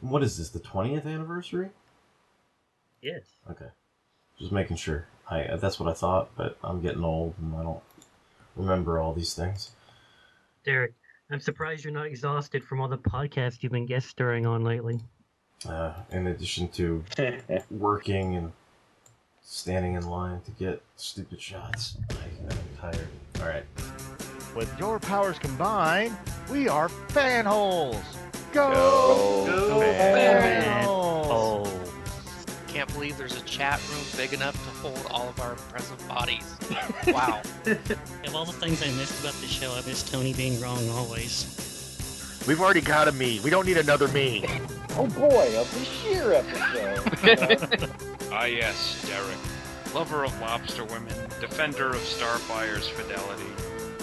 What 0.00 0.22
is 0.22 0.38
this? 0.38 0.50
The 0.50 0.60
twentieth 0.60 1.06
anniversary? 1.06 1.70
Yes. 3.02 3.22
Okay, 3.50 3.68
just 4.38 4.52
making 4.52 4.76
sure. 4.76 5.06
I 5.30 5.56
that's 5.56 5.78
what 5.78 5.88
I 5.88 5.92
thought, 5.94 6.30
but 6.36 6.56
I'm 6.62 6.80
getting 6.80 7.04
old 7.04 7.34
and 7.40 7.54
I 7.54 7.62
don't 7.62 7.82
remember 8.56 8.98
all 8.98 9.12
these 9.12 9.34
things. 9.34 9.72
Derek, 10.64 10.94
I'm 11.30 11.40
surprised 11.40 11.84
you're 11.84 11.92
not 11.92 12.06
exhausted 12.06 12.64
from 12.64 12.80
all 12.80 12.88
the 12.88 12.98
podcasts 12.98 13.62
you've 13.62 13.72
been 13.72 13.86
guest 13.86 14.08
starring 14.08 14.46
on 14.46 14.64
lately. 14.64 15.00
Uh, 15.68 15.92
in 16.10 16.26
addition 16.26 16.68
to 16.68 17.04
working 17.70 18.36
and 18.36 18.52
standing 19.42 19.94
in 19.94 20.06
line 20.08 20.40
to 20.42 20.50
get 20.52 20.82
stupid 20.96 21.40
shots, 21.40 21.96
I, 22.10 22.14
I'm 22.50 22.58
tired. 22.92 23.08
All 23.40 23.48
right. 23.48 23.64
With 24.54 24.72
your 24.78 24.98
powers 24.98 25.38
combined, 25.38 26.16
we 26.50 26.68
are 26.68 26.88
fanholes. 27.08 28.02
Go, 28.52 29.44
Go 29.46 29.80
fanholes! 29.80 30.86
Oh. 30.86 31.84
Can't 32.68 32.92
believe 32.94 33.18
there's 33.18 33.36
a 33.36 33.42
chat 33.42 33.80
room 33.90 34.00
big 34.16 34.32
enough 34.32 34.54
to 34.54 34.70
hold 34.80 35.06
all 35.10 35.28
of 35.28 35.40
our 35.40 35.54
present 35.54 36.06
bodies. 36.08 36.54
Wow. 37.08 37.40
Of 37.64 38.34
all 38.34 38.44
the 38.44 38.52
things 38.52 38.82
I 38.82 38.90
missed 38.92 39.20
about 39.20 39.32
the 39.40 39.46
show, 39.46 39.72
I 39.72 39.76
miss 39.86 40.02
Tony 40.02 40.34
being 40.34 40.60
wrong 40.60 40.86
always. 40.90 42.42
We've 42.46 42.60
already 42.60 42.82
got 42.82 43.08
a 43.08 43.12
me. 43.12 43.40
We 43.40 43.48
don't 43.50 43.64
need 43.66 43.78
another 43.78 44.08
me. 44.08 44.44
Oh 44.90 45.06
boy, 45.06 45.58
of 45.58 45.66
a 45.72 45.76
Bashir 45.76 46.34
episode. 46.34 47.90
Ah, 48.30 48.44
yes, 48.44 49.06
Derek. 49.08 49.94
Lover 49.94 50.24
of 50.24 50.38
lobster 50.40 50.84
women, 50.84 51.14
defender 51.40 51.88
of 51.88 51.96
Starfire's 52.02 52.86
fidelity. 52.88 53.50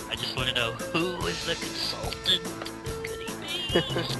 I 0.09 0.15
just 0.15 0.35
want 0.35 0.49
to 0.49 0.55
know 0.55 0.71
who 0.71 1.27
is 1.27 1.45
the 1.45 1.53
consultant? 1.53 2.41
Could 3.75 3.83
he 3.83 4.15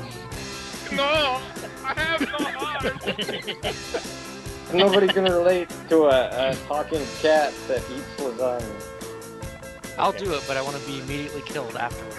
be? 0.89 0.95
No! 0.97 1.39
I 1.85 1.93
have 1.95 2.19
no 2.19 2.37
heart! 2.59 2.83
Nobody 4.73 5.07
can 5.07 5.23
relate 5.23 5.69
to 5.87 6.07
a, 6.07 6.51
a 6.51 6.55
talking 6.67 7.05
cat 7.21 7.53
that 7.69 7.81
eats 7.89 8.19
lasagna. 8.19 8.83
I'll 9.97 10.11
do 10.11 10.33
it, 10.33 10.43
but 10.45 10.57
I 10.57 10.61
want 10.61 10.75
to 10.75 10.85
be 10.85 10.99
immediately 10.99 11.41
killed 11.43 11.77
afterwards. 11.77 12.17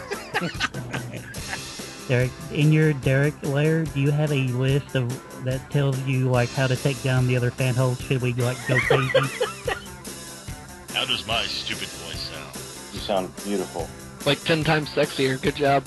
Derek, 2.09 2.31
in 2.53 2.73
your 2.73 2.95
Derek 2.95 3.35
layer, 3.43 3.85
do 3.85 4.01
you 4.01 4.11
have 4.11 4.33
a 4.33 4.47
list 4.49 4.95
of 4.95 5.45
that 5.45 5.71
tells 5.71 6.01
you 6.05 6.31
like 6.31 6.49
how 6.49 6.67
to 6.67 6.75
take 6.77 7.03
down 7.03 7.27
the 7.27 7.37
other 7.37 7.51
fan 7.51 7.75
holes? 7.75 8.01
Should 8.01 8.23
we 8.23 8.33
like 8.33 8.57
go 8.67 8.79
crazy? 8.79 9.11
How 10.95 11.05
does 11.05 11.27
my 11.27 11.43
stupid 11.45 11.89
voice 11.89 12.31
sound? 12.31 12.55
You 12.95 13.01
sound 13.01 13.37
beautiful. 13.45 13.87
like 14.25 14.43
10 14.45 14.65
times 14.65 14.89
sexier. 14.89 15.39
Good 15.39 15.57
job. 15.57 15.85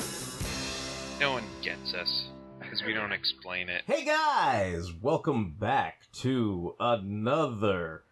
No 1.20 1.34
one 1.34 1.44
gets 1.62 1.94
us, 1.94 2.30
because 2.62 2.82
we 2.82 2.94
don't 2.94 3.12
explain 3.12 3.68
it. 3.68 3.82
Hey 3.86 4.06
guys, 4.06 4.94
welcome 5.02 5.54
back 5.60 6.08
to 6.22 6.76
another 6.80 8.04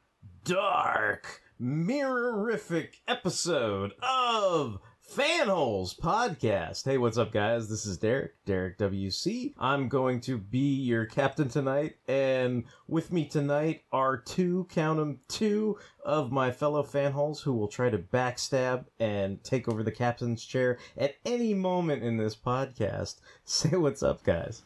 dark, 0.44 1.42
mirrorific 1.58 2.96
episode 3.08 3.94
of 4.04 4.80
Fanholes 5.18 6.00
Podcast. 6.00 6.86
Hey, 6.86 7.00
what's 7.00 7.18
up, 7.18 7.32
guys? 7.32 7.68
This 7.68 7.88
is 7.88 7.98
Derek, 7.98 8.34
Derek 8.46 8.78
WC. 8.78 9.56
I'm 9.58 9.90
going 9.90 10.22
to 10.22 10.38
be 10.38 10.76
your 10.76 11.08
captain 11.08 11.50
tonight, 11.50 11.96
and 12.08 12.66
with 12.88 13.12
me 13.12 13.26
tonight 13.26 13.82
are 13.92 14.16
two, 14.16 14.68
count 14.70 15.00
'em, 15.00 15.20
two 15.28 15.80
of 16.06 16.32
my 16.32 16.52
fellow 16.52 16.84
fanholes 16.84 17.42
who 17.42 17.54
will 17.54 17.68
try 17.68 17.90
to 17.90 17.98
backstab 17.98 18.86
and 19.00 19.44
take 19.44 19.68
over 19.68 19.82
the 19.82 19.92
captain's 19.92 20.46
chair 20.46 20.78
at 20.96 21.16
any 21.26 21.56
moment 21.56 22.04
in 22.04 22.18
this 22.18 22.36
podcast. 22.36 23.16
Say 23.44 23.76
what's 23.76 24.04
up, 24.04 24.24
guys. 24.24 24.62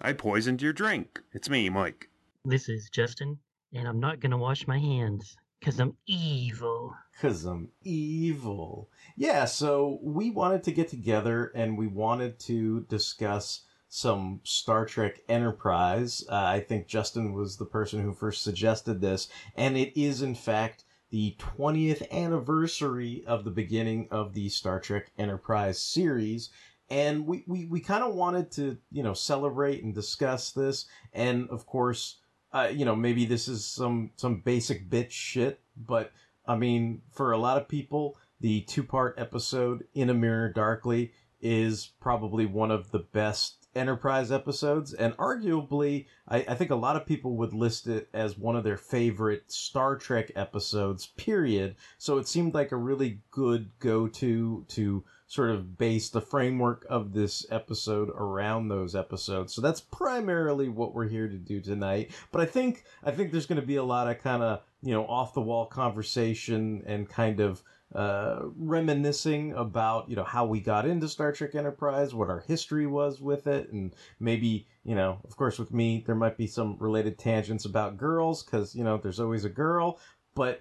I 0.00 0.12
poisoned 0.12 0.62
your 0.62 0.72
drink. 0.72 1.20
It's 1.32 1.50
me, 1.50 1.68
Mike. 1.68 2.10
this 2.44 2.68
is 2.68 2.88
Justin, 2.90 3.40
and 3.72 3.88
I'm 3.88 3.98
not 3.98 4.20
gonna 4.20 4.38
wash 4.38 4.68
my 4.68 4.78
hands 4.78 5.36
because 5.58 5.80
I'm 5.80 5.96
evil. 6.06 6.94
Cause 7.20 7.44
I'm 7.44 7.70
evil. 7.82 8.88
Yeah, 9.18 9.46
so 9.46 9.98
we 10.02 10.30
wanted 10.30 10.62
to 10.64 10.72
get 10.72 10.88
together 10.88 11.50
and 11.54 11.78
we 11.78 11.86
wanted 11.86 12.38
to 12.40 12.80
discuss 12.82 13.62
some 13.88 14.40
Star 14.44 14.84
Trek 14.84 15.20
Enterprise. 15.26 16.22
Uh, 16.28 16.34
I 16.34 16.60
think 16.60 16.86
Justin 16.86 17.32
was 17.32 17.56
the 17.56 17.64
person 17.64 18.02
who 18.02 18.12
first 18.12 18.42
suggested 18.42 19.00
this, 19.00 19.28
and 19.56 19.78
it 19.78 19.98
is 19.98 20.20
in 20.20 20.34
fact 20.34 20.84
the 21.10 21.34
20th 21.38 22.10
anniversary 22.10 23.24
of 23.26 23.44
the 23.44 23.50
beginning 23.50 24.06
of 24.10 24.34
the 24.34 24.50
Star 24.50 24.78
Trek 24.80 25.10
Enterprise 25.18 25.80
series. 25.80 26.50
And 26.90 27.26
we, 27.26 27.42
we, 27.46 27.64
we 27.64 27.80
kind 27.80 28.04
of 28.04 28.14
wanted 28.14 28.50
to, 28.52 28.76
you 28.92 29.02
know, 29.02 29.14
celebrate 29.14 29.82
and 29.82 29.94
discuss 29.94 30.50
this. 30.50 30.86
And 31.14 31.48
of 31.48 31.64
course, 31.64 32.18
uh, 32.52 32.68
you 32.70 32.84
know, 32.84 32.94
maybe 32.94 33.24
this 33.24 33.48
is 33.48 33.64
some, 33.64 34.10
some 34.16 34.40
basic 34.40 34.90
bitch 34.90 35.10
shit, 35.10 35.60
but 35.74 36.12
I 36.46 36.56
mean, 36.56 37.02
for 37.10 37.32
a 37.32 37.38
lot 37.38 37.56
of 37.56 37.68
people, 37.68 38.18
the 38.40 38.62
two 38.62 38.82
part 38.82 39.14
episode 39.18 39.84
In 39.94 40.10
a 40.10 40.14
Mirror 40.14 40.52
Darkly 40.52 41.12
is 41.40 41.92
probably 42.00 42.46
one 42.46 42.70
of 42.70 42.90
the 42.90 42.98
best 42.98 43.66
Enterprise 43.76 44.32
episodes, 44.32 44.94
and 44.94 45.14
arguably, 45.18 46.06
I, 46.26 46.38
I 46.48 46.54
think 46.54 46.70
a 46.70 46.76
lot 46.76 46.96
of 46.96 47.04
people 47.04 47.36
would 47.36 47.52
list 47.52 47.86
it 47.86 48.08
as 48.14 48.38
one 48.38 48.56
of 48.56 48.64
their 48.64 48.78
favorite 48.78 49.52
Star 49.52 49.96
Trek 49.96 50.32
episodes, 50.34 51.08
period. 51.18 51.76
So 51.98 52.16
it 52.16 52.26
seemed 52.26 52.54
like 52.54 52.72
a 52.72 52.76
really 52.76 53.20
good 53.30 53.68
go 53.78 54.08
to 54.08 54.64
to 54.68 55.04
sort 55.26 55.50
of 55.50 55.76
base 55.76 56.08
the 56.08 56.22
framework 56.22 56.86
of 56.88 57.12
this 57.12 57.44
episode 57.50 58.08
around 58.10 58.68
those 58.68 58.94
episodes. 58.94 59.52
So 59.52 59.60
that's 59.60 59.82
primarily 59.82 60.70
what 60.70 60.94
we're 60.94 61.08
here 61.08 61.28
to 61.28 61.36
do 61.36 61.60
tonight. 61.60 62.12
But 62.32 62.40
I 62.40 62.46
think 62.46 62.84
I 63.04 63.10
think 63.10 63.30
there's 63.30 63.46
going 63.46 63.60
to 63.60 63.66
be 63.66 63.76
a 63.76 63.84
lot 63.84 64.08
of 64.08 64.22
kind 64.22 64.42
of 64.42 64.62
you 64.80 64.94
know 64.94 65.04
off 65.06 65.34
the 65.34 65.42
wall 65.42 65.66
conversation 65.66 66.82
and 66.86 67.06
kind 67.06 67.40
of 67.40 67.62
uh, 67.96 68.42
reminiscing 68.58 69.54
about 69.54 70.08
you 70.10 70.16
know 70.16 70.24
how 70.24 70.44
we 70.44 70.60
got 70.60 70.86
into 70.86 71.08
Star 71.08 71.32
Trek 71.32 71.54
Enterprise, 71.54 72.12
what 72.12 72.28
our 72.28 72.40
history 72.40 72.86
was 72.86 73.22
with 73.22 73.46
it, 73.46 73.72
and 73.72 73.94
maybe 74.20 74.68
you 74.84 74.94
know, 74.94 75.18
of 75.24 75.34
course, 75.36 75.58
with 75.58 75.72
me 75.72 76.04
there 76.06 76.14
might 76.14 76.36
be 76.36 76.46
some 76.46 76.76
related 76.78 77.18
tangents 77.18 77.64
about 77.64 77.96
girls 77.96 78.42
because 78.42 78.74
you 78.74 78.84
know 78.84 78.98
there's 78.98 79.18
always 79.18 79.46
a 79.46 79.50
girl, 79.50 79.98
but 80.34 80.60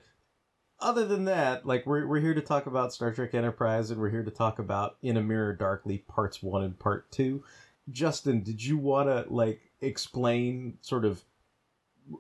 other 0.80 1.06
than 1.06 1.26
that, 1.26 1.66
like 1.66 1.86
we're 1.86 2.08
we're 2.08 2.22
here 2.22 2.34
to 2.34 2.42
talk 2.42 2.68
about 2.68 2.94
Star 2.94 3.14
Trek 3.14 3.34
Enterprise, 3.34 3.92
and 3.92 4.00
we're 4.00 4.10
here 4.10 4.24
to 4.24 4.32
talk 4.32 4.60
about 4.60 4.96
In 5.02 5.18
a 5.18 5.22
Mirror 5.22 5.58
Darkly 5.58 6.00
parts 6.08 6.42
one 6.42 6.64
and 6.64 6.80
part 6.80 7.12
two. 7.12 7.44
Justin, 7.92 8.44
did 8.44 8.64
you 8.64 8.78
want 8.78 9.10
to 9.10 9.26
like 9.30 9.60
explain 9.82 10.78
sort 10.80 11.04
of 11.04 11.22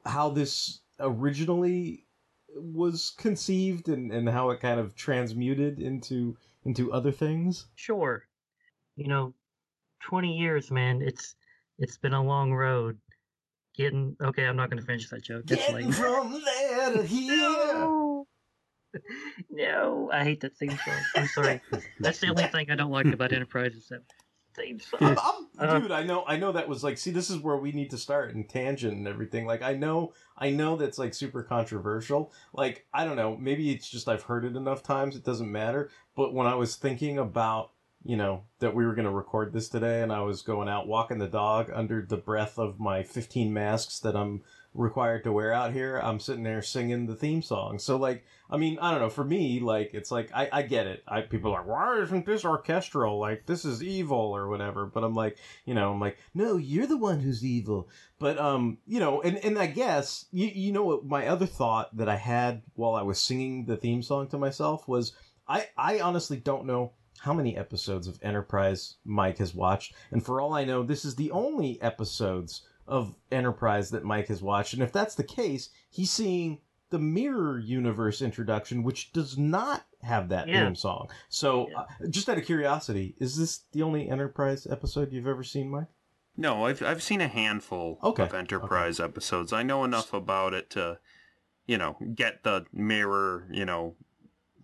how 0.06 0.30
this 0.30 0.82
originally 1.00 2.05
was 2.56 3.14
conceived 3.18 3.90
and, 3.90 4.12
and 4.12 4.28
how 4.30 4.50
it 4.50 4.60
kind 4.60 4.80
of 4.80 4.96
transmuted 4.96 5.80
into 5.80 6.38
into 6.66 6.92
other 6.92 7.12
things? 7.12 7.68
Sure. 7.76 8.24
You 8.96 9.08
know, 9.08 9.34
20 10.04 10.38
years, 10.38 10.72
man. 10.72 11.02
It's 11.02 11.36
it's 11.78 11.98
been 11.98 12.14
a 12.14 12.24
long 12.24 12.54
road. 12.54 12.98
Getting 13.76 14.16
okay. 14.22 14.46
I'm 14.46 14.56
not 14.56 14.70
gonna 14.70 14.82
finish 14.82 15.10
that 15.10 15.24
joke. 15.24 15.44
It's 15.50 15.68
Getting 15.68 15.88
late. 15.88 15.96
from 15.96 16.42
there 16.44 16.94
to 16.94 17.04
here. 17.04 17.36
No. 17.36 18.28
no, 19.50 20.10
I 20.14 20.24
hate 20.24 20.40
that 20.42 20.56
theme 20.58 20.72
song. 20.72 20.96
I'm 21.16 21.28
sorry. 21.28 21.62
That's 22.00 22.20
the 22.20 22.30
only 22.30 22.46
thing 22.46 22.72
I 22.72 22.76
don't 22.76 22.92
like 22.92 23.08
about 23.08 23.34
Enterprise 23.34 23.74
is 23.74 23.90
that 23.90 24.02
theme 24.56 24.80
I'm. 25.00 25.08
I'm- 25.18 25.48
Uh, 25.58 25.80
dude, 25.80 25.92
I 25.92 26.04
know, 26.04 26.26
I 26.28 26.36
know 26.36 26.52
that 26.52 26.68
was 26.68 26.84
like, 26.84 26.98
see, 26.98 27.12
this 27.12 27.30
is 27.30 27.38
where 27.40 27.56
we 27.56 27.72
need 27.72 27.90
to 27.92 27.98
start 27.98 28.34
in 28.34 28.44
tangent 28.44 28.94
and 28.98 29.08
everything. 29.08 29.46
Like, 29.46 29.62
I 29.62 29.74
know, 29.74 30.12
I 30.38 30.50
know 30.50 30.76
that's 30.76 30.98
like 30.98 31.14
super 31.14 31.44
controversial. 31.44 32.34
Like, 32.54 32.86
I 32.94 33.06
don't 33.06 33.16
know, 33.16 33.38
maybe 33.38 33.72
it's 33.72 33.90
just 33.90 34.10
I've 34.10 34.24
heard 34.24 34.44
it 34.44 34.56
enough 34.58 34.84
times, 34.84 35.16
it 35.16 35.24
doesn't 35.24 35.50
matter. 35.52 35.90
But 36.16 36.34
when 36.34 36.46
I 36.46 36.56
was 36.56 36.76
thinking 36.76 37.18
about, 37.20 37.72
you 38.04 38.18
know, 38.18 38.44
that 38.60 38.76
we 38.76 38.86
were 38.86 38.94
going 38.96 39.06
to 39.08 39.12
record 39.12 39.54
this 39.54 39.70
today 39.70 40.02
and 40.04 40.12
I 40.12 40.22
was 40.22 40.42
going 40.42 40.68
out 40.68 40.88
walking 40.88 41.20
the 41.20 41.28
dog 41.28 41.72
under 41.74 42.02
the 42.02 42.18
breath 42.18 42.60
of 42.60 42.78
my 42.80 43.02
15 43.02 43.54
masks 43.54 44.00
that 44.02 44.16
I'm 44.16 44.42
required 44.76 45.24
to 45.24 45.32
wear 45.32 45.54
out 45.54 45.74
here, 45.74 45.98
I'm 46.04 46.20
sitting 46.20 46.44
there 46.44 46.62
singing 46.62 47.06
the 47.06 47.16
theme 47.16 47.42
song. 47.42 47.80
So, 47.80 47.96
like, 47.96 48.26
I 48.50 48.58
mean, 48.58 48.78
I 48.80 48.92
don't 48.92 49.00
know. 49.00 49.10
For 49.10 49.24
me, 49.24 49.60
like, 49.60 49.92
it's 49.94 50.12
like 50.12 50.30
I, 50.34 50.50
I 50.52 50.62
get 50.62 50.86
it. 50.86 51.04
I 51.08 51.22
people 51.22 51.52
are 51.52 51.60
like, 51.60 51.68
why 51.68 52.02
isn't 52.02 52.26
this 52.26 52.46
orchestral? 52.46 53.18
Like, 53.18 53.46
this 53.46 53.66
is 53.66 53.82
evil 53.82 54.36
or 54.36 54.50
whatever. 54.50 54.86
But 54.86 55.04
I'm 55.04 55.16
like, 55.16 55.38
you 55.66 55.74
know, 55.74 55.92
I'm 55.92 56.00
like, 56.00 56.18
no, 56.34 56.58
you're 56.58 56.88
the 56.88 56.98
one 56.98 57.20
who's 57.20 57.44
evil. 57.44 57.90
But 58.20 58.38
um, 58.38 58.78
you 58.86 59.00
know, 59.00 59.22
and 59.22 59.38
and 59.44 59.58
I 59.58 59.68
guess 59.68 60.26
you 60.32 60.48
you 60.48 60.72
know 60.72 60.84
what 60.84 61.06
my 61.06 61.28
other 61.28 61.46
thought 61.46 61.96
that 61.98 62.10
I 62.10 62.18
had 62.18 62.62
while 62.76 62.96
I 62.96 63.02
was 63.02 63.20
singing 63.20 63.66
the 63.66 63.78
theme 63.78 64.04
song 64.04 64.28
to 64.28 64.38
myself 64.38 64.88
was 64.88 65.14
I 65.48 65.68
I 65.78 66.00
honestly 66.02 66.38
don't 66.38 66.66
know 66.66 66.92
how 67.20 67.34
many 67.34 67.58
episodes 67.58 68.08
of 68.08 68.20
Enterprise 68.22 68.96
Mike 69.06 69.38
has 69.40 69.56
watched, 69.56 69.96
and 70.12 70.24
for 70.24 70.40
all 70.40 70.54
I 70.54 70.66
know, 70.66 70.84
this 70.84 71.06
is 71.06 71.16
the 71.16 71.32
only 71.32 71.82
episodes 71.82 72.62
of 72.88 73.16
Enterprise 73.32 73.90
that 73.92 74.04
Mike 74.04 74.28
has 74.28 74.42
watched. 74.42 74.74
And 74.74 74.84
if 74.84 74.92
that's 74.92 75.16
the 75.16 75.24
case, 75.24 75.70
he's 75.90 76.12
seeing 76.12 76.60
the 76.92 77.00
Mirror 77.00 77.60
Universe 77.60 78.22
introduction, 78.22 78.84
which 78.84 79.12
does 79.12 79.38
not 79.38 79.86
have 80.02 80.30
that 80.30 80.48
Yeah. 80.48 80.66
theme 80.66 80.76
song. 80.76 81.10
So, 81.30 81.68
Yeah. 81.70 81.80
uh, 81.80 81.86
just 82.10 82.30
out 82.30 82.38
of 82.38 82.46
curiosity, 82.46 83.16
is 83.20 83.38
this 83.38 83.64
the 83.72 83.82
only 83.82 84.08
Enterprise 84.08 84.68
episode 84.68 85.12
you've 85.12 85.28
ever 85.28 85.44
seen, 85.44 85.70
Mike? 85.70 85.88
No, 86.38 86.66
I've 86.66 86.84
I've 86.84 87.02
seen 87.02 87.22
a 87.22 87.28
handful 87.28 87.98
Okay, 88.04 88.24
of 88.24 88.34
Enterprise 88.34 89.00
episodes. 89.00 89.52
I 89.54 89.64
know 89.64 89.84
enough 89.84 90.14
about 90.14 90.54
it 90.54 90.70
to, 90.72 91.00
you 91.66 91.78
know, 91.78 91.98
get 92.14 92.44
the 92.44 92.66
mirror, 92.72 93.48
you 93.52 93.66
know, 93.66 93.96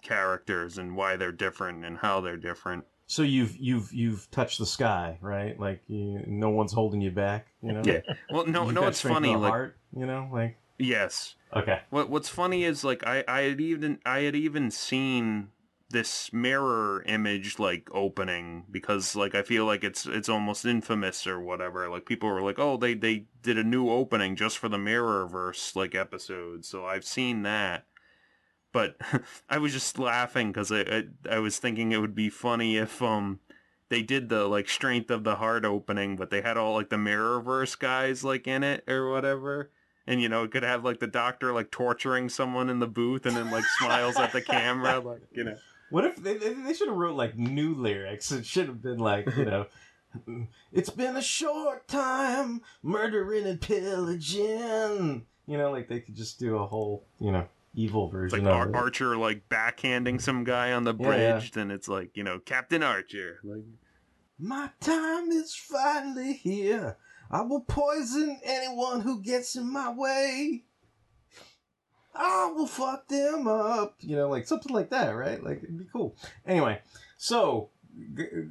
characters 0.04 0.78
and 0.78 0.96
why 0.96 1.16
they're 1.16 1.32
different 1.32 1.86
and 1.86 1.98
how 2.00 2.22
they're 2.22 2.38
different. 2.38 2.86
So 3.12 3.24
you've 3.24 3.58
you've 3.58 3.92
you've 3.92 4.32
touched 4.32 4.58
the 4.58 4.66
sky, 4.66 5.18
right? 5.20 5.60
Like 5.60 5.82
you, 5.90 6.24
no 6.28 6.50
one's 6.50 6.72
holding 6.72 7.02
you 7.02 7.12
back. 7.12 7.48
You 7.62 7.74
know. 7.74 7.82
Yeah. 7.84 8.00
Well, 8.32 8.46
no, 8.46 8.64
You've 8.64 8.74
no, 8.74 8.88
it's 8.88 9.02
funny. 9.02 9.34
the 9.34 9.38
Like, 9.38 9.50
heart, 9.52 9.78
you 9.94 10.06
know, 10.06 10.30
like 10.32 10.56
yes. 10.80 11.36
okay. 11.54 11.82
What 11.90 12.10
What's 12.10 12.30
funny 12.30 12.64
is 12.64 12.86
like 12.86 13.06
I 13.06 13.26
I 13.28 13.42
had 13.42 13.60
even 13.60 14.00
I 14.06 14.20
had 14.22 14.38
even 14.38 14.72
seen 14.72 15.50
this 15.90 16.32
mirror 16.32 17.04
image 17.06 17.60
like 17.60 17.90
opening 17.92 18.64
because 18.72 19.14
like 19.14 19.36
I 19.36 19.42
feel 19.42 19.66
like 19.66 19.84
it's 19.84 20.06
it's 20.06 20.30
almost 20.30 20.64
infamous 20.64 21.28
or 21.28 21.38
whatever. 21.38 21.90
Like 21.90 22.06
people 22.06 22.30
were 22.30 22.42
like, 22.42 22.60
oh, 22.60 22.78
they 22.78 22.94
they 22.94 23.26
did 23.44 23.58
a 23.58 23.64
new 23.66 23.90
opening 23.90 24.38
just 24.38 24.58
for 24.58 24.70
the 24.70 24.78
mirror 24.78 25.28
verse 25.28 25.76
like 25.76 25.96
episode. 25.96 26.64
So 26.64 26.86
I've 26.86 27.04
seen 27.04 27.44
that. 27.44 27.84
But 28.72 28.96
I 29.50 29.58
was 29.58 29.74
just 29.74 30.00
laughing 30.00 30.52
because 30.52 30.72
I, 30.72 30.82
I 30.82 31.04
I 31.30 31.40
was 31.40 31.60
thinking 31.60 31.92
it 31.92 32.02
would 32.02 32.16
be 32.16 32.30
funny 32.30 32.78
if 32.78 33.02
um 33.02 33.40
they 33.90 34.02
did 34.02 34.30
the 34.30 34.46
like 34.48 34.70
strength 34.70 35.12
of 35.12 35.26
the 35.26 35.36
heart 35.36 35.66
opening, 35.66 36.16
but 36.16 36.30
they 36.30 36.42
had 36.42 36.56
all 36.58 36.76
like 36.76 36.90
the 36.90 36.96
Mirrorverse 36.96 37.78
guys 37.78 38.24
like 38.24 38.48
in 38.48 38.64
it 38.64 38.88
or 38.88 39.10
whatever. 39.12 39.70
And 40.08 40.22
you 40.22 40.30
know, 40.30 40.44
it 40.44 40.52
could 40.52 40.64
have 40.64 40.84
like 40.86 41.00
the 41.00 41.08
doctor 41.08 41.52
like 41.54 41.72
torturing 41.72 42.30
someone 42.30 42.70
in 42.70 42.80
the 42.80 42.88
booth 42.88 43.26
and 43.26 43.36
then 43.36 43.52
like 43.52 43.66
smiles 43.80 44.16
at 44.18 44.32
the 44.32 44.42
camera, 44.42 45.00
like 45.06 45.22
you 45.34 45.44
know. 45.44 45.58
What 45.90 46.06
if 46.06 46.16
they 46.16 46.38
they, 46.38 46.54
they 46.54 46.74
should 46.74 46.88
have 46.88 46.98
wrote 46.98 47.16
like 47.16 47.38
new 47.38 47.76
lyrics? 47.76 48.32
It 48.32 48.46
should 48.46 48.68
have 48.68 48.82
been 48.82 49.00
like 49.00 49.28
you 49.36 49.46
know. 49.46 49.66
It's 50.74 50.90
been 50.90 51.16
a 51.16 51.22
short 51.22 51.88
time, 51.88 52.62
murdering 52.84 53.46
and 53.46 53.62
pillaging. 53.62 55.26
You 55.48 55.58
know, 55.58 55.72
like 55.72 55.88
they 55.88 56.02
could 56.02 56.16
just 56.16 56.38
do 56.38 56.58
a 56.58 56.66
whole, 56.66 57.06
you 57.20 57.32
know, 57.32 57.48
evil 57.74 58.10
version 58.10 58.44
like 58.44 58.54
Ar-. 58.54 58.76
Archer 58.76 59.16
like 59.18 59.48
backhanding 59.50 60.22
some 60.22 60.44
guy 60.44 60.72
on 60.74 60.84
the 60.84 60.94
Yeah, 60.94 61.10
yeah. 61.16 61.32
bridge, 61.34 61.52
then 61.52 61.72
it's 61.72 61.88
like 61.88 62.16
you 62.16 62.24
know 62.24 62.40
Captain 62.40 62.84
Archer. 62.84 63.40
Like 63.44 63.64
My 64.40 64.70
time 64.80 65.30
is 65.32 65.56
finally 65.56 66.34
here. 66.34 66.98
I 67.30 67.42
will 67.42 67.62
poison 67.62 68.40
anyone 68.44 69.02
who 69.02 69.22
gets 69.22 69.56
in 69.56 69.72
my 69.72 69.90
way. 69.92 70.64
I 72.14 72.52
will 72.54 72.68
fuck 72.68 73.08
them 73.08 73.48
up. 73.48 73.96
You 74.02 74.18
know, 74.18 74.30
like 74.30 74.46
something 74.46 74.74
like 74.74 74.90
that, 74.90 75.12
right? 75.12 75.42
Like 75.42 75.64
it'd 75.64 75.80
be 75.80 75.88
cool. 75.92 76.16
Anyway, 76.46 76.82
so 77.18 77.70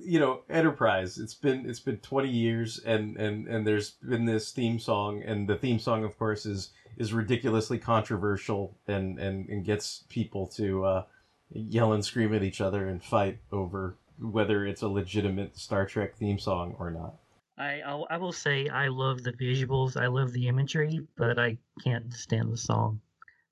you 0.03 0.19
know, 0.19 0.43
Enterprise. 0.49 1.19
It's 1.19 1.35
been 1.35 1.69
it's 1.69 1.81
been 1.81 1.99
twenty 1.99 2.31
years, 2.31 2.79
and 2.79 3.17
and 3.19 3.47
and 3.49 3.67
there's 3.67 3.91
been 3.91 4.25
this 4.25 4.51
theme 4.53 4.79
song, 4.79 5.23
and 5.23 5.47
the 5.49 5.57
theme 5.57 5.79
song, 5.79 6.05
of 6.05 6.19
course, 6.19 6.47
is 6.47 6.71
is 6.97 7.13
ridiculously 7.13 7.79
controversial, 7.79 8.77
and 8.87 9.19
and 9.19 9.49
and 9.49 9.65
gets 9.65 10.05
people 10.09 10.47
to 10.49 10.85
uh, 10.85 11.05
yell 11.51 11.93
and 11.93 12.05
scream 12.05 12.35
at 12.35 12.43
each 12.43 12.61
other 12.61 12.89
and 12.89 13.03
fight 13.03 13.39
over 13.53 13.97
whether 14.21 14.67
it's 14.67 14.83
a 14.83 14.89
legitimate 14.89 15.57
Star 15.57 15.87
Trek 15.87 16.17
theme 16.17 16.39
song 16.39 16.75
or 16.79 16.91
not. 16.91 17.15
I 17.59 17.81
I'll, 17.81 18.07
I 18.11 18.17
will 18.17 18.33
say 18.33 18.69
I 18.69 18.89
love 18.89 19.23
the 19.23 19.33
visuals, 19.33 20.01
I 20.01 20.07
love 20.07 20.33
the 20.33 20.49
imagery, 20.49 21.01
but 21.17 21.39
I 21.39 21.59
can't 21.83 22.13
stand 22.13 22.53
the 22.53 22.57
song. 22.57 23.01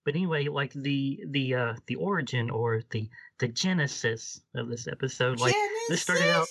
But 0.04 0.14
anyway, 0.14 0.48
like 0.48 0.72
the 0.72 1.20
the 1.26 1.54
uh 1.54 1.74
the 1.86 1.96
origin 1.96 2.48
or 2.50 2.82
the 2.90 3.08
the 3.38 3.48
genesis 3.48 4.40
of 4.54 4.68
this 4.68 4.88
episode, 4.88 5.40
like 5.40 5.54
this 5.88 6.02
started 6.02 6.30
out. 6.30 6.48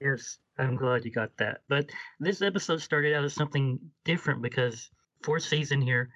Yes, 0.00 0.38
I'm 0.56 0.76
glad 0.76 1.04
you 1.04 1.10
got 1.10 1.36
that. 1.36 1.60
But 1.68 1.90
this 2.18 2.40
episode 2.40 2.80
started 2.80 3.14
out 3.14 3.24
as 3.24 3.34
something 3.34 3.78
different 4.04 4.40
because 4.40 4.88
fourth 5.22 5.44
season 5.44 5.80
here, 5.80 6.10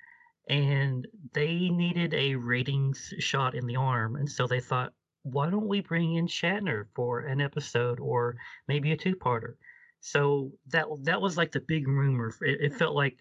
and 0.49 1.07
they 1.33 1.69
needed 1.71 2.15
a 2.15 2.35
ratings 2.35 3.13
shot 3.19 3.55
in 3.55 3.67
the 3.67 3.77
arm, 3.77 4.17
and 4.17 4.31
so 4.31 4.47
they 4.47 4.61
thought, 4.61 4.93
why 5.23 5.49
don't 5.49 5.69
we 5.69 5.81
bring 5.81 6.17
in 6.17 6.27
Shatner 6.27 6.85
for 6.95 7.21
an 7.21 7.41
episode 7.41 7.99
or 7.99 8.37
maybe 8.69 8.93
a 8.93 8.97
two-parter? 8.97 9.55
So 10.01 10.53
that 10.69 10.87
that 11.05 11.23
was 11.23 11.39
like 11.39 11.51
the 11.51 11.61
big 11.61 11.89
rumor. 11.89 12.33
It, 12.43 12.73
it 12.73 12.75
felt 12.75 12.95
like 12.95 13.17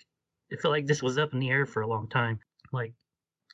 it 0.50 0.60
felt 0.62 0.74
like 0.74 0.86
this 0.86 1.02
was 1.02 1.18
up 1.18 1.32
in 1.34 1.40
the 1.40 1.50
air 1.50 1.66
for 1.66 1.82
a 1.82 1.88
long 1.88 2.10
time. 2.10 2.40
Like 2.74 2.94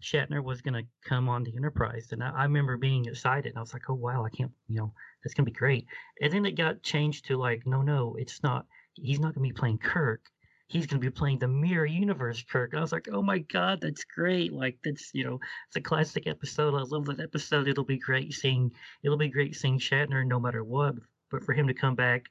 Shatner 0.02 0.44
was 0.44 0.62
gonna 0.62 0.84
come 1.06 1.30
on 1.30 1.44
the 1.44 1.56
Enterprise, 1.56 2.08
and 2.12 2.24
I, 2.24 2.32
I 2.32 2.44
remember 2.46 2.76
being 2.78 3.06
excited. 3.06 3.54
I 3.56 3.60
was 3.60 3.72
like, 3.72 3.88
"Oh 3.88 3.94
wow, 3.94 4.26
I 4.26 4.30
can't, 4.30 4.52
you 4.68 4.78
know, 4.78 4.94
that's 5.24 5.36
gonna 5.36 5.46
be 5.46 5.52
great." 5.52 5.86
And 6.22 6.34
then 6.34 6.46
it 6.48 6.54
got 6.54 6.82
changed 6.82 7.26
to 7.26 7.38
like, 7.38 7.68
"No, 7.68 7.84
no, 7.84 8.16
it's 8.18 8.42
not. 8.42 8.66
He's 8.96 9.20
not 9.20 9.36
gonna 9.36 9.48
be 9.48 9.54
playing 9.54 9.78
Kirk. 9.78 10.22
He's 10.70 10.88
gonna 10.88 11.02
be 11.02 11.10
playing 11.10 11.40
the 11.40 11.48
Mirror 11.48 11.88
Universe 11.88 12.44
Kirk." 12.44 12.72
And 12.72 12.80
I 12.80 12.82
was 12.82 12.92
like, 12.92 13.10
"Oh 13.12 13.22
my 13.24 13.40
god, 13.40 13.82
that's 13.82 14.04
great! 14.06 14.54
Like 14.54 14.78
that's 14.84 15.12
you 15.14 15.26
know, 15.26 15.40
it's 15.68 15.76
a 15.76 15.82
classic 15.82 16.28
episode. 16.28 16.76
I 16.76 16.84
love 16.84 17.06
that 17.08 17.20
episode. 17.20 17.68
It'll 17.68 17.84
be 17.84 17.98
great 17.98 18.34
seeing. 18.34 18.72
It'll 19.04 19.18
be 19.18 19.30
great 19.30 19.56
seeing 19.56 19.80
Shatner 19.80 20.26
no 20.26 20.40
matter 20.40 20.64
what. 20.64 20.96
But 21.32 21.44
for 21.44 21.54
him 21.54 21.68
to 21.68 21.74
come 21.74 21.96
back 21.96 22.30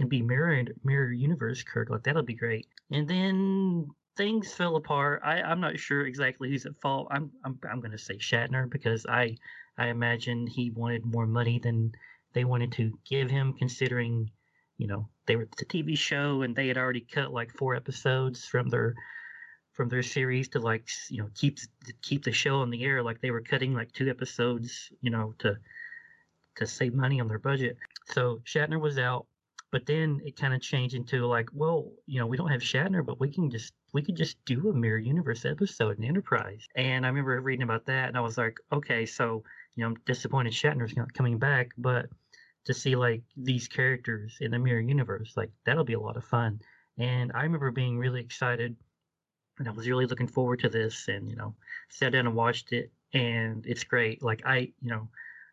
and 0.00 0.10
be 0.10 0.20
Mirror 0.20 0.64
Mirror 0.84 1.12
Universe 1.12 1.62
Kirk, 1.62 1.90
like 1.90 2.02
that'll 2.02 2.22
be 2.24 2.34
great." 2.34 2.66
And 2.90 3.08
then 3.08 3.88
things 4.16 4.52
fell 4.52 4.76
apart. 4.76 5.22
I, 5.24 5.40
I'm 5.40 5.60
not 5.60 5.78
sure 5.78 6.06
exactly 6.06 6.50
who's 6.50 6.66
at 6.66 6.80
fault. 6.80 7.08
I'm 7.10 7.30
I'm 7.44 7.58
I'm 7.70 7.80
gonna 7.80 7.98
say 7.98 8.18
Shatner 8.18 8.68
because 8.68 9.06
I 9.06 9.36
I 9.78 9.88
imagine 9.88 10.46
he 10.46 10.70
wanted 10.70 11.06
more 11.06 11.26
money 11.26 11.58
than 11.58 11.92
they 12.32 12.44
wanted 12.44 12.72
to 12.72 12.98
give 13.08 13.30
him, 13.30 13.54
considering 13.54 14.30
you 14.80 14.86
know 14.86 15.06
they 15.26 15.36
were 15.36 15.46
the 15.58 15.66
TV 15.66 15.96
show 15.96 16.40
and 16.42 16.56
they 16.56 16.66
had 16.66 16.78
already 16.78 17.02
cut 17.02 17.32
like 17.32 17.52
four 17.52 17.74
episodes 17.74 18.46
from 18.46 18.68
their 18.68 18.94
from 19.72 19.90
their 19.90 20.02
series 20.02 20.48
to 20.48 20.58
like 20.58 20.88
you 21.10 21.18
know 21.18 21.28
keep 21.34 21.58
keep 22.00 22.24
the 22.24 22.32
show 22.32 22.60
on 22.60 22.70
the 22.70 22.82
air. 22.82 23.02
Like 23.02 23.20
they 23.20 23.30
were 23.30 23.42
cutting 23.42 23.74
like 23.74 23.92
two 23.92 24.08
episodes, 24.08 24.90
you 25.02 25.10
know, 25.10 25.34
to 25.40 25.56
to 26.56 26.66
save 26.66 26.94
money 26.94 27.20
on 27.20 27.28
their 27.28 27.38
budget. 27.38 27.76
So 28.06 28.40
Shatner 28.46 28.80
was 28.80 28.98
out, 28.98 29.26
but 29.70 29.84
then 29.84 30.20
it 30.24 30.36
kind 30.36 30.54
of 30.54 30.62
changed 30.62 30.94
into 30.94 31.26
like, 31.26 31.50
well, 31.52 31.92
you 32.06 32.18
know, 32.18 32.26
we 32.26 32.38
don't 32.38 32.50
have 32.50 32.62
Shatner, 32.62 33.04
but 33.04 33.20
we 33.20 33.30
can 33.30 33.50
just 33.50 33.74
we 33.92 34.00
could 34.00 34.16
just 34.16 34.42
do 34.46 34.70
a 34.70 34.72
mirror 34.72 34.98
universe 34.98 35.44
episode 35.44 35.98
in 35.98 36.04
Enterprise. 36.04 36.66
And 36.74 37.04
I 37.04 37.10
remember 37.10 37.38
reading 37.42 37.64
about 37.64 37.84
that, 37.86 38.08
and 38.08 38.16
I 38.16 38.20
was 38.22 38.38
like, 38.38 38.56
okay, 38.72 39.04
so 39.04 39.44
you 39.76 39.84
know, 39.84 39.88
I'm 39.88 39.96
disappointed 40.06 40.54
Shatner's 40.54 40.96
not 40.96 41.12
coming 41.12 41.38
back, 41.38 41.70
but 41.76 42.06
to 42.64 42.74
see 42.74 42.96
like 42.96 43.22
these 43.36 43.68
characters 43.68 44.38
in 44.40 44.50
the 44.50 44.58
mirror 44.58 44.80
universe, 44.80 45.32
like 45.36 45.50
that'll 45.64 45.84
be 45.84 45.94
a 45.94 46.00
lot 46.00 46.16
of 46.16 46.24
fun. 46.24 46.60
And 46.98 47.32
I 47.34 47.42
remember 47.42 47.70
being 47.70 47.98
really 47.98 48.20
excited, 48.20 48.76
and 49.58 49.68
I 49.68 49.72
was 49.72 49.88
really 49.88 50.06
looking 50.06 50.28
forward 50.28 50.60
to 50.60 50.68
this, 50.68 51.08
and 51.08 51.28
you 51.28 51.36
know, 51.36 51.54
sat 51.88 52.12
down 52.12 52.26
and 52.26 52.36
watched 52.36 52.72
it, 52.72 52.90
and 53.14 53.64
it's 53.66 53.84
great. 53.84 54.22
Like 54.22 54.42
I, 54.44 54.72
you 54.80 54.90
know. 54.90 55.08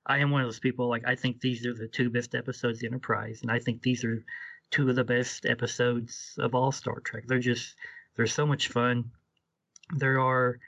I 0.10 0.20
am 0.20 0.32
one 0.32 0.40
of 0.40 0.48
those 0.48 0.62
people. 0.62 0.88
Like 0.88 1.04
I 1.06 1.16
think 1.16 1.42
these 1.42 1.66
are 1.66 1.74
the 1.74 1.90
two 1.90 2.10
best 2.10 2.34
episodes 2.34 2.82
of 2.82 2.88
Enterprise, 2.88 3.40
and 3.42 3.52
I 3.52 3.60
think 3.60 3.82
these 3.82 4.06
are 4.06 4.24
two 4.72 4.90
of 4.90 4.96
the 4.96 5.04
best 5.04 5.46
episodes 5.46 6.34
of 6.38 6.56
all 6.56 6.72
Star 6.72 7.00
Trek. 7.02 7.24
They're 7.28 7.40
just 7.40 7.76
they're 8.16 8.28
so 8.28 8.46
much 8.46 8.70
fun. 8.70 9.12
There 9.96 10.20
are, 10.20 10.60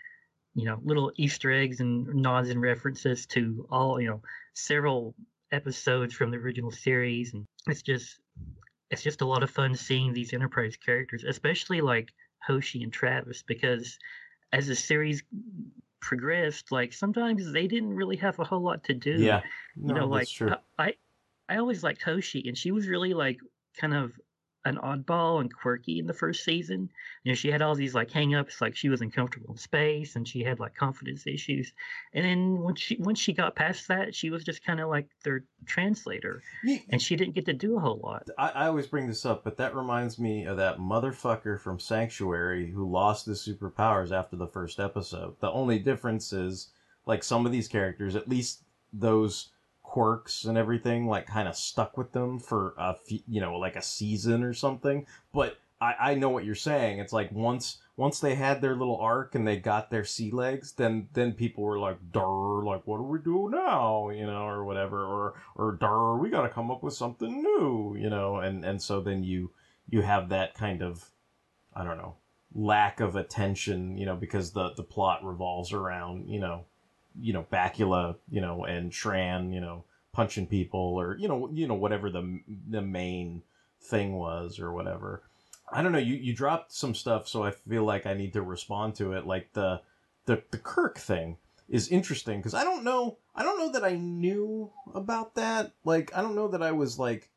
you 0.56 0.66
know, 0.66 0.80
little 0.84 1.12
Easter 1.16 1.52
eggs 1.52 1.80
and 1.80 2.08
nods 2.16 2.50
and 2.50 2.62
references 2.62 3.26
to 3.28 3.68
all, 3.70 4.00
you 4.00 4.08
know, 4.08 4.22
several 4.54 5.16
episodes 5.52 6.14
from 6.14 6.32
the 6.32 6.38
original 6.38 6.72
series, 6.72 7.34
and 7.34 7.46
it's 7.68 7.82
just 7.82 8.20
it's 8.92 9.04
just 9.04 9.22
a 9.22 9.26
lot 9.26 9.44
of 9.44 9.50
fun 9.50 9.76
seeing 9.76 10.14
these 10.14 10.34
Enterprise 10.34 10.76
characters, 10.76 11.24
especially 11.24 11.82
like 11.82 12.10
Hoshi 12.46 12.84
and 12.84 12.92
Travis, 12.92 13.44
because 13.48 13.98
as 14.52 14.68
the 14.68 14.76
series 14.76 15.24
progressed, 16.00 16.72
like 16.72 16.94
sometimes 16.94 17.52
they 17.52 17.68
didn't 17.68 17.96
really 17.96 18.18
have 18.18 18.40
a 18.40 18.44
whole 18.44 18.62
lot 18.62 18.84
to 18.86 18.94
do. 18.94 19.12
Yeah, 19.12 19.42
you 19.76 19.94
no, 19.94 20.02
know, 20.02 20.08
like. 20.08 20.28
I, 20.42 20.58
I 20.78 20.94
I 21.50 21.58
always 21.58 21.84
liked 21.84 22.04
Hoshi, 22.04 22.48
and 22.48 22.58
she 22.58 22.72
was 22.72 22.88
really 22.88 23.14
like 23.14 23.40
kind 23.76 23.94
of 23.94 24.14
an 24.70 24.78
oddball 24.78 25.42
and 25.42 25.54
quirky 25.54 26.00
in 26.00 26.08
the 26.08 26.14
first 26.14 26.46
season. 26.46 26.90
You 27.24 27.32
know, 27.32 27.36
she 27.36 27.52
had 27.52 27.62
all 27.62 27.76
these 27.76 27.94
like 27.94 28.10
hang-ups, 28.10 28.62
like 28.62 28.76
she 28.76 28.88
was 28.88 29.02
uncomfortable 29.02 29.52
in 29.52 29.58
space, 29.58 30.16
and 30.16 30.28
she 30.28 30.44
had 30.44 30.60
like 30.60 30.76
confidence 30.76 31.28
issues. 31.28 31.74
And 32.14 32.24
then 32.24 32.60
once 32.60 32.80
she 32.80 32.98
once 33.00 33.20
she 33.20 33.34
got 33.34 33.56
past 33.56 33.88
that, 33.90 34.16
she 34.16 34.30
was 34.30 34.44
just 34.44 34.64
kind 34.64 34.80
of 34.80 34.90
like 34.90 35.10
their 35.24 35.44
translator, 35.66 36.42
and 36.90 37.02
she 37.02 37.16
didn't 37.16 37.36
get 37.36 37.46
to 37.48 37.54
do 37.54 37.76
a 37.76 37.80
whole 37.80 38.00
lot. 38.04 38.28
I, 38.38 38.50
I 38.50 38.68
always 38.68 38.88
bring 38.88 39.08
this 39.08 39.26
up, 39.26 39.44
but 39.44 39.58
that 39.58 39.76
reminds 39.76 40.20
me 40.20 40.46
of 40.46 40.58
that 40.58 40.78
motherfucker 40.78 41.60
from 41.60 41.80
Sanctuary 41.80 42.72
who 42.72 42.90
lost 42.90 43.26
his 43.26 43.46
superpowers 43.46 44.12
after 44.12 44.36
the 44.36 44.48
first 44.48 44.80
episode. 44.80 45.36
The 45.42 45.52
only 45.52 45.80
difference 45.80 46.32
is, 46.32 46.72
like, 47.06 47.24
some 47.24 47.46
of 47.46 47.52
these 47.52 47.68
characters, 47.68 48.16
at 48.16 48.30
least 48.30 48.64
those 48.94 49.50
quirks 49.90 50.46
and 50.46 50.56
everything, 50.56 51.08
like, 51.08 51.26
kind 51.26 51.48
of 51.48 51.56
stuck 51.56 51.98
with 51.98 52.12
them 52.12 52.40
for 52.40 52.76
a 52.78 52.94
few, 52.94 53.22
you 53.28 53.42
know, 53.42 53.58
like 53.58 53.76
a 53.76 53.82
season 53.82 54.44
or 54.44 54.54
something. 54.54 55.08
But 55.34 55.58
I, 55.82 55.96
I 56.00 56.14
know 56.14 56.30
what 56.30 56.46
you're 56.46 56.54
saying. 56.54 57.00
It's 57.00 57.12
like 57.12 57.32
once 57.32 57.80
once 57.98 58.20
they 58.20 58.36
had 58.36 58.62
their 58.62 58.76
little 58.76 58.98
arc 58.98 59.34
and 59.34 59.48
they 59.48 59.58
got 59.58 59.90
their 59.90 60.06
sea 60.06 60.30
legs, 60.30 60.74
then 60.74 61.10
then 61.14 61.34
people 61.34 61.64
were 61.64 61.80
like, 61.80 61.98
"Durr, 62.12 62.64
like 62.64 62.86
what 62.86 62.98
do 62.98 63.04
we 63.04 63.20
do 63.20 63.50
now?" 63.50 64.10
You 64.10 64.28
know, 64.28 64.46
or 64.46 64.64
whatever, 64.64 65.04
or 65.04 65.42
or 65.56 65.72
"Durr, 65.74 66.18
we 66.18 66.30
got 66.30 66.44
to 66.44 66.50
come 66.50 66.70
up 66.70 66.84
with 66.84 66.94
something 66.94 67.42
new," 67.42 67.96
you 67.98 68.10
know, 68.10 68.38
and 68.38 68.64
and 68.64 68.82
so 68.82 69.02
then 69.02 69.24
you 69.24 69.52
you 69.90 70.02
have 70.02 70.30
that 70.30 70.54
kind 70.54 70.84
of 70.84 71.10
I 71.74 71.84
don't 71.84 71.98
know 71.98 72.18
lack 72.54 73.00
of 73.00 73.16
attention, 73.16 73.98
you 73.98 74.06
know, 74.06 74.16
because 74.16 74.52
the 74.52 74.74
the 74.76 74.84
plot 74.84 75.24
revolves 75.24 75.74
around 75.74 76.30
you 76.30 76.40
know 76.40 76.66
you 77.20 77.34
know 77.34 77.46
Bakula, 77.52 78.16
you 78.30 78.42
know, 78.42 78.66
and 78.66 78.92
Shran, 78.92 79.54
you 79.54 79.62
know, 79.62 79.84
punching 80.12 80.48
people 80.48 80.80
or 80.80 81.18
you 81.18 81.28
know 81.28 81.50
you 81.52 81.68
know 81.68 81.76
whatever 81.76 82.10
the 82.10 82.40
the 82.70 82.82
main 82.82 83.44
thing 83.82 84.14
was 84.14 84.60
or 84.60 84.72
whatever. 84.72 85.24
I 85.72 85.82
don't 85.82 85.92
know. 85.92 86.00
You 86.00 86.16
you 86.16 86.34
dropped 86.34 86.74
some 86.74 86.96
stuff, 86.96 87.28
so 87.28 87.44
I 87.44 87.52
feel 87.52 87.84
like 87.84 88.06
I 88.06 88.14
need 88.14 88.34
to 88.34 88.42
respond 88.42 88.96
to 88.96 89.14
it. 89.14 89.26
Like 89.26 89.54
the 89.54 89.82
the 90.26 90.42
the 90.52 90.58
Kirk 90.58 90.98
thing 90.98 91.38
is 91.68 91.88
interesting 91.90 92.40
because 92.40 92.54
I 92.54 92.64
don't 92.64 92.84
know. 92.84 93.18
I 93.36 93.44
don't 93.44 93.60
know 93.60 93.72
that 93.72 93.84
I 93.84 93.96
knew 93.96 94.72
about 94.94 95.36
that. 95.36 95.72
Like 95.86 96.12
I 96.16 96.22
don't 96.22 96.36
know 96.36 96.50
that 96.50 96.64
I 96.64 96.72
was 96.72 96.98
like 96.98 97.30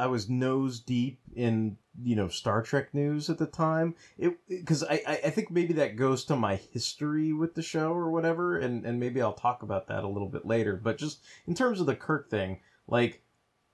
I 0.00 0.06
was 0.06 0.30
nose 0.30 0.80
deep 0.80 1.20
in 1.34 1.76
you 2.02 2.16
know 2.16 2.28
Star 2.28 2.62
Trek 2.62 2.94
news 2.94 3.28
at 3.28 3.36
the 3.36 3.46
time. 3.46 3.94
It 4.16 4.38
because 4.48 4.82
I 4.82 5.02
I 5.06 5.30
think 5.30 5.50
maybe 5.50 5.74
that 5.74 5.96
goes 5.96 6.24
to 6.24 6.36
my 6.36 6.56
history 6.56 7.32
with 7.34 7.54
the 7.54 7.62
show 7.62 7.92
or 7.92 8.10
whatever, 8.10 8.58
and 8.58 8.86
and 8.86 8.98
maybe 8.98 9.20
I'll 9.20 9.34
talk 9.34 9.62
about 9.62 9.88
that 9.88 10.04
a 10.04 10.08
little 10.08 10.28
bit 10.28 10.46
later. 10.46 10.80
But 10.82 10.96
just 10.96 11.22
in 11.46 11.54
terms 11.54 11.80
of 11.80 11.86
the 11.86 11.94
Kirk 11.94 12.30
thing, 12.30 12.60
like 12.88 13.22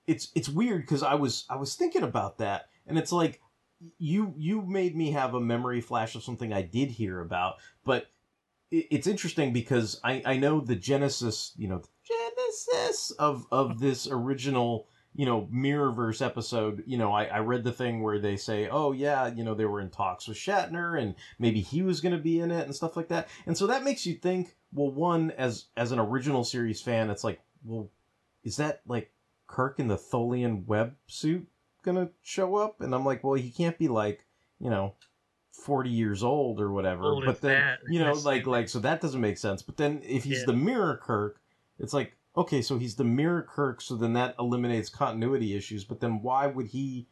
it's 0.05 0.31
it's 0.35 0.49
weird 0.49 0.81
because 0.81 1.01
I 1.01 1.15
was 1.15 1.45
I 1.49 1.55
was 1.55 1.75
thinking 1.75 2.03
about 2.03 2.39
that, 2.39 2.69
and 2.85 2.97
it's 2.97 3.13
like 3.13 3.39
you 3.97 4.33
you 4.37 4.61
made 4.61 4.97
me 4.97 5.11
have 5.11 5.33
a 5.33 5.39
memory 5.39 5.79
flash 5.79 6.13
of 6.15 6.23
something 6.23 6.51
I 6.51 6.61
did 6.61 6.91
hear 6.91 7.21
about, 7.21 7.55
but 7.85 8.07
it's 8.69 9.07
interesting 9.07 9.53
because 9.53 9.99
I 10.03 10.21
I 10.25 10.37
know 10.37 10.59
the 10.59 10.75
genesis 10.75 11.53
you 11.55 11.69
know 11.69 11.79
the 11.79 11.87
genesis 12.03 13.11
of 13.11 13.45
of 13.49 13.79
this 13.79 14.09
original 14.11 14.89
you 15.17 15.25
know 15.25 15.49
mirrorverse 15.53 16.23
episode 16.25 16.83
you 16.87 16.97
know 16.97 17.11
I, 17.11 17.25
I 17.25 17.39
read 17.39 17.63
the 17.65 17.71
thing 17.73 18.01
where 18.01 18.19
they 18.19 18.37
say 18.37 18.69
oh 18.69 18.91
yeah 18.93 19.27
you 19.27 19.43
know 19.43 19.53
they 19.55 19.65
were 19.65 19.81
in 19.81 19.89
talks 19.89 20.27
with 20.27 20.37
shatner 20.37 20.97
and 21.01 21.15
maybe 21.39 21.59
he 21.59 21.81
was 21.81 21.99
going 22.01 22.15
to 22.15 22.21
be 22.21 22.39
in 22.39 22.51
it 22.51 22.65
and 22.65 22.73
stuff 22.75 22.95
like 22.95 23.09
that 23.09 23.27
and 23.45 23.57
so 23.57 23.67
that 23.67 23.83
makes 23.83 24.05
you 24.05 24.13
think 24.13 24.55
well 24.71 24.91
one 24.91 25.31
as 25.31 25.65
as 25.75 25.91
an 25.91 25.99
original 25.99 26.43
series 26.43 26.81
fan 26.81 27.09
it's 27.09 27.23
like 27.23 27.41
well 27.65 27.89
is 28.43 28.57
that 28.57 28.81
like 28.87 29.11
kirk 29.47 29.79
in 29.79 29.87
the 29.87 29.97
tholian 29.97 30.65
web 30.67 30.93
suit 31.07 31.47
gonna 31.83 32.09
show 32.21 32.55
up 32.55 32.81
and 32.81 32.93
i'm 32.93 33.05
like 33.05 33.23
well 33.23 33.33
he 33.33 33.49
can't 33.49 33.77
be 33.79 33.87
like 33.87 34.25
you 34.59 34.69
know 34.69 34.93
40 35.53 35.89
years 35.89 36.21
old 36.23 36.59
or 36.61 36.71
whatever 36.71 37.05
Old 37.05 37.25
but 37.25 37.41
then 37.41 37.59
that. 37.61 37.79
you 37.89 37.99
know 37.99 38.13
That's 38.13 38.25
like 38.25 38.45
like 38.45 38.69
so 38.69 38.79
that 38.79 39.01
doesn't 39.01 39.21
make 39.21 39.37
sense 39.37 39.61
but 39.61 39.77
then 39.77 40.01
if 40.03 40.23
he's 40.25 40.39
Yeah. 40.39 40.45
the 40.47 40.53
mirror 40.53 40.99
kirk 41.01 41.41
it's 41.79 41.93
like 41.93 42.16
okay 42.37 42.61
so 42.61 42.77
he's 42.77 42.95
the 42.95 43.03
mirror 43.03 43.41
kirk 43.41 43.81
so 43.81 43.95
then 43.95 44.13
that 44.13 44.35
eliminates 44.39 44.89
continuity 44.89 45.55
issues 45.55 45.83
but 45.83 45.99
then 45.99 46.21
why 46.21 46.47
would 46.47 46.67
he 46.67 47.07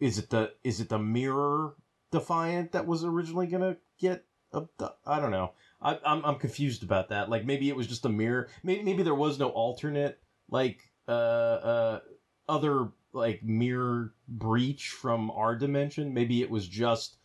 is 0.00 0.18
it 0.18 0.30
the 0.30 0.52
is 0.64 0.80
it 0.80 0.88
the 0.88 0.98
mirror 0.98 1.74
defiant 2.10 2.72
that 2.72 2.86
was 2.86 3.04
originally 3.04 3.46
gonna 3.46 3.76
get 3.98 4.24
abdu- 4.54 4.94
i 5.06 5.20
don't 5.20 5.30
know. 5.30 5.52
I, 5.80 5.98
I'm, 6.04 6.24
I'm 6.24 6.34
confused 6.36 6.82
about 6.82 7.10
that. 7.10 7.30
Like 7.30 7.44
maybe 7.44 7.68
it 7.68 7.76
was 7.76 7.86
just 7.86 8.04
a 8.04 8.08
mirror 8.08 8.48
maybe, 8.62 8.82
maybe 8.82 9.02
there 9.02 9.14
was 9.14 9.38
no 9.38 9.50
alternate 9.50 10.18
like 10.50 10.90
uh 11.06 11.10
uh 11.10 12.00
other 12.48 12.88
like 13.12 13.42
mirror 13.42 14.14
breach 14.28 14.90
from 14.90 15.30
our 15.30 15.54
dimension. 15.54 16.14
Maybe 16.14 16.42
it 16.42 16.50
was 16.50 16.66
just 16.66 17.16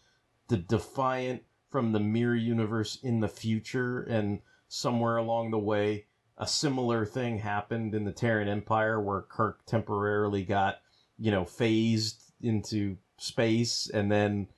the 0.48 0.58
defiant 0.58 1.44
from 1.70 1.92
the 1.92 2.00
mirror 2.00 2.36
universe 2.36 3.00
in 3.02 3.20
the 3.20 3.28
future 3.28 4.04
and 4.04 4.40
somewhere 4.68 5.18
along 5.18 5.52
the 5.52 5.60
way 5.60 6.06
a 6.44 6.48
similar 6.48 7.06
thing 7.06 7.40
happened 7.40 7.96
in 7.96 8.04
the 8.04 8.12
Terran 8.12 8.50
Empire 8.50 9.00
where 9.00 9.22
Kirk 9.22 9.66
temporarily 9.66 10.44
got, 10.44 10.82
you 11.18 11.32
know, 11.32 11.46
phased 11.46 12.34
into 12.42 12.98
space 13.18 13.90
and 13.94 14.12
then 14.12 14.50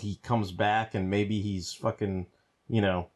he 0.00 0.16
comes 0.16 0.50
back 0.50 0.96
and 0.96 1.08
maybe 1.08 1.40
he's 1.40 1.72
fucking, 1.72 2.26
you 2.68 2.80
know, 2.80 3.08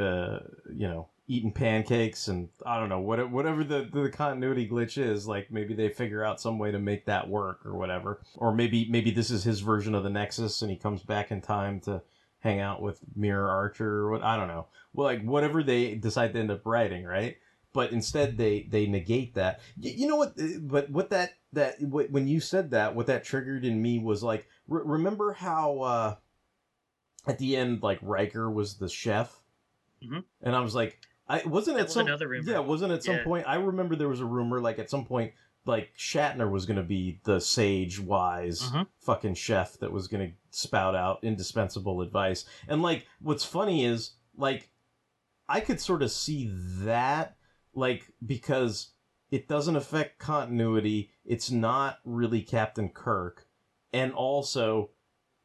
uh, 0.00 0.38
you 0.74 0.88
know, 0.88 1.10
eating 1.28 1.52
pancakes 1.52 2.28
and 2.28 2.48
I 2.64 2.80
don't 2.80 2.88
know, 2.88 3.00
what, 3.00 3.30
whatever 3.30 3.64
the, 3.64 3.86
the 3.92 4.08
continuity 4.08 4.66
glitch 4.66 4.96
is, 4.96 5.28
like 5.28 5.50
maybe 5.50 5.74
they 5.74 5.90
figure 5.90 6.24
out 6.24 6.40
some 6.40 6.58
way 6.58 6.70
to 6.70 6.78
make 6.78 7.04
that 7.04 7.28
work 7.28 7.66
or 7.66 7.76
whatever. 7.76 8.22
Or 8.36 8.54
maybe, 8.54 8.88
maybe 8.88 9.10
this 9.10 9.30
is 9.30 9.44
his 9.44 9.60
version 9.60 9.94
of 9.94 10.04
the 10.04 10.10
Nexus 10.10 10.62
and 10.62 10.70
he 10.70 10.76
comes 10.78 11.02
back 11.02 11.30
in 11.30 11.42
time 11.42 11.80
to 11.80 12.00
hang 12.40 12.60
out 12.60 12.80
with 12.82 13.00
Mirror 13.14 13.50
Archer 13.50 13.88
or 14.00 14.10
what, 14.10 14.22
I 14.22 14.36
don't 14.36 14.48
know. 14.48 14.66
Well, 14.92 15.06
like 15.06 15.22
whatever 15.22 15.62
they 15.62 15.94
decide 15.94 16.32
to 16.34 16.38
end 16.38 16.50
up 16.50 16.64
writing, 16.64 17.04
right? 17.04 17.36
But 17.72 17.92
instead 17.92 18.38
they, 18.38 18.66
they 18.70 18.86
negate 18.86 19.34
that. 19.34 19.60
Y- 19.80 19.94
You 19.96 20.06
know 20.06 20.16
what, 20.16 20.34
uh, 20.40 20.58
but 20.62 20.90
what 20.90 21.10
that, 21.10 21.34
that, 21.52 21.80
what, 21.82 22.10
when 22.10 22.26
you 22.28 22.40
said 22.40 22.70
that, 22.70 22.94
what 22.94 23.06
that 23.08 23.24
triggered 23.24 23.64
in 23.64 23.80
me 23.82 23.98
was 23.98 24.22
like, 24.22 24.46
re- 24.68 24.82
remember 24.84 25.32
how, 25.32 25.80
uh, 25.80 26.14
at 27.26 27.38
the 27.38 27.56
end, 27.56 27.82
like 27.82 27.98
Riker 28.02 28.50
was 28.50 28.76
the 28.78 28.88
chef? 28.88 29.40
Mhm. 30.04 30.24
And 30.42 30.54
I 30.54 30.60
was 30.60 30.74
like, 30.74 30.98
I 31.28 31.42
wasn't 31.44 31.78
at 31.78 31.84
was 31.86 31.94
some 31.94 32.06
another 32.06 32.28
rumor. 32.28 32.50
yeah, 32.50 32.58
wasn't 32.60 32.92
at 32.92 33.02
some 33.02 33.16
Yeah. 33.16 33.24
point. 33.24 33.48
I 33.48 33.56
remember 33.56 33.96
there 33.96 34.08
was 34.08 34.20
a 34.20 34.24
rumor 34.26 34.60
like 34.60 34.78
at 34.78 34.88
some 34.90 35.04
point 35.04 35.32
like 35.64 35.90
Shatner 35.98 36.48
was 36.48 36.64
going 36.64 36.76
to 36.76 36.84
be 36.84 37.18
the 37.24 37.40
sage, 37.40 37.98
wise 37.98 38.70
Mhm. 38.70 38.86
fucking 39.00 39.34
chef 39.34 39.76
that 39.78 39.90
was 39.90 40.06
going 40.06 40.30
to 40.30 40.36
spout 40.56 40.94
out 40.94 41.18
indispensable 41.22 42.00
advice. 42.00 42.44
And 42.66 42.82
like, 42.82 43.06
what's 43.20 43.44
funny 43.44 43.84
is 43.84 44.12
like, 44.36 44.70
I 45.48 45.60
could 45.60 45.80
sort 45.80 46.02
of 46.02 46.10
see 46.10 46.50
that 46.80 47.36
like 47.74 48.12
because 48.24 48.92
it 49.30 49.48
doesn't 49.48 49.76
affect 49.76 50.18
continuity. 50.18 51.10
It's 51.24 51.50
not 51.50 51.98
really 52.04 52.42
Captain 52.42 52.88
Kirk, 52.88 53.46
and 53.92 54.12
also 54.12 54.90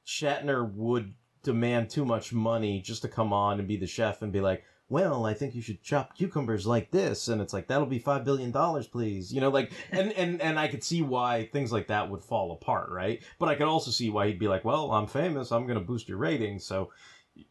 Shatner 0.06 0.72
would 0.74 1.14
demand 1.44 1.90
too 1.90 2.06
much 2.06 2.32
money 2.32 2.82
just 2.82 3.02
to 3.02 3.08
come 3.08 3.34
on 3.34 3.60
and 3.60 3.68
be 3.68 3.78
the 3.78 3.88
chef 3.88 4.22
and 4.22 4.32
be 4.32 4.42
like, 4.42 4.64
well, 4.92 5.26
I 5.26 5.34
think 5.34 5.56
you 5.56 5.62
should 5.62 5.82
chop 5.82 6.18
cucumbers 6.18 6.68
like 6.68 6.92
this, 6.92 7.30
and 7.30 7.42
it's 7.42 7.54
like 7.54 7.68
that'll 7.68 7.86
be 7.86 7.98
five 7.98 8.26
billion 8.26 8.52
dollars, 8.52 8.88
please. 8.88 9.34
You 9.34 9.40
know, 9.40 9.50
like, 9.50 9.72
and 9.90 10.12
and 10.12 10.42
and 10.42 10.60
I 10.60 10.68
could 10.68 10.84
see 10.84 11.02
why 11.02 11.46
things 11.54 11.72
like 11.72 11.88
that 11.88 12.10
would 12.10 12.26
fall 12.26 12.52
apart, 12.52 12.90
right? 12.92 13.24
But 13.40 13.48
I 13.48 13.56
could 13.56 13.68
also 13.68 13.90
see 13.90 14.10
why 14.10 14.28
he'd 14.28 14.38
be 14.38 14.50
like, 14.50 14.66
well, 14.66 14.92
I'm 14.92 15.08
famous, 15.08 15.54
I'm 15.54 15.66
gonna 15.66 15.80
boost 15.80 16.10
your 16.10 16.18
ratings, 16.18 16.66
so 16.66 16.92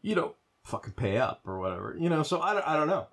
you 0.03 0.13
know, 0.13 0.35
fucking 0.65 0.93
pay 0.93 1.17
up 1.17 1.41
or 1.47 1.59
whatever, 1.59 1.95
you 1.99 2.09
know. 2.09 2.21
So 2.21 2.41
I 2.41 2.53
don't, 2.53 2.67
I 2.67 2.75
don't 2.75 2.87
know. 2.87 3.07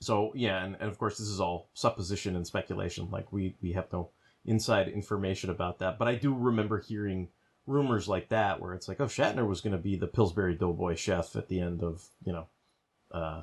So 0.00 0.32
yeah, 0.34 0.62
and, 0.62 0.76
and 0.78 0.90
of 0.90 0.98
course 0.98 1.16
this 1.16 1.28
is 1.28 1.40
all 1.40 1.70
supposition 1.72 2.36
and 2.36 2.46
speculation. 2.46 3.08
Like 3.10 3.32
we 3.32 3.56
we 3.62 3.72
have 3.72 3.90
no 3.94 4.10
inside 4.44 4.88
information 4.88 5.48
about 5.48 5.78
that, 5.78 5.98
but 5.98 6.06
I 6.06 6.16
do 6.16 6.34
remember 6.34 6.80
hearing 6.80 7.28
rumors 7.66 8.08
like 8.08 8.28
that 8.28 8.60
where 8.60 8.74
it's 8.74 8.88
like, 8.88 9.00
oh, 9.00 9.06
Shatner 9.06 9.48
was 9.48 9.62
going 9.62 9.72
to 9.72 9.82
be 9.82 9.96
the 9.96 10.06
Pillsbury 10.06 10.54
Doughboy 10.54 10.94
chef 10.96 11.34
at 11.34 11.48
the 11.48 11.60
end 11.60 11.82
of 11.82 12.06
you 12.22 12.32
know, 12.32 12.46
uh, 13.12 13.42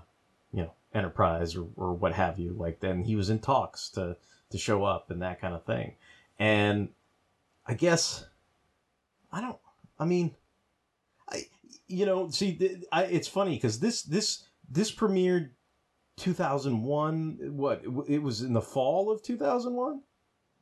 you 0.52 0.64
know, 0.64 0.74
Enterprise 0.94 1.56
or 1.56 1.68
or 1.76 1.94
what 1.94 2.14
have 2.14 2.38
you. 2.38 2.54
Like 2.54 2.80
then 2.80 3.04
he 3.04 3.16
was 3.16 3.30
in 3.30 3.40
talks 3.40 3.90
to 3.92 4.18
to 4.52 4.58
show 4.58 4.84
up 4.84 5.10
and 5.10 5.22
that 5.22 5.42
kind 5.42 5.54
of 5.54 5.66
thing, 5.66 5.96
and 6.38 6.90
I 7.66 7.74
guess 7.74 8.26
I 9.32 9.42
don't. 9.42 9.58
I 9.98 10.06
mean, 10.06 10.36
I 11.30 11.46
you 11.88 12.06
know 12.06 12.30
see 12.30 12.54
th- 12.54 12.84
I, 12.92 13.06
it's 13.06 13.28
funny 13.28 13.56
because 13.56 13.80
this 13.80 14.04
this 14.04 14.46
this 14.70 14.94
premiered 14.94 15.50
2001 16.18 17.38
what 17.58 17.82
it 18.08 18.22
was 18.22 18.42
in 18.42 18.54
the 18.54 18.62
fall 18.62 19.12
of 19.12 19.22
2001 19.24 20.02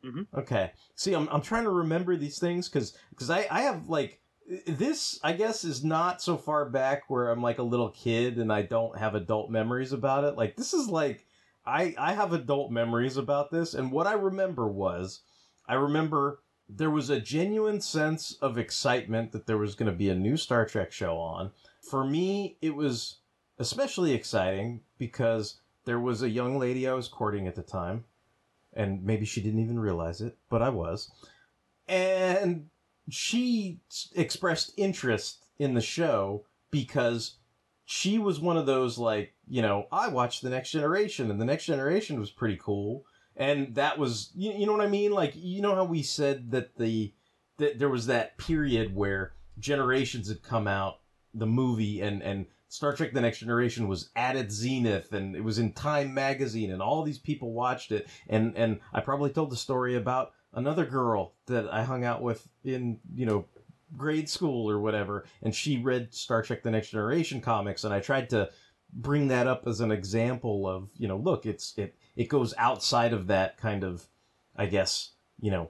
Mhm. 0.03 0.25
okay 0.33 0.71
see 0.95 1.13
i'm, 1.13 1.27
I'm 1.29 1.41
trying 1.41 1.65
to 1.65 1.69
remember 1.69 2.15
these 2.15 2.39
things 2.39 2.67
because 2.67 2.97
because 3.11 3.29
I, 3.29 3.45
I 3.51 3.61
have 3.61 3.87
like 3.87 4.20
this 4.67 5.19
i 5.23 5.31
guess 5.31 5.63
is 5.63 5.83
not 5.83 6.21
so 6.21 6.35
far 6.35 6.65
back 6.65 7.09
where 7.09 7.29
i'm 7.29 7.41
like 7.41 7.59
a 7.59 7.63
little 7.63 7.89
kid 7.89 8.37
and 8.37 8.51
i 8.51 8.61
don't 8.61 8.97
have 8.97 9.15
adult 9.15 9.49
memories 9.49 9.93
about 9.93 10.23
it. 10.23 10.35
Like 10.35 10.55
this 10.55 10.73
is 10.73 10.87
like 10.87 11.25
i 11.65 11.93
i 11.97 12.13
have 12.13 12.33
adult 12.33 12.71
memories 12.71 13.17
about 13.17 13.51
this. 13.51 13.73
And 13.73 13.91
what 13.91 14.07
i 14.07 14.13
remember 14.13 14.67
was 14.67 15.21
i 15.67 15.75
remember 15.75 16.39
there 16.67 16.89
was 16.89 17.09
a 17.09 17.19
genuine 17.19 17.81
sense 17.81 18.33
of 18.41 18.57
excitement 18.57 19.31
that 19.31 19.45
there 19.45 19.57
was 19.57 19.75
going 19.75 19.91
to 19.91 19.97
be 19.97 20.09
a 20.09 20.15
new 20.15 20.37
star 20.37 20.65
trek 20.65 20.91
show 20.91 21.17
on. 21.17 21.51
For 21.81 22.05
me 22.05 22.57
it 22.61 22.75
was 22.75 23.17
especially 23.59 24.13
exciting 24.13 24.81
because 24.97 25.59
there 25.85 25.99
was 25.99 26.21
a 26.21 26.29
young 26.29 26.57
lady 26.57 26.87
I 26.87 26.93
was 26.93 27.07
courting 27.07 27.47
at 27.47 27.55
the 27.55 27.63
time, 27.63 28.05
and 28.73 29.03
maybe 29.03 29.25
she 29.25 29.41
didn't 29.41 29.61
even 29.61 29.79
realize 29.79 30.21
it, 30.21 30.37
but 30.49 30.61
I 30.61 30.69
was. 30.69 31.11
And 31.87 32.69
she 33.09 33.79
expressed 34.15 34.73
interest 34.77 35.45
in 35.59 35.73
the 35.73 35.81
show 35.81 36.45
because 36.71 37.37
she 37.85 38.17
was 38.17 38.39
one 38.39 38.57
of 38.57 38.65
those, 38.65 38.97
like, 38.97 39.33
you 39.47 39.61
know, 39.61 39.87
I 39.91 40.07
watched 40.07 40.41
The 40.41 40.49
Next 40.49 40.71
Generation, 40.71 41.29
and 41.29 41.39
The 41.39 41.45
Next 41.45 41.65
Generation 41.65 42.19
was 42.19 42.31
pretty 42.31 42.57
cool. 42.61 43.05
And 43.35 43.75
that 43.75 43.97
was, 43.97 44.31
you, 44.35 44.51
you 44.53 44.65
know 44.65 44.71
what 44.71 44.81
I 44.81 44.89
mean? 44.89 45.11
Like, 45.11 45.33
you 45.35 45.61
know 45.61 45.75
how 45.75 45.83
we 45.83 46.03
said 46.03 46.51
that 46.51 46.77
the, 46.77 47.13
that 47.57 47.79
there 47.79 47.89
was 47.89 48.07
that 48.07 48.37
period 48.37 48.95
where 48.95 49.33
Generations 49.59 50.29
had 50.29 50.41
come 50.41 50.67
out, 50.67 50.99
the 51.33 51.45
movie, 51.45 52.01
and, 52.01 52.21
and 52.21 52.45
Star 52.71 52.93
Trek 52.93 53.11
The 53.11 53.19
Next 53.19 53.39
Generation 53.39 53.89
was 53.89 54.11
at 54.15 54.37
its 54.37 54.55
zenith 54.55 55.11
and 55.11 55.35
it 55.35 55.43
was 55.43 55.59
in 55.59 55.73
Time 55.73 56.13
magazine 56.13 56.71
and 56.71 56.81
all 56.81 57.03
these 57.03 57.19
people 57.19 57.51
watched 57.51 57.91
it 57.91 58.07
and 58.29 58.55
and 58.55 58.79
I 58.93 59.01
probably 59.01 59.29
told 59.29 59.51
the 59.51 59.57
story 59.57 59.97
about 59.97 60.31
another 60.53 60.85
girl 60.85 61.33
that 61.45 61.71
I 61.73 61.83
hung 61.83 62.03
out 62.03 62.21
with 62.21 62.47
in 62.63 62.99
you 63.15 63.25
know 63.25 63.45
grade 63.95 64.29
school 64.29 64.69
or 64.69 64.79
whatever, 64.79 65.25
and 65.41 65.53
she 65.53 65.77
read 65.77 66.13
Star 66.13 66.41
Trek: 66.41 66.63
The 66.63 66.71
Next 66.71 66.89
Generation 66.89 67.41
comics, 67.41 67.83
and 67.83 67.93
I 67.93 67.99
tried 67.99 68.29
to 68.31 68.49
bring 68.93 69.29
that 69.29 69.47
up 69.47 69.67
as 69.67 69.79
an 69.79 69.91
example 69.91 70.67
of 70.67 70.89
you 70.97 71.07
know 71.07 71.17
look 71.17 71.45
it's 71.45 71.73
it 71.77 71.95
it 72.15 72.27
goes 72.27 72.53
outside 72.57 73.13
of 73.13 73.27
that 73.27 73.57
kind 73.57 73.83
of 73.83 74.05
I 74.55 74.65
guess 74.65 75.11
you 75.39 75.51
know 75.51 75.69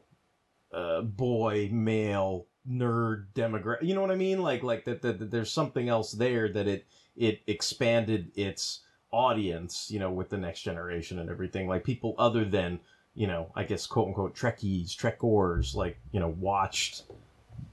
uh, 0.74 1.02
boy 1.02 1.70
male 1.72 2.48
nerd 2.68 3.28
demographic 3.36 3.84
you 3.84 3.94
know 3.94 4.02
what 4.02 4.12
I 4.12 4.16
mean? 4.16 4.42
Like 4.42 4.64
like 4.64 4.86
that, 4.86 5.02
that, 5.02 5.20
that 5.20 5.32
there's 5.32 5.52
something 5.52 5.90
else 5.90 6.12
there 6.12 6.52
that 6.54 6.68
it 6.68 6.86
it 7.16 7.42
expanded 7.48 8.32
its 8.36 8.82
audience 9.12 9.92
you 9.92 10.00
know 10.00 10.12
with 10.12 10.30
the 10.30 10.38
next 10.38 10.62
generation 10.62 11.20
and 11.20 11.30
everything. 11.30 11.68
Like 11.68 11.84
people 11.84 12.16
other 12.18 12.46
than 12.46 12.80
you 13.14 13.28
know 13.28 13.52
I 13.56 13.64
guess 13.64 13.88
quote 13.88 14.08
unquote 14.10 14.36
Trekkies 14.36 14.96
Trekkers 14.96 15.76
like 15.76 16.00
you 16.12 16.20
know 16.20 16.30
watched 16.40 17.04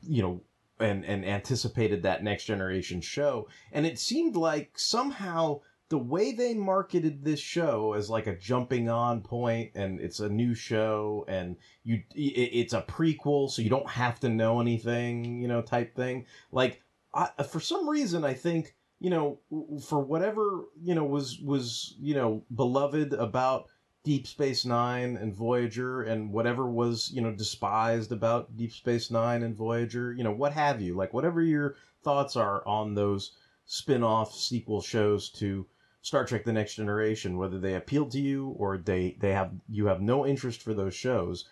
you 0.02 0.22
know 0.22 0.40
and 0.80 1.04
and 1.04 1.24
anticipated 1.24 2.02
that 2.02 2.22
next 2.22 2.44
generation 2.44 3.00
show. 3.00 3.48
And 3.72 3.86
it 3.86 3.98
seemed 3.98 4.36
like 4.36 4.78
somehow 4.78 5.60
the 5.88 5.98
way 5.98 6.32
they 6.32 6.54
marketed 6.54 7.24
this 7.24 7.40
show 7.40 7.94
as 7.94 8.10
like 8.10 8.26
a 8.26 8.36
jumping 8.36 8.90
on 8.90 9.22
point 9.22 9.70
and 9.74 10.00
it's 10.00 10.20
a 10.20 10.28
new 10.28 10.54
show 10.54 11.24
and 11.28 11.56
you 11.82 12.02
it's 12.14 12.74
a 12.74 12.82
prequel 12.82 13.50
so 13.50 13.62
you 13.62 13.70
don't 13.70 13.88
have 13.88 14.20
to 14.20 14.28
know 14.28 14.60
anything 14.60 15.40
you 15.40 15.48
know 15.48 15.62
type 15.62 15.94
thing. 15.94 16.26
Like 16.52 16.82
I, 17.14 17.30
for 17.42 17.58
some 17.58 17.88
reason 17.88 18.22
i 18.22 18.34
think 18.34 18.74
you 19.00 19.08
know 19.08 19.38
for 19.82 19.98
whatever 19.98 20.64
you 20.82 20.94
know 20.94 21.04
was 21.04 21.38
was 21.40 21.94
you 21.98 22.14
know 22.14 22.42
beloved 22.54 23.14
about 23.14 23.68
Deep 24.08 24.26
Space 24.26 24.64
Nine 24.64 25.18
and 25.18 25.34
Voyager 25.34 26.00
and 26.00 26.32
whatever 26.32 26.66
was, 26.66 27.10
you 27.12 27.20
know, 27.20 27.30
despised 27.30 28.10
about 28.10 28.56
Deep 28.56 28.72
Space 28.72 29.10
Nine 29.10 29.42
and 29.42 29.54
Voyager, 29.54 30.14
you 30.14 30.24
know, 30.24 30.32
what 30.32 30.54
have 30.54 30.80
you. 30.80 30.94
Like, 30.94 31.12
whatever 31.12 31.42
your 31.42 31.76
thoughts 32.02 32.34
are 32.34 32.66
on 32.66 32.94
those 32.94 33.32
spin 33.66 34.02
off 34.02 34.34
sequel 34.34 34.80
shows 34.80 35.28
to 35.32 35.66
Star 36.00 36.24
Trek 36.24 36.44
The 36.44 36.54
Next 36.54 36.76
Generation, 36.76 37.36
whether 37.36 37.58
they 37.58 37.74
appeal 37.74 38.06
to 38.08 38.18
you 38.18 38.56
or 38.56 38.78
they, 38.78 39.18
they 39.20 39.32
have 39.32 39.52
you 39.68 39.88
have 39.88 40.00
no 40.00 40.26
interest 40.26 40.62
for 40.62 40.72
those 40.72 40.94
shows, 40.94 41.44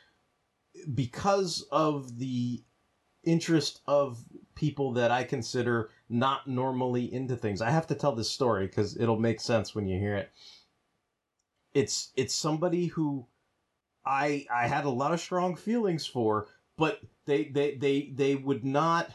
because 0.94 1.66
of 1.70 2.18
the 2.18 2.64
interest 3.22 3.82
of 3.86 4.24
people 4.54 4.94
that 4.94 5.10
I 5.10 5.24
consider 5.24 5.90
not 6.08 6.48
normally 6.48 7.12
into 7.12 7.36
things. 7.36 7.60
I 7.60 7.68
have 7.68 7.88
to 7.88 7.94
tell 7.94 8.14
this 8.14 8.30
story 8.30 8.66
because 8.66 8.96
it'll 8.96 9.20
make 9.20 9.42
sense 9.42 9.74
when 9.74 9.86
you 9.86 9.98
hear 9.98 10.16
it 10.16 10.30
it's 11.76 12.10
it's 12.16 12.34
somebody 12.34 12.86
who 12.86 13.26
I 14.04 14.46
I 14.50 14.66
had 14.66 14.86
a 14.86 14.90
lot 14.90 15.12
of 15.12 15.20
strong 15.20 15.56
feelings 15.56 16.06
for, 16.06 16.46
but 16.78 17.00
they 17.26 17.44
they 17.44 17.74
they 17.74 18.12
they 18.14 18.34
would 18.34 18.64
not 18.64 19.10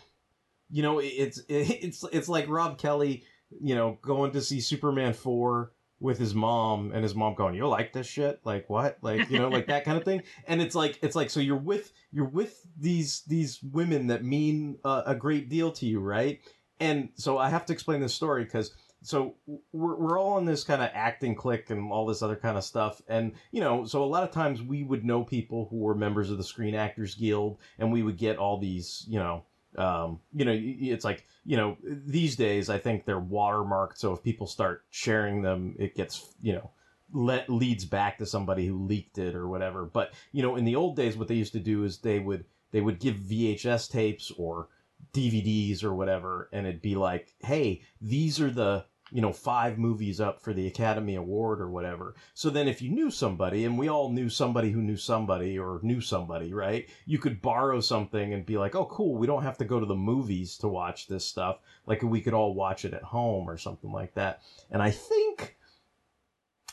you 0.70 0.84
know 0.84 1.00
it's 1.00 1.42
it's 1.50 2.06
it's 2.12 2.30
like 2.30 2.48
Rob 2.48 2.78
Kelly, 2.78 3.24
you 3.60 3.74
know, 3.74 3.98
going 4.04 4.32
to 4.34 4.42
see 4.42 4.62
Superman 4.62 5.14
4 5.14 5.72
with 6.00 6.20
his 6.20 6.36
mom 6.36 6.92
and 6.94 7.02
his 7.02 7.16
mom 7.16 7.34
going, 7.34 7.56
"You 7.56 7.68
like 7.68 7.94
this 7.94 8.06
shit? 8.06 8.40
Like 8.44 8.70
what? 8.70 9.00
Like, 9.02 9.32
you 9.32 9.40
know, 9.40 9.50
like 9.50 9.66
that 9.68 9.84
kind 9.84 9.98
of 9.98 10.04
thing." 10.04 10.22
And 10.48 10.62
it's 10.62 10.76
like 10.76 11.00
it's 11.02 11.16
like 11.16 11.32
so 11.32 11.40
you're 11.40 11.58
with 11.58 11.92
you're 12.12 12.30
with 12.30 12.62
these 12.80 13.24
these 13.28 13.60
women 13.64 14.08
that 14.08 14.24
mean 14.24 14.78
uh, 14.86 15.02
a 15.08 15.16
great 15.16 15.50
deal 15.50 15.72
to 15.74 15.88
you, 15.88 16.00
right? 16.00 16.40
And 16.80 17.10
so 17.16 17.40
I 17.40 17.50
have 17.50 17.66
to 17.68 17.74
explain 17.74 18.02
this 18.02 18.14
story 18.14 18.46
cuz 18.46 18.72
so 19.04 19.36
we're, 19.72 19.96
we're 19.96 20.20
all 20.20 20.38
in 20.38 20.46
this 20.46 20.64
kind 20.64 20.82
of 20.82 20.90
acting 20.94 21.36
clique 21.36 21.70
and 21.70 21.92
all 21.92 22.06
this 22.06 22.22
other 22.22 22.36
kind 22.36 22.58
of 22.58 22.64
stuff 22.64 23.02
and 23.08 23.34
you 23.52 23.60
know 23.60 23.86
so 23.86 24.04
a 24.04 24.06
lot 24.06 24.24
of 24.24 24.32
times 24.32 24.62
we 24.62 24.84
would 24.84 25.04
know 25.04 25.24
people 25.24 25.68
who 25.70 25.78
were 25.78 25.96
members 25.96 26.30
of 26.30 26.38
the 26.38 26.44
screen 26.44 26.76
actors 26.76 27.16
guild 27.16 27.58
and 27.80 27.92
we 27.92 28.04
would 28.04 28.18
get 28.18 28.38
all 28.38 28.60
these 28.60 29.06
you 29.08 29.20
know 29.20 29.44
um, 29.78 30.20
you 30.34 30.46
know 30.46 30.54
it's 30.56 31.06
like 31.06 31.26
you 31.46 31.58
know 31.58 31.78
these 31.84 32.36
days 32.36 32.70
i 32.70 32.78
think 32.78 33.06
they're 33.06 33.22
watermarked 33.22 33.98
so 33.98 34.12
if 34.14 34.22
people 34.22 34.46
start 34.46 34.84
sharing 34.90 35.42
them 35.42 35.76
it 35.80 35.96
gets 35.96 36.34
you 36.42 36.54
know 36.54 36.70
let 37.14 37.50
leads 37.50 37.86
back 37.86 38.18
to 38.18 38.26
somebody 38.26 38.66
who 38.66 38.86
leaked 38.86 39.18
it 39.18 39.36
or 39.36 39.48
whatever. 39.48 39.86
But 39.86 40.14
you 40.32 40.42
know 40.42 40.56
in 40.56 40.66
the 40.66 40.76
old 40.76 40.96
days 40.96 41.18
what 41.18 41.28
they 41.28 41.36
used 41.36 41.54
to 41.54 41.60
do 41.60 41.84
is 41.84 41.98
they 41.98 42.20
would 42.20 42.46
they 42.72 42.82
would 42.82 43.00
give 43.00 43.16
vhs 43.16 43.90
tapes 43.90 44.32
or 44.38 44.70
DVDs 45.14 45.84
or 45.84 45.94
whatever, 45.94 46.50
and 46.54 46.66
it'd 46.66 46.82
be 46.82 46.96
like, 46.96 47.34
hey, 47.40 47.82
these 48.02 48.40
are 48.40 48.52
the 48.52 48.86
you 49.12 49.22
know, 49.22 49.34
five 49.34 49.78
movies 49.78 50.22
up 50.22 50.42
for 50.42 50.54
the 50.54 50.68
Academy 50.68 51.16
Award 51.16 51.60
or 51.60 51.70
whatever. 51.70 52.16
So 52.34 52.50
then 52.50 52.68
if 52.68 52.82
you 52.82 52.90
knew 52.90 53.12
somebody, 53.12 53.66
and 53.66 53.78
we 53.78 53.90
all 53.90 54.10
knew 54.10 54.30
somebody 54.30 54.72
who 54.72 54.82
knew 54.82 54.96
somebody 54.96 55.60
or 55.60 55.80
knew 55.84 56.00
somebody, 56.00 56.54
right? 56.54 56.90
You 57.06 57.18
could 57.18 57.42
borrow 57.42 57.82
something 57.82 58.34
and 58.34 58.46
be 58.46 58.58
like, 58.58 58.74
oh, 58.74 58.86
cool, 58.86 59.18
we 59.18 59.28
don't 59.28 59.44
have 59.44 59.58
to 59.58 59.66
go 59.66 59.80
to 59.80 59.86
the 59.86 59.96
movies 59.96 60.58
to 60.60 60.70
watch 60.70 61.08
this 61.08 61.26
stuff. 61.26 61.60
Like 61.86 62.02
we 62.02 62.22
could 62.22 62.34
all 62.34 62.54
watch 62.54 62.86
it 62.86 62.94
at 62.94 63.04
home 63.04 63.50
or 63.50 63.58
something 63.58 63.92
like 63.92 64.14
that. 64.14 64.42
And 64.70 64.82
I 64.82 64.92
think, 64.92 65.58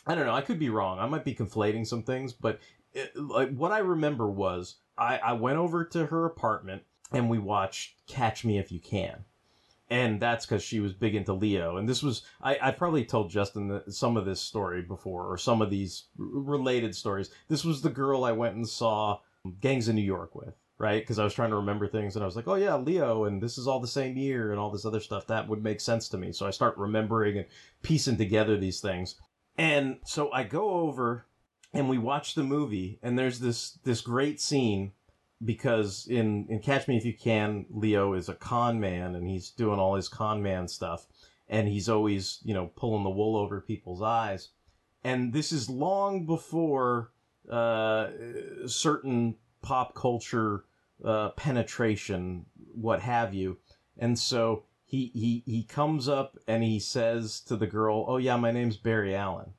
I 0.06 0.14
don't 0.14 0.26
know, 0.26 0.34
I 0.34 0.42
could 0.42 0.60
be 0.60 0.70
wrong. 0.70 1.00
I 1.00 1.06
might 1.06 1.24
be 1.24 1.34
conflating 1.34 1.86
some 1.86 2.04
things, 2.04 2.32
but 2.32 2.60
it, 2.92 3.16
like 3.16 3.52
what 3.54 3.72
I 3.72 3.78
remember 3.78 4.28
was 4.30 4.76
I, 4.96 5.18
I 5.18 5.32
went 5.32 5.58
over 5.58 5.84
to 5.86 6.06
her 6.06 6.24
apartment 6.24 6.82
and 7.12 7.28
we 7.28 7.38
watched 7.38 8.06
Catch 8.06 8.44
Me 8.44 8.58
If 8.58 8.70
You 8.70 8.78
Can 8.78 9.24
and 9.90 10.20
that's 10.20 10.44
because 10.44 10.62
she 10.62 10.80
was 10.80 10.92
big 10.92 11.14
into 11.14 11.32
Leo. 11.32 11.76
And 11.76 11.88
this 11.88 12.02
was 12.02 12.22
I, 12.42 12.58
I 12.60 12.70
probably 12.72 13.04
told 13.04 13.30
Justin 13.30 13.68
the, 13.68 13.92
some 13.92 14.16
of 14.16 14.24
this 14.24 14.40
story 14.40 14.82
before, 14.82 15.26
or 15.26 15.38
some 15.38 15.62
of 15.62 15.70
these 15.70 16.04
r- 16.18 16.26
related 16.26 16.94
stories. 16.94 17.30
This 17.48 17.64
was 17.64 17.80
the 17.80 17.90
girl 17.90 18.24
I 18.24 18.32
went 18.32 18.56
and 18.56 18.68
saw 18.68 19.20
Gangs 19.60 19.88
of 19.88 19.94
New 19.94 20.02
York 20.02 20.34
with, 20.34 20.54
right? 20.78 21.02
Because 21.02 21.18
I 21.18 21.24
was 21.24 21.34
trying 21.34 21.50
to 21.50 21.56
remember 21.56 21.88
things, 21.88 22.16
and 22.16 22.22
I 22.22 22.26
was 22.26 22.36
like, 22.36 22.48
oh 22.48 22.56
yeah, 22.56 22.76
Leo, 22.76 23.24
and 23.24 23.42
this 23.42 23.56
is 23.56 23.66
all 23.66 23.80
the 23.80 23.86
same 23.86 24.16
year, 24.16 24.50
and 24.50 24.60
all 24.60 24.70
this 24.70 24.84
other 24.84 25.00
stuff. 25.00 25.26
That 25.26 25.48
would 25.48 25.62
make 25.62 25.80
sense 25.80 26.08
to 26.10 26.18
me. 26.18 26.32
So 26.32 26.46
I 26.46 26.50
start 26.50 26.76
remembering 26.76 27.38
and 27.38 27.46
piecing 27.82 28.18
together 28.18 28.56
these 28.56 28.80
things. 28.80 29.16
And 29.56 29.98
so 30.04 30.30
I 30.32 30.44
go 30.44 30.70
over 30.70 31.26
and 31.72 31.88
we 31.88 31.98
watch 31.98 32.34
the 32.34 32.44
movie, 32.44 32.98
and 33.02 33.18
there's 33.18 33.40
this 33.40 33.78
this 33.84 34.00
great 34.00 34.40
scene 34.40 34.92
because 35.44 36.06
in 36.08 36.46
in 36.48 36.60
Catch 36.60 36.88
Me 36.88 36.96
If 36.96 37.04
You 37.04 37.14
Can, 37.14 37.66
Leo 37.70 38.14
is 38.14 38.28
a 38.28 38.34
con 38.34 38.80
man 38.80 39.14
and 39.14 39.28
he's 39.28 39.50
doing 39.50 39.78
all 39.78 39.94
his 39.94 40.08
con 40.08 40.42
man 40.42 40.68
stuff, 40.68 41.06
and 41.48 41.68
he's 41.68 41.88
always 41.88 42.40
you 42.44 42.54
know 42.54 42.70
pulling 42.76 43.04
the 43.04 43.10
wool 43.10 43.36
over 43.36 43.60
people's 43.60 44.02
eyes, 44.02 44.50
and 45.04 45.32
this 45.32 45.52
is 45.52 45.70
long 45.70 46.26
before 46.26 47.12
uh, 47.50 48.08
certain 48.66 49.36
pop 49.62 49.94
culture 49.94 50.64
uh, 51.04 51.30
penetration, 51.30 52.46
what 52.74 53.00
have 53.00 53.34
you, 53.34 53.58
and 53.98 54.18
so. 54.18 54.64
He, 54.90 55.10
he, 55.12 55.42
he 55.44 55.64
comes 55.64 56.08
up 56.08 56.38
and 56.46 56.64
he 56.64 56.80
says 56.80 57.40
to 57.40 57.56
the 57.56 57.66
girl, 57.66 58.06
"Oh 58.08 58.16
yeah, 58.16 58.36
my 58.36 58.52
name's 58.52 58.78
Barry 58.78 59.14
Allen," 59.14 59.52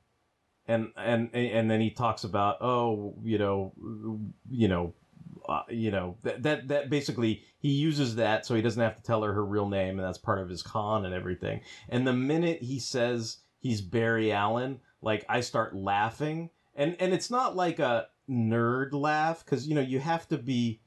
and 0.66 0.88
and 0.96 1.32
and 1.32 1.70
then 1.70 1.80
he 1.80 1.90
talks 1.90 2.24
about, 2.24 2.56
"Oh, 2.60 3.14
you 3.22 3.38
know, 3.38 3.72
you 4.50 4.66
know, 4.66 4.92
uh, 5.48 5.62
you 5.68 5.90
know 5.90 6.16
that, 6.22 6.42
that 6.42 6.68
that 6.68 6.90
basically 6.90 7.42
he 7.58 7.70
uses 7.70 8.16
that 8.16 8.46
so 8.46 8.54
he 8.54 8.62
doesn't 8.62 8.82
have 8.82 8.96
to 8.96 9.02
tell 9.02 9.22
her 9.22 9.32
her 9.32 9.44
real 9.44 9.68
name 9.68 9.98
and 9.98 10.06
that's 10.06 10.18
part 10.18 10.38
of 10.38 10.48
his 10.48 10.62
con 10.62 11.04
and 11.04 11.14
everything. 11.14 11.60
And 11.88 12.06
the 12.06 12.12
minute 12.12 12.62
he 12.62 12.78
says 12.78 13.38
he's 13.58 13.80
barry 13.80 14.32
allen 14.32 14.80
like 15.02 15.24
i 15.28 15.40
start 15.40 15.74
laughing. 15.74 16.50
And 16.74 16.96
and 17.00 17.12
it's 17.12 17.30
not 17.30 17.56
like 17.56 17.78
a 17.78 18.06
nerd 18.28 18.92
laugh 18.92 19.44
because 19.44 19.66
you 19.66 19.74
know 19.74 19.80
you 19.80 19.98
have 19.98 20.28
to 20.28 20.38
be 20.38 20.80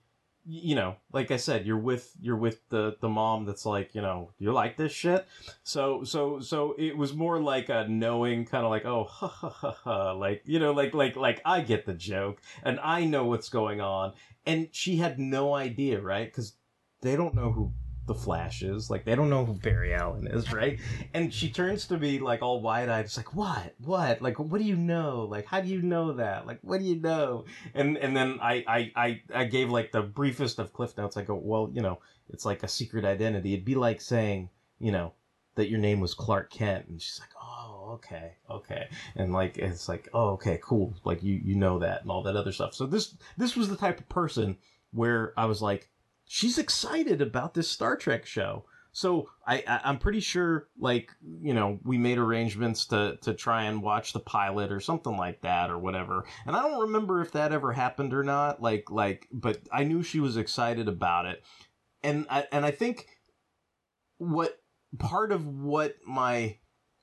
you 0.45 0.75
know, 0.75 0.95
like 1.11 1.31
I 1.31 1.37
said, 1.37 1.65
you're 1.65 1.77
with 1.77 2.11
you're 2.19 2.37
with 2.37 2.67
the 2.69 2.97
the 2.99 3.09
mom 3.09 3.45
that's 3.45 3.65
like, 3.65 3.95
you 3.95 4.01
know, 4.01 4.31
you 4.39 4.51
like 4.51 4.75
this 4.75 4.91
shit. 4.91 5.25
So 5.63 6.03
so 6.03 6.39
so 6.39 6.75
it 6.77 6.97
was 6.97 7.13
more 7.13 7.39
like 7.39 7.69
a 7.69 7.87
knowing 7.87 8.45
kind 8.45 8.65
of 8.65 8.69
like, 8.69 8.85
oh, 8.85 9.05
ha 9.05 9.27
ha 9.27 9.49
ha 9.49 9.71
ha, 9.71 10.11
like 10.11 10.41
you 10.45 10.59
know, 10.59 10.71
like 10.73 10.93
like 10.93 11.15
like 11.15 11.41
I 11.45 11.61
get 11.61 11.85
the 11.85 11.93
joke 11.93 12.41
and 12.63 12.79
I 12.81 13.05
know 13.05 13.25
what's 13.25 13.49
going 13.49 13.79
on, 13.79 14.13
and 14.45 14.67
she 14.71 14.97
had 14.97 15.17
no 15.17 15.55
idea, 15.55 16.01
right? 16.01 16.27
Because 16.27 16.53
they 17.01 17.15
don't 17.15 17.35
know 17.35 17.51
who 17.51 17.73
the 18.05 18.13
Flash 18.13 18.63
is. 18.63 18.89
Like 18.89 19.05
they 19.05 19.15
don't 19.15 19.29
know 19.29 19.45
who 19.45 19.53
Barry 19.53 19.93
Allen 19.93 20.27
is, 20.27 20.51
right? 20.53 20.79
And 21.13 21.33
she 21.33 21.49
turns 21.49 21.87
to 21.87 21.97
me 21.97 22.19
like 22.19 22.41
all 22.41 22.61
wide 22.61 22.89
eyed. 22.89 23.05
It's 23.05 23.17
like, 23.17 23.35
what? 23.35 23.73
What? 23.83 24.21
Like, 24.21 24.39
what 24.39 24.59
do 24.59 24.67
you 24.67 24.75
know? 24.75 25.27
Like, 25.29 25.45
how 25.45 25.61
do 25.61 25.69
you 25.69 25.81
know 25.81 26.13
that? 26.13 26.45
Like, 26.45 26.59
what 26.61 26.79
do 26.79 26.85
you 26.85 26.99
know? 26.99 27.45
And 27.73 27.97
and 27.97 28.15
then 28.15 28.39
I 28.41 28.63
I 28.67 28.91
I, 28.95 29.21
I 29.33 29.43
gave 29.45 29.69
like 29.69 29.91
the 29.91 30.01
briefest 30.01 30.59
of 30.59 30.73
cliff 30.73 30.97
notes. 30.97 31.17
I 31.17 31.23
go, 31.23 31.35
well, 31.35 31.69
you 31.73 31.81
know, 31.81 31.99
it's 32.29 32.45
like 32.45 32.63
a 32.63 32.67
secret 32.67 33.05
identity. 33.05 33.53
It'd 33.53 33.65
be 33.65 33.75
like 33.75 34.01
saying, 34.01 34.49
you 34.79 34.91
know, 34.91 35.13
that 35.55 35.69
your 35.69 35.79
name 35.79 35.99
was 35.99 36.13
Clark 36.13 36.51
Kent, 36.51 36.87
and 36.87 37.01
she's 37.01 37.19
like, 37.19 37.29
oh, 37.41 37.91
okay, 37.93 38.33
okay, 38.49 38.87
and 39.15 39.31
like 39.31 39.57
it's 39.57 39.87
like, 39.87 40.09
oh, 40.13 40.29
okay, 40.31 40.59
cool. 40.63 40.93
Like 41.03 41.23
you 41.23 41.35
you 41.43 41.55
know 41.55 41.79
that 41.79 42.01
and 42.01 42.11
all 42.11 42.23
that 42.23 42.35
other 42.35 42.51
stuff. 42.51 42.73
So 42.73 42.85
this 42.85 43.15
this 43.37 43.55
was 43.55 43.69
the 43.69 43.77
type 43.77 43.99
of 43.99 44.09
person 44.09 44.57
where 44.91 45.33
I 45.37 45.45
was 45.45 45.61
like 45.61 45.89
she's 46.25 46.57
excited 46.57 47.21
about 47.21 47.53
this 47.53 47.69
Star 47.69 47.95
Trek 47.95 48.25
show. 48.25 48.65
so 48.91 49.29
I, 49.47 49.63
I 49.67 49.81
I'm 49.85 49.97
pretty 49.97 50.19
sure 50.19 50.67
like 50.77 51.11
you 51.41 51.53
know 51.53 51.79
we 51.83 51.97
made 51.97 52.17
arrangements 52.17 52.85
to 52.87 53.17
to 53.21 53.33
try 53.33 53.63
and 53.63 53.81
watch 53.81 54.13
the 54.13 54.19
pilot 54.19 54.71
or 54.71 54.79
something 54.79 55.17
like 55.17 55.41
that 55.41 55.69
or 55.69 55.79
whatever. 55.79 56.25
And 56.45 56.55
I 56.55 56.61
don't 56.61 56.81
remember 56.81 57.21
if 57.21 57.31
that 57.31 57.51
ever 57.51 57.71
happened 57.73 58.13
or 58.13 58.23
not. 58.23 58.61
Like 58.61 58.89
like, 58.91 59.27
but 59.31 59.59
I 59.71 59.83
knew 59.83 60.03
she 60.03 60.19
was 60.19 60.37
excited 60.37 60.87
about 60.87 61.25
it, 61.25 61.43
and 62.03 62.25
I 62.29 62.45
and 62.51 62.65
I 62.65 62.71
think 62.71 63.07
what 64.17 64.57
part 64.99 65.31
of 65.31 65.45
what 65.47 65.95
my 66.05 66.57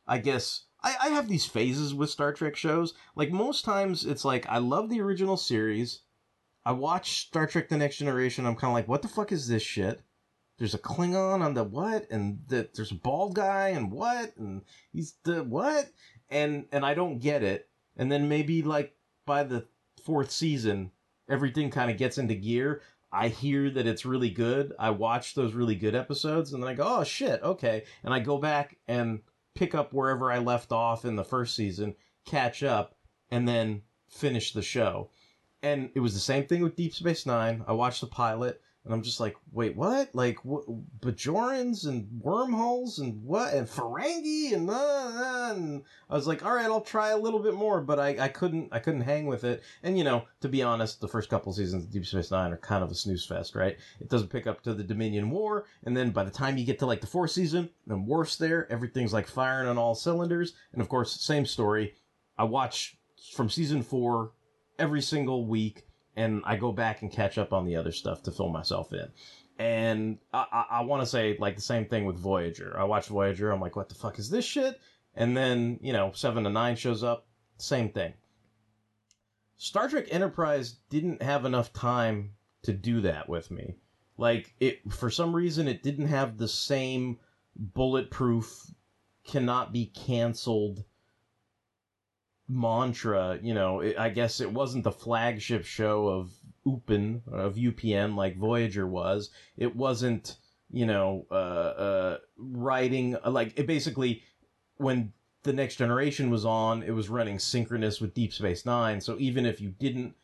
I 0.06 0.18
guess 0.18 0.64
I, 0.82 0.96
I 1.02 1.08
have 1.10 1.28
these 1.28 1.46
phases 1.46 1.94
with 1.94 2.10
Star 2.10 2.32
Trek 2.32 2.56
shows. 2.56 2.94
Like 3.16 3.30
most 3.30 3.64
times, 3.64 4.04
it's 4.04 4.24
like 4.24 4.46
I 4.48 4.58
love 4.58 4.88
the 4.88 5.00
original 5.00 5.36
series. 5.36 6.02
I 6.64 6.72
watch 6.72 7.26
Star 7.26 7.46
Trek: 7.46 7.68
The 7.68 7.76
Next 7.76 7.96
Generation. 7.96 8.46
I'm 8.46 8.56
kind 8.56 8.70
of 8.70 8.74
like, 8.74 8.88
what 8.88 9.02
the 9.02 9.08
fuck 9.08 9.32
is 9.32 9.48
this 9.48 9.62
shit? 9.62 10.02
There's 10.58 10.74
a 10.74 10.78
Klingon 10.78 11.40
on 11.40 11.54
the 11.54 11.64
what, 11.64 12.10
and 12.10 12.40
the, 12.48 12.68
there's 12.74 12.92
a 12.92 12.96
bald 12.96 13.34
guy, 13.34 13.68
and 13.68 13.90
what, 13.90 14.36
and 14.36 14.62
he's 14.92 15.14
the 15.24 15.42
what, 15.42 15.90
and 16.28 16.66
and 16.70 16.84
I 16.84 16.94
don't 16.94 17.18
get 17.18 17.42
it. 17.42 17.68
And 17.96 18.12
then 18.12 18.28
maybe 18.28 18.62
like 18.62 18.94
by 19.24 19.42
the 19.42 19.66
fourth 20.04 20.30
season, 20.30 20.90
everything 21.28 21.70
kind 21.70 21.90
of 21.90 21.96
gets 21.96 22.18
into 22.18 22.34
gear. 22.34 22.82
I 23.12 23.28
hear 23.28 23.70
that 23.70 23.86
it's 23.86 24.04
really 24.04 24.30
good. 24.30 24.72
I 24.78 24.90
watch 24.90 25.34
those 25.34 25.54
really 25.54 25.74
good 25.74 25.94
episodes, 25.94 26.52
and 26.52 26.62
then 26.62 26.70
I 26.70 26.74
go, 26.74 26.84
oh 26.86 27.04
shit, 27.04 27.42
okay, 27.42 27.84
and 28.04 28.12
I 28.12 28.20
go 28.20 28.38
back 28.38 28.76
and 28.86 29.20
pick 29.54 29.74
up 29.74 29.92
wherever 29.92 30.30
I 30.30 30.38
left 30.38 30.72
off 30.72 31.04
in 31.04 31.16
the 31.16 31.24
first 31.24 31.56
season, 31.56 31.96
catch 32.24 32.62
up, 32.62 32.94
and 33.30 33.48
then 33.48 33.82
finish 34.08 34.52
the 34.52 34.62
show. 34.62 35.10
And 35.62 35.90
it 35.94 36.00
was 36.00 36.14
the 36.14 36.20
same 36.20 36.46
thing 36.46 36.62
with 36.62 36.76
Deep 36.76 36.94
Space 36.94 37.26
Nine. 37.26 37.62
I 37.66 37.72
watched 37.72 38.00
the 38.00 38.06
pilot, 38.06 38.62
and 38.84 38.94
I'm 38.94 39.02
just 39.02 39.20
like, 39.20 39.36
wait, 39.52 39.76
what? 39.76 40.14
Like? 40.14 40.38
Bajorans 40.42 41.86
and 41.86 42.08
wormholes 42.22 42.98
and 42.98 43.22
what? 43.22 43.52
And 43.52 43.68
Ferengi 43.68 44.54
and, 44.54 44.70
uh, 44.70 44.72
uh, 44.72 45.52
and 45.54 45.82
I 46.08 46.14
was 46.14 46.26
like, 46.26 46.42
all 46.42 46.54
right, 46.54 46.64
I'll 46.64 46.80
try 46.80 47.10
a 47.10 47.18
little 47.18 47.40
bit 47.40 47.52
more, 47.52 47.82
but 47.82 47.98
I, 47.98 48.16
I 48.18 48.28
couldn't, 48.28 48.70
I 48.72 48.78
couldn't 48.78 49.02
hang 49.02 49.26
with 49.26 49.44
it. 49.44 49.62
And 49.82 49.98
you 49.98 50.04
know, 50.04 50.24
to 50.40 50.48
be 50.48 50.62
honest, 50.62 51.02
the 51.02 51.08
first 51.08 51.28
couple 51.28 51.52
seasons 51.52 51.84
of 51.84 51.90
Deep 51.90 52.06
Space 52.06 52.30
Nine 52.30 52.52
are 52.52 52.56
kind 52.56 52.82
of 52.82 52.90
a 52.90 52.94
snooze 52.94 53.26
fest, 53.26 53.54
right? 53.54 53.76
It 54.00 54.08
doesn't 54.08 54.28
pick 54.28 54.46
up 54.46 54.62
to 54.62 54.72
the 54.72 54.82
Dominion 54.82 55.28
War, 55.28 55.66
and 55.84 55.94
then 55.94 56.10
by 56.10 56.24
the 56.24 56.30
time 56.30 56.56
you 56.56 56.64
get 56.64 56.78
to 56.78 56.86
like 56.86 57.02
the 57.02 57.06
fourth 57.06 57.32
season, 57.32 57.68
and 57.86 58.06
worse 58.06 58.36
there, 58.36 58.66
everything's 58.72 59.12
like 59.12 59.26
firing 59.26 59.68
on 59.68 59.76
all 59.76 59.94
cylinders. 59.94 60.54
And 60.72 60.80
of 60.80 60.88
course, 60.88 61.20
same 61.20 61.44
story. 61.44 61.94
I 62.38 62.44
watch 62.44 62.96
from 63.34 63.50
season 63.50 63.82
four 63.82 64.32
every 64.80 65.02
single 65.02 65.46
week 65.46 65.86
and 66.16 66.42
I 66.44 66.56
go 66.56 66.72
back 66.72 67.02
and 67.02 67.12
catch 67.12 67.38
up 67.38 67.52
on 67.52 67.64
the 67.64 67.76
other 67.76 67.92
stuff 67.92 68.22
to 68.24 68.32
fill 68.32 68.48
myself 68.48 68.92
in. 68.92 69.08
And 69.58 70.18
I, 70.32 70.46
I, 70.50 70.64
I 70.78 70.80
want 70.82 71.02
to 71.02 71.06
say 71.06 71.36
like 71.38 71.56
the 71.56 71.62
same 71.62 71.86
thing 71.86 72.04
with 72.06 72.16
Voyager. 72.16 72.74
I 72.78 72.84
watch 72.84 73.06
Voyager. 73.06 73.50
I'm 73.50 73.60
like, 73.60 73.76
what 73.76 73.88
the 73.88 73.94
fuck 73.94 74.18
is 74.18 74.30
this 74.30 74.44
shit? 74.44 74.80
And 75.14 75.36
then 75.36 75.78
you 75.82 75.92
know, 75.92 76.12
Seven 76.14 76.46
of 76.46 76.52
Nine 76.52 76.76
shows 76.76 77.04
up. 77.04 77.26
Same 77.58 77.90
thing. 77.90 78.14
Star 79.56 79.88
Trek 79.88 80.06
Enterprise 80.10 80.76
didn't 80.88 81.22
have 81.22 81.44
enough 81.44 81.72
time 81.72 82.32
to 82.62 82.72
do 82.72 83.02
that 83.02 83.28
with 83.28 83.50
me. 83.50 83.76
Like 84.16 84.54
it, 84.60 84.80
for 84.90 85.10
some 85.10 85.36
reason, 85.36 85.68
it 85.68 85.82
didn't 85.82 86.08
have 86.08 86.38
the 86.38 86.48
same 86.48 87.18
bulletproof, 87.56 88.70
cannot 89.24 89.72
be 89.72 89.86
canceled 89.86 90.84
mantra, 92.50 93.38
you 93.40 93.54
know, 93.54 93.80
it, 93.80 93.96
I 93.98 94.10
guess 94.10 94.40
it 94.40 94.52
wasn't 94.52 94.84
the 94.84 94.92
flagship 94.92 95.64
show 95.64 96.08
of 96.08 96.32
UPN, 96.66 97.20
of 97.32 97.54
UPN 97.54 98.16
like 98.16 98.36
Voyager 98.36 98.86
was. 98.86 99.30
It 99.56 99.76
wasn't, 99.76 100.36
you 100.70 100.84
know, 100.84 101.26
uh, 101.30 101.34
uh, 101.34 102.18
writing, 102.36 103.16
like, 103.24 103.58
it 103.58 103.66
basically, 103.66 104.22
when 104.76 105.12
the 105.44 105.52
next 105.52 105.76
generation 105.76 106.28
was 106.30 106.44
on, 106.44 106.82
it 106.82 106.90
was 106.90 107.08
running 107.08 107.38
synchronous 107.38 108.00
with 108.00 108.14
Deep 108.14 108.32
Space 108.32 108.66
Nine. 108.66 109.00
So 109.00 109.16
even 109.18 109.46
if 109.46 109.60
you 109.60 109.70
didn't 109.70 110.14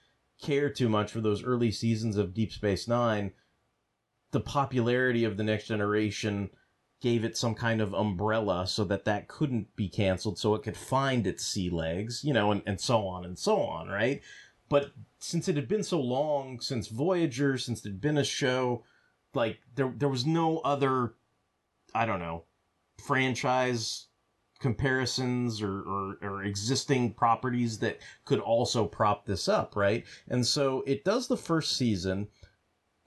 care 0.42 0.68
too 0.68 0.88
much 0.88 1.12
for 1.12 1.20
those 1.20 1.44
early 1.44 1.70
seasons 1.70 2.16
of 2.16 2.34
Deep 2.34 2.52
Space 2.52 2.88
Nine, 2.88 3.32
the 4.32 4.40
popularity 4.40 5.24
of 5.24 5.36
the 5.36 5.44
next 5.44 5.68
generation 5.68 6.50
gave 7.00 7.24
it 7.24 7.36
some 7.36 7.54
kind 7.54 7.80
of 7.80 7.94
umbrella 7.94 8.66
so 8.66 8.84
that 8.84 9.04
that 9.04 9.28
couldn't 9.28 9.74
be 9.76 9.88
canceled 9.88 10.38
so 10.38 10.54
it 10.54 10.62
could 10.62 10.76
find 10.76 11.26
its 11.26 11.44
sea 11.44 11.68
legs 11.68 12.24
you 12.24 12.32
know 12.32 12.50
and, 12.50 12.62
and 12.66 12.80
so 12.80 13.06
on 13.06 13.24
and 13.24 13.38
so 13.38 13.60
on 13.60 13.88
right? 13.88 14.22
But 14.68 14.90
since 15.20 15.46
it 15.46 15.54
had 15.54 15.68
been 15.68 15.84
so 15.84 16.00
long 16.00 16.60
since 16.60 16.88
voyager 16.88 17.58
since 17.58 17.80
there'd 17.80 18.00
been 18.00 18.18
a 18.18 18.24
show 18.24 18.84
like 19.34 19.58
there 19.74 19.92
there 19.96 20.08
was 20.08 20.26
no 20.26 20.58
other 20.58 21.14
i 21.94 22.06
don't 22.06 22.18
know 22.20 22.44
franchise 22.98 24.06
comparisons 24.58 25.60
or, 25.60 25.82
or, 25.82 26.18
or 26.22 26.42
existing 26.44 27.12
properties 27.12 27.78
that 27.78 27.98
could 28.24 28.40
also 28.40 28.86
prop 28.86 29.26
this 29.26 29.48
up 29.48 29.76
right? 29.76 30.04
And 30.28 30.46
so 30.46 30.82
it 30.86 31.04
does 31.04 31.28
the 31.28 31.36
first 31.36 31.76
season 31.76 32.28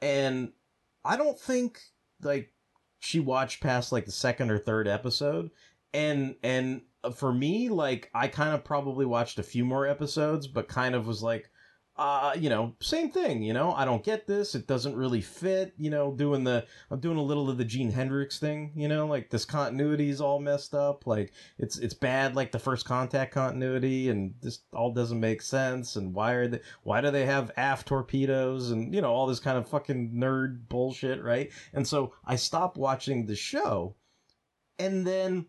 and 0.02 0.54
i 1.04 1.18
don't 1.18 1.40
think 1.40 1.82
like 2.22 2.54
she 3.00 3.20
watched 3.20 3.62
past 3.62 3.92
like 3.92 4.06
the 4.06 4.12
second 4.12 4.52
or 4.52 4.58
third 4.58 4.88
episode 4.88 5.50
and 5.94 6.36
and 6.44 6.82
uh, 7.04 7.10
for 7.10 7.34
me 7.34 7.70
like 7.70 8.10
i 8.14 8.28
kind 8.28 8.54
of 8.54 8.64
probably 8.64 9.06
watched 9.06 9.40
a 9.40 9.44
few 9.44 9.66
more 9.66 9.88
episodes 9.88 10.48
but 10.48 10.68
kind 10.68 10.94
of 10.96 11.08
was 11.08 11.24
like 11.24 11.50
uh 12.00 12.34
you 12.40 12.50
know 12.50 12.74
same 12.80 13.12
thing 13.12 13.44
you 13.44 13.54
know? 13.54 13.74
I 13.74 13.86
don't 13.86 14.04
get 14.04 14.26
this. 14.26 14.56
It 14.56 14.68
doesn't 14.68 14.96
really 14.96 15.22
fit 15.22 15.74
you 15.78 15.90
know 15.90 16.14
doing 16.14 16.44
the 16.44 16.66
i'm 16.90 17.00
doing 17.00 17.18
a 17.18 17.24
little 17.24 17.50
of 17.50 17.58
the 17.58 17.66
gene 17.66 17.92
hendricks 17.92 18.40
thing 18.40 18.72
you 18.76 18.88
know? 18.88 19.06
Like 19.06 19.30
this 19.30 19.46
continuity 19.46 20.10
is 20.10 20.22
all 20.22 20.40
messed 20.40 20.74
up. 20.74 21.06
Like 21.06 21.34
it's 21.58 21.78
it's 21.78 21.94
bad 21.94 22.36
like 22.36 22.52
the 22.52 22.60
first 22.60 22.86
contact 22.86 23.34
continuity 23.34 24.10
and 24.10 24.34
this 24.42 24.60
all 24.74 24.94
doesn't 24.94 25.20
make 25.20 25.42
sense 25.42 25.98
and 25.98 26.14
why 26.14 26.32
are 26.34 26.48
they 26.48 26.62
why 26.84 27.02
do 27.02 27.12
they 27.12 27.26
have 27.26 27.52
aft 27.58 27.88
torpedoes 27.88 28.72
and 28.72 28.96
you 28.96 29.02
know 29.02 29.12
all 29.12 29.28
this 29.28 29.40
kind 29.40 29.58
of 29.58 29.68
fucking 29.68 30.14
nerd 30.14 30.70
bullshit 30.70 31.22
right? 31.22 31.52
And 31.74 31.88
so 31.88 32.14
i 32.26 32.36
stopped 32.36 32.78
watching 32.78 33.26
the 33.26 33.36
show 33.36 33.96
and 34.80 35.06
then 35.06 35.48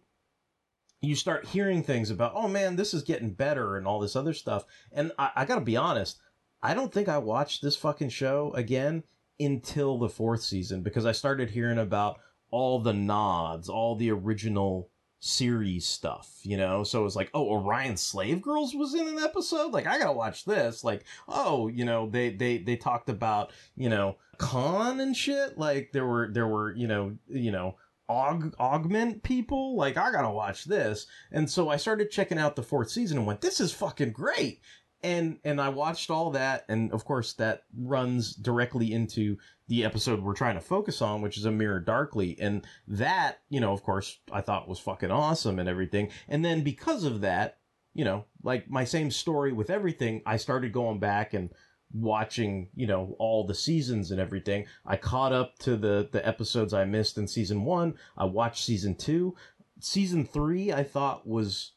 you 1.02 1.14
start 1.14 1.46
hearing 1.46 1.82
things 1.82 2.10
about, 2.10 2.32
oh 2.34 2.48
man, 2.48 2.76
this 2.76 2.92
is 2.92 3.02
getting 3.02 3.32
better 3.32 3.76
and 3.76 3.86
all 3.86 4.00
this 4.00 4.16
other 4.16 4.34
stuff. 4.34 4.64
And 4.92 5.12
I, 5.18 5.30
I 5.36 5.44
gotta 5.46 5.62
be 5.62 5.76
honest, 5.76 6.18
I 6.62 6.74
don't 6.74 6.92
think 6.92 7.08
I 7.08 7.18
watched 7.18 7.62
this 7.62 7.76
fucking 7.76 8.10
show 8.10 8.52
again 8.54 9.04
until 9.38 9.98
the 9.98 10.08
fourth 10.08 10.42
season 10.42 10.82
because 10.82 11.06
I 11.06 11.12
started 11.12 11.50
hearing 11.50 11.78
about 11.78 12.18
all 12.50 12.80
the 12.80 12.92
nods, 12.92 13.68
all 13.68 13.96
the 13.96 14.10
original 14.10 14.90
series 15.20 15.86
stuff, 15.86 16.40
you 16.42 16.56
know? 16.56 16.82
So 16.82 17.00
it 17.00 17.04
was 17.04 17.16
like, 17.16 17.30
oh, 17.34 17.48
Orion 17.48 17.96
Slave 17.96 18.42
Girls 18.42 18.74
was 18.74 18.94
in 18.94 19.06
an 19.06 19.18
episode? 19.18 19.72
Like, 19.72 19.86
I 19.86 19.98
gotta 19.98 20.12
watch 20.12 20.44
this. 20.44 20.82
Like, 20.82 21.04
oh, 21.28 21.68
you 21.68 21.84
know, 21.84 22.08
they, 22.08 22.30
they, 22.30 22.58
they 22.58 22.76
talked 22.76 23.08
about, 23.08 23.52
you 23.76 23.88
know, 23.88 24.16
Khan 24.38 25.00
and 25.00 25.16
shit. 25.16 25.58
Like, 25.58 25.92
there 25.92 26.06
were, 26.06 26.30
there 26.32 26.48
were, 26.48 26.74
you 26.74 26.88
know, 26.88 27.16
you 27.28 27.52
know, 27.52 27.76
aug- 28.08 28.54
augment 28.58 29.22
people. 29.22 29.76
Like, 29.76 29.96
I 29.96 30.10
gotta 30.10 30.30
watch 30.30 30.64
this. 30.64 31.06
And 31.30 31.48
so 31.48 31.68
I 31.68 31.76
started 31.76 32.10
checking 32.10 32.38
out 32.38 32.56
the 32.56 32.62
fourth 32.62 32.90
season 32.90 33.18
and 33.18 33.26
went, 33.26 33.42
this 33.42 33.60
is 33.60 33.72
fucking 33.72 34.12
great. 34.12 34.60
And, 35.02 35.38
and 35.44 35.60
I 35.60 35.70
watched 35.70 36.10
all 36.10 36.30
that. 36.32 36.64
And 36.68 36.92
of 36.92 37.04
course, 37.04 37.32
that 37.34 37.64
runs 37.76 38.34
directly 38.34 38.92
into 38.92 39.38
the 39.68 39.84
episode 39.84 40.20
we're 40.20 40.34
trying 40.34 40.56
to 40.56 40.60
focus 40.60 41.00
on, 41.00 41.22
which 41.22 41.38
is 41.38 41.44
A 41.44 41.50
Mirror 41.50 41.80
Darkly. 41.80 42.36
And 42.40 42.66
that, 42.88 43.40
you 43.48 43.60
know, 43.60 43.72
of 43.72 43.82
course, 43.82 44.18
I 44.32 44.40
thought 44.40 44.68
was 44.68 44.78
fucking 44.78 45.10
awesome 45.10 45.58
and 45.58 45.68
everything. 45.68 46.10
And 46.28 46.44
then 46.44 46.62
because 46.62 47.04
of 47.04 47.20
that, 47.22 47.58
you 47.94 48.04
know, 48.04 48.24
like 48.42 48.68
my 48.68 48.84
same 48.84 49.10
story 49.10 49.52
with 49.52 49.70
everything, 49.70 50.22
I 50.26 50.36
started 50.36 50.72
going 50.72 50.98
back 50.98 51.34
and 51.34 51.50
watching, 51.92 52.68
you 52.74 52.86
know, 52.86 53.16
all 53.18 53.46
the 53.46 53.54
seasons 53.54 54.10
and 54.10 54.20
everything. 54.20 54.66
I 54.86 54.96
caught 54.96 55.32
up 55.32 55.58
to 55.60 55.76
the 55.76 56.08
the 56.10 56.26
episodes 56.26 56.72
I 56.72 56.84
missed 56.84 57.18
in 57.18 57.26
season 57.26 57.64
1. 57.64 57.94
I 58.16 58.24
watched 58.24 58.64
season 58.64 58.94
2. 58.94 59.34
Season 59.80 60.24
3 60.24 60.72
I 60.72 60.82
thought 60.82 61.26
was 61.26 61.72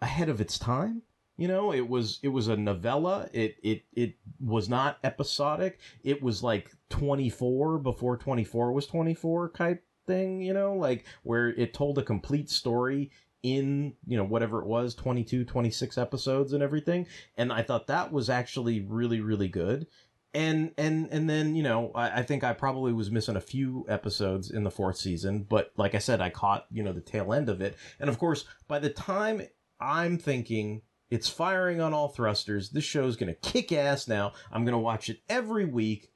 ahead 0.00 0.28
of 0.28 0.40
its 0.40 0.58
time. 0.58 1.02
You 1.36 1.48
know, 1.48 1.72
it 1.72 1.86
was 1.86 2.18
it 2.22 2.28
was 2.28 2.48
a 2.48 2.56
novella. 2.56 3.28
It 3.32 3.56
it 3.62 3.84
it 3.92 4.14
was 4.40 4.68
not 4.68 4.98
episodic. 5.04 5.80
It 6.02 6.22
was 6.22 6.42
like 6.42 6.70
24 6.90 7.78
before 7.78 8.16
24 8.16 8.72
was 8.72 8.86
24 8.86 9.50
type 9.50 9.84
thing, 10.06 10.40
you 10.40 10.54
know, 10.54 10.74
like 10.74 11.04
where 11.24 11.48
it 11.48 11.74
told 11.74 11.98
a 11.98 12.02
complete 12.02 12.48
story 12.48 13.10
in 13.42 13.94
you 14.06 14.16
know 14.16 14.24
whatever 14.24 14.60
it 14.60 14.66
was 14.66 14.94
22 14.94 15.44
26 15.44 15.98
episodes 15.98 16.52
and 16.52 16.62
everything 16.64 17.06
and 17.36 17.52
i 17.52 17.62
thought 17.62 17.86
that 17.86 18.10
was 18.10 18.28
actually 18.28 18.80
really 18.80 19.20
really 19.20 19.46
good 19.46 19.86
and 20.34 20.72
and 20.78 21.08
and 21.12 21.30
then 21.30 21.54
you 21.54 21.62
know 21.62 21.92
I, 21.94 22.20
I 22.20 22.22
think 22.22 22.42
i 22.42 22.52
probably 22.52 22.92
was 22.92 23.10
missing 23.10 23.36
a 23.36 23.40
few 23.40 23.86
episodes 23.88 24.50
in 24.50 24.64
the 24.64 24.70
fourth 24.70 24.96
season 24.96 25.46
but 25.48 25.70
like 25.76 25.94
i 25.94 25.98
said 25.98 26.20
i 26.20 26.28
caught 26.28 26.66
you 26.72 26.82
know 26.82 26.92
the 26.92 27.00
tail 27.00 27.32
end 27.32 27.48
of 27.48 27.60
it 27.60 27.76
and 28.00 28.08
of 28.08 28.18
course 28.18 28.46
by 28.66 28.78
the 28.80 28.90
time 28.90 29.42
i'm 29.80 30.18
thinking 30.18 30.82
it's 31.10 31.28
firing 31.28 31.80
on 31.80 31.92
all 31.92 32.08
thrusters 32.08 32.70
this 32.70 32.84
show's 32.84 33.16
gonna 33.16 33.34
kick 33.34 33.72
ass 33.72 34.08
now 34.08 34.32
i'm 34.52 34.64
gonna 34.64 34.78
watch 34.78 35.08
it 35.08 35.20
every 35.28 35.64
week 35.64 36.12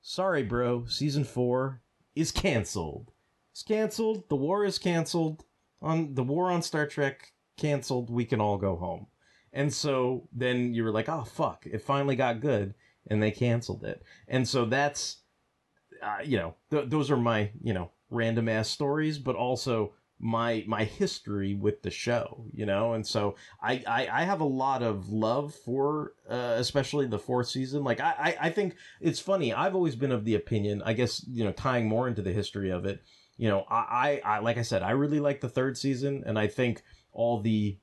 sorry 0.00 0.42
bro 0.42 0.84
season 0.86 1.24
four 1.24 1.80
is 2.14 2.32
canceled 2.32 3.12
it's 3.58 3.64
canceled. 3.64 4.28
The 4.28 4.36
war 4.36 4.64
is 4.64 4.78
canceled. 4.78 5.44
On 5.82 6.14
the 6.14 6.22
war 6.22 6.48
on 6.48 6.62
Star 6.62 6.86
Trek 6.86 7.32
canceled. 7.56 8.08
We 8.08 8.24
can 8.24 8.40
all 8.40 8.56
go 8.56 8.76
home. 8.76 9.08
And 9.52 9.74
so 9.74 10.28
then 10.32 10.74
you 10.74 10.84
were 10.84 10.92
like, 10.92 11.08
oh 11.08 11.24
fuck, 11.24 11.66
it 11.66 11.82
finally 11.82 12.14
got 12.14 12.40
good, 12.40 12.74
and 13.08 13.20
they 13.20 13.32
canceled 13.32 13.82
it. 13.82 14.04
And 14.28 14.46
so 14.46 14.64
that's, 14.64 15.22
uh, 16.00 16.18
you 16.22 16.38
know, 16.38 16.54
th- 16.70 16.88
those 16.88 17.10
are 17.10 17.16
my 17.16 17.50
you 17.60 17.72
know 17.72 17.90
random 18.10 18.48
ass 18.48 18.68
stories, 18.68 19.18
but 19.18 19.34
also 19.34 19.94
my 20.18 20.64
my 20.66 20.84
history 20.84 21.54
with 21.54 21.82
the 21.82 21.90
show, 21.90 22.44
you 22.52 22.66
know, 22.66 22.94
and 22.94 23.06
so 23.06 23.36
I 23.62 23.82
I, 23.86 24.08
I 24.12 24.22
have 24.24 24.40
a 24.40 24.44
lot 24.44 24.82
of 24.82 25.10
love 25.10 25.54
for 25.54 26.14
uh, 26.28 26.54
especially 26.56 27.06
the 27.06 27.18
fourth 27.18 27.48
season. 27.48 27.84
Like 27.84 28.00
I, 28.00 28.14
I 28.18 28.46
I 28.46 28.50
think 28.50 28.76
it's 29.00 29.20
funny. 29.20 29.52
I've 29.52 29.74
always 29.74 29.96
been 29.96 30.12
of 30.12 30.24
the 30.24 30.34
opinion. 30.34 30.82
I 30.84 30.92
guess 30.92 31.24
you 31.28 31.44
know, 31.44 31.52
tying 31.52 31.88
more 31.88 32.08
into 32.08 32.22
the 32.22 32.32
history 32.32 32.70
of 32.70 32.84
it. 32.84 33.02
You 33.36 33.48
know, 33.48 33.64
I, 33.70 34.20
I, 34.24 34.36
I 34.36 34.38
like 34.40 34.58
I 34.58 34.62
said, 34.62 34.82
I 34.82 34.90
really 34.90 35.20
like 35.20 35.40
the 35.40 35.48
third 35.48 35.78
season, 35.78 36.24
and 36.26 36.38
I 36.38 36.48
think 36.48 36.82
all 37.12 37.40
the 37.40 37.78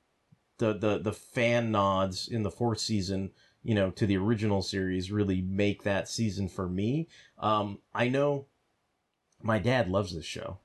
the 0.57 0.73
the 0.73 0.99
the 0.99 1.13
fan 1.13 1.71
nods 1.71 2.27
in 2.27 2.43
the 2.43 2.51
fourth 2.51 2.79
season 2.79 3.31
you 3.63 3.75
know 3.75 3.89
to 3.91 4.05
the 4.05 4.17
original 4.17 4.61
series 4.61 5.11
really 5.11 5.41
make 5.41 5.83
that 5.83 6.07
season 6.07 6.47
for 6.47 6.69
me 6.69 7.09
um 7.39 7.79
i 7.93 8.07
know 8.07 8.45
my 9.41 9.59
dad 9.59 9.89
loves 9.89 10.15
this 10.15 10.25
show 10.25 10.59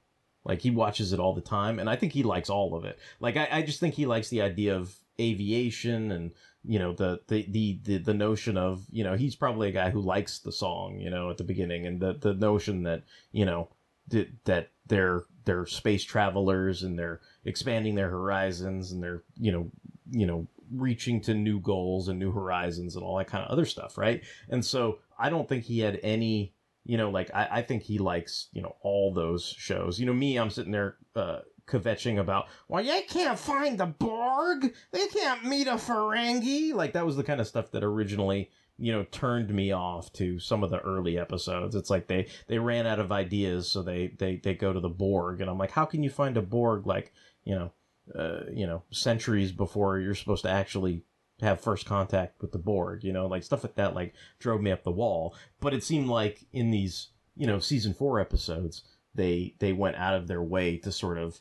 like 0.45 0.61
he 0.61 0.71
watches 0.71 1.13
it 1.13 1.21
all 1.21 1.35
the 1.35 1.41
time 1.41 1.79
and 1.79 1.89
i 1.89 1.97
think 1.97 2.13
he 2.13 2.23
likes 2.23 2.51
all 2.51 2.75
of 2.75 2.85
it. 2.85 2.99
Like 3.21 3.37
i, 3.37 3.49
I 3.51 3.63
just 3.63 3.81
think 3.81 3.95
he 3.95 4.07
likes 4.07 4.29
the 4.29 4.43
idea 4.43 4.77
of 4.77 4.95
aviation 5.21 6.13
and 6.13 6.33
you 6.65 6.79
know 6.79 6.93
the, 6.93 7.21
the 7.29 7.47
the 7.49 7.81
the 7.85 7.99
the 7.99 8.15
notion 8.15 8.57
of 8.57 8.85
you 8.91 9.05
know 9.05 9.15
he's 9.15 9.35
probably 9.35 9.69
a 9.69 9.73
guy 9.73 9.91
who 9.91 10.01
likes 10.01 10.39
the 10.39 10.53
song 10.53 10.99
you 10.99 11.11
know 11.11 11.31
at 11.31 11.39
the 11.39 11.45
beginning 11.45 11.87
and 11.87 12.01
the 12.01 12.15
the 12.15 12.35
notion 12.35 12.83
that 12.83 13.03
you 13.33 13.45
know 13.45 13.69
that 14.09 14.29
that 14.45 14.71
they're 14.87 15.25
they're 15.45 15.67
space 15.67 16.05
travelers 16.05 16.83
and 16.83 16.99
they're 16.99 17.21
expanding 17.45 17.95
their 17.95 18.11
horizons 18.11 18.93
and 18.93 19.03
they're 19.03 19.23
you 19.39 19.53
know 19.53 19.71
you 20.11 20.27
know 20.27 20.47
reaching 20.73 21.21
to 21.21 21.35
new 21.35 21.59
goals 21.61 22.09
and 22.09 22.19
new 22.19 22.31
horizons 22.31 22.95
and 22.95 23.05
all 23.05 23.17
that 23.17 23.27
kind 23.27 23.45
of 23.45 23.51
other 23.51 23.65
stuff 23.65 23.97
right? 23.97 24.23
And 24.49 24.65
so 24.65 24.99
i 25.19 25.29
don't 25.29 25.49
think 25.49 25.65
he 25.65 25.81
had 25.81 26.01
any 26.03 26.53
you 26.85 26.97
know 26.97 27.11
like 27.11 27.31
i, 27.35 27.49
I 27.51 27.63
think 27.63 27.83
he 27.83 27.99
likes 27.99 28.49
you 28.53 28.63
know 28.63 28.77
all 28.83 29.13
those 29.13 29.45
shows. 29.45 29.99
You 29.99 30.07
know 30.07 30.13
me 30.13 30.39
i'm 30.39 30.51
sitting 30.51 30.73
there 30.73 30.97
uh 31.15 31.41
kvetching 31.67 32.19
about 32.19 32.47
well 32.69 32.83
they 32.83 33.03
can't 33.03 33.39
find 33.39 33.79
the 33.79 33.87
borg? 33.87 34.75
They 34.93 35.07
can't 35.07 35.45
meet 35.45 35.69
a 35.69 35.75
ferengi. 35.75 36.75
Like 36.75 36.95
that 36.95 37.07
was 37.07 37.17
the 37.17 37.23
kind 37.23 37.41
of 37.41 37.47
stuff 37.47 37.71
that 37.73 37.85
originally 37.85 38.51
you 38.79 38.93
know 38.93 39.05
turned 39.05 39.55
me 39.55 39.73
off 39.73 40.13
to 40.15 40.41
some 40.41 40.65
of 40.65 40.71
the 40.71 40.81
early 40.81 41.19
episodes. 41.19 41.75
It's 41.75 41.91
like 41.91 42.09
they 42.09 42.27
they 42.49 42.59
ran 42.59 42.87
out 42.87 42.99
of 42.99 43.13
ideas 43.13 43.71
so 43.71 43.83
they 43.83 44.09
they 44.19 44.37
they 44.37 44.55
go 44.55 44.73
to 44.73 44.81
the 44.81 44.89
borg 44.89 45.41
and 45.41 45.51
i'm 45.51 45.59
like 45.59 45.71
how 45.71 45.85
can 45.85 46.03
you 46.03 46.11
find 46.11 46.37
a 46.37 46.43
borg 46.43 46.87
like 46.87 47.13
you 47.45 47.55
know 47.55 47.73
uh, 48.19 48.41
you 48.53 48.67
know 48.67 48.83
centuries 48.91 49.53
before 49.53 49.99
you're 49.99 50.15
supposed 50.15 50.43
to 50.43 50.51
actually 50.51 51.05
have 51.41 51.61
first 51.61 51.87
contact 51.87 52.41
with 52.41 52.53
the 52.53 52.59
Borg, 52.59 53.05
you 53.05 53.13
know, 53.13 53.27
like 53.27 53.43
stuff 53.43 53.65
like 53.65 53.77
that, 53.77 53.95
like 53.95 54.15
drove 54.39 54.61
me 54.61 54.71
up 54.71 54.83
the 54.83 54.91
wall. 54.91 55.35
But 55.61 55.75
it 55.75 55.85
seemed 55.85 56.09
like 56.09 56.45
in 56.53 56.71
these, 56.71 57.09
you 57.37 57.47
know, 57.47 57.59
season 57.59 57.95
four 57.95 58.21
episodes, 58.21 58.83
they 59.15 59.55
they 59.59 59.73
went 59.73 59.97
out 59.97 60.15
of 60.15 60.29
their 60.29 60.43
way 60.43 60.77
to 60.79 60.93
sort 60.93 61.19
of 61.19 61.41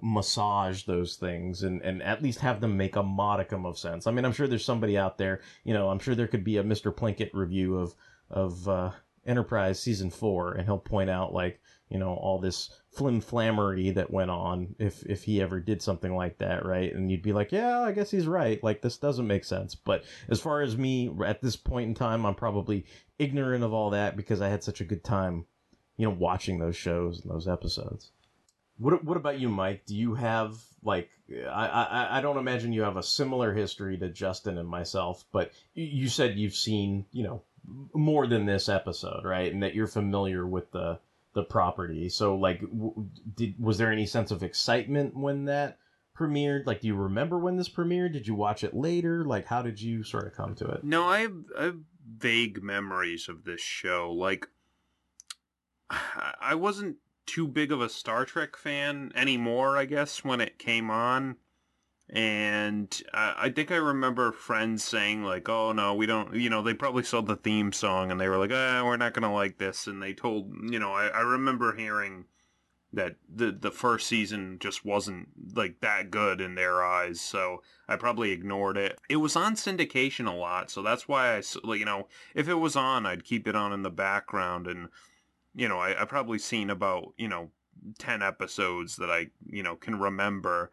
massage 0.00 0.84
those 0.84 1.16
things 1.16 1.64
and 1.64 1.82
and 1.82 2.00
at 2.04 2.22
least 2.22 2.38
have 2.38 2.60
them 2.60 2.76
make 2.76 2.96
a 2.96 3.02
modicum 3.02 3.66
of 3.66 3.78
sense. 3.78 4.06
I 4.06 4.10
mean, 4.10 4.24
I'm 4.24 4.32
sure 4.32 4.46
there's 4.46 4.64
somebody 4.64 4.96
out 4.96 5.18
there, 5.18 5.40
you 5.64 5.74
know, 5.74 5.88
I'm 5.90 5.98
sure 5.98 6.14
there 6.14 6.28
could 6.28 6.44
be 6.44 6.58
a 6.58 6.62
Mr. 6.62 6.94
Plinkett 6.94 7.30
review 7.32 7.76
of 7.76 7.94
of 8.30 8.68
uh, 8.68 8.90
Enterprise 9.26 9.80
season 9.80 10.10
four, 10.10 10.52
and 10.52 10.64
he'll 10.64 10.78
point 10.78 11.10
out 11.10 11.32
like 11.32 11.60
you 11.88 11.98
know 11.98 12.14
all 12.14 12.38
this 12.38 12.70
flim 12.90 13.20
flammery 13.20 13.90
that 13.90 14.10
went 14.10 14.30
on 14.30 14.74
if 14.78 15.04
if 15.06 15.22
he 15.24 15.40
ever 15.40 15.60
did 15.60 15.80
something 15.82 16.14
like 16.14 16.38
that, 16.38 16.64
right? 16.66 16.92
And 16.92 17.10
you'd 17.10 17.22
be 17.22 17.32
like, 17.32 17.52
yeah, 17.52 17.80
I 17.80 17.92
guess 17.92 18.10
he's 18.10 18.26
right. 18.26 18.62
Like 18.62 18.82
this 18.82 18.98
doesn't 18.98 19.26
make 19.26 19.44
sense. 19.44 19.74
But 19.74 20.04
as 20.28 20.40
far 20.40 20.62
as 20.62 20.76
me 20.76 21.10
at 21.24 21.40
this 21.40 21.56
point 21.56 21.88
in 21.88 21.94
time, 21.94 22.26
I'm 22.26 22.34
probably 22.34 22.84
ignorant 23.18 23.64
of 23.64 23.72
all 23.72 23.90
that 23.90 24.16
because 24.16 24.40
I 24.40 24.48
had 24.48 24.64
such 24.64 24.80
a 24.80 24.84
good 24.84 25.04
time, 25.04 25.46
you 25.96 26.06
know, 26.06 26.14
watching 26.14 26.58
those 26.58 26.76
shows 26.76 27.20
and 27.20 27.30
those 27.30 27.48
episodes. 27.48 28.10
What 28.78 29.04
What 29.04 29.16
about 29.16 29.40
you, 29.40 29.48
Mike? 29.48 29.86
Do 29.86 29.96
you 29.96 30.14
have 30.14 30.56
like 30.82 31.10
I, 31.30 31.66
I 31.66 32.18
I 32.18 32.20
don't 32.20 32.38
imagine 32.38 32.72
you 32.72 32.82
have 32.82 32.96
a 32.96 33.02
similar 33.02 33.54
history 33.54 33.98
to 33.98 34.08
Justin 34.08 34.58
and 34.58 34.68
myself, 34.68 35.24
but 35.32 35.52
you 35.74 36.08
said 36.08 36.38
you've 36.38 36.54
seen 36.54 37.06
you 37.12 37.22
know 37.24 37.42
more 37.94 38.26
than 38.26 38.46
this 38.46 38.68
episode, 38.68 39.24
right? 39.24 39.52
And 39.52 39.62
that 39.62 39.74
you're 39.74 39.86
familiar 39.86 40.46
with 40.46 40.70
the 40.72 40.98
the 41.38 41.44
property. 41.44 42.08
So 42.08 42.34
like, 42.34 42.60
w- 42.60 43.08
did 43.36 43.54
was 43.60 43.78
there 43.78 43.92
any 43.92 44.06
sense 44.06 44.32
of 44.32 44.42
excitement 44.42 45.16
when 45.16 45.44
that 45.44 45.78
premiered? 46.18 46.66
Like, 46.66 46.80
do 46.80 46.88
you 46.88 46.96
remember 46.96 47.38
when 47.38 47.56
this 47.56 47.68
premiered? 47.68 48.12
Did 48.12 48.26
you 48.26 48.34
watch 48.34 48.64
it 48.64 48.74
later? 48.74 49.24
Like, 49.24 49.46
how 49.46 49.62
did 49.62 49.80
you 49.80 50.02
sort 50.02 50.26
of 50.26 50.34
come 50.34 50.56
to 50.56 50.66
it? 50.66 50.82
No, 50.82 51.04
I 51.06 51.20
have, 51.20 51.36
I 51.56 51.62
have 51.64 51.78
vague 52.04 52.60
memories 52.60 53.28
of 53.28 53.44
this 53.44 53.60
show. 53.60 54.10
Like, 54.12 54.48
I 56.40 56.56
wasn't 56.56 56.96
too 57.24 57.46
big 57.46 57.70
of 57.70 57.80
a 57.80 57.88
Star 57.88 58.24
Trek 58.24 58.56
fan 58.56 59.12
anymore, 59.14 59.76
I 59.76 59.84
guess, 59.84 60.24
when 60.24 60.40
it 60.40 60.58
came 60.58 60.90
on. 60.90 61.36
And 62.10 63.02
I, 63.12 63.34
I 63.36 63.50
think 63.50 63.70
I 63.70 63.76
remember 63.76 64.32
friends 64.32 64.82
saying 64.82 65.24
like, 65.24 65.48
"Oh 65.48 65.72
no, 65.72 65.94
we 65.94 66.06
don't." 66.06 66.34
You 66.34 66.48
know, 66.48 66.62
they 66.62 66.74
probably 66.74 67.02
saw 67.02 67.20
the 67.20 67.36
theme 67.36 67.72
song 67.72 68.10
and 68.10 68.20
they 68.20 68.28
were 68.28 68.38
like, 68.38 68.50
"Ah, 68.52 68.82
we're 68.84 68.96
not 68.96 69.12
gonna 69.12 69.32
like 69.32 69.58
this." 69.58 69.86
And 69.86 70.02
they 70.02 70.14
told, 70.14 70.52
you 70.70 70.78
know, 70.78 70.92
I, 70.92 71.08
I 71.08 71.20
remember 71.20 71.74
hearing 71.74 72.24
that 72.92 73.16
the 73.28 73.52
the 73.52 73.70
first 73.70 74.06
season 74.06 74.58
just 74.58 74.84
wasn't 74.84 75.28
like 75.54 75.80
that 75.80 76.10
good 76.10 76.40
in 76.40 76.54
their 76.54 76.82
eyes, 76.82 77.20
so 77.20 77.62
I 77.86 77.96
probably 77.96 78.32
ignored 78.32 78.78
it. 78.78 78.98
It 79.10 79.16
was 79.16 79.36
on 79.36 79.56
syndication 79.56 80.26
a 80.26 80.34
lot, 80.34 80.70
so 80.70 80.82
that's 80.82 81.06
why 81.06 81.36
I, 81.36 81.42
you 81.74 81.84
know, 81.84 82.08
if 82.34 82.48
it 82.48 82.54
was 82.54 82.76
on, 82.76 83.04
I'd 83.04 83.24
keep 83.24 83.46
it 83.46 83.54
on 83.54 83.72
in 83.74 83.82
the 83.82 83.90
background, 83.90 84.66
and 84.66 84.88
you 85.54 85.68
know, 85.68 85.78
I, 85.78 86.02
I 86.02 86.04
probably 86.06 86.38
seen 86.38 86.70
about 86.70 87.12
you 87.18 87.28
know 87.28 87.50
ten 87.98 88.22
episodes 88.22 88.96
that 88.96 89.10
I 89.10 89.26
you 89.46 89.62
know 89.62 89.76
can 89.76 89.98
remember 89.98 90.70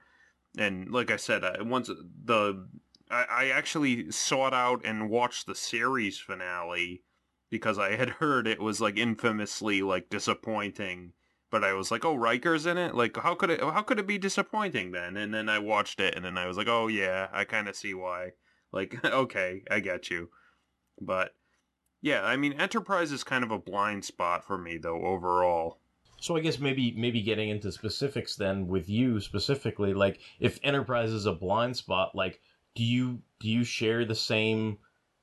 and 0.57 0.91
like 0.91 1.11
I 1.11 1.17
said, 1.17 1.43
I, 1.43 1.61
once 1.61 1.87
the 1.87 2.67
I, 3.09 3.25
I 3.29 3.45
actually 3.47 4.11
sought 4.11 4.53
out 4.53 4.81
and 4.85 5.09
watched 5.09 5.47
the 5.47 5.55
series 5.55 6.17
finale 6.19 7.03
because 7.49 7.77
I 7.77 7.95
had 7.95 8.09
heard 8.21 8.47
it 8.47 8.61
was 8.61 8.81
like 8.81 8.97
infamously 8.97 9.81
like 9.81 10.09
disappointing. 10.09 11.13
But 11.51 11.63
I 11.63 11.73
was 11.73 11.91
like, 11.91 12.03
oh, 12.03 12.15
Riker's 12.15 12.65
in 12.65 12.77
it. 12.77 12.95
Like, 12.95 13.15
how 13.17 13.35
could 13.35 13.49
it? 13.49 13.61
How 13.61 13.81
could 13.81 13.99
it 13.99 14.07
be 14.07 14.17
disappointing 14.17 14.91
then? 14.91 15.15
And 15.15 15.33
then 15.33 15.47
I 15.47 15.59
watched 15.59 15.99
it, 15.99 16.15
and 16.15 16.25
then 16.25 16.37
I 16.37 16.47
was 16.47 16.57
like, 16.57 16.67
oh 16.67 16.87
yeah, 16.87 17.29
I 17.31 17.45
kind 17.45 17.69
of 17.69 17.75
see 17.75 17.93
why. 17.93 18.31
Like, 18.71 19.03
okay, 19.05 19.63
I 19.69 19.79
get 19.79 20.09
you. 20.09 20.29
But 20.99 21.33
yeah, 22.01 22.23
I 22.23 22.35
mean, 22.35 22.53
Enterprise 22.53 23.11
is 23.11 23.23
kind 23.23 23.43
of 23.43 23.51
a 23.51 23.59
blind 23.59 24.05
spot 24.05 24.45
for 24.45 24.57
me 24.57 24.77
though 24.77 25.05
overall. 25.05 25.79
So 26.25 26.35
I 26.35 26.39
guess 26.39 26.57
maybe 26.57 26.91
maybe 26.97 27.21
getting 27.21 27.49
into 27.49 27.71
specifics 27.71 28.35
then 28.35 28.65
with 28.67 28.89
you 28.89 29.19
specifically, 29.19 29.93
like 29.93 30.19
if 30.39 30.59
Enterprise 30.63 31.11
is 31.11 31.27
a 31.27 31.33
blind 31.33 31.77
spot, 31.77 32.15
like 32.15 32.41
do 32.73 32.83
you 32.83 33.21
do 33.39 33.47
you 33.47 33.63
share 33.63 34.05
the 34.05 34.15
same 34.15 34.79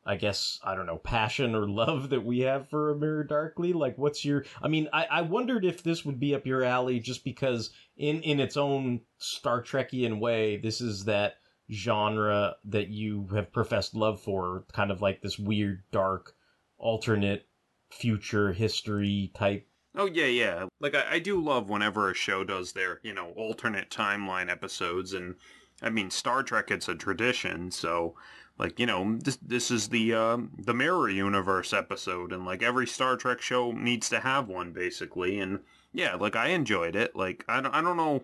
I 0.07 0.15
guess 0.15 0.61
I 0.62 0.77
don't 0.77 0.87
know 0.87 0.99
passion 0.99 1.57
or 1.57 1.69
love 1.69 2.11
that 2.11 2.25
we 2.25 2.38
have 2.43 2.69
for 2.69 2.93
A 2.93 2.97
Mirror 2.97 3.25
Darkly. 3.25 3.73
Like, 3.73 3.99
what's 3.99 4.25
your? 4.25 4.45
I 4.62 4.69
mean, 4.69 4.88
I, 4.93 5.07
I 5.07 5.23
wondered 5.23 5.65
if 5.65 5.83
this 5.83 6.05
would 6.05 6.21
be 6.21 6.37
up 6.37 6.47
your 6.47 6.62
alley, 6.62 7.01
just 7.01 7.25
because 7.25 7.71
in 7.97 8.23
in 8.23 8.38
its 8.38 8.57
own 8.57 9.01
Star 9.19 9.61
Trekian 9.61 10.21
way, 10.21 10.57
this 10.57 10.81
is 10.81 11.07
that 11.07 11.38
genre 11.69 12.55
that 12.67 12.91
you 12.91 13.27
have 13.35 13.53
professed 13.53 13.97
love 13.97 14.21
for, 14.21 14.67
kind 14.73 14.93
of 14.93 15.03
like 15.03 15.21
this 15.21 15.37
weird, 15.37 15.83
dark, 15.91 16.37
alternate 16.79 17.49
future 17.91 18.53
history 18.53 19.33
type 19.35 19.67
Oh 19.94 20.07
yeah, 20.07 20.26
yeah. 20.26 20.66
Like 20.81 20.94
I, 20.94 21.12
I 21.12 21.18
do 21.18 21.42
love 21.42 21.68
whenever 21.68 22.11
a 22.11 22.14
show 22.14 22.44
does 22.44 22.72
their, 22.72 23.00
you 23.02 23.12
know, 23.12 23.31
alternate 23.37 23.90
timeline 23.90 24.50
episodes 24.50 25.12
and 25.12 25.37
I 25.83 25.90
mean 25.90 26.11
Star 26.11 26.42
Trek 26.42 26.70
it's 26.70 26.88
a 26.88 26.94
tradition, 26.94 27.70
so 27.70 28.14
like, 28.59 28.78
you 28.78 28.87
know, 28.87 29.18
this 29.18 29.37
this 29.37 29.70
is 29.70 29.88
the 29.88 30.14
um 30.14 30.52
the 30.59 30.74
mirror 30.74 31.09
universe 31.09 31.72
episode 31.72 32.33
and 32.33 32.44
like 32.46 32.62
every 32.62 32.87
Star 32.87 33.16
Trek 33.16 33.40
show 33.42 33.72
needs 33.72 34.09
to 34.11 34.20
have 34.20 34.48
one 34.48 34.72
basically 34.72 35.38
and 35.38 35.61
yeah, 35.92 36.14
like 36.14 36.37
I 36.37 36.48
enjoyed 36.48 36.96
it. 36.96 37.14
Like 37.14 37.44
I 37.48 37.61
don't, 37.61 37.74
I 37.74 37.83
don't 37.83 37.96
know 37.98 38.22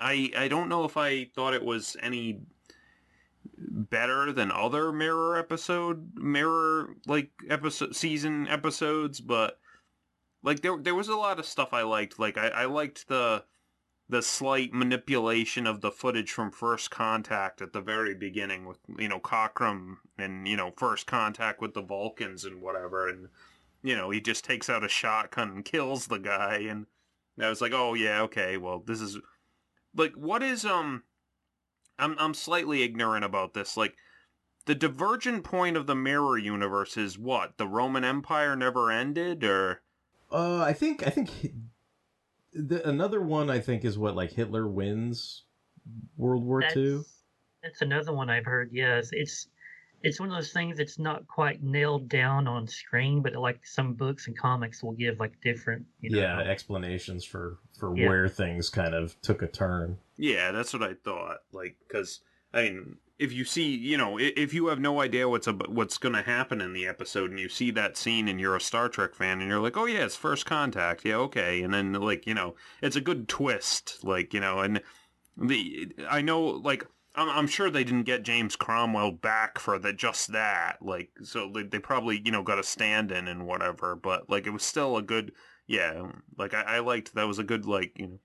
I 0.00 0.32
I 0.36 0.48
don't 0.48 0.68
know 0.68 0.84
if 0.84 0.96
I 0.96 1.26
thought 1.26 1.54
it 1.54 1.64
was 1.64 1.96
any 2.02 2.40
better 3.56 4.32
than 4.32 4.50
other 4.50 4.90
mirror 4.90 5.36
episode 5.36 6.16
mirror 6.16 6.96
like 7.06 7.30
episode 7.48 7.94
season 7.94 8.48
episodes, 8.48 9.20
but 9.20 9.59
like 10.42 10.60
there 10.60 10.76
there 10.76 10.94
was 10.94 11.08
a 11.08 11.16
lot 11.16 11.38
of 11.38 11.46
stuff 11.46 11.72
I 11.72 11.82
liked. 11.82 12.18
Like 12.18 12.38
I, 12.38 12.48
I 12.48 12.64
liked 12.66 13.08
the 13.08 13.44
the 14.08 14.22
slight 14.22 14.72
manipulation 14.72 15.66
of 15.66 15.80
the 15.80 15.92
footage 15.92 16.32
from 16.32 16.50
First 16.50 16.90
Contact 16.90 17.62
at 17.62 17.72
the 17.72 17.80
very 17.80 18.14
beginning 18.14 18.66
with 18.66 18.78
you 18.98 19.08
know 19.08 19.20
Cochrane 19.20 19.98
and 20.18 20.48
you 20.48 20.56
know 20.56 20.72
First 20.76 21.06
Contact 21.06 21.60
with 21.60 21.74
the 21.74 21.82
Vulcans 21.82 22.44
and 22.44 22.60
whatever, 22.60 23.08
and 23.08 23.28
you 23.82 23.94
know 23.96 24.10
he 24.10 24.20
just 24.20 24.44
takes 24.44 24.68
out 24.68 24.84
a 24.84 24.88
shotgun 24.88 25.50
and 25.50 25.64
kills 25.64 26.06
the 26.06 26.18
guy, 26.18 26.56
and 26.68 26.86
I 27.40 27.48
was 27.48 27.60
like, 27.60 27.72
oh 27.72 27.94
yeah, 27.94 28.22
okay, 28.22 28.56
well 28.56 28.82
this 28.84 29.00
is 29.00 29.18
like 29.94 30.14
what 30.14 30.42
is 30.42 30.64
um 30.64 31.04
I'm 31.98 32.16
I'm 32.18 32.34
slightly 32.34 32.82
ignorant 32.82 33.24
about 33.24 33.54
this. 33.54 33.76
Like 33.76 33.94
the 34.66 34.74
divergent 34.74 35.44
point 35.44 35.76
of 35.76 35.86
the 35.86 35.94
mirror 35.94 36.38
universe 36.38 36.96
is 36.96 37.18
what? 37.18 37.58
The 37.58 37.66
Roman 37.66 38.04
Empire 38.04 38.56
never 38.56 38.90
ended 38.90 39.44
or 39.44 39.82
Uh, 40.30 40.60
I 40.60 40.72
think 40.72 41.06
I 41.06 41.10
think 41.10 41.30
the, 42.52 42.86
another 42.88 43.20
one 43.20 43.50
I 43.50 43.60
think 43.60 43.84
is 43.84 43.98
what 43.98 44.14
like 44.16 44.32
Hitler 44.32 44.66
wins 44.68 45.44
World 46.16 46.44
War 46.44 46.60
That's, 46.60 46.74
Two. 46.74 47.04
that's 47.62 47.82
another 47.82 48.12
one 48.12 48.30
I've 48.30 48.44
heard. 48.44 48.70
Yes, 48.72 49.10
it's 49.12 49.48
it's 50.02 50.18
one 50.18 50.30
of 50.30 50.34
those 50.34 50.52
things 50.52 50.78
that's 50.78 50.98
not 50.98 51.26
quite 51.26 51.62
nailed 51.62 52.08
down 52.08 52.48
on 52.48 52.66
screen, 52.66 53.20
but 53.22 53.34
like 53.34 53.66
some 53.66 53.92
books 53.94 54.28
and 54.28 54.38
comics 54.38 54.82
will 54.82 54.92
give 54.92 55.18
like 55.20 55.38
different, 55.42 55.84
you 56.00 56.10
know. 56.10 56.20
Yeah, 56.20 56.38
explanations 56.38 57.24
for 57.24 57.58
for 57.78 57.94
Yeah. 57.96 58.08
where 58.08 58.28
things 58.28 58.70
kind 58.70 58.94
of 58.94 59.20
took 59.20 59.42
a 59.42 59.46
turn. 59.48 59.98
Yeah, 60.16 60.52
that's 60.52 60.72
what 60.72 60.82
I 60.82 60.94
thought. 60.94 61.38
Like, 61.52 61.76
because 61.86 62.20
I 62.54 62.62
mean, 62.62 62.96
if 63.20 63.34
you 63.34 63.44
see, 63.44 63.76
you 63.76 63.98
know, 63.98 64.18
if 64.18 64.54
you 64.54 64.68
have 64.68 64.80
no 64.80 65.02
idea 65.02 65.28
what's 65.28 65.46
ab- 65.46 65.68
what's 65.68 65.98
going 65.98 66.14
to 66.14 66.22
happen 66.22 66.62
in 66.62 66.72
the 66.72 66.86
episode, 66.86 67.28
and 67.28 67.38
you 67.38 67.50
see 67.50 67.70
that 67.72 67.98
scene, 67.98 68.28
and 68.28 68.40
you're 68.40 68.56
a 68.56 68.60
Star 68.60 68.88
Trek 68.88 69.14
fan, 69.14 69.40
and 69.40 69.50
you're 69.50 69.60
like, 69.60 69.76
oh 69.76 69.84
yeah, 69.84 70.06
it's 70.06 70.16
First 70.16 70.46
Contact, 70.46 71.04
yeah, 71.04 71.16
okay, 71.16 71.62
and 71.62 71.72
then 71.74 71.92
like, 71.92 72.26
you 72.26 72.32
know, 72.32 72.54
it's 72.80 72.96
a 72.96 73.00
good 73.00 73.28
twist, 73.28 74.02
like, 74.02 74.32
you 74.32 74.40
know, 74.40 74.60
and 74.60 74.82
the 75.36 75.92
I 76.08 76.22
know, 76.22 76.42
like. 76.42 76.86
I'm, 77.16 77.28
I'm 77.28 77.46
sure 77.48 77.70
they 77.70 77.82
didn't 77.82 78.04
get 78.04 78.22
James 78.22 78.54
Cromwell 78.54 79.10
back 79.10 79.58
for 79.58 79.80
the 79.80 79.92
just 79.92 80.30
that, 80.32 80.78
like 80.80 81.10
so 81.24 81.50
they, 81.52 81.64
they 81.64 81.80
probably 81.80 82.22
you 82.24 82.30
know 82.30 82.44
got 82.44 82.60
a 82.60 82.62
stand-in 82.62 83.26
and 83.26 83.48
whatever, 83.48 83.96
but 83.96 84.30
like 84.30 84.46
it 84.46 84.50
was 84.50 84.62
still 84.62 84.96
a 84.96 85.02
good, 85.02 85.32
yeah, 85.66 86.12
like 86.38 86.54
I, 86.54 86.62
I 86.62 86.78
liked 86.78 87.16
that 87.16 87.26
was 87.26 87.40
a 87.40 87.44
good 87.44 87.66
like 87.66 87.98
you 87.98 88.06
know 88.06 88.20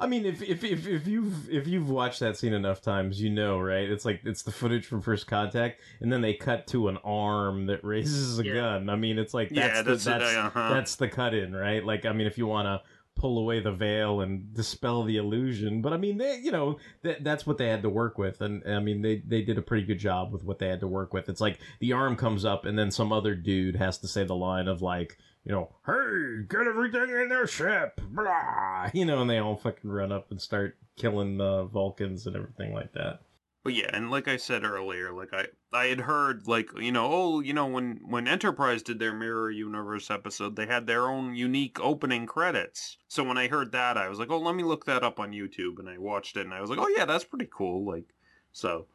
I 0.00 0.06
mean, 0.06 0.24
if, 0.24 0.42
if 0.42 0.64
if 0.64 0.86
if 0.86 1.06
you've 1.06 1.48
if 1.50 1.66
you've 1.68 1.90
watched 1.90 2.20
that 2.20 2.36
scene 2.36 2.54
enough 2.54 2.80
times, 2.80 3.20
you 3.20 3.28
know, 3.30 3.58
right? 3.60 3.88
It's 3.88 4.04
like 4.04 4.22
it's 4.24 4.42
the 4.42 4.50
footage 4.50 4.86
from 4.86 5.02
First 5.02 5.26
Contact, 5.26 5.80
and 6.00 6.10
then 6.10 6.22
they 6.22 6.34
cut 6.34 6.66
to 6.68 6.88
an 6.88 6.96
arm 7.04 7.66
that 7.66 7.84
raises 7.84 8.38
a 8.38 8.44
Yeah. 8.44 8.54
gun. 8.54 8.88
I 8.88 8.96
mean, 8.96 9.18
it's 9.18 9.34
like 9.34 9.50
that's 9.50 9.58
yeah, 9.58 9.82
the, 9.82 9.90
that's 9.92 10.04
that's 10.04 10.24
uh-huh. 10.24 10.70
that's 10.72 10.96
the 10.96 11.08
cut 11.08 11.34
in, 11.34 11.54
right? 11.54 11.84
Like, 11.84 12.06
I 12.06 12.12
mean, 12.12 12.26
if 12.26 12.38
you 12.38 12.46
want 12.46 12.66
to 12.66 12.80
pull 13.16 13.38
away 13.38 13.60
the 13.60 13.72
veil 13.72 14.20
and 14.20 14.54
dispel 14.54 15.04
the 15.04 15.16
illusion, 15.16 15.82
but 15.82 15.92
I 15.92 15.96
mean, 15.96 16.18
they, 16.18 16.38
you 16.38 16.50
know, 16.50 16.78
that 17.02 17.22
that's 17.22 17.46
what 17.46 17.58
they 17.58 17.68
had 17.68 17.82
to 17.82 17.90
work 17.90 18.18
with, 18.18 18.40
and 18.40 18.62
I 18.66 18.80
mean, 18.80 19.02
they 19.02 19.22
they 19.26 19.42
did 19.42 19.58
a 19.58 19.62
pretty 19.62 19.86
good 19.86 19.98
job 19.98 20.32
with 20.32 20.44
what 20.44 20.58
they 20.58 20.68
had 20.68 20.80
to 20.80 20.88
work 20.88 21.12
with. 21.12 21.28
It's 21.28 21.40
like 21.40 21.58
the 21.80 21.92
arm 21.92 22.16
comes 22.16 22.44
up, 22.44 22.64
and 22.64 22.78
then 22.78 22.90
some 22.90 23.12
other 23.12 23.34
dude 23.34 23.76
has 23.76 23.98
to 23.98 24.08
say 24.08 24.24
the 24.24 24.34
line 24.34 24.68
of 24.68 24.80
like, 24.82 25.18
you 25.44 25.52
know, 25.52 25.70
hey, 25.86 26.44
get 26.48 26.66
everything 26.66 27.10
in 27.10 27.28
their 27.28 27.46
ship, 27.46 28.00
blah, 28.10 28.90
you 28.94 29.04
know, 29.04 29.20
and 29.20 29.30
they 29.30 29.38
all 29.38 29.56
fucking 29.56 29.90
run 29.90 30.12
up 30.12 30.30
and 30.30 30.40
start 30.40 30.76
killing 30.96 31.38
the 31.38 31.64
Vulcans 31.64 32.26
and 32.26 32.36
everything 32.36 32.72
like 32.72 32.92
that. 32.92 33.20
But 33.62 33.74
yeah, 33.74 33.90
and 33.92 34.10
like 34.10 34.26
I 34.26 34.38
said 34.38 34.64
earlier, 34.64 35.12
like 35.12 35.34
I 35.34 35.46
I 35.72 35.86
had 35.86 36.00
heard 36.00 36.48
like 36.48 36.70
you 36.78 36.92
know 36.92 37.08
oh 37.12 37.40
you 37.40 37.52
know 37.52 37.66
when 37.66 38.00
when 38.08 38.26
Enterprise 38.26 38.82
did 38.82 38.98
their 38.98 39.12
Mirror 39.12 39.50
Universe 39.50 40.10
episode, 40.10 40.56
they 40.56 40.66
had 40.66 40.86
their 40.86 41.08
own 41.08 41.34
unique 41.34 41.78
opening 41.78 42.24
credits. 42.26 42.96
So 43.08 43.22
when 43.22 43.36
I 43.36 43.48
heard 43.48 43.72
that, 43.72 43.98
I 43.98 44.08
was 44.08 44.18
like, 44.18 44.30
oh, 44.30 44.38
let 44.38 44.54
me 44.54 44.62
look 44.62 44.86
that 44.86 45.02
up 45.02 45.20
on 45.20 45.32
YouTube, 45.32 45.78
and 45.78 45.90
I 45.90 45.98
watched 45.98 46.38
it, 46.38 46.46
and 46.46 46.54
I 46.54 46.60
was 46.62 46.70
like, 46.70 46.78
oh 46.78 46.88
yeah, 46.96 47.04
that's 47.04 47.24
pretty 47.24 47.48
cool. 47.52 47.84
Like, 47.84 48.14
so 48.52 48.86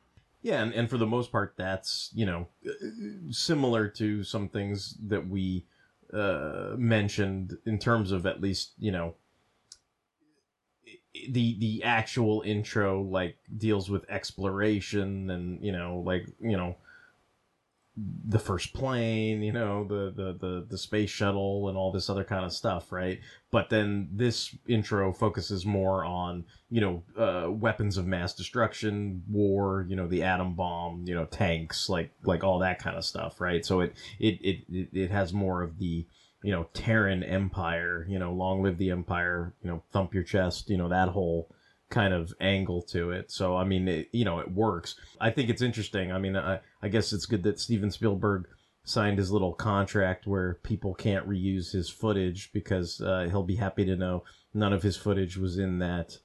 Yeah, 0.41 0.63
and, 0.63 0.73
and 0.73 0.89
for 0.89 0.97
the 0.97 1.05
most 1.05 1.31
part, 1.31 1.53
that's 1.57 2.09
you 2.15 2.25
know 2.25 2.47
similar 3.29 3.87
to 3.89 4.23
some 4.23 4.49
things 4.49 4.97
that 5.07 5.27
we 5.27 5.65
uh, 6.11 6.73
mentioned 6.75 7.57
in 7.67 7.77
terms 7.77 8.11
of 8.11 8.25
at 8.25 8.41
least 8.41 8.73
you 8.79 8.91
know 8.91 9.15
the 11.29 11.57
the 11.59 11.83
actual 11.83 12.41
intro 12.45 13.01
like 13.01 13.37
deals 13.57 13.89
with 13.89 14.09
exploration 14.09 15.29
and 15.29 15.63
you 15.63 15.71
know 15.71 16.03
like 16.05 16.27
you 16.39 16.57
know 16.57 16.75
the 18.27 18.39
first 18.39 18.73
plane 18.73 19.41
you 19.41 19.53
know 19.53 19.85
the 19.85 20.11
the 20.13 20.33
the, 20.33 20.65
the 20.69 20.77
space 20.77 21.09
shuttle 21.09 21.69
and 21.69 21.77
all 21.77 21.93
this 21.93 22.09
other 22.09 22.25
kind 22.25 22.43
of 22.43 22.51
stuff 22.51 22.91
right? 22.91 23.21
But 23.51 23.69
then 23.69 24.09
this 24.11 24.53
intro 24.67 25.13
focuses 25.13 25.65
more 25.65 26.03
on 26.03 26.43
you 26.69 26.81
know 26.81 27.03
uh, 27.17 27.49
weapons 27.49 27.97
of 27.97 28.05
mass 28.05 28.33
destruction 28.33 29.23
war 29.29 29.85
you 29.87 29.95
know 29.95 30.07
the 30.07 30.23
atom 30.23 30.55
bomb 30.55 31.05
you 31.07 31.15
know 31.15 31.25
tanks 31.25 31.87
like 31.87 32.11
like 32.23 32.43
all 32.43 32.59
that 32.59 32.79
kind 32.79 32.97
of 32.97 33.05
stuff 33.05 33.39
right? 33.39 33.65
So 33.65 33.79
it 33.79 33.93
it 34.19 34.41
it 34.41 34.57
it, 34.69 34.89
it 34.91 35.11
has 35.11 35.31
more 35.31 35.61
of 35.61 35.79
the 35.79 36.05
you 36.45 36.51
know 36.51 36.67
terran 36.75 37.23
empire 37.23 38.05
you 38.07 38.19
know 38.19 38.31
long 38.31 38.61
live 38.61 38.77
the 38.77 38.91
empire 38.91 39.55
you 39.63 39.69
know 39.69 39.81
thump 39.91 40.13
your 40.13 40.21
chest 40.21 40.69
you 40.69 40.77
know 40.77 40.87
that 40.89 41.09
whole 41.09 41.49
kind 41.89 42.13
of 42.13 42.33
angle 42.39 42.81
to 42.81 43.11
it. 43.11 43.31
So 43.31 43.55
i 43.57 43.63
mean 43.63 43.87
it, 43.87 44.09
you 44.11 44.25
know 44.25 44.39
it 44.39 44.51
works. 44.51 44.95
I 45.19 45.31
think 45.31 45.49
it's 45.49 45.63
interesting. 45.63 46.11
I 46.11 46.19
mean 46.19 46.35
i 46.37 46.59
i 46.83 46.87
guess 46.87 47.13
it's 47.13 47.25
good 47.25 47.41
that 47.43 47.59
steven 47.59 47.89
spielberg 47.89 48.45
signed 48.83 49.17
his 49.17 49.31
little 49.31 49.53
contract 49.53 50.27
where 50.27 50.59
people 50.61 50.93
can't 50.93 51.27
reuse 51.27 51.71
his 51.71 51.89
footage 51.89 52.51
because 52.53 53.01
uh, 53.01 53.27
he'll 53.31 53.41
be 53.41 53.55
happy 53.55 53.83
to 53.83 53.95
know 53.95 54.23
none 54.53 54.71
of 54.71 54.83
his 54.83 54.95
footage 54.95 55.37
was 55.37 55.57
in 55.57 55.79
that 55.79 56.19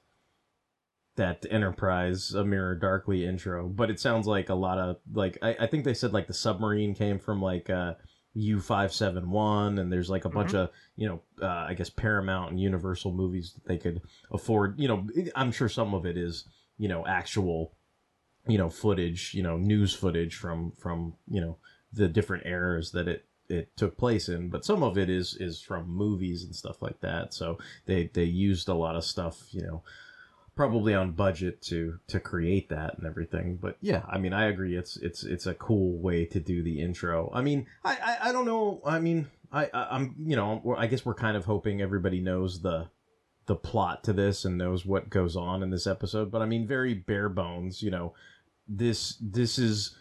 that 1.15 1.43
Enterprise 1.49 2.33
a 2.33 2.45
Mirror 2.45 2.75
Darkly 2.75 3.25
intro. 3.25 3.67
But 3.67 3.89
it 3.89 3.99
sounds 3.99 4.27
like 4.27 4.49
a 4.49 4.55
lot 4.55 4.77
of 4.77 4.97
like 5.11 5.39
I, 5.41 5.55
I 5.61 5.67
think 5.67 5.83
they 5.83 5.95
said 5.95 6.13
like 6.13 6.27
the 6.27 6.33
submarine 6.33 6.93
came 6.93 7.17
from 7.17 7.41
like 7.41 7.71
uh 7.71 7.95
U 8.33 8.59
five 8.59 8.93
seven 8.93 9.29
one 9.29 9.77
and 9.77 9.91
there's 9.91 10.09
like 10.09 10.25
a 10.25 10.29
bunch 10.29 10.53
of 10.53 10.69
you 10.95 11.07
know 11.07 11.21
uh, 11.41 11.65
I 11.67 11.73
guess 11.73 11.89
Paramount 11.89 12.51
and 12.51 12.59
Universal 12.59 13.11
movies 13.13 13.53
that 13.53 13.65
they 13.65 13.77
could 13.77 14.01
afford. 14.31 14.79
You 14.79 14.87
know, 14.87 15.07
I'm 15.35 15.51
sure 15.51 15.67
some 15.67 15.93
of 15.93 16.05
it 16.05 16.17
is 16.17 16.45
you 16.77 16.87
know 16.87 17.05
actual 17.05 17.73
you 18.47 18.57
know 18.57 18.69
footage 18.69 19.33
you 19.33 19.43
know 19.43 19.57
news 19.57 19.93
footage 19.93 20.35
from 20.35 20.71
from 20.77 21.13
you 21.27 21.41
know 21.41 21.57
the 21.93 22.07
different 22.07 22.45
eras 22.45 22.91
that 22.91 23.07
it 23.07 23.25
it 23.49 23.75
took 23.75 23.97
place 23.97 24.29
in 24.29 24.49
but 24.49 24.65
some 24.65 24.81
of 24.81 24.97
it 24.97 25.09
is 25.09 25.35
is 25.39 25.61
from 25.61 25.87
movies 25.87 26.43
and 26.43 26.55
stuff 26.55 26.81
like 26.81 26.99
that 27.01 27.33
so 27.33 27.57
they 27.85 28.09
they 28.13 28.23
used 28.23 28.69
a 28.69 28.73
lot 28.73 28.95
of 28.95 29.03
stuff 29.03 29.43
you 29.51 29.61
know 29.61 29.83
probably 30.55 30.93
on 30.93 31.11
budget 31.11 31.61
to 31.61 31.97
to 32.07 32.19
create 32.19 32.69
that 32.69 32.97
and 32.97 33.07
everything 33.07 33.57
but 33.61 33.77
yeah 33.81 34.03
i 34.09 34.17
mean 34.17 34.33
i 34.33 34.45
agree 34.45 34.75
it's 34.75 34.97
it's 34.97 35.23
it's 35.23 35.45
a 35.45 35.53
cool 35.53 35.97
way 35.97 36.25
to 36.25 36.39
do 36.39 36.61
the 36.61 36.81
intro. 36.81 37.31
I 37.33 37.41
mean 37.41 37.67
i 37.83 37.95
i, 37.95 38.29
I 38.29 38.31
don't 38.31 38.45
know 38.45 38.81
i 38.85 38.99
mean 38.99 39.27
I, 39.51 39.69
I 39.73 39.95
i'm 39.95 40.15
you 40.19 40.35
know 40.35 40.75
i 40.77 40.87
guess 40.87 41.05
we're 41.05 41.13
kind 41.13 41.37
of 41.37 41.45
hoping 41.45 41.81
everybody 41.81 42.19
knows 42.19 42.61
the 42.61 42.89
the 43.45 43.55
plot 43.55 44.03
to 44.03 44.13
this 44.13 44.45
and 44.45 44.57
knows 44.57 44.85
what 44.85 45.09
goes 45.09 45.35
on 45.35 45.63
in 45.63 45.71
this 45.71 45.87
episode 45.87 46.31
but 46.31 46.41
i 46.41 46.45
mean 46.45 46.67
very 46.67 46.93
bare 46.93 47.29
bones 47.29 47.81
you 47.81 47.89
know 47.89 48.13
this 48.67 49.17
this 49.21 49.57
is 49.57 49.95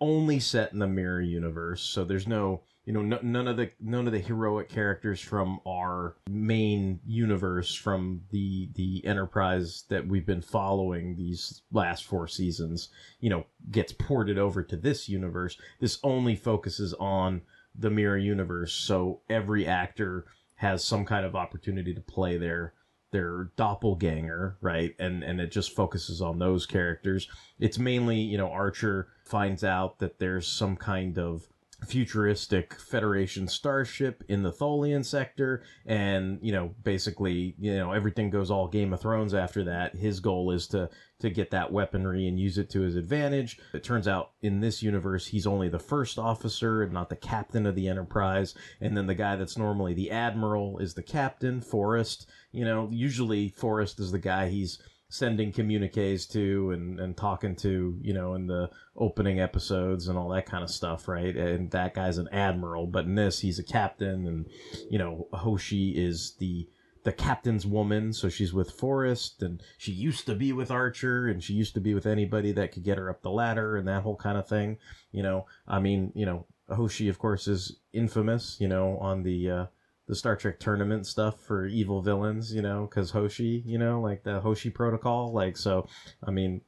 only 0.00 0.38
set 0.38 0.72
in 0.72 0.78
the 0.78 0.86
mirror 0.86 1.20
universe 1.20 1.82
so 1.82 2.04
there's 2.04 2.28
no 2.28 2.62
you 2.84 2.92
know 2.92 3.02
no, 3.02 3.18
none 3.22 3.46
of 3.46 3.56
the 3.56 3.70
none 3.80 4.06
of 4.06 4.12
the 4.12 4.18
heroic 4.18 4.68
characters 4.68 5.20
from 5.20 5.60
our 5.66 6.16
main 6.28 7.00
universe 7.06 7.74
from 7.74 8.22
the 8.30 8.70
the 8.74 9.04
enterprise 9.04 9.84
that 9.88 10.06
we've 10.06 10.26
been 10.26 10.42
following 10.42 11.16
these 11.16 11.62
last 11.72 12.04
four 12.04 12.26
seasons 12.26 12.88
you 13.20 13.28
know 13.28 13.44
gets 13.70 13.92
ported 13.92 14.38
over 14.38 14.62
to 14.62 14.76
this 14.76 15.08
universe. 15.08 15.56
This 15.80 15.98
only 16.02 16.34
focuses 16.34 16.94
on 16.94 17.42
the 17.78 17.90
mirror 17.90 18.18
universe 18.18 18.72
so 18.72 19.20
every 19.28 19.66
actor 19.66 20.26
has 20.56 20.82
some 20.84 21.04
kind 21.04 21.24
of 21.24 21.36
opportunity 21.36 21.94
to 21.94 22.00
play 22.00 22.36
their 22.36 22.74
their 23.12 23.50
doppelganger 23.56 24.56
right? 24.60 24.94
And 24.98 25.22
and 25.22 25.40
it 25.40 25.50
just 25.50 25.74
focuses 25.74 26.22
on 26.22 26.38
those 26.38 26.64
characters. 26.66 27.28
It's 27.58 27.78
mainly 27.78 28.16
you 28.16 28.38
know 28.38 28.50
archer 28.50 29.08
finds 29.24 29.62
out 29.62 29.98
that 29.98 30.18
there's 30.18 30.46
some 30.46 30.76
kind 30.76 31.18
of 31.18 31.46
futuristic 31.86 32.74
federation 32.74 33.48
starship 33.48 34.22
in 34.28 34.42
the 34.42 34.52
tholian 34.52 35.04
sector 35.04 35.62
and 35.86 36.38
you 36.42 36.52
know 36.52 36.74
basically 36.84 37.54
you 37.58 37.74
know 37.76 37.92
everything 37.92 38.30
goes 38.30 38.50
all 38.50 38.68
game 38.68 38.92
of 38.92 39.00
thrones 39.00 39.34
after 39.34 39.64
that. 39.64 39.94
His 39.94 40.20
goal 40.20 40.50
is 40.50 40.66
to 40.68 40.90
to 41.20 41.30
get 41.30 41.50
that 41.50 41.72
weaponry 41.72 42.26
and 42.26 42.40
use 42.40 42.56
it 42.56 42.70
to 42.70 42.80
his 42.80 42.96
advantage. 42.96 43.58
It 43.74 43.84
turns 43.84 44.08
out 44.08 44.32
in 44.40 44.60
this 44.60 44.82
universe 44.82 45.26
he's 45.26 45.46
only 45.46 45.68
the 45.68 45.78
first 45.78 46.18
officer 46.18 46.82
and 46.82 46.92
not 46.92 47.08
the 47.08 47.16
captain 47.16 47.66
of 47.66 47.74
the 47.74 47.88
enterprise 47.88 48.54
and 48.80 48.96
then 48.96 49.06
the 49.06 49.14
guy 49.14 49.36
that's 49.36 49.58
normally 49.58 49.94
the 49.94 50.10
admiral 50.10 50.78
is 50.78 50.94
the 50.94 51.02
captain 51.02 51.60
forrest. 51.60 52.28
You 52.52 52.64
know 52.64 52.88
usually 52.90 53.48
forrest 53.50 54.00
is 54.00 54.12
the 54.12 54.18
guy 54.18 54.48
he's 54.48 54.78
sending 55.10 55.52
communiques 55.52 56.24
to 56.24 56.70
and, 56.70 57.00
and 57.00 57.16
talking 57.16 57.56
to, 57.56 57.98
you 58.00 58.14
know, 58.14 58.34
in 58.34 58.46
the 58.46 58.70
opening 58.96 59.40
episodes 59.40 60.06
and 60.06 60.16
all 60.16 60.28
that 60.30 60.46
kind 60.46 60.62
of 60.62 60.70
stuff, 60.70 61.08
right? 61.08 61.36
And 61.36 61.70
that 61.72 61.94
guy's 61.94 62.16
an 62.16 62.28
admiral, 62.32 62.86
but 62.86 63.04
in 63.04 63.16
this 63.16 63.40
he's 63.40 63.58
a 63.58 63.64
captain 63.64 64.26
and, 64.26 64.46
you 64.88 64.98
know, 64.98 65.26
Hoshi 65.32 65.90
is 65.90 66.36
the 66.38 66.68
the 67.02 67.12
captain's 67.12 67.66
woman, 67.66 68.12
so 68.12 68.28
she's 68.28 68.52
with 68.52 68.70
Forrest 68.70 69.42
and 69.42 69.62
she 69.78 69.90
used 69.90 70.26
to 70.26 70.34
be 70.34 70.52
with 70.52 70.70
Archer 70.70 71.28
and 71.28 71.42
she 71.42 71.54
used 71.54 71.74
to 71.74 71.80
be 71.80 71.94
with 71.94 72.06
anybody 72.06 72.52
that 72.52 72.72
could 72.72 72.84
get 72.84 72.98
her 72.98 73.08
up 73.10 73.22
the 73.22 73.30
ladder 73.30 73.76
and 73.76 73.88
that 73.88 74.02
whole 74.02 74.16
kind 74.16 74.38
of 74.38 74.46
thing. 74.46 74.78
You 75.10 75.22
know, 75.22 75.46
I 75.66 75.80
mean, 75.80 76.12
you 76.14 76.26
know, 76.26 76.46
Hoshi 76.68 77.08
of 77.08 77.18
course 77.18 77.48
is 77.48 77.78
infamous, 77.92 78.58
you 78.60 78.68
know, 78.68 78.96
on 78.98 79.24
the 79.24 79.50
uh 79.50 79.66
the 80.10 80.16
Star 80.16 80.34
Trek 80.34 80.58
tournament 80.58 81.06
stuff 81.06 81.40
for 81.40 81.66
evil 81.66 82.02
villains, 82.02 82.52
you 82.52 82.62
know, 82.62 82.88
because 82.90 83.12
Hoshi, 83.12 83.62
you 83.64 83.78
know, 83.78 84.00
like 84.00 84.24
the 84.24 84.40
Hoshi 84.40 84.68
protocol. 84.68 85.32
Like, 85.32 85.56
so, 85.56 85.86
I 86.26 86.32
mean, 86.32 86.62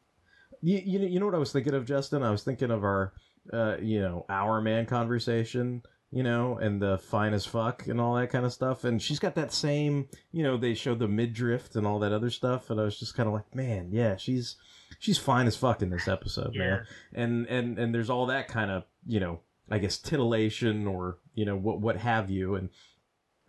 you, 0.61 0.81
you, 0.85 1.01
you 1.01 1.19
know 1.19 1.27
what 1.27 1.35
I 1.35 1.39
was 1.39 1.51
thinking 1.51 1.75
of, 1.75 1.85
Justin? 1.85 2.23
I 2.23 2.31
was 2.31 2.45
thinking 2.45 2.71
of 2.71 2.85
our, 2.85 3.15
uh, 3.53 3.79
you 3.83 4.01
know, 4.01 4.25
our 4.29 4.61
man 4.61 4.87
conversation, 4.87 5.83
you 6.13 6.23
know, 6.23 6.57
and 6.59 6.81
the 6.81 6.99
fine 6.99 7.35
as 7.35 7.45
fuck 7.45 7.89
and 7.89 8.01
all 8.01 8.15
that 8.15 8.31
kind 8.31 8.47
of 8.47 8.53
stuff. 8.53 8.85
And 8.85 9.03
she's 9.03 9.19
got 9.19 9.35
that 9.35 9.53
same, 9.53 10.09
you 10.31 10.45
know, 10.45 10.57
they 10.57 10.75
showed 10.75 11.01
the 11.01 11.09
midriff 11.09 11.75
and 11.75 11.85
all 11.85 11.99
that 11.99 12.13
other 12.13 12.31
stuff. 12.31 12.71
And 12.71 12.81
I 12.81 12.85
was 12.85 12.97
just 12.97 13.17
kind 13.17 13.27
of 13.27 13.33
like, 13.33 13.53
man, 13.57 13.89
yeah, 13.91 14.15
she's, 14.15 14.55
she's 15.01 15.19
fine 15.19 15.49
as 15.49 15.57
fuck 15.57 15.83
in 15.83 15.91
this 15.91 16.07
episode, 16.07 16.55
man. 16.55 16.87
And, 17.13 17.49
and, 17.49 17.77
and 17.77 17.93
there's 17.93 18.09
all 18.09 18.27
that 18.27 18.47
kind 18.47 18.71
of, 18.71 18.85
you 19.05 19.19
know, 19.19 19.41
I 19.69 19.79
guess 19.79 19.99
titillation 19.99 20.87
or, 20.87 21.19
you 21.35 21.45
know, 21.45 21.57
what, 21.57 21.81
what 21.81 21.97
have 21.97 22.31
you. 22.31 22.55
And, 22.55 22.71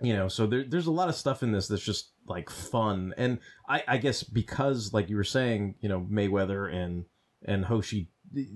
you 0.03 0.13
know 0.13 0.27
so 0.27 0.45
there, 0.45 0.63
there's 0.67 0.87
a 0.87 0.91
lot 0.91 1.09
of 1.09 1.15
stuff 1.15 1.41
in 1.41 1.51
this 1.51 1.67
that's 1.67 1.81
just 1.81 2.13
like 2.27 2.49
fun. 2.49 3.13
And 3.17 3.39
I, 3.67 3.83
I 3.87 3.97
guess 3.97 4.23
because 4.23 4.93
like 4.93 5.09
you 5.09 5.15
were 5.15 5.23
saying 5.23 5.75
you 5.81 5.89
know 5.89 6.01
mayweather 6.01 6.73
and 6.73 7.05
and 7.45 7.65
hoshi 7.65 8.09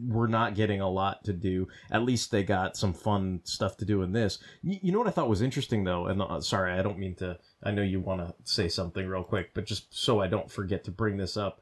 were 0.07 0.27
not 0.27 0.55
getting 0.55 0.81
a 0.81 0.89
lot 0.89 1.23
to 1.25 1.33
do. 1.33 1.67
At 1.91 2.03
least 2.03 2.31
they 2.31 2.43
got 2.43 2.77
some 2.77 2.93
fun 2.93 3.41
stuff 3.43 3.77
to 3.77 3.85
do 3.85 4.01
in 4.01 4.11
this. 4.11 4.39
You, 4.63 4.91
know 4.91 4.99
what 4.99 5.07
i 5.07 5.11
thought 5.11 5.29
was 5.29 5.41
interesting 5.41 5.83
though? 5.83 6.07
And 6.07 6.21
uh, 6.21 6.41
sorry 6.41 6.73
i 6.73 6.81
don't 6.81 6.99
mean 6.99 7.15
to 7.15 7.37
i 7.63 7.71
know 7.71 7.81
you 7.81 7.99
want 7.99 8.21
to 8.21 8.33
say 8.43 8.69
something 8.69 9.05
real 9.05 9.23
quick 9.23 9.53
but 9.53 9.65
just 9.65 9.93
so 9.93 10.21
i 10.21 10.27
don't 10.27 10.51
forget 10.51 10.83
to 10.85 10.91
bring 10.91 11.17
this 11.17 11.37
up. 11.37 11.61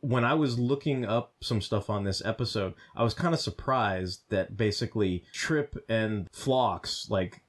When 0.00 0.24
i 0.24 0.34
was 0.34 0.58
looking 0.58 1.06
up 1.06 1.34
some 1.40 1.62
stuff 1.62 1.88
on 1.88 2.04
this 2.04 2.22
episode 2.24 2.74
i 2.94 3.02
was 3.02 3.14
kind 3.14 3.32
of 3.32 3.40
surprised 3.40 4.22
that 4.28 4.56
basically 4.56 5.24
trip 5.32 5.82
and 5.88 6.28
phlox 6.30 7.06
like 7.08 7.42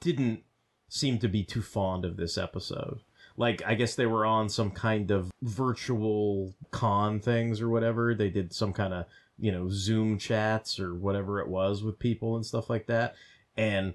didn't 0.00 0.42
seem 0.90 1.18
to 1.20 1.28
be 1.28 1.42
too 1.44 1.62
fond 1.62 2.04
of 2.04 2.16
this 2.16 2.36
episode. 2.36 3.00
Like, 3.36 3.62
I 3.64 3.74
guess 3.74 3.94
they 3.94 4.06
were 4.06 4.26
on 4.26 4.48
some 4.50 4.72
kind 4.72 5.10
of 5.10 5.30
virtual 5.40 6.52
con 6.72 7.20
things 7.20 7.62
or 7.62 7.70
whatever. 7.70 8.14
They 8.14 8.28
did 8.28 8.52
some 8.52 8.74
kind 8.74 8.92
of, 8.92 9.06
you 9.38 9.52
know, 9.52 9.68
Zoom 9.70 10.18
chats 10.18 10.78
or 10.78 10.94
whatever 10.94 11.40
it 11.40 11.48
was 11.48 11.82
with 11.82 11.98
people 11.98 12.36
and 12.36 12.44
stuff 12.44 12.68
like 12.68 12.88
that. 12.88 13.14
And 13.56 13.94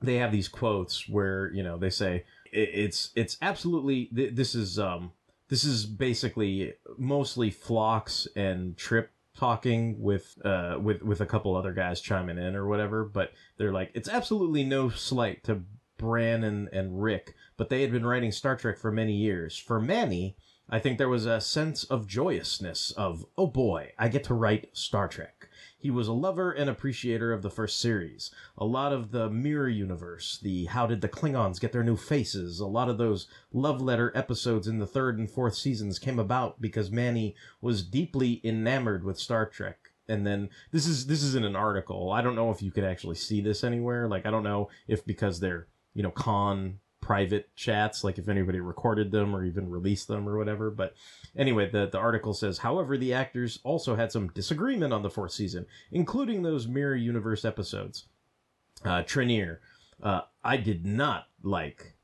they 0.00 0.16
have 0.16 0.32
these 0.32 0.48
quotes 0.48 1.08
where, 1.08 1.52
you 1.52 1.62
know, 1.62 1.76
they 1.76 1.90
say, 1.90 2.24
it's, 2.52 3.10
it's 3.16 3.36
absolutely, 3.42 4.08
this 4.12 4.54
is, 4.54 4.78
um, 4.78 5.12
this 5.48 5.64
is 5.64 5.84
basically 5.84 6.74
mostly 6.96 7.50
Phlox 7.50 8.28
and 8.36 8.76
Trip 8.76 9.10
talking 9.36 10.00
with 10.00 10.38
uh 10.44 10.78
with 10.80 11.02
with 11.02 11.20
a 11.20 11.26
couple 11.26 11.56
other 11.56 11.72
guys 11.72 12.00
chiming 12.00 12.38
in 12.38 12.54
or 12.54 12.68
whatever 12.68 13.04
but 13.04 13.32
they're 13.56 13.72
like 13.72 13.90
it's 13.92 14.08
absolutely 14.08 14.62
no 14.62 14.88
slight 14.88 15.42
to 15.42 15.60
Bran 16.04 16.44
and, 16.44 16.68
and 16.68 17.02
Rick, 17.02 17.34
but 17.56 17.70
they 17.70 17.80
had 17.80 17.90
been 17.90 18.04
writing 18.04 18.30
Star 18.30 18.56
Trek 18.56 18.76
for 18.76 18.92
many 18.92 19.14
years. 19.14 19.56
For 19.56 19.80
Manny, 19.80 20.36
I 20.68 20.78
think 20.78 20.98
there 20.98 21.08
was 21.08 21.24
a 21.24 21.40
sense 21.40 21.84
of 21.84 22.06
joyousness 22.06 22.90
of, 22.90 23.24
oh 23.38 23.46
boy, 23.46 23.92
I 23.98 24.08
get 24.08 24.22
to 24.24 24.34
write 24.34 24.68
Star 24.74 25.08
Trek. 25.08 25.48
He 25.78 25.90
was 25.90 26.06
a 26.06 26.12
lover 26.12 26.52
and 26.52 26.68
appreciator 26.68 27.32
of 27.32 27.40
the 27.40 27.50
first 27.50 27.80
series. 27.80 28.30
A 28.58 28.66
lot 28.66 28.92
of 28.92 29.10
the 29.10 29.30
Mirror 29.30 29.70
Universe, 29.70 30.38
the 30.42 30.66
How 30.66 30.86
Did 30.86 31.00
the 31.00 31.08
Klingons 31.08 31.58
Get 31.58 31.72
Their 31.72 31.82
New 31.82 31.96
Faces, 31.96 32.60
a 32.60 32.66
lot 32.66 32.90
of 32.90 32.98
those 32.98 33.26
love 33.50 33.80
letter 33.80 34.12
episodes 34.14 34.68
in 34.68 34.78
the 34.78 34.86
third 34.86 35.18
and 35.18 35.30
fourth 35.30 35.54
seasons 35.54 35.98
came 35.98 36.18
about 36.18 36.60
because 36.60 36.90
Manny 36.90 37.34
was 37.62 37.82
deeply 37.82 38.42
enamored 38.44 39.04
with 39.04 39.18
Star 39.18 39.46
Trek 39.46 39.90
and 40.08 40.26
then 40.26 40.50
this 40.70 40.86
is 40.86 41.06
this 41.06 41.22
is 41.22 41.34
in 41.34 41.44
an 41.44 41.56
article. 41.56 42.12
I 42.12 42.20
don't 42.20 42.34
know 42.34 42.50
if 42.50 42.62
you 42.62 42.70
could 42.70 42.84
actually 42.84 43.16
see 43.16 43.40
this 43.40 43.64
anywhere. 43.64 44.08
Like 44.08 44.26
I 44.26 44.30
don't 44.30 44.42
know 44.42 44.68
if 44.86 45.04
because 45.04 45.40
they're 45.40 45.66
you 45.94 46.02
know, 46.02 46.10
con 46.10 46.80
private 47.00 47.54
chats, 47.54 48.02
like 48.02 48.18
if 48.18 48.28
anybody 48.28 48.60
recorded 48.60 49.12
them 49.12 49.36
or 49.36 49.44
even 49.44 49.68
released 49.68 50.08
them 50.08 50.26
or 50.26 50.38
whatever. 50.38 50.70
But 50.70 50.94
anyway, 51.36 51.68
the, 51.68 51.86
the 51.86 51.98
article 51.98 52.32
says, 52.32 52.58
however, 52.58 52.96
the 52.96 53.12
actors 53.12 53.60
also 53.62 53.94
had 53.94 54.10
some 54.10 54.28
disagreement 54.28 54.94
on 54.94 55.02
the 55.02 55.10
fourth 55.10 55.32
season, 55.32 55.66
including 55.92 56.42
those 56.42 56.66
Mirror 56.66 56.96
Universe 56.96 57.44
episodes. 57.44 58.06
Uh, 58.82 59.02
Trinneer, 59.02 59.58
uh, 60.02 60.22
I 60.42 60.56
did 60.56 60.86
not 60.86 61.26
like, 61.42 61.94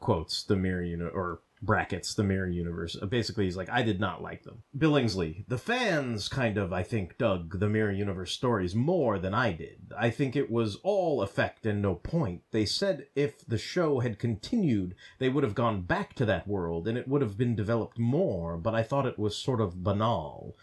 quotes, 0.00 0.42
the 0.42 0.56
Mirror 0.56 0.82
Universe, 0.82 1.12
or 1.14 1.40
brackets 1.64 2.14
the 2.14 2.24
mirror 2.24 2.48
universe. 2.48 2.96
Uh, 3.00 3.06
basically 3.06 3.44
he's 3.44 3.56
like 3.56 3.70
i 3.70 3.82
did 3.82 4.00
not 4.00 4.22
like 4.22 4.42
them. 4.44 4.62
Billingsley 4.76 5.46
the 5.48 5.58
fans 5.58 6.28
kind 6.28 6.58
of 6.58 6.72
i 6.72 6.82
think 6.82 7.18
dug 7.18 7.58
the 7.58 7.68
mirror 7.68 7.92
universe 7.92 8.32
stories 8.32 8.74
more 8.74 9.18
than 9.18 9.34
i 9.34 9.52
did. 9.52 9.92
I 9.98 10.10
think 10.10 10.36
it 10.36 10.50
was 10.50 10.76
all 10.82 11.22
effect 11.22 11.66
and 11.66 11.80
no 11.80 11.94
point. 11.94 12.42
They 12.50 12.66
said 12.66 13.06
if 13.14 13.46
the 13.46 13.58
show 13.58 14.00
had 14.00 14.18
continued 14.18 14.94
they 15.18 15.28
would 15.28 15.44
have 15.44 15.54
gone 15.54 15.82
back 15.82 16.14
to 16.14 16.24
that 16.26 16.46
world 16.48 16.86
and 16.88 16.98
it 16.98 17.08
would 17.08 17.22
have 17.22 17.38
been 17.38 17.54
developed 17.56 17.98
more 17.98 18.56
but 18.56 18.74
i 18.74 18.82
thought 18.82 19.06
it 19.06 19.18
was 19.18 19.36
sort 19.36 19.60
of 19.60 19.82
banal. 19.82 20.56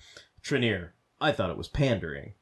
Trinneer 0.43 0.91
i 1.19 1.31
thought 1.31 1.49
it 1.49 1.57
was 1.57 1.67
pandering. 1.67 2.33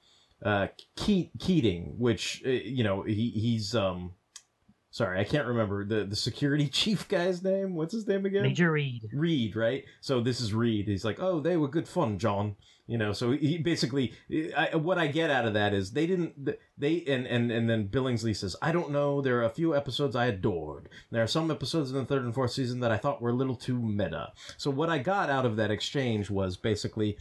Uh 0.44 0.68
Ke- 0.96 1.32
keating 1.40 1.96
which 1.98 2.42
uh, 2.46 2.50
you 2.50 2.84
know 2.84 3.04
he 3.04 3.30
he's 3.32 3.76
um 3.76 4.14
sorry, 4.92 5.20
I 5.20 5.24
can't 5.24 5.48
remember 5.48 5.86
the 5.86 6.06
the 6.06 6.16
security 6.16 6.68
chief 6.70 7.08
guy's 7.08 7.44
name. 7.44 7.76
What's 7.76 7.94
his 7.94 8.08
name 8.08 8.26
again? 8.26 8.44
Major 8.44 8.72
Reed. 8.72 9.10
Reed, 9.14 9.56
right? 9.56 9.86
So 10.02 10.22
this 10.22 10.42
is 10.42 10.54
Reed. 10.54 10.88
He's 10.88 11.06
like, 11.06 11.20
oh, 11.20 11.40
they 11.40 11.58
were 11.58 11.68
good 11.68 11.88
fun, 11.88 12.18
John. 12.20 12.56
You 12.90 12.98
know, 12.98 13.14
so 13.14 13.34
he 13.34 13.60
basically, 13.60 14.14
I, 14.58 14.76
what 14.76 14.98
I 14.98 15.06
get 15.06 15.30
out 15.30 15.46
of 15.46 15.54
that 15.54 15.76
is 15.76 15.92
they 15.92 16.08
didn't, 16.08 16.50
they, 16.76 17.04
and, 17.08 17.28
and, 17.28 17.52
and 17.52 17.70
then 17.70 17.88
Billingsley 17.88 18.36
says, 18.36 18.56
I 18.64 18.72
don't 18.72 18.90
know, 18.90 19.22
there 19.22 19.38
are 19.38 19.44
a 19.44 19.50
few 19.52 19.76
episodes 19.76 20.16
I 20.16 20.26
adored. 20.26 20.90
There 21.12 21.22
are 21.22 21.28
some 21.28 21.52
episodes 21.52 21.92
in 21.92 21.98
the 21.98 22.06
third 22.06 22.24
and 22.24 22.34
fourth 22.34 22.50
season 22.50 22.80
that 22.80 22.92
I 22.92 22.98
thought 22.98 23.22
were 23.22 23.30
a 23.30 23.34
little 23.34 23.56
too 23.56 23.80
meta. 23.80 24.34
So 24.58 24.72
what 24.72 24.90
I 24.90 24.98
got 24.98 25.30
out 25.30 25.46
of 25.46 25.56
that 25.58 25.70
exchange 25.70 26.32
was 26.32 26.58
basically, 26.58 27.20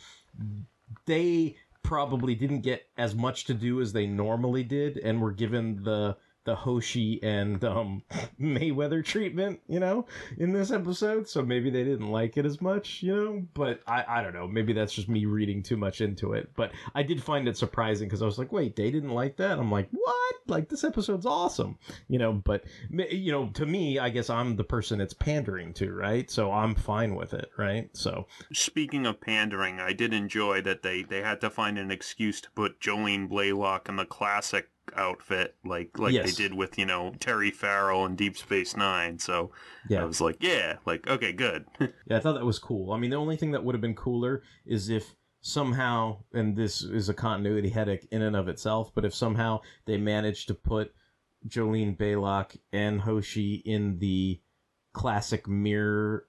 they 1.04 1.56
probably 1.82 2.34
didn't 2.34 2.62
get 2.62 2.86
as 2.96 3.14
much 3.14 3.44
to 3.44 3.52
do 3.52 3.82
as 3.82 3.92
they 3.92 4.06
normally 4.06 4.64
did 4.64 4.96
and 4.96 5.20
were 5.20 5.32
given 5.32 5.82
the, 5.82 6.16
the 6.48 6.54
Hoshi 6.54 7.22
and 7.22 7.62
um, 7.62 8.02
Mayweather 8.40 9.04
treatment, 9.04 9.60
you 9.68 9.78
know, 9.78 10.06
in 10.38 10.54
this 10.54 10.70
episode. 10.70 11.28
So 11.28 11.42
maybe 11.42 11.68
they 11.68 11.84
didn't 11.84 12.10
like 12.10 12.38
it 12.38 12.46
as 12.46 12.62
much, 12.62 13.02
you 13.02 13.14
know. 13.14 13.46
But 13.52 13.82
I, 13.86 14.02
I 14.08 14.22
don't 14.22 14.32
know. 14.32 14.48
Maybe 14.48 14.72
that's 14.72 14.94
just 14.94 15.10
me 15.10 15.26
reading 15.26 15.62
too 15.62 15.76
much 15.76 16.00
into 16.00 16.32
it. 16.32 16.50
But 16.56 16.72
I 16.94 17.02
did 17.02 17.22
find 17.22 17.46
it 17.46 17.58
surprising 17.58 18.08
because 18.08 18.22
I 18.22 18.24
was 18.24 18.38
like, 18.38 18.50
wait, 18.50 18.76
they 18.76 18.90
didn't 18.90 19.10
like 19.10 19.36
that. 19.36 19.58
I'm 19.58 19.70
like, 19.70 19.88
what? 19.90 20.34
Like 20.46 20.70
this 20.70 20.84
episode's 20.84 21.26
awesome, 21.26 21.78
you 22.08 22.18
know. 22.18 22.32
But 22.32 22.64
you 22.90 23.30
know, 23.30 23.48
to 23.50 23.66
me, 23.66 23.98
I 23.98 24.08
guess 24.08 24.30
I'm 24.30 24.56
the 24.56 24.64
person 24.64 25.02
it's 25.02 25.12
pandering 25.12 25.74
to, 25.74 25.92
right? 25.92 26.30
So 26.30 26.50
I'm 26.50 26.74
fine 26.74 27.14
with 27.14 27.34
it, 27.34 27.50
right? 27.58 27.94
So 27.94 28.26
speaking 28.54 29.04
of 29.04 29.20
pandering, 29.20 29.80
I 29.80 29.92
did 29.92 30.14
enjoy 30.14 30.62
that 30.62 30.82
they 30.82 31.02
they 31.02 31.20
had 31.20 31.42
to 31.42 31.50
find 31.50 31.76
an 31.76 31.90
excuse 31.90 32.40
to 32.40 32.50
put 32.52 32.80
Jolene 32.80 33.28
Blalock 33.28 33.90
in 33.90 33.96
the 33.96 34.06
classic 34.06 34.70
outfit 34.96 35.56
like 35.64 35.98
like 35.98 36.12
yes. 36.12 36.26
they 36.26 36.42
did 36.42 36.54
with 36.54 36.78
you 36.78 36.86
know 36.86 37.12
Terry 37.20 37.50
Farrell 37.50 38.04
and 38.04 38.16
Deep 38.16 38.36
Space 38.36 38.76
Nine. 38.76 39.18
So 39.18 39.52
yeah. 39.88 40.02
I 40.02 40.04
was 40.04 40.20
like, 40.20 40.36
yeah, 40.40 40.76
like 40.86 41.06
okay, 41.06 41.32
good. 41.32 41.66
yeah, 41.80 42.16
I 42.16 42.20
thought 42.20 42.34
that 42.34 42.44
was 42.44 42.58
cool. 42.58 42.92
I 42.92 42.98
mean, 42.98 43.10
the 43.10 43.16
only 43.16 43.36
thing 43.36 43.52
that 43.52 43.64
would 43.64 43.74
have 43.74 43.82
been 43.82 43.94
cooler 43.94 44.42
is 44.66 44.88
if 44.88 45.14
somehow, 45.40 46.18
and 46.32 46.56
this 46.56 46.82
is 46.82 47.08
a 47.08 47.14
continuity 47.14 47.70
headache 47.70 48.06
in 48.10 48.22
and 48.22 48.36
of 48.36 48.48
itself, 48.48 48.92
but 48.94 49.04
if 49.04 49.14
somehow 49.14 49.60
they 49.86 49.96
managed 49.96 50.48
to 50.48 50.54
put 50.54 50.92
Jolene 51.46 51.96
Blalock 51.96 52.56
and 52.72 53.00
Hoshi 53.00 53.62
in 53.64 53.98
the 53.98 54.40
classic 54.92 55.46
mirror 55.46 56.26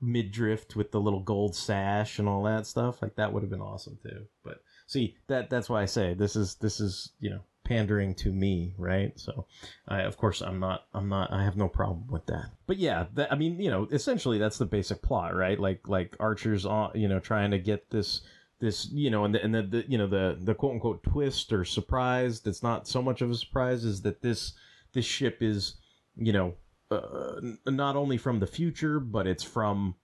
midriff 0.00 0.74
with 0.74 0.90
the 0.90 1.00
little 1.00 1.22
gold 1.22 1.54
sash 1.54 2.18
and 2.18 2.28
all 2.28 2.42
that 2.42 2.66
stuff, 2.66 3.00
like 3.00 3.16
that 3.16 3.32
would 3.32 3.42
have 3.42 3.50
been 3.50 3.60
awesome 3.60 3.98
too. 4.02 4.26
But 4.44 4.58
see, 4.86 5.16
that 5.28 5.48
that's 5.48 5.68
why 5.68 5.82
I 5.82 5.86
say 5.86 6.14
this 6.14 6.36
is 6.36 6.56
this 6.56 6.80
is 6.80 7.12
you 7.20 7.30
know 7.30 7.40
pandering 7.64 8.14
to 8.16 8.32
me, 8.32 8.74
right? 8.78 9.18
So, 9.18 9.46
I 9.88 10.00
of 10.02 10.16
course 10.16 10.40
I'm 10.40 10.60
not 10.60 10.86
I'm 10.94 11.08
not 11.08 11.32
I 11.32 11.44
have 11.44 11.56
no 11.56 11.68
problem 11.68 12.06
with 12.08 12.26
that. 12.26 12.50
But 12.66 12.78
yeah, 12.78 13.06
that, 13.14 13.32
I 13.32 13.36
mean, 13.36 13.60
you 13.60 13.70
know, 13.70 13.88
essentially 13.90 14.38
that's 14.38 14.58
the 14.58 14.66
basic 14.66 15.02
plot, 15.02 15.34
right? 15.34 15.58
Like 15.58 15.88
like 15.88 16.16
Archer's 16.20 16.66
on, 16.66 16.92
you 16.94 17.08
know, 17.08 17.20
trying 17.20 17.50
to 17.52 17.58
get 17.58 17.90
this 17.90 18.22
this 18.62 18.88
you 18.92 19.10
know 19.10 19.24
and 19.24 19.34
the, 19.34 19.42
and 19.44 19.54
the, 19.54 19.62
the 19.62 19.84
you 19.88 19.98
know 19.98 20.06
the 20.06 20.38
the 20.40 20.54
quote 20.54 20.74
unquote 20.74 21.02
twist 21.02 21.52
or 21.52 21.64
surprise 21.64 22.40
that's 22.40 22.62
not 22.62 22.86
so 22.86 23.02
much 23.02 23.20
of 23.20 23.28
a 23.28 23.34
surprise 23.34 23.84
is 23.84 24.00
that 24.02 24.22
this 24.22 24.52
this 24.94 25.04
ship 25.04 25.38
is 25.40 25.74
you 26.16 26.32
know 26.32 26.54
uh, 26.92 27.40
not 27.66 27.96
only 27.96 28.16
from 28.16 28.38
the 28.38 28.46
future 28.46 29.00
but 29.00 29.26
it's 29.26 29.42
from 29.42 29.96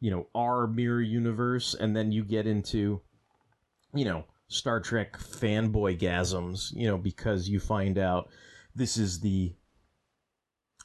you 0.00 0.10
know 0.10 0.26
our 0.34 0.66
mirror 0.66 1.00
universe 1.00 1.74
and 1.78 1.94
then 1.94 2.10
you 2.10 2.24
get 2.24 2.48
into 2.48 3.00
you 3.94 4.04
know 4.04 4.24
Star 4.48 4.80
Trek 4.80 5.18
fanboy 5.18 5.98
gasms, 5.98 6.72
you 6.74 6.86
know, 6.86 6.98
because 6.98 7.48
you 7.48 7.60
find 7.60 7.98
out 7.98 8.28
this 8.74 8.96
is 8.96 9.20
the 9.20 9.54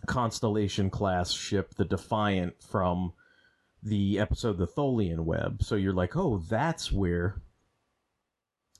Constellation 0.05 0.89
class 0.89 1.31
ship, 1.31 1.73
the 1.75 1.85
Defiant 1.85 2.61
from 2.61 3.13
the 3.81 4.19
episode 4.19 4.57
The 4.57 4.67
Tholian 4.67 5.21
Web. 5.21 5.63
So 5.63 5.75
you're 5.75 5.93
like, 5.93 6.15
oh, 6.17 6.43
that's 6.49 6.91
where 6.91 7.41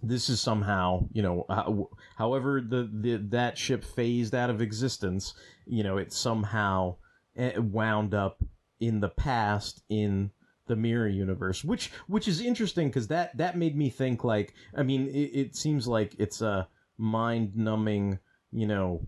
this 0.03 0.27
is 0.27 0.41
somehow 0.41 1.07
you 1.13 1.21
know 1.21 1.45
how, 1.49 1.89
however 2.17 2.61
the, 2.61 2.89
the 2.93 3.15
that 3.15 3.57
ship 3.57 3.85
phased 3.85 4.35
out 4.35 4.49
of 4.49 4.61
existence 4.61 5.33
you 5.65 5.81
know 5.81 5.97
it 5.97 6.11
somehow 6.11 6.93
eh, 7.37 7.57
wound 7.57 8.13
up 8.13 8.43
in 8.81 8.99
the 8.99 9.07
past 9.07 9.81
in 9.89 10.29
the 10.67 10.75
mirror 10.75 11.07
universe 11.07 11.63
which 11.63 11.91
which 12.07 12.27
is 12.27 12.39
interesting 12.39 12.87
because 12.87 13.07
that 13.07 13.35
that 13.37 13.57
made 13.57 13.75
me 13.75 13.89
think 13.89 14.23
like 14.23 14.53
i 14.75 14.83
mean 14.83 15.07
it, 15.07 15.31
it 15.33 15.55
seems 15.55 15.87
like 15.87 16.15
it's 16.17 16.41
a 16.41 16.67
mind 16.97 17.55
numbing 17.55 18.17
you 18.51 18.67
know 18.67 19.05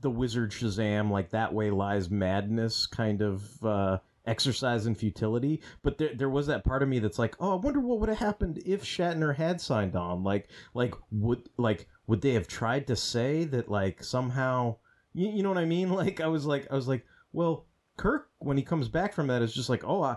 the 0.00 0.10
wizard 0.10 0.50
shazam 0.50 1.10
like 1.10 1.30
that 1.30 1.52
way 1.52 1.70
lies 1.70 2.10
madness 2.10 2.86
kind 2.86 3.22
of 3.22 3.64
uh 3.64 3.98
exercise 4.26 4.86
in 4.86 4.94
futility. 4.94 5.60
But 5.82 5.98
there, 5.98 6.14
there 6.14 6.28
was 6.28 6.46
that 6.46 6.64
part 6.64 6.82
of 6.82 6.88
me 6.88 6.98
that's 6.98 7.18
like 7.18 7.36
oh 7.40 7.52
i 7.52 7.56
wonder 7.56 7.80
what 7.80 8.00
would 8.00 8.08
have 8.08 8.18
happened 8.18 8.62
if 8.64 8.84
shatner 8.84 9.34
had 9.34 9.60
signed 9.60 9.96
on. 9.96 10.22
Like 10.22 10.48
like 10.74 10.94
would 11.10 11.48
like 11.56 11.88
would 12.06 12.20
they 12.20 12.34
have 12.34 12.48
tried 12.48 12.86
to 12.88 12.96
say 12.96 13.44
that 13.44 13.70
like 13.70 14.02
somehow 14.02 14.76
you, 15.12 15.28
you 15.28 15.42
know 15.42 15.48
what 15.48 15.58
i 15.58 15.64
mean? 15.64 15.90
Like 16.00 16.20
i 16.20 16.28
was 16.28 16.46
like 16.46 16.68
i 16.70 16.74
was 16.74 16.88
like 16.88 17.04
well 17.32 17.66
kirk 18.00 18.30
when 18.38 18.56
he 18.56 18.62
comes 18.62 18.88
back 18.88 19.12
from 19.12 19.26
that 19.26 19.42
is 19.42 19.52
just 19.52 19.68
like 19.68 19.84
oh 19.84 20.02
i 20.02 20.16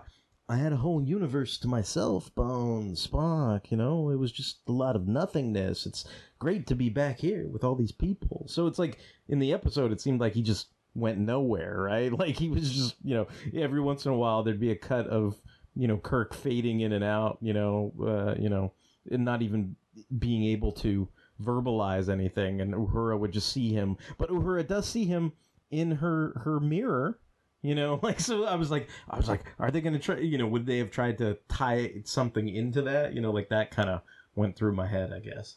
I 0.50 0.58
had 0.58 0.74
a 0.74 0.78
whole 0.78 1.02
universe 1.02 1.58
to 1.60 1.70
myself, 1.70 2.36
Bones, 2.36 3.08
Spock, 3.08 3.72
you 3.72 3.78
know, 3.78 4.10
it 4.10 4.20
was 4.20 4.30
just 4.30 4.60
a 4.68 4.74
lot 4.74 4.98
of 4.98 5.08
nothingness. 5.08 5.86
It's 5.86 6.04
great 6.38 6.68
to 6.68 6.76
be 6.76 6.90
back 6.90 7.18
here 7.18 7.48
with 7.48 7.64
all 7.64 7.76
these 7.76 7.94
people. 7.94 8.46
So 8.50 8.68
it's 8.68 8.78
like 8.78 9.00
in 9.30 9.40
the 9.40 9.54
episode, 9.54 9.94
it 9.94 10.02
seemed 10.02 10.20
like 10.20 10.34
he 10.34 10.42
just 10.42 10.68
went 10.96 11.18
nowhere, 11.18 11.84
right? 11.84 12.12
Like 12.20 12.38
he 12.38 12.50
was 12.50 12.74
just, 12.74 12.96
you 13.04 13.16
know, 13.16 13.28
every 13.56 13.80
once 13.80 14.06
in 14.06 14.12
a 14.12 14.18
while 14.18 14.44
there'd 14.44 14.60
be 14.60 14.72
a 14.72 14.76
cut 14.76 15.08
of, 15.08 15.42
you 15.76 15.88
know, 15.88 15.98
Kirk 15.98 16.34
fading 16.34 16.82
in 16.82 16.92
and 16.92 17.06
out, 17.06 17.38
you 17.42 17.54
know, 17.54 17.94
uh, 18.06 18.36
you 18.38 18.50
know, 18.50 18.74
and 19.10 19.24
not 19.24 19.42
even 19.42 19.78
being 20.20 20.44
able 20.44 20.74
to 20.74 21.08
verbalize 21.42 22.10
anything, 22.10 22.62
and 22.62 22.74
Uhura 22.74 23.18
would 23.18 23.32
just 23.32 23.52
see 23.52 23.72
him. 23.72 23.98
But 24.18 24.30
Uhura 24.30 24.68
does 24.68 24.88
see 24.88 25.06
him 25.06 25.34
in 25.72 25.92
her 25.92 26.40
her 26.44 26.60
mirror, 26.60 27.20
you 27.64 27.74
know, 27.74 28.00
like 28.04 28.20
so. 28.20 28.46
I 28.46 28.56
was 28.56 28.70
like, 28.70 28.90
I 29.10 29.18
was 29.18 29.28
like, 29.28 29.46
are 29.58 29.72
they 29.72 29.82
to 29.82 29.98
try? 29.98 30.20
You 30.20 30.38
know, 30.38 30.48
would 30.48 30.68
they 30.68 30.78
have 30.78 30.92
tried 30.92 31.18
to 31.18 31.38
tie 31.48 31.94
something 32.04 32.48
into 32.48 32.84
that? 32.84 33.14
You 33.14 33.22
know, 33.22 33.32
like 33.32 33.50
that 33.50 33.72
kind 33.72 33.90
of 33.90 34.02
went 34.36 34.56
through 34.56 34.74
my 34.74 34.86
head. 34.86 35.12
I 35.12 35.20
guess 35.20 35.56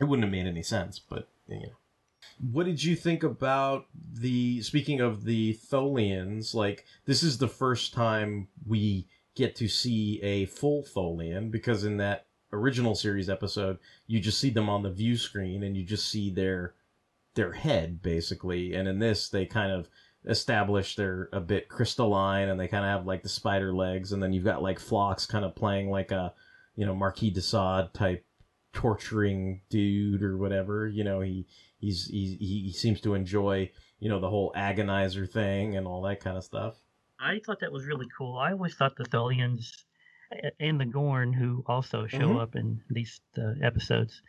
it 0.00 0.04
wouldn't 0.04 0.24
have 0.24 0.32
made 0.32 0.46
any 0.46 0.62
sense, 0.62 0.98
but 0.98 1.28
you 1.48 1.60
know. 1.60 1.72
What 2.50 2.64
did 2.66 2.82
you 2.82 2.96
think 2.96 3.22
about 3.22 3.86
the 4.12 4.62
speaking 4.62 5.00
of 5.00 5.24
the 5.24 5.54
Tholians? 5.54 6.54
Like 6.54 6.84
this 7.06 7.22
is 7.22 7.38
the 7.38 7.48
first 7.48 7.94
time 7.94 8.48
we 8.66 9.06
get 9.34 9.54
to 9.56 9.68
see 9.68 10.20
a 10.22 10.46
full 10.46 10.82
Tholian 10.82 11.50
because 11.50 11.84
in 11.84 11.98
that 11.98 12.26
original 12.52 12.94
series 12.94 13.28
episode, 13.28 13.78
you 14.06 14.20
just 14.20 14.40
see 14.40 14.50
them 14.50 14.68
on 14.68 14.82
the 14.82 14.90
view 14.90 15.16
screen 15.16 15.62
and 15.62 15.76
you 15.76 15.84
just 15.84 16.08
see 16.08 16.30
their 16.30 16.74
their 17.34 17.52
head 17.52 18.00
basically, 18.02 18.74
and 18.74 18.88
in 18.88 18.98
this 18.98 19.28
they 19.28 19.44
kind 19.44 19.70
of 19.70 19.88
establish 20.26 20.96
they're 20.96 21.28
a 21.32 21.40
bit 21.40 21.68
crystalline 21.68 22.48
and 22.48 22.58
they 22.58 22.68
kind 22.68 22.84
of 22.84 22.90
have 22.90 23.06
like 23.06 23.22
the 23.22 23.28
spider 23.28 23.74
legs, 23.74 24.12
and 24.12 24.22
then 24.22 24.32
you've 24.32 24.44
got 24.44 24.62
like 24.62 24.78
Phlox 24.78 25.26
kind 25.26 25.44
of 25.44 25.54
playing 25.54 25.90
like 25.90 26.10
a 26.12 26.32
you 26.76 26.86
know 26.86 26.94
Marquis 26.94 27.30
de 27.30 27.40
Sade 27.40 27.92
type 27.94 28.24
torturing 28.72 29.60
dude 29.70 30.22
or 30.22 30.36
whatever. 30.36 30.86
You 30.88 31.04
know 31.04 31.20
he 31.20 31.46
he's 31.78 32.06
he 32.06 32.36
he 32.38 32.72
seems 32.72 33.00
to 33.02 33.14
enjoy 33.14 33.70
you 34.00 34.08
know 34.08 34.20
the 34.20 34.28
whole 34.30 34.52
agonizer 34.56 35.30
thing 35.30 35.76
and 35.76 35.86
all 35.86 36.02
that 36.02 36.20
kind 36.20 36.36
of 36.36 36.44
stuff. 36.44 36.76
I 37.20 37.40
thought 37.44 37.60
that 37.60 37.72
was 37.72 37.86
really 37.86 38.06
cool. 38.16 38.36
I 38.38 38.52
always 38.52 38.74
thought 38.74 38.96
the 38.96 39.04
Tholians 39.04 39.84
and 40.58 40.80
the 40.80 40.84
Gorn, 40.84 41.32
who 41.32 41.62
also 41.66 42.06
show 42.06 42.18
Mhm. 42.18 42.42
up 42.42 42.56
in 42.56 42.82
these 42.90 43.20
uh, 43.38 43.52
episodes, 43.62 44.20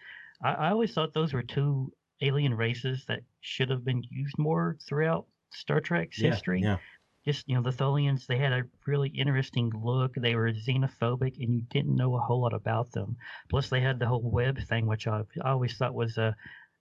I, 0.42 0.54
I 0.54 0.70
always 0.70 0.94
thought 0.94 1.14
those 1.14 1.34
were 1.34 1.42
two 1.42 1.92
alien 2.22 2.54
races 2.54 3.06
that 3.08 3.22
should 3.42 3.70
have 3.72 3.84
been 3.84 4.04
used 4.12 4.38
more 4.38 4.78
throughout 4.88 5.26
Star 5.52 5.82
Trek's 5.82 6.20
Yeah, 6.20 6.32
history. 6.32 6.62
yeah. 6.62 6.78
Just 7.26 7.50
you 7.50 7.56
know, 7.56 7.64
the 7.64 7.72
Tholians, 7.72 8.28
they 8.28 8.38
had 8.38 8.54
a 8.54 8.64
really 8.86 9.10
interesting 9.10 9.72
look. 9.72 10.14
They 10.16 10.36
were 10.36 10.52
xenophobic, 10.52 11.40
and 11.40 11.54
you 11.56 11.62
didn't 11.62 11.96
know 11.96 12.16
a 12.16 12.22
whole 12.22 12.42
lot 12.42 12.54
about 12.54 12.92
them. 12.92 13.18
Plus, 13.50 13.70
they 13.70 13.82
had 13.82 14.00
the 14.00 14.08
whole 14.08 14.22
web 14.22 14.60
thing, 14.60 14.86
which 14.86 15.08
I, 15.08 15.24
I 15.44 15.52
always 15.52 15.76
thought 15.78 15.96
was 15.96 16.18
a 16.20 16.36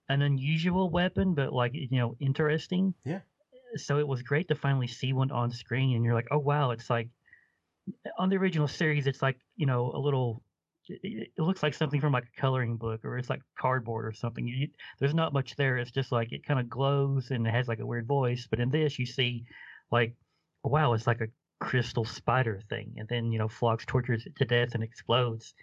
an 0.08 0.22
unusual 0.22 0.90
weapon, 0.90 1.34
but 1.34 1.52
like 1.52 1.72
you 1.74 1.88
know, 1.92 2.16
interesting. 2.20 2.94
Yeah. 3.04 3.22
So 3.76 3.98
it 3.98 4.06
was 4.06 4.22
great 4.22 4.48
to 4.48 4.54
finally 4.54 4.86
see 4.86 5.12
one 5.14 5.30
on 5.32 5.50
screen, 5.50 5.96
and 5.96 6.04
you're 6.04 6.14
like, 6.14 6.28
oh 6.30 6.38
wow, 6.38 6.72
it's 6.72 6.90
like 6.90 7.10
on 8.18 8.28
the 8.30 8.36
original 8.36 8.68
series, 8.68 9.06
it's 9.06 9.22
like 9.22 9.40
you 9.56 9.66
know 9.66 9.92
a 9.92 9.98
little. 9.98 10.43
It 10.88 11.30
it 11.36 11.42
looks 11.42 11.62
like 11.62 11.74
something 11.74 12.00
from 12.00 12.12
like 12.12 12.24
a 12.36 12.40
coloring 12.40 12.76
book, 12.76 13.04
or 13.04 13.18
it's 13.18 13.30
like 13.30 13.42
cardboard 13.58 14.06
or 14.06 14.12
something. 14.12 14.46
You, 14.46 14.68
there's 14.98 15.14
not 15.14 15.32
much 15.32 15.56
there. 15.56 15.78
It's 15.78 15.90
just 15.90 16.12
like 16.12 16.32
it 16.32 16.44
kind 16.46 16.60
of 16.60 16.68
glows 16.68 17.30
and 17.30 17.46
it 17.46 17.50
has 17.50 17.68
like 17.68 17.80
a 17.80 17.86
weird 17.86 18.06
voice. 18.06 18.46
But 18.48 18.60
in 18.60 18.70
this, 18.70 18.98
you 18.98 19.06
see, 19.06 19.44
like, 19.90 20.14
wow, 20.62 20.92
it's 20.92 21.06
like 21.06 21.20
a 21.20 21.28
crystal 21.60 22.04
spider 22.04 22.60
thing, 22.68 22.94
and 22.98 23.08
then 23.08 23.32
you 23.32 23.38
know 23.38 23.48
Phlox 23.48 23.84
tortures 23.86 24.26
it 24.26 24.36
to 24.36 24.44
death 24.44 24.74
and 24.74 24.82
explodes. 24.82 25.54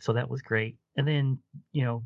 So 0.00 0.12
that 0.14 0.28
was 0.28 0.42
great. 0.42 0.76
And 0.96 1.06
then 1.06 1.38
you 1.72 1.84
know 1.84 2.04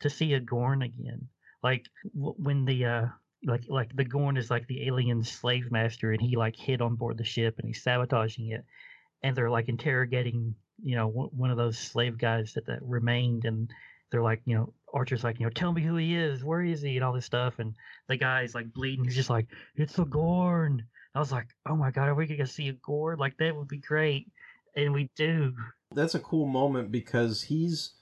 to 0.00 0.10
see 0.10 0.34
a 0.34 0.40
Gorn 0.40 0.82
again, 0.82 1.28
like 1.62 1.86
w- 2.14 2.34
when 2.38 2.64
the 2.64 2.84
uh 2.84 3.06
like 3.44 3.64
like 3.68 3.94
the 3.94 4.04
Gorn 4.04 4.36
is 4.36 4.50
like 4.50 4.66
the 4.66 4.86
alien 4.86 5.22
slave 5.24 5.70
master, 5.70 6.12
and 6.12 6.20
he 6.20 6.36
like 6.36 6.56
hid 6.56 6.80
on 6.82 6.96
board 6.96 7.18
the 7.18 7.24
ship 7.24 7.58
and 7.58 7.66
he's 7.66 7.82
sabotaging 7.82 8.50
it, 8.50 8.64
and 9.22 9.36
they're 9.36 9.50
like 9.50 9.68
interrogating 9.68 10.54
you 10.82 10.96
know 10.96 11.08
one 11.08 11.28
one 11.28 11.50
of 11.50 11.56
those 11.56 11.78
slave 11.78 12.18
guys 12.18 12.52
that, 12.54 12.66
that 12.66 12.82
remained, 12.82 13.44
and 13.44 13.70
they're 14.10 14.22
like 14.22 14.42
you 14.44 14.56
know 14.56 14.72
Archer's 14.92 15.24
like 15.24 15.38
you 15.38 15.46
know 15.46 15.50
tell 15.50 15.72
me 15.72 15.82
who 15.82 15.96
he 15.96 16.14
is, 16.14 16.44
where 16.44 16.62
is 16.62 16.82
he, 16.82 16.96
and 16.96 17.04
all 17.04 17.12
this 17.12 17.26
stuff, 17.26 17.58
and 17.58 17.74
the 18.08 18.16
guy's 18.16 18.54
like 18.54 18.72
bleeding, 18.72 19.04
he's 19.04 19.16
just 19.16 19.30
like 19.30 19.46
it's 19.76 19.98
a 19.98 20.04
Gorn. 20.04 20.84
I 21.14 21.18
was 21.18 21.32
like, 21.32 21.48
oh 21.66 21.76
my 21.76 21.90
god, 21.90 22.08
are 22.08 22.14
we 22.14 22.26
gonna 22.26 22.46
see 22.46 22.68
a 22.68 22.72
Gorn? 22.72 23.18
Like 23.18 23.36
that 23.38 23.54
would 23.54 23.68
be 23.68 23.78
great, 23.78 24.30
and 24.76 24.92
we 24.92 25.10
do. 25.16 25.54
that's 25.94 26.14
a 26.14 26.20
cool 26.20 26.46
moment 26.46 26.90
because 26.90 27.42
he's 27.42 27.94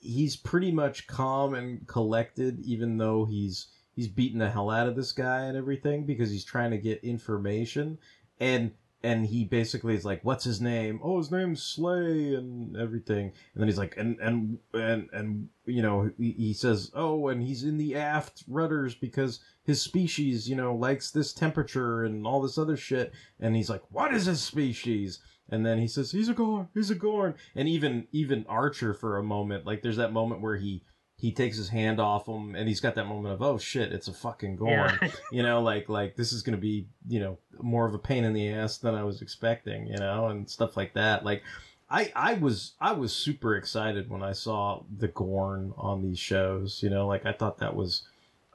he's 0.00 0.36
pretty 0.36 0.72
much 0.72 1.06
calm 1.06 1.54
and 1.54 1.86
collected 1.86 2.58
even 2.64 2.96
though 2.96 3.26
he's 3.26 3.68
he's 3.94 4.08
beating 4.08 4.38
the 4.38 4.50
hell 4.50 4.70
out 4.70 4.88
of 4.88 4.96
this 4.96 5.12
guy 5.12 5.42
and 5.42 5.56
everything 5.56 6.06
because 6.06 6.30
he's 6.30 6.44
trying 6.44 6.70
to 6.70 6.78
get 6.78 7.04
information 7.04 7.98
and 8.40 8.72
and 9.02 9.26
he 9.26 9.44
basically 9.44 9.94
is 9.94 10.04
like 10.04 10.20
what's 10.22 10.44
his 10.44 10.60
name? 10.60 11.00
Oh 11.02 11.18
his 11.18 11.30
name's 11.30 11.62
slay 11.62 12.34
and 12.34 12.76
everything. 12.76 13.32
And 13.54 13.60
then 13.60 13.68
he's 13.68 13.78
like 13.78 13.96
and 13.96 14.18
and 14.20 14.58
and 14.74 15.08
and 15.12 15.48
you 15.66 15.82
know 15.82 16.10
he, 16.18 16.32
he 16.32 16.52
says 16.52 16.90
oh 16.94 17.28
and 17.28 17.42
he's 17.42 17.64
in 17.64 17.78
the 17.78 17.96
aft 17.96 18.44
rudders 18.46 18.94
because 18.94 19.40
his 19.64 19.80
species 19.80 20.48
you 20.48 20.56
know 20.56 20.74
likes 20.74 21.10
this 21.10 21.32
temperature 21.32 22.04
and 22.04 22.26
all 22.26 22.42
this 22.42 22.58
other 22.58 22.76
shit. 22.76 23.12
And 23.40 23.56
he's 23.56 23.70
like 23.70 23.82
what 23.90 24.12
is 24.12 24.26
his 24.26 24.42
species? 24.42 25.20
And 25.48 25.66
then 25.66 25.78
he 25.78 25.88
says 25.88 26.12
he's 26.12 26.28
a 26.28 26.34
gorn 26.34 26.68
he's 26.74 26.90
a 26.90 26.94
gorn. 26.94 27.34
And 27.54 27.68
even 27.68 28.06
even 28.12 28.44
archer 28.48 28.92
for 28.92 29.16
a 29.16 29.22
moment 29.22 29.64
like 29.64 29.82
there's 29.82 29.96
that 29.96 30.12
moment 30.12 30.42
where 30.42 30.56
he 30.56 30.82
he 31.20 31.32
takes 31.32 31.56
his 31.56 31.68
hand 31.68 32.00
off 32.00 32.26
him 32.26 32.54
and 32.54 32.66
he's 32.66 32.80
got 32.80 32.94
that 32.94 33.06
moment 33.06 33.34
of 33.34 33.42
oh 33.42 33.58
shit 33.58 33.92
it's 33.92 34.08
a 34.08 34.12
fucking 34.12 34.56
gorn. 34.56 34.98
Yeah. 35.02 35.10
you 35.32 35.42
know 35.42 35.62
like 35.62 35.88
like 35.88 36.16
this 36.16 36.32
is 36.32 36.42
gonna 36.42 36.56
be 36.56 36.86
you 37.08 37.20
know 37.20 37.38
more 37.60 37.86
of 37.86 37.94
a 37.94 37.98
pain 37.98 38.24
in 38.24 38.32
the 38.32 38.48
ass 38.48 38.78
than 38.78 38.94
i 38.94 39.04
was 39.04 39.20
expecting 39.20 39.86
you 39.86 39.98
know 39.98 40.28
and 40.28 40.48
stuff 40.48 40.76
like 40.76 40.94
that. 40.94 41.24
Like 41.24 41.42
i 41.90 42.10
i 42.16 42.34
was 42.34 42.72
i 42.80 42.92
was 42.92 43.12
super 43.12 43.56
excited 43.56 44.08
when 44.08 44.22
i 44.22 44.32
saw 44.32 44.82
the 44.98 45.08
gorn 45.08 45.74
on 45.76 46.02
these 46.02 46.18
shows 46.18 46.82
you 46.82 46.88
know 46.88 47.06
like 47.06 47.26
i 47.26 47.32
thought 47.32 47.58
that 47.58 47.74
was 47.74 48.02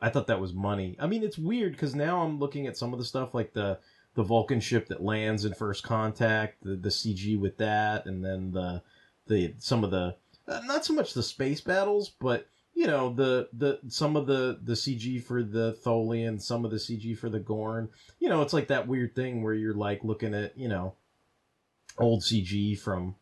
i 0.01 0.09
thought 0.09 0.27
that 0.27 0.41
was 0.41 0.53
money. 0.53 0.95
I 0.99 1.07
mean 1.07 1.23
it's 1.23 1.37
weird 1.37 1.73
because 1.73 1.93
now 1.93 2.23
i'm 2.23 2.39
looking 2.39 2.65
at 2.65 2.77
some 2.77 2.93
of 2.93 2.99
the 2.99 3.05
stuff 3.05 3.33
like 3.33 3.53
the 3.53 3.77
the 4.15 4.23
Vulcan 4.23 4.61
ship 4.61 4.87
that 4.87 5.03
lands 5.03 5.43
in 5.43 5.53
First 5.53 5.83
Contact, 5.83 6.63
the, 6.63 6.77
the 6.77 6.87
CG 6.87 7.37
with 7.37 7.57
that, 7.57 8.05
and 8.05 8.23
then 8.23 8.51
the 8.53 8.81
the 9.27 9.53
some 9.59 9.83
of 9.83 9.91
the 9.91 10.15
uh, 10.47 10.61
not 10.65 10.85
so 10.85 10.93
much 10.93 11.13
the 11.13 11.23
space 11.23 11.61
battles, 11.61 12.09
but 12.19 12.47
you 12.75 12.87
know 12.87 13.13
the 13.13 13.49
the 13.53 13.79
some 13.87 14.15
of 14.15 14.27
the 14.27 14.59
the 14.61 14.73
CG 14.73 15.23
for 15.23 15.41
the 15.41 15.77
Tholian, 15.83 16.39
some 16.41 16.65
of 16.65 16.71
the 16.71 16.77
CG 16.77 17.17
for 17.17 17.29
the 17.29 17.39
Gorn. 17.39 17.89
You 18.19 18.29
know, 18.29 18.41
it's 18.41 18.53
like 18.53 18.67
that 18.67 18.87
weird 18.87 19.15
thing 19.15 19.41
where 19.41 19.53
you're 19.53 19.73
like 19.73 20.03
looking 20.03 20.33
at 20.33 20.57
you 20.57 20.67
know 20.67 20.93
old 21.97 22.21
CG 22.21 22.77
from 22.79 23.15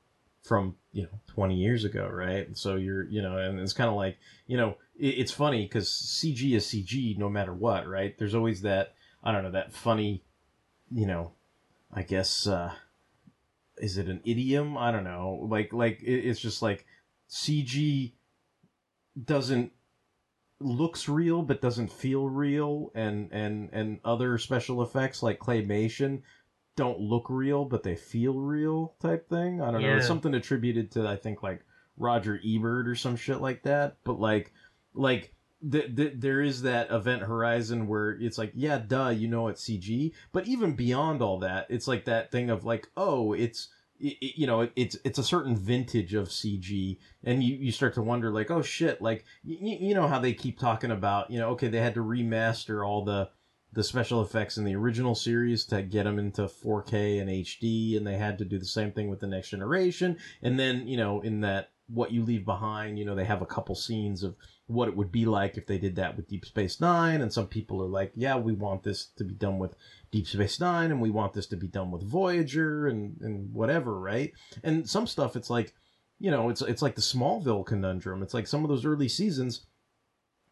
from 0.43 0.75
you 0.91 1.03
know 1.03 1.19
20 1.27 1.55
years 1.55 1.85
ago 1.85 2.09
right? 2.11 2.57
So 2.57 2.75
you're 2.75 3.05
you 3.05 3.21
know 3.21 3.37
and 3.37 3.59
it's 3.59 3.73
kind 3.73 3.89
of 3.89 3.95
like 3.95 4.17
you 4.47 4.57
know 4.57 4.75
it, 4.99 5.19
it's 5.19 5.31
funny 5.31 5.63
because 5.63 5.89
cg 5.89 6.53
is 6.53 6.65
cg 6.65 7.17
no 7.17 7.29
matter 7.29 7.53
what 7.53 7.87
right? 7.87 8.17
There's 8.17 8.35
always 8.35 8.61
that 8.63 8.95
i 9.23 9.31
don't 9.31 9.43
know 9.43 9.51
that 9.51 9.71
funny 9.71 10.21
you 10.91 11.07
know 11.07 11.31
i 11.93 12.01
guess 12.01 12.45
uh 12.45 12.73
is 13.77 13.97
it 13.97 14.07
an 14.07 14.21
idiom? 14.23 14.77
I 14.77 14.91
don't 14.91 15.03
know. 15.03 15.47
Like 15.49 15.73
like 15.73 16.01
it, 16.01 16.27
it's 16.27 16.39
just 16.39 16.61
like 16.61 16.85
cg 17.29 18.13
doesn't 19.21 19.71
looks 20.59 21.09
real 21.09 21.41
but 21.41 21.61
doesn't 21.61 21.91
feel 21.91 22.29
real 22.29 22.91
and 22.95 23.31
and 23.31 23.69
and 23.73 23.99
other 24.05 24.37
special 24.37 24.81
effects 24.81 25.21
like 25.21 25.39
claymation 25.39 26.21
don't 26.75 26.99
look 26.99 27.25
real 27.29 27.65
but 27.65 27.83
they 27.83 27.95
feel 27.95 28.35
real 28.39 28.95
type 29.01 29.27
thing 29.27 29.61
i 29.61 29.71
don't 29.71 29.81
know 29.81 29.97
it's 29.97 30.07
something 30.07 30.33
attributed 30.33 30.89
to 30.89 31.05
i 31.05 31.15
think 31.17 31.43
like 31.43 31.63
Roger 31.97 32.39
Ebert 32.45 32.87
or 32.87 32.95
some 32.95 33.15
shit 33.15 33.41
like 33.41 33.63
that. 33.63 33.97
But 34.03 34.19
like, 34.19 34.51
like 34.93 35.33
the, 35.61 35.87
the, 35.87 36.13
there 36.15 36.41
is 36.41 36.63
that 36.63 36.91
event 36.91 37.23
horizon 37.23 37.87
where 37.87 38.11
it's 38.11 38.37
like, 38.37 38.51
yeah, 38.55 38.79
duh, 38.79 39.09
you 39.09 39.27
know 39.27 39.47
it's 39.47 39.63
CG. 39.63 40.13
But 40.31 40.47
even 40.47 40.75
beyond 40.75 41.21
all 41.21 41.39
that, 41.39 41.67
it's 41.69 41.87
like 41.87 42.05
that 42.05 42.31
thing 42.31 42.49
of 42.49 42.65
like, 42.65 42.89
oh, 42.97 43.33
it's 43.33 43.69
it, 44.03 44.37
you 44.37 44.45
know, 44.45 44.61
it, 44.61 44.71
it's 44.75 44.97
it's 45.03 45.19
a 45.19 45.23
certain 45.23 45.55
vintage 45.55 46.13
of 46.13 46.27
CG, 46.27 46.97
and 47.23 47.43
you, 47.43 47.55
you 47.55 47.71
start 47.71 47.93
to 47.95 48.01
wonder 48.01 48.29
like, 48.29 48.51
oh 48.51 48.61
shit, 48.61 49.01
like 49.01 49.23
you, 49.43 49.77
you 49.79 49.95
know 49.95 50.07
how 50.07 50.19
they 50.19 50.33
keep 50.33 50.59
talking 50.59 50.91
about, 50.91 51.31
you 51.31 51.39
know, 51.39 51.49
okay, 51.51 51.69
they 51.69 51.79
had 51.79 51.95
to 51.95 52.03
remaster 52.03 52.85
all 52.85 53.03
the 53.03 53.29
the 53.71 53.83
special 53.83 54.21
effects 54.21 54.57
in 54.57 54.65
the 54.65 54.75
original 54.75 55.15
series 55.15 55.65
to 55.65 55.81
get 55.81 56.03
them 56.03 56.19
into 56.19 56.43
4K 56.43 57.19
and 57.19 57.29
HD, 57.29 57.97
and 57.97 58.05
they 58.05 58.17
had 58.17 58.37
to 58.37 58.45
do 58.45 58.59
the 58.59 58.65
same 58.65 58.91
thing 58.91 59.09
with 59.09 59.19
the 59.19 59.27
next 59.27 59.49
generation, 59.49 60.17
and 60.41 60.59
then 60.59 60.87
you 60.87 60.97
know 60.97 61.21
in 61.21 61.41
that 61.41 61.69
what 61.87 62.11
you 62.11 62.23
leave 62.23 62.45
behind, 62.45 62.97
you 62.97 63.05
know, 63.05 63.15
they 63.15 63.25
have 63.25 63.41
a 63.41 63.45
couple 63.45 63.75
scenes 63.75 64.23
of 64.23 64.35
what 64.67 64.87
it 64.87 64.95
would 64.95 65.11
be 65.11 65.25
like 65.25 65.57
if 65.57 65.67
they 65.67 65.77
did 65.77 65.95
that 65.97 66.15
with 66.15 66.27
Deep 66.27 66.45
Space 66.45 66.79
Nine, 66.79 67.21
and 67.21 67.31
some 67.31 67.47
people 67.47 67.81
are 67.81 67.89
like, 67.89 68.11
yeah, 68.15 68.37
we 68.37 68.53
want 68.53 68.83
this 68.83 69.07
to 69.17 69.23
be 69.23 69.33
done 69.33 69.59
with 69.59 69.75
Deep 70.13 70.27
Space 70.27 70.59
Nine, 70.59 70.91
and 70.91 71.01
we 71.01 71.09
want 71.09 71.33
this 71.33 71.47
to 71.47 71.57
be 71.57 71.67
done 71.67 71.89
with 71.89 72.03
Voyager, 72.03 72.85
and 72.85 73.19
and 73.21 73.51
whatever, 73.51 73.99
right? 73.99 74.31
And 74.63 74.87
some 74.87 75.07
stuff, 75.07 75.35
it's 75.35 75.49
like, 75.49 75.73
you 76.19 76.29
know, 76.29 76.49
it's 76.49 76.61
it's 76.61 76.83
like 76.83 76.93
the 76.93 77.01
Smallville 77.01 77.65
conundrum. 77.65 78.21
It's 78.21 78.35
like 78.35 78.45
some 78.45 78.63
of 78.63 78.69
those 78.69 78.85
early 78.85 79.07
seasons. 79.07 79.65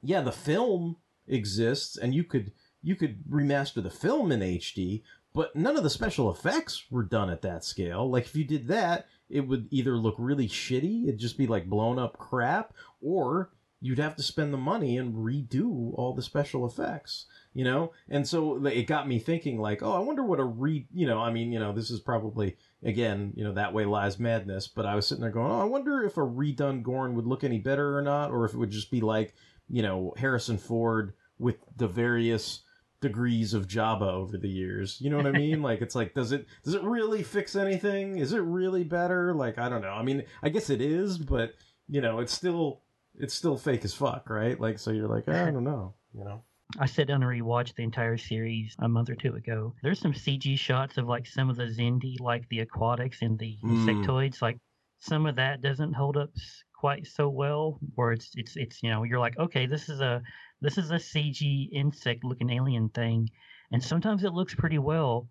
Yeah, 0.02 0.22
the 0.22 0.32
film 0.32 0.98
exists, 1.28 1.96
and 1.96 2.16
you 2.16 2.24
could 2.24 2.54
you 2.82 2.96
could 2.96 3.24
remaster 3.30 3.84
the 3.84 3.92
film 3.92 4.32
in 4.32 4.40
HD, 4.40 5.04
but 5.32 5.56
none 5.56 5.78
of 5.78 5.84
the 5.84 5.92
special 5.92 6.32
effects 6.32 6.86
were 6.90 7.04
done 7.04 7.30
at 7.30 7.44
that 7.44 7.64
scale. 7.64 8.10
Like 8.10 8.26
if 8.26 8.36
you 8.36 8.44
did 8.44 8.68
that, 8.70 9.06
it 9.30 9.42
would 9.42 9.68
either 9.70 9.96
look 9.96 10.16
really 10.18 10.48
shitty, 10.48 11.04
it'd 11.04 11.20
just 11.20 11.38
be 11.38 11.46
like 11.46 11.70
blown 11.70 12.00
up 12.00 12.18
crap, 12.18 12.74
or 13.00 13.52
you'd 13.82 14.00
have 14.00 14.16
to 14.16 14.24
spend 14.24 14.54
the 14.54 14.58
money 14.58 14.98
and 14.98 15.16
redo 15.16 15.94
all 15.96 16.14
the 16.14 16.22
special 16.22 16.66
effects 16.66 17.26
you 17.54 17.66
know? 17.66 17.92
And 18.10 18.28
so 18.28 18.66
it 18.66 18.84
got 18.84 19.08
me 19.08 19.20
thinking 19.20 19.60
like 19.60 19.84
oh 19.84 19.92
i 19.92 20.00
wonder 20.00 20.24
what 20.24 20.40
a 20.40 20.44
re 20.44 20.86
you 20.94 21.06
know 21.06 21.20
i 21.20 21.32
mean 21.32 21.52
you 21.52 21.60
know 21.60 21.74
this 21.74 21.90
is 21.90 22.00
probably 22.00 22.58
again 22.84 23.34
you 23.36 23.44
know 23.44 23.54
that 23.54 23.74
way 23.74 23.86
lies 23.86 24.20
madness 24.20 24.68
but 24.68 24.86
i 24.86 24.96
was 24.96 25.08
sitting 25.08 25.22
there 25.22 25.32
going 25.32 25.52
oh 25.52 25.60
i 25.60 25.66
wonder 25.66 26.04
if 26.04 26.18
a 26.18 26.22
redone 26.22 26.82
gorn 26.82 27.16
would 27.16 27.28
look 27.28 27.44
any 27.44 27.60
better 27.60 27.98
or 27.98 28.02
not 28.02 28.32
or 28.32 28.46
if 28.46 28.54
it 28.54 28.58
would 28.58 28.72
just 28.72 28.92
be 28.92 29.02
like 29.02 29.34
you 29.70 29.82
know 29.82 30.14
harrison 30.18 30.58
ford 30.58 31.14
with 31.40 31.58
the 31.78 31.88
various 31.88 32.62
degrees 33.02 33.54
of 33.54 33.68
java 33.68 34.06
over 34.06 34.38
the 34.38 34.48
years. 34.48 35.00
You 35.02 35.10
know 35.10 35.18
what 35.18 35.26
i 35.26 35.32
mean? 35.32 35.62
Like 35.72 35.82
it's 35.82 35.96
like 35.96 36.14
does 36.14 36.32
it 36.32 36.46
does 36.64 36.76
it 36.76 36.84
really 36.84 37.24
fix 37.24 37.56
anything? 37.56 38.18
Is 38.18 38.32
it 38.34 38.40
really 38.40 38.84
better? 38.84 39.34
Like 39.34 39.58
i 39.58 39.68
don't 39.70 39.82
know. 39.82 39.94
I 39.94 40.04
mean 40.04 40.24
i 40.44 40.50
guess 40.50 40.70
it 40.70 40.82
is 40.82 41.18
but 41.18 41.54
you 41.90 42.02
know 42.02 42.20
it's 42.20 42.34
still 42.34 42.82
it's 43.20 43.34
still 43.34 43.58
fake 43.58 43.84
as 43.86 43.94
fuck 43.94 44.30
right 44.30 44.60
like 44.60 44.80
so 44.80 44.92
you're 44.92 45.08
like 45.08 45.28
i 45.28 45.52
don't 45.52 45.64
know 45.64 45.94
you 46.14 46.24
know 46.24 46.44
I 46.80 46.86
sat 46.86 47.08
down 47.08 47.22
and 47.22 47.30
rewatched 47.30 47.76
the 47.76 47.84
entire 47.84 48.18
series 48.18 48.78
a 48.80 48.88
month 48.88 49.10
or 49.10 49.16
two 49.16 49.36
ago. 49.36 49.76
There's 49.84 50.00
some 50.00 50.14
CG 50.14 50.58
shots 50.58 50.98
of 50.98 51.06
like 51.06 51.28
some 51.28 51.50
of 51.50 51.58
the 51.58 51.66
Xindi, 51.66 52.18
like 52.22 52.48
the 52.48 52.62
aquatics 52.62 53.22
and 53.22 53.38
the 53.38 53.58
Mm. 53.62 53.76
insectoids. 53.76 54.42
Like 54.42 54.58
some 55.00 55.26
of 55.26 55.36
that 55.36 55.60
doesn't 55.60 55.92
hold 55.92 56.16
up 56.16 56.30
quite 56.74 57.08
so 57.08 57.28
well. 57.28 57.78
Where 57.96 58.14
it's 58.14 58.32
it's 58.36 58.56
it's 58.56 58.82
you 58.82 58.90
know 58.90 59.04
you're 59.04 59.20
like 59.20 59.38
okay 59.38 59.66
this 59.66 59.90
is 59.90 60.00
a 60.00 60.22
this 60.62 60.78
is 60.78 60.92
a 60.92 60.96
CG 60.96 61.68
insect 61.74 62.24
looking 62.24 62.50
alien 62.50 62.88
thing, 62.88 63.30
and 63.74 63.84
sometimes 63.84 64.24
it 64.24 64.32
looks 64.32 64.56
pretty 64.56 64.80
well, 64.80 65.28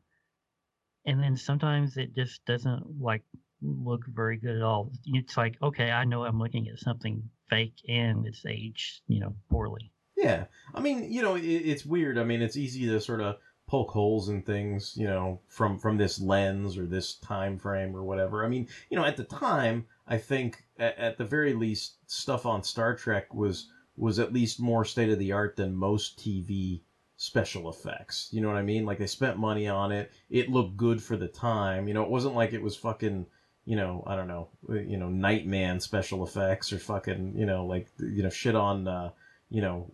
and 1.07 1.23
then 1.23 1.37
sometimes 1.37 1.97
it 1.97 2.15
just 2.15 2.45
doesn't 2.45 3.01
like 3.01 3.25
look 3.63 4.05
very 4.09 4.37
good 4.37 4.57
at 4.57 4.63
all. 4.63 4.93
It's 5.07 5.39
like 5.39 5.57
okay 5.63 5.91
I 5.91 6.05
know 6.05 6.25
I'm 6.25 6.39
looking 6.39 6.69
at 6.69 6.79
something 6.81 7.23
fake 7.51 7.75
and 7.89 8.27
it's 8.27 8.47
aged 8.47 9.03
you 9.09 9.21
know 9.21 9.35
poorly. 9.51 9.93
Yeah, 10.17 10.45
I 10.75 10.81
mean, 10.81 11.11
you 11.11 11.23
know, 11.23 11.35
it, 11.35 11.43
it's 11.43 11.85
weird. 11.85 12.19
I 12.19 12.25
mean, 12.25 12.43
it's 12.43 12.57
easy 12.57 12.87
to 12.87 13.01
sort 13.01 13.21
of 13.21 13.37
poke 13.67 13.91
holes 13.91 14.29
in 14.29 14.43
things, 14.43 14.95
you 14.97 15.07
know, 15.07 15.41
from 15.49 15.79
from 15.79 15.97
this 15.97 16.21
lens 16.21 16.77
or 16.77 16.87
this 16.87 17.15
time 17.15 17.59
frame 17.59 17.95
or 17.95 18.03
whatever. 18.03 18.45
I 18.45 18.49
mean, 18.49 18.69
you 18.91 18.97
know, 18.97 19.05
at 19.05 19.17
the 19.17 19.25
time, 19.25 19.87
I 20.07 20.19
think 20.19 20.65
at, 20.79 20.99
at 20.99 21.19
the 21.19 21.25
very 21.25 21.55
least, 21.55 21.97
stuff 22.07 22.47
on 22.47 22.63
Star 22.63 22.95
Trek 22.95 23.33
was 23.33 23.71
was 23.97 24.19
at 24.19 24.33
least 24.33 24.61
more 24.61 24.85
state 24.85 25.11
of 25.11 25.19
the 25.19 25.33
art 25.33 25.57
than 25.57 25.75
most 25.75 26.19
TV 26.19 26.83
special 27.17 27.69
effects. 27.69 28.29
You 28.33 28.41
know 28.41 28.49
what 28.49 28.57
I 28.57 28.63
mean? 28.63 28.87
Like 28.87 28.99
they 28.99 29.07
spent 29.07 29.39
money 29.39 29.69
on 29.69 29.93
it. 29.93 30.11
It 30.31 30.49
looked 30.49 30.77
good 30.77 31.03
for 31.03 31.17
the 31.17 31.29
time. 31.29 31.87
You 31.87 31.95
know, 31.95 32.03
it 32.03 32.11
wasn't 32.11 32.35
like 32.35 32.53
it 32.53 32.63
was 32.63 32.77
fucking 32.77 33.27
you 33.65 33.77
know, 33.77 34.03
I 34.07 34.17
don't 34.17 34.29
know, 34.29 34.49
you 34.69 34.97
know, 34.97 35.09
Nightman 35.09 35.81
special 35.81 36.25
effects 36.25 36.73
or 36.73 36.79
fucking, 36.79 37.35
you 37.37 37.47
know, 37.47 37.67
like, 37.67 37.89
you 37.99 38.23
know, 38.23 38.31
shit 38.31 38.55
on, 38.55 38.89
uh, 38.89 39.11
you 39.51 39.61
know, 39.61 39.87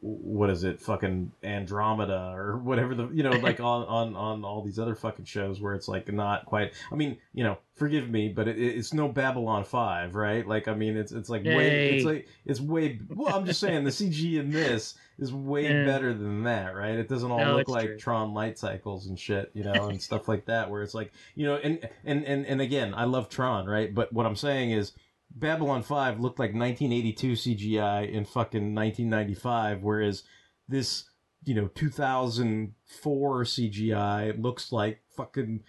what 0.00 0.50
is 0.50 0.64
it, 0.64 0.80
fucking 0.80 1.30
Andromeda 1.44 2.32
or 2.34 2.56
whatever 2.64 2.94
the, 2.94 3.08
you 3.10 3.22
know, 3.22 3.32
like 3.42 3.60
on, 3.60 3.86
on, 3.86 4.16
on 4.16 4.44
all 4.44 4.62
these 4.62 4.78
other 4.78 4.94
fucking 4.94 5.24
shows 5.24 5.60
where 5.60 5.74
it's 5.74 5.88
like 5.88 6.12
not 6.12 6.44
quite, 6.46 6.72
I 6.90 6.96
mean, 6.96 7.16
you 7.32 7.44
know, 7.44 7.58
forgive 7.76 8.08
me, 8.10 8.28
but 8.28 8.48
it, 8.48 8.58
it's 8.58 8.92
no 8.92 9.08
Babylon 9.08 9.64
5, 9.64 10.14
right? 10.14 10.46
Like, 10.46 10.66
I 10.66 10.74
mean, 10.74 10.96
it's, 10.96 11.12
it's 11.12 11.28
like 11.28 11.44
way, 11.44 11.68
it's 11.94 12.04
like, 12.04 12.26
it's 12.44 12.60
way, 12.60 12.98
well, 13.14 13.34
I'm 13.34 13.46
just 13.46 13.60
saying 13.60 13.84
the 13.84 13.90
CG 13.90 14.38
in 14.40 14.50
this 14.50 14.94
is 15.18 15.32
way 15.32 15.64
Yeah. 15.64 15.84
better 15.84 16.12
than 16.12 16.42
that, 16.44 16.74
right? 16.74 16.96
It 16.96 17.08
doesn't 17.08 17.30
all 17.30 17.38
No, 17.38 17.56
look 17.58 17.68
like 17.68 17.86
true. 17.86 17.98
Tron 17.98 18.34
light 18.34 18.58
cycles 18.58 19.06
and 19.06 19.18
shit, 19.18 19.50
you 19.54 19.62
know, 19.62 19.88
and 19.88 20.00
stuff 20.08 20.26
like 20.26 20.46
that, 20.46 20.68
where 20.70 20.82
it's 20.82 20.94
like, 20.94 21.12
you 21.36 21.46
know, 21.46 21.56
and, 21.56 21.88
and, 22.04 22.24
and, 22.24 22.44
and 22.44 22.60
again, 22.60 22.92
I 22.92 23.04
love 23.04 23.28
Tron, 23.28 23.66
right? 23.66 23.94
But 23.94 24.12
what 24.12 24.26
I'm 24.26 24.36
saying 24.36 24.72
is, 24.72 24.92
Babylon 25.30 25.82
5 25.82 26.20
looked 26.20 26.38
like 26.38 26.54
1982 26.54 27.32
CGI 27.32 28.10
in 28.10 28.24
fucking 28.24 28.74
1995, 28.74 29.82
whereas 29.82 30.22
this, 30.68 31.04
you 31.44 31.54
know, 31.54 31.68
2004 31.68 33.44
CGI 33.44 34.42
looks 34.42 34.72
like 34.72 35.00
fucking, 35.16 35.60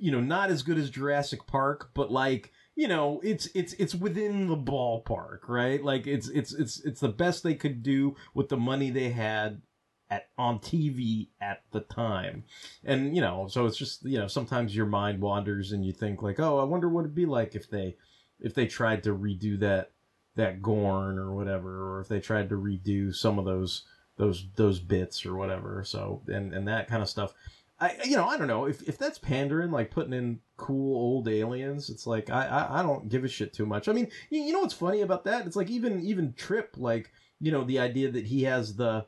you 0.00 0.10
know, 0.10 0.20
not 0.20 0.50
as 0.50 0.62
good 0.62 0.78
as 0.78 0.90
Jurassic 0.90 1.46
Park, 1.46 1.90
but 1.94 2.10
like, 2.10 2.52
you 2.76 2.88
know, 2.88 3.20
it's 3.24 3.46
it's 3.54 3.72
it's 3.74 3.94
within 3.94 4.46
the 4.46 4.56
ballpark, 4.56 5.48
right? 5.48 5.82
Like 5.82 6.06
it's 6.06 6.28
it's 6.28 6.54
it's 6.54 6.80
it's 6.84 7.00
the 7.00 7.08
best 7.08 7.42
they 7.42 7.54
could 7.54 7.82
do 7.82 8.16
with 8.34 8.48
the 8.48 8.56
money 8.56 8.90
they 8.90 9.10
had 9.10 9.62
at 10.10 10.28
on 10.38 10.58
TV 10.60 11.28
at 11.40 11.62
the 11.72 11.80
time. 11.80 12.44
And 12.84 13.14
you 13.14 13.20
know, 13.20 13.48
so 13.48 13.66
it's 13.66 13.76
just, 13.76 14.04
you 14.04 14.18
know, 14.18 14.28
sometimes 14.28 14.74
your 14.74 14.86
mind 14.86 15.20
wanders 15.20 15.72
and 15.72 15.84
you 15.84 15.92
think 15.92 16.22
like, 16.22 16.40
"Oh, 16.40 16.58
I 16.58 16.64
wonder 16.64 16.88
what 16.88 17.00
it'd 17.00 17.14
be 17.14 17.26
like 17.26 17.54
if 17.54 17.68
they 17.68 17.96
if 18.40 18.54
they 18.54 18.66
tried 18.66 19.02
to 19.04 19.14
redo 19.14 19.58
that 19.60 19.92
that 20.36 20.62
Gorn 20.62 21.18
or 21.18 21.34
whatever, 21.34 21.96
or 21.96 22.00
if 22.00 22.08
they 22.08 22.20
tried 22.20 22.48
to 22.50 22.54
redo 22.56 23.14
some 23.14 23.38
of 23.38 23.44
those 23.44 23.84
those 24.16 24.46
those 24.56 24.78
bits 24.80 25.24
or 25.26 25.36
whatever. 25.36 25.82
So 25.84 26.22
and 26.28 26.52
and 26.52 26.66
that 26.68 26.88
kind 26.88 27.02
of 27.02 27.08
stuff. 27.08 27.32
I 27.80 27.96
you 28.04 28.16
know 28.16 28.26
I 28.26 28.36
don't 28.36 28.48
know 28.48 28.66
if 28.66 28.82
if 28.88 28.98
that's 28.98 29.18
pandering 29.18 29.70
like 29.70 29.90
putting 29.90 30.12
in 30.12 30.40
cool 30.56 30.96
old 30.96 31.28
aliens. 31.28 31.90
It's 31.90 32.06
like 32.06 32.28
I 32.30 32.46
I, 32.46 32.80
I 32.80 32.82
don't 32.82 33.08
give 33.08 33.24
a 33.24 33.28
shit 33.28 33.52
too 33.52 33.66
much. 33.66 33.88
I 33.88 33.92
mean 33.92 34.08
you, 34.30 34.42
you 34.42 34.52
know 34.52 34.60
what's 34.60 34.74
funny 34.74 35.00
about 35.02 35.24
that? 35.24 35.46
It's 35.46 35.56
like 35.56 35.70
even 35.70 36.00
even 36.02 36.32
Trip 36.34 36.74
like 36.76 37.12
you 37.40 37.52
know 37.52 37.62
the 37.64 37.78
idea 37.78 38.10
that 38.10 38.26
he 38.26 38.42
has 38.44 38.74
the 38.74 39.06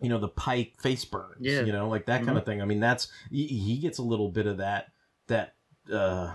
you 0.00 0.08
know 0.08 0.18
the 0.18 0.28
pike 0.28 0.74
face 0.80 1.04
burns 1.04 1.36
Yeah. 1.40 1.60
you 1.60 1.72
know 1.72 1.88
like 1.88 2.06
that 2.06 2.24
kind 2.24 2.38
of 2.38 2.46
thing 2.46 2.62
i 2.62 2.64
mean 2.64 2.80
that's 2.80 3.08
he, 3.30 3.46
he 3.46 3.76
gets 3.76 3.98
a 3.98 4.02
little 4.02 4.30
bit 4.30 4.46
of 4.46 4.56
that 4.56 4.86
that 5.26 5.54
uh 5.92 6.32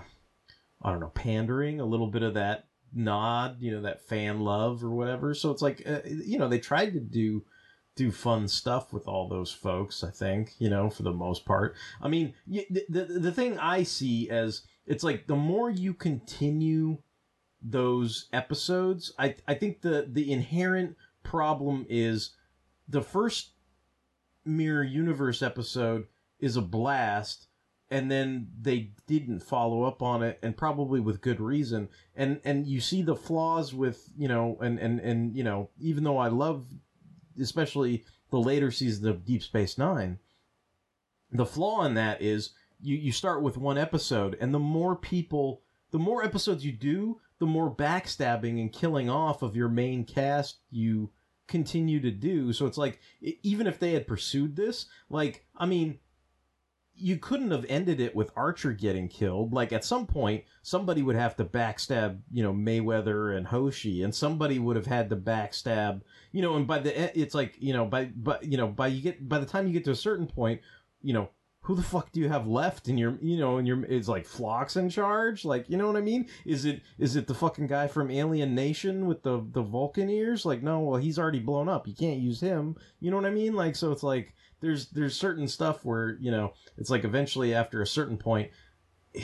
i 0.82 0.90
don't 0.90 1.00
know 1.00 1.08
pandering 1.08 1.80
a 1.80 1.84
little 1.86 2.08
bit 2.08 2.22
of 2.22 2.34
that 2.34 2.66
nod 2.96 3.56
you 3.60 3.70
know 3.70 3.82
that 3.82 4.00
fan 4.00 4.40
love 4.40 4.82
or 4.82 4.90
whatever. 4.90 5.34
So 5.34 5.50
it's 5.50 5.62
like 5.62 5.82
uh, 5.86 6.00
you 6.04 6.38
know 6.38 6.48
they 6.48 6.58
tried 6.58 6.94
to 6.94 7.00
do 7.00 7.44
do 7.94 8.10
fun 8.10 8.46
stuff 8.46 8.92
with 8.92 9.08
all 9.08 9.26
those 9.26 9.50
folks 9.50 10.04
i 10.04 10.10
think 10.10 10.52
you 10.58 10.68
know 10.68 10.90
for 10.90 11.02
the 11.02 11.12
most 11.12 11.44
part. 11.44 11.74
I 12.00 12.08
mean 12.08 12.34
the, 12.46 12.66
the, 12.88 13.04
the 13.04 13.32
thing 13.32 13.58
i 13.58 13.82
see 13.82 14.30
as 14.30 14.62
it's 14.86 15.04
like 15.04 15.26
the 15.26 15.36
more 15.36 15.70
you 15.70 15.94
continue 15.94 16.98
those 17.62 18.28
episodes 18.32 19.12
i 19.18 19.34
i 19.48 19.54
think 19.54 19.80
the 19.80 20.06
the 20.10 20.30
inherent 20.30 20.94
problem 21.22 21.86
is 21.88 22.36
the 22.88 23.02
first 23.02 23.52
mirror 24.44 24.84
universe 24.84 25.42
episode 25.42 26.06
is 26.38 26.56
a 26.56 26.62
blast 26.62 27.48
and 27.90 28.10
then 28.10 28.48
they 28.60 28.90
didn't 29.06 29.40
follow 29.40 29.84
up 29.84 30.02
on 30.02 30.22
it 30.22 30.38
and 30.42 30.56
probably 30.56 31.00
with 31.00 31.20
good 31.20 31.40
reason. 31.40 31.88
And 32.14 32.40
and 32.44 32.66
you 32.66 32.80
see 32.80 33.02
the 33.02 33.16
flaws 33.16 33.72
with 33.72 34.08
you 34.16 34.28
know 34.28 34.58
and 34.60 34.78
and 34.78 35.00
and 35.00 35.36
you 35.36 35.44
know 35.44 35.70
even 35.80 36.04
though 36.04 36.18
i 36.18 36.28
love 36.28 36.66
especially 37.40 38.04
the 38.30 38.38
later 38.38 38.70
seasons 38.70 39.06
of 39.06 39.24
deep 39.24 39.42
space 39.42 39.76
9 39.76 40.18
the 41.32 41.46
flaw 41.46 41.84
in 41.84 41.94
that 41.94 42.22
is 42.22 42.52
you 42.80 42.96
you 42.96 43.12
start 43.12 43.42
with 43.42 43.58
one 43.58 43.76
episode 43.76 44.36
and 44.40 44.54
the 44.54 44.58
more 44.58 44.96
people 44.96 45.62
the 45.90 45.98
more 45.98 46.24
episodes 46.24 46.64
you 46.64 46.72
do 46.72 47.20
the 47.38 47.46
more 47.46 47.74
backstabbing 47.74 48.60
and 48.60 48.72
killing 48.72 49.10
off 49.10 49.42
of 49.42 49.54
your 49.54 49.68
main 49.68 50.04
cast 50.04 50.60
you 50.70 51.10
continue 51.46 52.00
to 52.00 52.10
do. 52.10 52.52
So 52.52 52.66
it's 52.66 52.78
like 52.78 53.00
even 53.20 53.66
if 53.66 53.78
they 53.78 53.92
had 53.92 54.06
pursued 54.06 54.56
this 54.56 54.86
like 55.08 55.44
i 55.56 55.66
mean 55.66 55.98
you 56.98 57.18
couldn't 57.18 57.50
have 57.50 57.66
ended 57.68 58.00
it 58.00 58.16
with 58.16 58.32
Archer 58.36 58.72
getting 58.72 59.08
killed. 59.08 59.52
Like 59.52 59.72
at 59.72 59.84
some 59.84 60.06
point, 60.06 60.44
somebody 60.62 61.02
would 61.02 61.16
have 61.16 61.36
to 61.36 61.44
backstab, 61.44 62.20
you 62.30 62.42
know, 62.42 62.52
Mayweather 62.52 63.36
and 63.36 63.46
Hoshi, 63.46 64.02
and 64.02 64.14
somebody 64.14 64.58
would 64.58 64.76
have 64.76 64.86
had 64.86 65.10
to 65.10 65.16
backstab, 65.16 66.02
you 66.32 66.42
know. 66.42 66.56
And 66.56 66.66
by 66.66 66.78
the 66.78 67.18
it's 67.18 67.34
like 67.34 67.56
you 67.58 67.72
know 67.72 67.84
by 67.84 68.06
but 68.16 68.44
you 68.44 68.56
know 68.56 68.68
by 68.68 68.88
you 68.88 69.02
get 69.02 69.28
by 69.28 69.38
the 69.38 69.46
time 69.46 69.66
you 69.66 69.72
get 69.72 69.84
to 69.84 69.90
a 69.90 69.96
certain 69.96 70.26
point, 70.26 70.60
you 71.02 71.12
know. 71.12 71.30
Who 71.62 71.74
the 71.74 71.82
fuck 71.82 72.12
do 72.12 72.20
you 72.20 72.28
have 72.28 72.46
left 72.46 72.86
in 72.86 72.96
your, 72.96 73.18
you 73.20 73.38
know, 73.38 73.58
in 73.58 73.66
your, 73.66 73.84
is 73.86 74.08
like 74.08 74.24
Phlox 74.24 74.76
in 74.76 74.88
charge? 74.88 75.44
Like, 75.44 75.68
you 75.68 75.76
know 75.76 75.88
what 75.88 75.96
I 75.96 76.00
mean? 76.00 76.28
Is 76.44 76.64
it, 76.64 76.82
is 76.96 77.16
it 77.16 77.26
the 77.26 77.34
fucking 77.34 77.66
guy 77.66 77.88
from 77.88 78.08
Alien 78.08 78.54
Nation 78.54 79.06
with 79.06 79.24
the, 79.24 79.44
the 79.50 79.62
Vulcan 79.62 80.08
ears? 80.08 80.46
Like, 80.46 80.62
no, 80.62 80.78
well, 80.78 81.00
he's 81.00 81.18
already 81.18 81.40
blown 81.40 81.68
up. 81.68 81.88
You 81.88 81.94
can't 81.96 82.20
use 82.20 82.40
him. 82.40 82.76
You 83.00 83.10
know 83.10 83.16
what 83.16 83.26
I 83.26 83.30
mean? 83.30 83.54
Like, 83.54 83.74
so 83.74 83.90
it's 83.90 84.04
like, 84.04 84.32
there's, 84.66 84.88
there's 84.90 85.16
certain 85.16 85.48
stuff 85.48 85.84
where, 85.84 86.16
you 86.20 86.30
know, 86.30 86.52
it's 86.76 86.90
like 86.90 87.04
eventually 87.04 87.54
after 87.54 87.80
a 87.80 87.86
certain 87.86 88.18
point, 88.18 88.50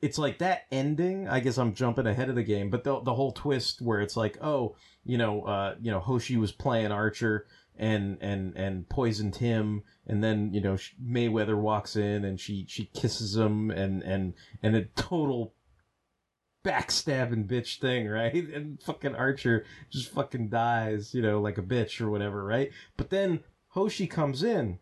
it's 0.00 0.18
like 0.18 0.38
that 0.38 0.62
ending. 0.70 1.28
I 1.28 1.40
guess 1.40 1.58
I'm 1.58 1.74
jumping 1.74 2.06
ahead 2.06 2.28
of 2.28 2.36
the 2.36 2.42
game, 2.42 2.70
but 2.70 2.84
the 2.84 3.00
the 3.00 3.14
whole 3.14 3.32
twist 3.32 3.80
where 3.82 4.00
it's 4.00 4.16
like, 4.16 4.38
oh, 4.40 4.76
you 5.04 5.18
know, 5.18 5.42
uh, 5.42 5.74
you 5.80 5.90
know, 5.90 6.00
Hoshi 6.00 6.36
was 6.36 6.52
playing 6.52 6.92
Archer 6.92 7.46
and 7.76 8.18
and 8.20 8.56
and 8.56 8.88
poisoned 8.88 9.36
him, 9.36 9.82
and 10.06 10.22
then 10.22 10.52
you 10.52 10.60
know 10.60 10.76
Mayweather 11.02 11.56
walks 11.56 11.96
in 11.96 12.24
and 12.24 12.38
she 12.38 12.64
she 12.68 12.86
kisses 12.94 13.36
him, 13.36 13.70
and 13.70 14.02
and 14.02 14.34
and 14.62 14.76
a 14.76 14.84
total 14.84 15.54
backstabbing 16.64 17.48
bitch 17.48 17.80
thing, 17.80 18.06
right? 18.08 18.34
And 18.34 18.80
fucking 18.82 19.14
Archer 19.14 19.64
just 19.90 20.12
fucking 20.12 20.48
dies, 20.48 21.14
you 21.14 21.22
know, 21.22 21.40
like 21.40 21.58
a 21.58 21.62
bitch 21.62 22.00
or 22.00 22.10
whatever, 22.10 22.44
right? 22.44 22.70
But 22.96 23.10
then 23.10 23.40
Hoshi 23.68 24.06
comes 24.06 24.42
in 24.42 24.78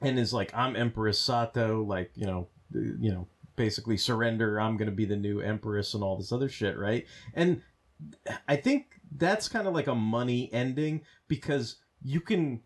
and 0.00 0.18
is 0.18 0.32
like, 0.32 0.54
I'm 0.54 0.76
Empress 0.76 1.18
Sato, 1.18 1.82
like, 1.82 2.10
you 2.14 2.26
know, 2.26 2.48
you 2.72 3.10
know, 3.12 3.26
basically 3.56 3.96
surrender, 3.96 4.60
I'm 4.60 4.76
gonna 4.76 4.90
be 4.90 5.04
the 5.04 5.16
new 5.16 5.40
Empress 5.40 5.94
and 5.94 6.02
all 6.02 6.16
this 6.16 6.32
other 6.32 6.48
shit, 6.48 6.78
right? 6.78 7.06
And 7.34 7.62
I 8.48 8.56
think 8.56 9.00
that's 9.14 9.48
kind 9.48 9.66
of 9.66 9.74
like 9.74 9.88
a 9.88 9.94
money 9.94 10.48
ending 10.52 11.02
because 11.28 11.76
you 12.02 12.20
can, 12.20 12.62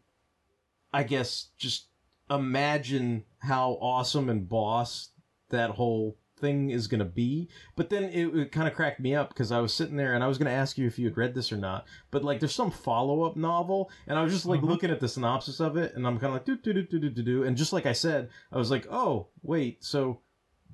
I 0.92 1.02
guess, 1.02 1.48
just 1.56 1.88
imagine 2.30 3.24
how 3.38 3.72
awesome 3.80 4.28
and 4.28 4.48
boss 4.48 5.10
that 5.50 5.70
whole 5.70 6.16
thing 6.44 6.70
is 6.70 6.86
going 6.86 6.98
to 6.98 7.04
be. 7.04 7.48
But 7.76 7.90
then 7.90 8.04
it, 8.04 8.26
it 8.36 8.52
kind 8.52 8.68
of 8.68 8.74
cracked 8.74 9.00
me 9.00 9.14
up 9.14 9.30
because 9.30 9.50
I 9.50 9.60
was 9.60 9.72
sitting 9.72 9.96
there 9.96 10.14
and 10.14 10.22
I 10.22 10.26
was 10.28 10.38
going 10.38 10.46
to 10.46 10.52
ask 10.52 10.76
you 10.76 10.86
if 10.86 10.98
you 10.98 11.06
had 11.06 11.16
read 11.16 11.34
this 11.34 11.50
or 11.52 11.56
not. 11.56 11.86
But 12.10 12.22
like, 12.24 12.38
there's 12.40 12.54
some 12.54 12.70
follow 12.70 13.22
up 13.22 13.36
novel, 13.36 13.90
and 14.06 14.18
I 14.18 14.22
was 14.22 14.32
just 14.32 14.46
like 14.46 14.60
Mhm. 14.60 14.68
looking 14.68 14.90
at 14.90 15.00
the 15.00 15.08
synopsis 15.08 15.60
of 15.60 15.76
it, 15.76 15.94
and 15.94 16.06
I'm 16.06 16.18
kind 16.18 16.26
of 16.26 16.34
like, 16.34 16.44
do 16.44 16.56
do 16.56 16.72
do 16.74 16.82
do 16.82 16.98
do 16.98 17.10
do 17.10 17.22
do. 17.22 17.42
And 17.44 17.56
just 17.56 17.72
like 17.72 17.86
I 17.86 17.92
said, 17.92 18.28
I 18.52 18.58
was 18.58 18.70
like, 18.70 18.86
oh 18.90 19.28
wait, 19.42 19.82
so 19.82 20.20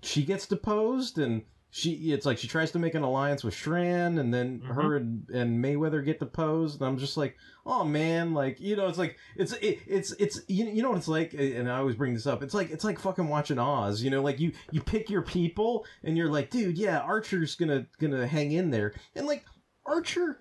she 0.02 0.24
gets 0.24 0.46
deposed 0.46 1.18
and. 1.18 1.42
She, 1.72 2.12
it's 2.12 2.26
like 2.26 2.36
she 2.36 2.48
tries 2.48 2.72
to 2.72 2.80
make 2.80 2.94
an 2.94 3.02
alliance 3.04 3.44
with 3.44 3.54
Shran, 3.54 4.18
and 4.18 4.34
then 4.34 4.58
Mhm. 4.60 4.74
her 4.74 4.96
and, 4.96 5.28
and 5.32 5.64
Mayweather 5.64 6.04
get 6.04 6.18
deposed, 6.18 6.80
and 6.80 6.88
I'm 6.88 6.98
just 6.98 7.16
like, 7.16 7.36
oh 7.64 7.84
man, 7.84 8.34
like 8.34 8.60
you 8.60 8.74
know, 8.74 8.88
it's 8.88 8.98
like 8.98 9.18
it's 9.36 9.52
it, 9.52 9.78
it's 9.86 10.10
it's 10.18 10.40
you, 10.48 10.64
you 10.66 10.82
know 10.82 10.88
what 10.90 10.98
it's 10.98 11.06
like, 11.06 11.32
and 11.32 11.70
I 11.70 11.78
always 11.78 11.94
bring 11.94 12.12
this 12.12 12.26
up. 12.26 12.42
It's 12.42 12.54
like 12.54 12.70
it's 12.72 12.82
like 12.82 12.98
fucking 12.98 13.28
watching 13.28 13.60
Oz, 13.60 14.02
you 14.02 14.10
know, 14.10 14.20
like 14.20 14.40
you 14.40 14.50
you 14.72 14.80
pick 14.82 15.08
your 15.08 15.22
people, 15.22 15.86
and 16.02 16.16
you're 16.18 16.28
like, 16.28 16.50
dude, 16.50 16.76
yeah, 16.76 16.98
Archer's 17.00 17.54
gonna 17.54 17.86
gonna 18.00 18.26
hang 18.26 18.50
in 18.50 18.70
there, 18.70 18.92
and 19.14 19.26
like 19.28 19.44
Archer 19.86 20.40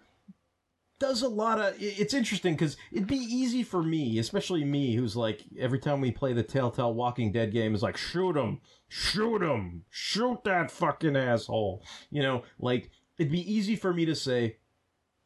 does 1.00 1.22
a 1.22 1.28
lot 1.28 1.60
of 1.60 1.74
it's 1.80 2.14
interesting 2.14 2.54
because 2.54 2.76
it'd 2.92 3.08
be 3.08 3.16
easy 3.16 3.64
for 3.64 3.82
me 3.82 4.20
especially 4.20 4.64
me 4.66 4.96
who's 4.96 5.16
like 5.16 5.44
every 5.58 5.80
time 5.80 6.02
we 6.02 6.12
play 6.12 6.34
the 6.34 6.44
telltale 6.44 6.94
walking 6.94 7.32
dead 7.32 7.52
game 7.52 7.74
is 7.74 7.82
like 7.82 7.98
shoot 7.98 8.36
him 8.36 8.60
shoot 8.90 9.42
him 9.42 9.84
shoot 9.90 10.44
that 10.44 10.70
fucking 10.70 11.16
asshole. 11.16 11.84
You 12.12 12.22
know 12.22 12.44
like 12.60 12.92
it'd 13.18 13.32
be 13.32 13.54
easy 13.54 13.76
for 13.76 13.94
me 13.94 14.06
to 14.06 14.16
say 14.16 14.58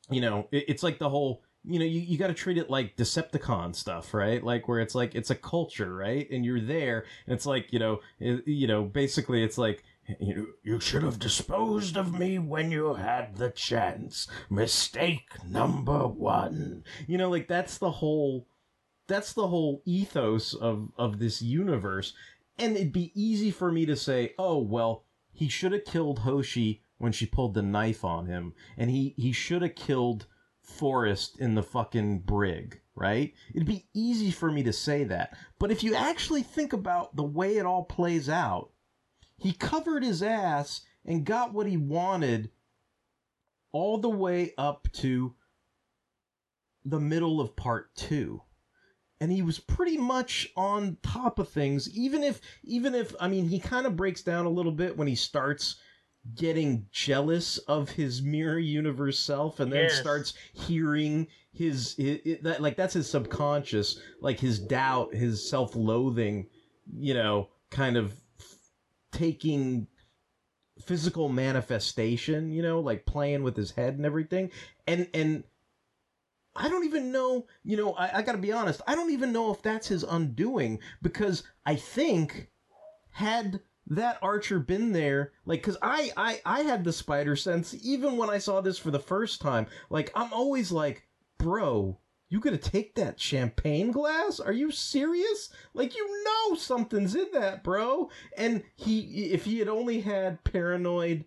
you 0.09 0.21
know 0.21 0.47
it, 0.51 0.65
it's 0.67 0.83
like 0.83 0.99
the 0.99 1.09
whole 1.09 1.41
you 1.65 1.79
know 1.79 1.85
you, 1.85 2.01
you 2.01 2.17
got 2.17 2.27
to 2.27 2.33
treat 2.33 2.57
it 2.57 2.69
like 2.69 2.95
decepticon 2.95 3.73
stuff 3.73 4.13
right? 4.13 4.43
Like 4.43 4.67
where 4.67 4.79
it's 4.79 4.93
like 4.95 5.15
it's 5.15 5.31
a 5.31 5.35
culture 5.35 5.95
right? 5.95 6.29
And 6.29 6.45
you're 6.45 6.61
there 6.61 7.05
and 7.25 7.33
it's 7.33 7.45
like 7.45 7.73
you 7.73 7.79
know 7.79 8.01
it, 8.19 8.47
you 8.47 8.67
know 8.67 8.83
basically 8.83 9.43
it's 9.43 9.57
like 9.57 9.83
you, 10.19 10.55
you 10.63 10.79
should 10.79 11.03
have 11.03 11.19
disposed 11.19 11.95
of 11.95 12.17
me 12.17 12.37
when 12.37 12.71
you 12.71 12.93
had 12.95 13.37
the 13.37 13.49
chance. 13.49 14.27
Mistake 14.49 15.29
number 15.45 16.07
one. 16.07 16.83
You 17.07 17.17
know, 17.17 17.29
like 17.29 17.47
that's 17.47 17.77
the 17.77 17.91
whole 17.91 18.47
that's 19.07 19.33
the 19.33 19.47
whole 19.47 19.81
ethos 19.85 20.53
of 20.53 20.91
of 20.97 21.19
this 21.19 21.41
universe. 21.41 22.13
And 22.57 22.75
it'd 22.75 22.93
be 22.93 23.11
easy 23.15 23.51
for 23.51 23.71
me 23.71 23.85
to 23.85 23.95
say, 23.95 24.33
"Oh, 24.37 24.57
well, 24.57 25.05
he 25.31 25.47
should 25.47 25.71
have 25.71 25.85
killed 25.85 26.19
Hoshi 26.19 26.83
when 26.97 27.11
she 27.11 27.25
pulled 27.25 27.53
the 27.53 27.61
knife 27.61 28.03
on 28.03 28.27
him, 28.27 28.53
and 28.77 28.89
he 28.89 29.13
he 29.17 29.31
should 29.31 29.61
have 29.61 29.75
killed 29.75 30.27
Forrest 30.61 31.39
in 31.39 31.55
the 31.55 31.63
fucking 31.63 32.19
brig." 32.19 32.81
Right? 32.95 33.33
It'd 33.55 33.67
be 33.67 33.87
easy 33.93 34.29
for 34.29 34.51
me 34.51 34.61
to 34.63 34.73
say 34.73 35.03
that. 35.05 35.35
But 35.57 35.71
if 35.71 35.83
you 35.83 35.95
actually 35.95 36.43
think 36.43 36.73
about 36.73 37.15
the 37.15 37.23
way 37.23 37.57
it 37.57 37.65
all 37.65 37.85
plays 37.85 38.29
out, 38.29 38.69
he 39.37 39.51
covered 39.53 40.03
his 40.03 40.21
ass 40.23 40.81
and 41.05 41.25
got 41.25 41.53
what 41.53 41.67
he 41.67 41.77
wanted 41.77 42.49
all 43.71 43.97
the 43.97 44.09
way 44.09 44.53
up 44.57 44.87
to 44.93 45.33
the 46.85 46.99
middle 46.99 47.39
of 47.41 47.55
part 47.55 47.95
two 47.95 48.41
and 49.21 49.31
he 49.31 49.41
was 49.41 49.57
pretty 49.59 49.97
much 49.97 50.49
on 50.57 50.97
top 51.01 51.39
of 51.39 51.47
things 51.47 51.89
even 51.97 52.23
if 52.23 52.41
even 52.63 52.93
if 52.93 53.15
i 53.21 53.27
mean 53.27 53.47
he 53.47 53.57
kind 53.59 53.85
of 53.85 53.95
breaks 53.95 54.21
down 54.21 54.45
a 54.45 54.49
little 54.49 54.71
bit 54.71 54.97
when 54.97 55.07
he 55.07 55.15
starts 55.15 55.77
getting 56.35 56.85
jealous 56.91 57.57
of 57.59 57.89
his 57.89 58.21
mirror 58.21 58.59
universe 58.59 59.17
self 59.19 59.59
and 59.59 59.71
then 59.71 59.83
Yes. 59.83 59.97
starts 59.99 60.33
hearing 60.53 61.27
his, 61.51 61.95
i 61.99 62.21
i 62.25 62.37
that 62.43 62.61
like 62.61 62.75
that's 62.75 62.93
his 62.93 63.09
subconscious 63.09 63.99
like 64.21 64.39
his 64.39 64.59
doubt 64.59 65.13
his 65.15 65.47
self-loathing 65.49 66.47
you 66.93 67.13
know 67.13 67.47
kind 67.71 67.95
of 67.97 68.13
taking 69.13 69.87
physical 70.81 71.29
manifestation, 71.29 72.51
you 72.51 72.61
know, 72.61 72.79
like 72.79 73.05
playing 73.05 73.43
with 73.43 73.55
his 73.55 73.71
head 73.71 73.95
and 73.95 74.05
everything. 74.05 74.51
And 74.87 75.07
and 75.13 75.43
I 76.55 76.69
don't 76.69 76.85
even 76.85 77.11
know, 77.11 77.47
you 77.63 77.77
know, 77.77 77.93
I, 77.93 78.19
I 78.19 78.21
gotta 78.21 78.37
be 78.37 78.51
honest, 78.51 78.81
I 78.87 78.95
don't 78.95 79.11
even 79.11 79.31
know 79.31 79.51
if 79.51 79.61
that's 79.61 79.87
his 79.87 80.03
undoing 80.03 80.79
because 81.01 81.43
I 81.65 81.75
think 81.75 82.49
had 83.11 83.61
that 83.87 84.17
Archer 84.21 84.59
been 84.59 84.91
there, 84.91 85.33
like, 85.45 85.61
cause 85.61 85.77
I, 85.81 86.11
I, 86.15 86.41
I 86.45 86.61
had 86.61 86.83
the 86.83 86.93
spider 86.93 87.35
sense 87.35 87.75
even 87.83 88.17
when 88.17 88.29
I 88.29 88.37
saw 88.37 88.61
this 88.61 88.77
for 88.77 88.91
the 88.91 88.99
first 88.99 89.41
time. 89.41 89.67
Like, 89.89 90.11
I'm 90.15 90.31
always 90.31 90.71
like, 90.71 91.07
bro, 91.37 91.97
you 92.33 92.39
gonna 92.39 92.57
take 92.57 92.95
that 92.95 93.21
champagne 93.21 93.91
glass? 93.91 94.39
Are 94.39 94.51
you 94.51 94.71
serious? 94.71 95.51
Like, 95.75 95.95
you 95.95 96.23
know 96.25 96.55
something's 96.55 97.13
in 97.13 97.27
that, 97.33 97.63
bro. 97.63 98.09
And 98.35 98.63
he, 98.75 99.25
if 99.25 99.45
he 99.45 99.59
had 99.59 99.67
only 99.67 100.01
had 100.01 100.43
paranoid, 100.43 101.25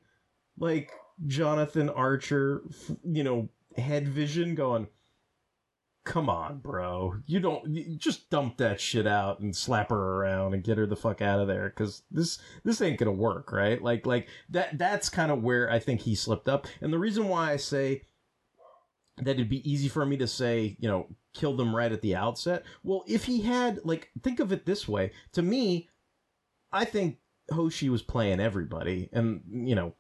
like, 0.59 0.91
Jonathan 1.25 1.91
Archer, 1.91 2.65
you 3.05 3.23
know, 3.23 3.49
head 3.77 4.09
vision 4.09 4.57
going, 4.57 4.89
come 6.03 6.29
on, 6.29 6.59
bro. 6.59 7.15
You 7.25 7.39
don't, 7.39 7.69
you 7.69 7.97
just 7.97 8.29
dump 8.29 8.57
that 8.57 8.81
shit 8.81 9.07
out 9.07 9.39
and 9.39 9.55
slap 9.55 9.91
her 9.91 10.17
around 10.17 10.55
and 10.55 10.65
get 10.65 10.77
her 10.77 10.87
the 10.87 10.97
fuck 10.97 11.23
out 11.23 11.39
of 11.39 11.47
there. 11.47 11.71
Cause 11.71 12.03
this, 12.11 12.41
this 12.65 12.83
ain't 12.83 12.99
gonna 12.99 13.13
work, 13.13 13.53
right? 13.53 13.81
Like, 13.81 14.07
like, 14.07 14.27
that, 14.51 14.77
that's 14.77 15.09
kind 15.09 15.31
of 15.31 15.45
where 15.45 15.71
I 15.71 15.79
think 15.79 16.01
he 16.01 16.17
slipped 16.17 16.49
up. 16.49 16.67
And 16.81 16.93
the 16.93 16.99
reason 16.99 17.29
why 17.29 17.53
I 17.53 17.59
say, 17.59 18.03
that 19.19 19.37
it'd 19.37 19.49
be 19.49 19.71
easy 19.71 19.89
for 19.89 20.05
me 20.05 20.17
to 20.19 20.27
say, 20.27 20.77
you 20.79 20.89
know, 20.89 21.07
kill 21.35 21.57
them 21.57 21.75
right 21.75 21.93
at 21.93 22.03
the 22.03 22.15
outset. 22.15 22.65
Well, 22.83 23.03
if 23.07 23.25
he 23.25 23.41
had, 23.41 23.81
like, 23.85 24.11
think 24.23 24.41
of 24.41 24.53
it 24.53 24.67
this 24.67 24.87
way. 24.87 25.13
To 25.33 25.43
me, 25.43 25.89
I 26.73 26.85
think 26.85 27.19
Hoshi 27.51 27.89
was 27.89 28.03
playing 28.03 28.41
everybody, 28.41 29.09
and 29.13 29.41
you 29.49 29.75
know, 29.75 29.95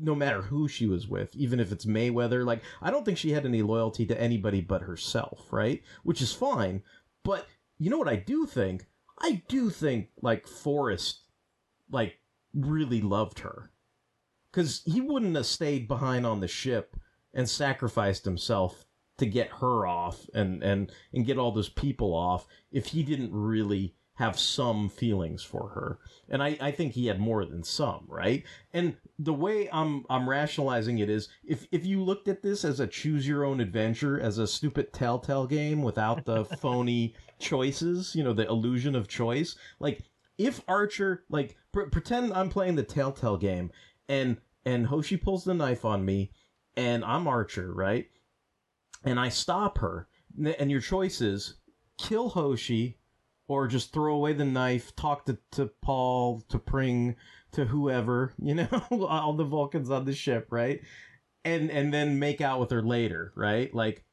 no 0.00 0.14
matter 0.14 0.42
who 0.42 0.66
she 0.66 0.86
was 0.86 1.06
with, 1.06 1.34
even 1.36 1.60
if 1.60 1.70
it's 1.70 1.84
Mayweather, 1.84 2.44
like, 2.44 2.62
I 2.82 2.90
don't 2.90 3.04
think 3.04 3.18
she 3.18 3.30
had 3.30 3.44
any 3.44 3.62
loyalty 3.62 4.06
to 4.06 4.20
anybody 4.20 4.60
but 4.60 4.82
herself, 4.82 5.52
right? 5.52 5.82
Which 6.02 6.22
is 6.22 6.32
fine. 6.32 6.82
But 7.22 7.46
you 7.78 7.90
know 7.90 7.98
what 7.98 8.08
I 8.08 8.16
do 8.16 8.46
think? 8.46 8.86
I 9.20 9.42
do 9.48 9.70
think 9.70 10.08
like 10.20 10.48
Forrest, 10.48 11.22
like, 11.90 12.18
really 12.54 13.02
loved 13.02 13.40
her, 13.40 13.70
because 14.50 14.82
he 14.86 15.00
wouldn't 15.00 15.36
have 15.36 15.46
stayed 15.46 15.86
behind 15.86 16.26
on 16.26 16.40
the 16.40 16.48
ship 16.48 16.96
and 17.36 17.48
sacrificed 17.48 18.24
himself 18.24 18.86
to 19.18 19.26
get 19.26 19.48
her 19.60 19.86
off 19.86 20.28
and 20.34 20.62
and 20.62 20.90
and 21.12 21.24
get 21.24 21.38
all 21.38 21.52
those 21.52 21.68
people 21.68 22.12
off 22.12 22.46
if 22.72 22.86
he 22.86 23.02
didn't 23.04 23.32
really 23.32 23.94
have 24.14 24.38
some 24.38 24.88
feelings 24.88 25.42
for 25.42 25.68
her. 25.68 25.98
And 26.30 26.42
I, 26.42 26.56
I 26.58 26.70
think 26.70 26.94
he 26.94 27.06
had 27.06 27.20
more 27.20 27.44
than 27.44 27.62
some, 27.62 28.06
right? 28.08 28.44
And 28.72 28.96
the 29.18 29.34
way 29.34 29.68
I'm 29.70 30.04
I'm 30.08 30.28
rationalizing 30.28 30.98
it 30.98 31.10
is 31.10 31.28
if 31.44 31.66
if 31.70 31.84
you 31.84 32.02
looked 32.02 32.26
at 32.26 32.42
this 32.42 32.64
as 32.64 32.80
a 32.80 32.86
choose 32.86 33.28
your 33.28 33.44
own 33.44 33.60
adventure, 33.60 34.18
as 34.18 34.38
a 34.38 34.46
stupid 34.46 34.92
telltale 34.92 35.46
game 35.46 35.82
without 35.82 36.24
the 36.24 36.44
phony 36.60 37.14
choices, 37.38 38.14
you 38.14 38.24
know, 38.24 38.32
the 38.32 38.48
illusion 38.48 38.96
of 38.96 39.06
choice, 39.06 39.54
like 39.78 40.00
if 40.38 40.62
Archer 40.66 41.24
like 41.28 41.56
pr- 41.72 41.82
pretend 41.82 42.32
I'm 42.32 42.48
playing 42.48 42.76
the 42.76 42.82
telltale 42.82 43.36
game 43.36 43.70
and 44.08 44.38
and 44.64 44.86
Hoshi 44.86 45.16
pulls 45.16 45.44
the 45.44 45.54
knife 45.54 45.84
on 45.84 46.04
me 46.04 46.32
and 46.76 47.04
I'm 47.04 47.26
Archer, 47.26 47.72
right? 47.72 48.06
And 49.04 49.18
I 49.18 49.28
stop 49.28 49.78
her 49.78 50.08
and 50.58 50.70
your 50.70 50.80
choice 50.80 51.20
is 51.20 51.54
kill 51.98 52.28
Hoshi 52.28 52.98
or 53.48 53.68
just 53.68 53.92
throw 53.92 54.14
away 54.14 54.32
the 54.32 54.44
knife, 54.44 54.94
talk 54.96 55.24
to, 55.26 55.38
to 55.52 55.70
Paul, 55.82 56.42
to 56.48 56.58
Pring, 56.58 57.16
to 57.52 57.64
whoever, 57.64 58.34
you 58.42 58.54
know, 58.54 58.68
all 58.90 59.32
the 59.34 59.44
Vulcans 59.44 59.90
on 59.90 60.04
the 60.04 60.14
ship, 60.14 60.48
right? 60.50 60.80
And 61.44 61.70
and 61.70 61.94
then 61.94 62.18
make 62.18 62.40
out 62.40 62.58
with 62.58 62.70
her 62.70 62.82
later, 62.82 63.32
right? 63.36 63.72
Like 63.72 64.04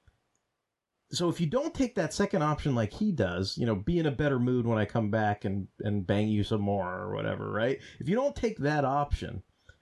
so 1.12 1.30
if 1.30 1.40
you 1.40 1.48
don't 1.48 1.74
take 1.74 1.96
that 1.96 2.14
second 2.14 2.42
option 2.42 2.74
like 2.74 2.92
he 2.92 3.12
does, 3.12 3.58
you 3.58 3.66
know, 3.66 3.76
be 3.76 4.00
in 4.00 4.08
a 4.08 4.12
better 4.12 4.40
mood 4.40 4.66
when 4.66 4.78
I 4.78 4.86
come 4.86 5.10
back 5.10 5.46
and 5.46 5.68
and 5.82 6.06
bang 6.06 6.28
you 6.28 6.44
some 6.44 6.62
more 6.62 6.88
or 6.88 7.16
whatever, 7.16 7.52
right? 7.52 7.80
If 8.00 8.08
you 8.08 8.16
don't 8.16 8.36
take 8.36 8.58
that 8.60 8.86
option 8.86 9.42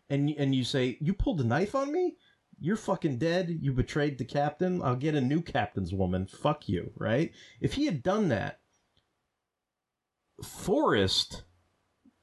and 0.09 0.29
and 0.38 0.55
you 0.55 0.63
say 0.63 0.97
you 1.01 1.13
pulled 1.13 1.41
a 1.41 1.45
knife 1.45 1.75
on 1.75 1.91
me, 1.91 2.15
you're 2.62 2.78
fucking 2.78 3.18
dead. 3.18 3.57
You 3.59 3.74
betrayed 3.74 4.20
the 4.20 4.26
captain. 4.26 4.82
I'll 4.84 4.95
get 4.95 5.16
a 5.16 5.22
new 5.22 5.41
captain's 5.41 5.93
woman. 5.93 6.28
Fuck 6.28 6.70
you, 6.70 6.91
right? 6.95 7.32
If 7.59 7.74
he 7.74 7.86
had 7.86 8.03
done 8.03 8.30
that, 8.30 8.59
Forrest 10.43 11.43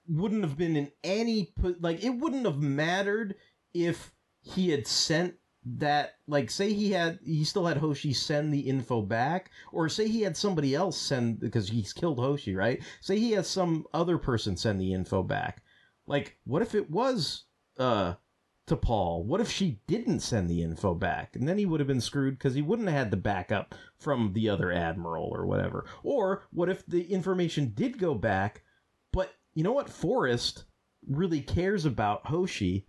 wouldn't 0.09 0.45
have 0.45 0.57
been 0.57 0.77
in 0.77 0.91
any 1.05 1.53
like 1.81 2.03
it 2.03 2.11
wouldn't 2.11 2.47
have 2.47 2.63
mattered 2.63 3.35
if 3.75 4.13
he 4.41 4.71
had 4.71 4.87
sent 4.87 5.35
that 5.65 6.15
like 6.27 6.51
say 6.51 6.73
he 6.73 6.93
had 6.93 7.19
he 7.25 7.45
still 7.45 7.67
had 7.67 7.77
Hoshi 7.77 8.13
send 8.13 8.55
the 8.55 8.61
info 8.61 9.03
back 9.03 9.51
or 9.73 9.89
say 9.89 10.09
he 10.09 10.23
had 10.23 10.37
somebody 10.37 10.75
else 10.75 10.97
send 10.97 11.41
because 11.41 11.69
he's 11.69 11.93
killed 11.93 12.19
Hoshi, 12.19 12.55
right? 12.55 12.83
Say 13.01 13.19
he 13.19 13.33
has 13.33 13.49
some 13.49 13.85
other 13.93 14.19
person 14.19 14.57
send 14.57 14.81
the 14.81 14.95
info 14.95 15.23
back. 15.23 15.63
Like 16.07 16.39
what 16.45 16.63
if 16.63 16.75
it 16.75 16.91
was 16.91 17.45
uh 17.77 18.15
T'Pol? 18.69 19.25
What 19.25 19.41
if 19.41 19.51
she 19.51 19.81
didn't 19.87 20.21
send 20.21 20.49
the 20.49 20.63
info 20.63 20.95
back? 20.95 21.35
And 21.35 21.49
then 21.49 21.59
he 21.59 21.67
would 21.67 21.81
have 21.81 21.87
been 21.87 22.01
screwed 22.01 22.39
because 22.39 22.55
he 22.55 22.63
wouldn't 22.63 22.89
have 22.89 22.97
had 22.97 23.11
the 23.11 23.17
backup 23.17 23.75
from 23.99 24.33
the 24.35 24.49
other 24.49 24.71
admiral 24.71 25.29
or 25.33 25.47
whatever. 25.47 25.87
Or 26.03 26.47
what 26.53 26.69
if 26.69 26.87
the 26.87 27.03
information 27.13 27.73
did 27.75 27.99
go 27.99 28.15
back, 28.15 28.63
but 29.13 29.35
you 29.55 29.65
know 29.65 29.73
what? 29.73 29.89
Forrest 29.89 30.65
really 31.09 31.41
cares 31.41 31.85
about 31.85 32.27
Hoshi, 32.27 32.87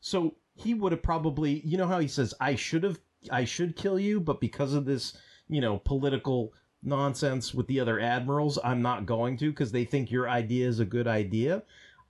so 0.00 0.36
he 0.54 0.74
would 0.74 0.92
have 0.92 1.02
probably, 1.02 1.60
you 1.64 1.78
know 1.78 1.86
how 1.86 1.98
he 1.98 2.08
says, 2.08 2.34
I 2.40 2.54
should 2.54 2.82
have, 2.82 3.00
I 3.30 3.44
should 3.44 3.76
kill 3.76 3.98
you, 3.98 4.20
but 4.20 4.40
because 4.40 4.74
of 4.74 4.84
this, 4.84 5.16
you 5.48 5.60
know, 5.60 5.78
political 5.78 6.52
nonsense 6.82 7.54
with 7.54 7.66
the 7.68 7.80
other 7.80 8.00
admirals, 8.00 8.58
I'm 8.62 8.82
not 8.82 9.06
going 9.06 9.36
to 9.38 9.50
because 9.50 9.72
they 9.72 9.84
think 9.84 10.10
your 10.10 10.28
idea 10.28 10.68
is 10.68 10.80
a 10.80 10.84
good 10.84 11.06
idea. 11.06 11.62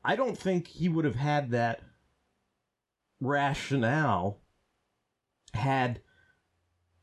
I 0.04 0.16
don't 0.16 0.36
think 0.36 0.66
he 0.66 0.88
would 0.88 1.04
have 1.04 1.14
had 1.14 1.50
that 1.50 1.82
rationale 3.22 4.40
had 5.54 6.00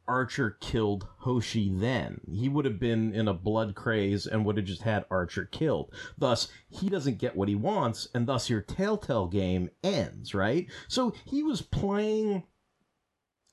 Archer 0.08 0.58
killed 0.60 1.08
Hoshi 1.20 1.70
then. 1.72 2.22
He 2.30 2.50
would 2.50 2.66
have 2.66 2.80
been 2.80 3.14
in 3.14 3.28
a 3.28 3.34
blood 3.34 3.76
craze 3.76 4.26
and 4.26 4.44
would 4.44 4.58
have 4.58 4.66
just 4.66 4.82
had 4.82 5.06
Archer 5.12 5.46
killed. 5.46 5.94
Thus, 6.18 6.50
he 6.68 6.90
doesn't 6.90 7.20
get 7.20 7.36
what 7.36 7.48
he 7.48 7.56
wants, 7.56 8.08
and 8.14 8.26
thus 8.26 8.50
your 8.50 8.62
Telltale 8.62 9.28
game 9.28 9.70
ends, 9.84 10.34
right? 10.34 10.68
So 10.88 11.14
he 11.26 11.44
was 11.44 11.62
playing 11.62 12.44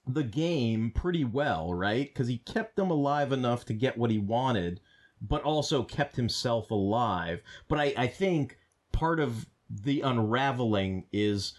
the 0.06 0.22
game 0.22 0.92
pretty 0.94 1.24
well, 1.24 1.74
right? 1.74 2.08
Because 2.08 2.28
he 2.28 2.38
kept 2.38 2.76
them 2.76 2.90
alive 2.90 3.32
enough 3.32 3.66
to 3.66 3.74
get 3.74 3.98
what 3.98 4.10
he 4.10 4.18
wanted, 4.18 4.80
but 5.20 5.42
also 5.42 5.82
kept 5.82 6.16
himself 6.16 6.70
alive. 6.70 7.42
But 7.68 7.80
I, 7.80 7.94
I 7.96 8.06
think 8.06 8.58
part 8.92 9.20
of 9.20 9.46
the 9.68 10.00
unraveling 10.00 11.06
is 11.12 11.54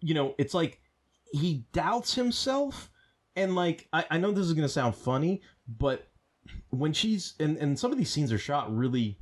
you 0.00 0.14
know, 0.14 0.34
it's 0.38 0.54
like 0.54 0.80
he 1.32 1.64
doubts 1.72 2.14
himself. 2.14 2.90
And 3.36 3.54
like, 3.54 3.86
I, 3.92 4.04
I 4.10 4.18
know 4.18 4.32
this 4.32 4.46
is 4.46 4.52
going 4.52 4.66
to 4.66 4.68
sound 4.68 4.96
funny, 4.96 5.42
but 5.68 6.08
when 6.70 6.92
she's, 6.92 7.34
and, 7.38 7.56
and 7.58 7.78
some 7.78 7.92
of 7.92 7.98
these 7.98 8.10
scenes 8.10 8.32
are 8.32 8.38
shot 8.38 8.74
really, 8.76 9.16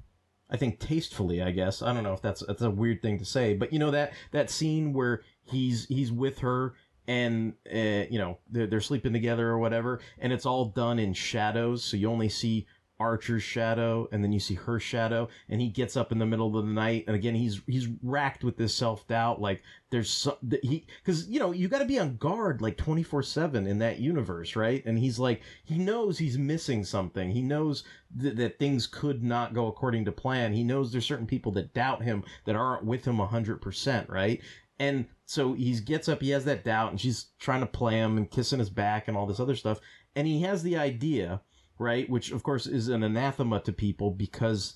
I 0.48 0.56
think 0.56 0.78
tastefully, 0.78 1.42
I 1.42 1.50
guess. 1.50 1.82
I 1.82 1.92
don't 1.92 2.02
know 2.02 2.14
if 2.14 2.22
that's, 2.22 2.42
that's 2.46 2.62
a 2.62 2.70
weird 2.70 3.02
thing 3.02 3.18
to 3.18 3.26
say, 3.26 3.52
but 3.52 3.74
you 3.74 3.78
know, 3.78 3.90
that, 3.90 4.14
that 4.30 4.48
scene 4.48 4.94
where 4.94 5.22
he's, 5.44 5.86
he's 5.86 6.10
with 6.10 6.38
her 6.38 6.76
and, 7.06 7.52
uh, 7.70 8.06
you 8.10 8.18
know, 8.18 8.38
they're, 8.50 8.66
they're 8.66 8.80
sleeping 8.80 9.12
together 9.12 9.48
or 9.48 9.58
whatever, 9.58 10.00
and 10.18 10.32
it's 10.32 10.46
all 10.46 10.66
done 10.66 10.98
in 10.98 11.12
shadows. 11.12 11.84
So 11.84 11.98
you 11.98 12.10
only 12.10 12.30
see 12.30 12.66
Archer's 12.98 13.42
shadow, 13.42 14.08
and 14.10 14.24
then 14.24 14.32
you 14.32 14.40
see 14.40 14.54
her 14.54 14.80
shadow, 14.80 15.28
and 15.48 15.60
he 15.60 15.68
gets 15.68 15.96
up 15.96 16.12
in 16.12 16.18
the 16.18 16.26
middle 16.26 16.56
of 16.56 16.66
the 16.66 16.72
night, 16.72 17.04
and 17.06 17.14
again 17.14 17.34
he's 17.34 17.60
he's 17.66 17.88
racked 18.02 18.42
with 18.42 18.56
this 18.56 18.74
self 18.74 19.06
doubt, 19.06 19.40
like 19.40 19.62
there's 19.90 20.10
so, 20.10 20.38
he 20.62 20.86
because 21.02 21.28
you 21.28 21.38
know 21.38 21.52
you 21.52 21.68
got 21.68 21.80
to 21.80 21.84
be 21.84 21.98
on 21.98 22.16
guard 22.16 22.62
like 22.62 22.76
twenty 22.76 23.02
four 23.02 23.22
seven 23.22 23.66
in 23.66 23.78
that 23.78 23.98
universe, 23.98 24.56
right? 24.56 24.84
And 24.86 24.98
he's 24.98 25.18
like 25.18 25.42
he 25.64 25.78
knows 25.78 26.18
he's 26.18 26.38
missing 26.38 26.84
something. 26.84 27.30
He 27.30 27.42
knows 27.42 27.84
th- 28.20 28.36
that 28.36 28.58
things 28.58 28.86
could 28.86 29.22
not 29.22 29.54
go 29.54 29.66
according 29.66 30.04
to 30.06 30.12
plan. 30.12 30.52
He 30.52 30.64
knows 30.64 30.90
there's 30.90 31.06
certain 31.06 31.26
people 31.26 31.52
that 31.52 31.74
doubt 31.74 32.02
him 32.02 32.24
that 32.46 32.56
aren't 32.56 32.84
with 32.84 33.04
him 33.04 33.18
hundred 33.18 33.60
percent, 33.60 34.08
right? 34.08 34.40
And 34.78 35.06
so 35.24 35.54
he 35.54 35.78
gets 35.80 36.08
up, 36.08 36.20
he 36.20 36.30
has 36.30 36.44
that 36.44 36.64
doubt, 36.64 36.90
and 36.90 37.00
she's 37.00 37.28
trying 37.38 37.60
to 37.60 37.66
play 37.66 37.94
him 37.94 38.16
and 38.16 38.30
kissing 38.30 38.58
his 38.58 38.70
back 38.70 39.08
and 39.08 39.16
all 39.16 39.26
this 39.26 39.40
other 39.40 39.56
stuff, 39.56 39.80
and 40.14 40.26
he 40.26 40.42
has 40.42 40.62
the 40.62 40.76
idea 40.76 41.40
right? 41.78 42.08
Which 42.08 42.32
of 42.32 42.42
course 42.42 42.66
is 42.66 42.88
an 42.88 43.02
anathema 43.02 43.60
to 43.60 43.72
people 43.72 44.10
because 44.10 44.74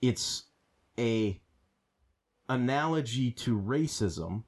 it's 0.00 0.44
a 0.98 1.40
analogy 2.48 3.30
to 3.30 3.58
racism, 3.58 4.44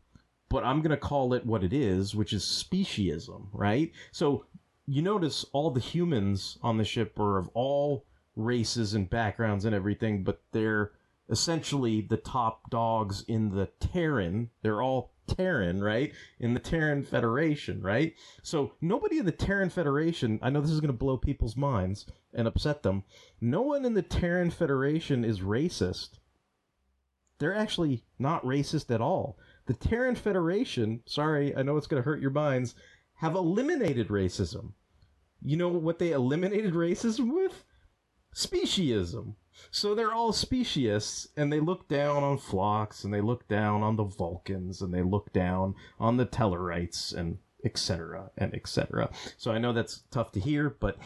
but 0.48 0.64
I'm 0.64 0.80
going 0.80 0.90
to 0.90 0.96
call 0.96 1.32
it 1.34 1.46
what 1.46 1.64
it 1.64 1.72
is, 1.72 2.14
which 2.14 2.32
is 2.32 2.44
speciesism, 2.44 3.48
right? 3.52 3.92
So 4.12 4.46
you 4.86 5.02
notice 5.02 5.44
all 5.52 5.70
the 5.70 5.80
humans 5.80 6.58
on 6.62 6.76
the 6.76 6.84
ship 6.84 7.18
are 7.18 7.38
of 7.38 7.48
all 7.54 8.04
races 8.36 8.94
and 8.94 9.08
backgrounds 9.08 9.64
and 9.64 9.74
everything, 9.74 10.24
but 10.24 10.42
they're 10.52 10.92
essentially 11.30 12.02
the 12.02 12.16
top 12.16 12.70
dogs 12.70 13.24
in 13.26 13.50
the 13.50 13.66
Terran. 13.80 14.50
They're 14.62 14.82
all 14.82 15.13
Terran, 15.26 15.82
right? 15.82 16.12
In 16.38 16.54
the 16.54 16.60
Terran 16.60 17.04
Federation, 17.04 17.82
right? 17.82 18.14
So 18.42 18.72
nobody 18.80 19.18
in 19.18 19.26
the 19.26 19.32
Terran 19.32 19.70
Federation, 19.70 20.38
I 20.42 20.50
know 20.50 20.60
this 20.60 20.70
is 20.70 20.80
going 20.80 20.92
to 20.92 20.98
blow 20.98 21.16
people's 21.16 21.56
minds 21.56 22.06
and 22.32 22.46
upset 22.46 22.82
them. 22.82 23.04
No 23.40 23.62
one 23.62 23.84
in 23.84 23.94
the 23.94 24.02
Terran 24.02 24.50
Federation 24.50 25.24
is 25.24 25.40
racist. 25.40 26.18
They're 27.38 27.54
actually 27.54 28.04
not 28.18 28.44
racist 28.44 28.94
at 28.94 29.00
all. 29.00 29.38
The 29.66 29.74
Terran 29.74 30.14
Federation, 30.14 31.02
sorry, 31.06 31.56
I 31.56 31.62
know 31.62 31.76
it's 31.76 31.86
going 31.86 32.02
to 32.02 32.08
hurt 32.08 32.20
your 32.20 32.30
minds, 32.30 32.74
have 33.14 33.34
eliminated 33.34 34.08
racism. 34.08 34.72
You 35.42 35.56
know 35.56 35.68
what 35.68 35.98
they 35.98 36.12
eliminated 36.12 36.74
racism 36.74 37.32
with? 37.34 37.64
Speciesism. 38.34 39.34
So 39.70 39.94
they're 39.94 40.12
all 40.12 40.32
speciesists, 40.32 41.28
and 41.36 41.52
they 41.52 41.60
look 41.60 41.88
down 41.88 42.22
on 42.22 42.38
Phlox, 42.38 43.04
and 43.04 43.12
they 43.12 43.20
look 43.20 43.48
down 43.48 43.82
on 43.82 43.96
the 43.96 44.04
Vulcans, 44.04 44.80
and 44.80 44.92
they 44.92 45.02
look 45.02 45.32
down 45.32 45.74
on 45.98 46.16
the 46.16 46.26
Tellarites, 46.26 47.14
and 47.14 47.38
etc. 47.64 48.30
and 48.36 48.54
etc. 48.54 49.10
So 49.38 49.50
I 49.50 49.58
know 49.58 49.72
that's 49.72 50.02
tough 50.10 50.32
to 50.32 50.40
hear, 50.40 50.76
but 50.78 50.98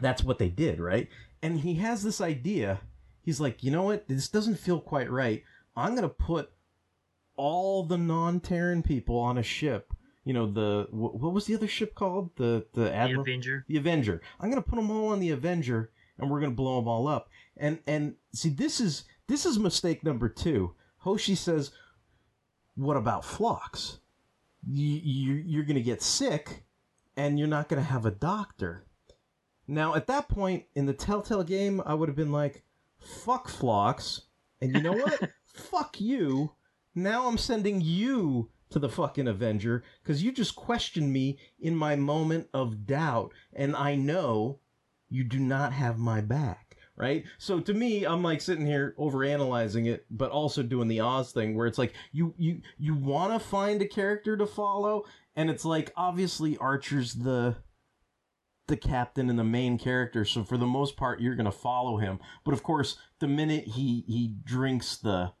that's 0.00 0.24
what 0.24 0.38
they 0.38 0.48
did, 0.48 0.80
right? 0.80 1.08
And 1.42 1.60
he 1.60 1.74
has 1.74 2.02
this 2.02 2.20
idea. 2.20 2.80
He's 3.22 3.40
like, 3.40 3.62
you 3.62 3.70
know 3.70 3.84
what? 3.84 4.08
This 4.08 4.28
doesn't 4.28 4.58
feel 4.58 4.80
quite 4.80 5.10
right. 5.10 5.42
I'm 5.76 5.94
gonna 5.94 6.08
put 6.08 6.50
all 7.36 7.84
the 7.84 7.98
non-Terran 7.98 8.82
people 8.82 9.18
on 9.18 9.38
a 9.38 9.42
ship. 9.42 9.92
You 10.24 10.34
know 10.34 10.50
the 10.50 10.88
what 10.90 11.32
was 11.32 11.46
the 11.46 11.54
other 11.54 11.68
ship 11.68 11.94
called? 11.94 12.30
The 12.36 12.66
the 12.74 12.92
Admiral, 12.92 13.24
the 13.24 13.30
Avenger. 13.32 13.64
The 13.68 13.76
Avenger. 13.78 14.20
I'm 14.40 14.50
gonna 14.50 14.62
put 14.62 14.76
them 14.76 14.90
all 14.90 15.08
on 15.08 15.20
the 15.20 15.30
Avenger, 15.30 15.90
and 16.18 16.30
we're 16.30 16.40
gonna 16.40 16.52
blow 16.52 16.80
them 16.80 16.88
all 16.88 17.06
up. 17.06 17.30
And 17.58 17.80
and 17.86 18.14
see, 18.32 18.50
this 18.50 18.80
is 18.80 19.04
this 19.26 19.44
is 19.44 19.58
mistake 19.58 20.04
number 20.04 20.28
two. 20.28 20.74
Hoshi 20.98 21.34
says, 21.34 21.72
"What 22.76 22.96
about 22.96 23.24
Phlox? 23.24 23.98
You, 24.66 25.00
you 25.02 25.34
you're 25.34 25.64
gonna 25.64 25.80
get 25.80 26.02
sick, 26.02 26.64
and 27.16 27.38
you're 27.38 27.48
not 27.48 27.68
gonna 27.68 27.82
have 27.82 28.06
a 28.06 28.10
doctor." 28.10 28.84
Now, 29.66 29.94
at 29.94 30.06
that 30.06 30.28
point 30.28 30.64
in 30.74 30.86
the 30.86 30.94
Telltale 30.94 31.42
game, 31.42 31.82
I 31.84 31.94
would 31.94 32.08
have 32.08 32.16
been 32.16 32.32
like, 32.32 32.64
"Fuck 32.98 33.48
Phlox," 33.48 34.22
and 34.60 34.74
you 34.74 34.82
know 34.82 34.92
what? 34.92 35.30
Fuck 35.52 36.00
you. 36.00 36.52
Now 36.94 37.26
I'm 37.26 37.38
sending 37.38 37.80
you 37.80 38.50
to 38.70 38.78
the 38.78 38.88
fucking 38.88 39.28
Avenger 39.28 39.82
because 40.02 40.22
you 40.22 40.30
just 40.30 40.54
questioned 40.54 41.12
me 41.12 41.38
in 41.58 41.74
my 41.74 41.96
moment 41.96 42.48
of 42.52 42.86
doubt, 42.86 43.32
and 43.52 43.74
I 43.74 43.94
know 43.94 44.60
you 45.08 45.24
do 45.24 45.38
not 45.38 45.72
have 45.72 45.98
my 45.98 46.20
back 46.20 46.67
right? 46.98 47.24
So 47.38 47.60
to 47.60 47.72
me, 47.72 48.04
I'm 48.04 48.22
like 48.22 48.40
sitting 48.40 48.66
here 48.66 48.94
overanalyzing 48.98 49.86
it, 49.86 50.04
but 50.10 50.30
also 50.30 50.62
doing 50.62 50.88
the 50.88 51.00
Oz 51.00 51.32
thing 51.32 51.56
where 51.56 51.66
it's 51.66 51.78
like 51.78 51.94
you 52.12 52.34
you 52.36 52.60
you 52.76 52.94
want 52.94 53.32
to 53.32 53.38
find 53.38 53.80
a 53.80 53.86
character 53.86 54.36
to 54.36 54.46
follow, 54.46 55.04
and 55.36 55.48
it's 55.48 55.64
like 55.64 55.92
obviously 55.96 56.56
Archer's 56.58 57.14
the 57.14 57.56
the 58.66 58.76
captain 58.76 59.30
and 59.30 59.38
the 59.38 59.44
main 59.44 59.78
character, 59.78 60.24
so 60.24 60.44
for 60.44 60.58
the 60.58 60.66
most 60.66 60.96
part 60.96 61.20
you're 61.20 61.36
gonna 61.36 61.52
follow 61.52 61.96
him. 61.98 62.18
But 62.44 62.52
of 62.52 62.62
course, 62.62 62.98
the 63.20 63.28
minute 63.28 63.64
he 63.64 64.04
he 64.06 64.34
drinks 64.44 64.96
the 64.96 65.32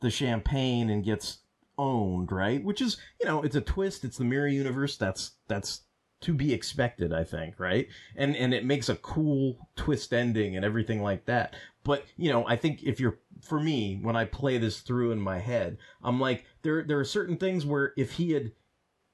the 0.00 0.10
champagne 0.10 0.90
and 0.90 1.04
gets 1.04 1.38
owned, 1.76 2.30
right? 2.30 2.62
Which 2.62 2.82
is, 2.82 2.98
you 3.20 3.26
know, 3.26 3.42
it's 3.42 3.56
a 3.56 3.60
twist. 3.60 4.04
It's 4.04 4.18
the 4.18 4.24
mirror 4.24 4.48
universe. 4.48 4.96
That's 4.96 5.32
that's 5.48 5.82
to 6.20 6.34
be 6.34 6.52
expected, 6.52 7.12
I 7.12 7.24
think, 7.24 7.58
right? 7.60 7.88
And 8.16 8.36
and 8.36 8.52
it 8.52 8.64
makes 8.64 8.88
a 8.88 8.96
cool 8.96 9.68
twist 9.76 10.12
ending 10.12 10.56
and 10.56 10.64
everything 10.64 11.02
like 11.02 11.26
that. 11.26 11.54
But 11.84 12.04
you 12.16 12.30
know, 12.32 12.46
I 12.46 12.56
think 12.56 12.82
if 12.82 12.98
you're 13.00 13.18
for 13.40 13.60
me, 13.60 13.98
when 14.02 14.16
I 14.16 14.24
play 14.24 14.58
this 14.58 14.80
through 14.80 15.12
in 15.12 15.20
my 15.20 15.38
head, 15.38 15.78
I'm 16.02 16.20
like, 16.20 16.44
there 16.62 16.82
there 16.82 16.98
are 16.98 17.04
certain 17.04 17.36
things 17.36 17.64
where 17.64 17.92
if 17.96 18.12
he 18.12 18.32
had 18.32 18.52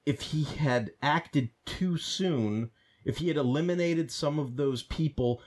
if 0.06 0.20
he 0.20 0.44
had 0.44 0.92
acted 1.02 1.50
too 1.64 1.96
soon, 1.96 2.70
if 3.04 3.18
he 3.18 3.28
had 3.28 3.36
eliminated 3.36 4.10
some 4.10 4.38
of 4.38 4.56
those 4.56 4.82
people 4.82 5.40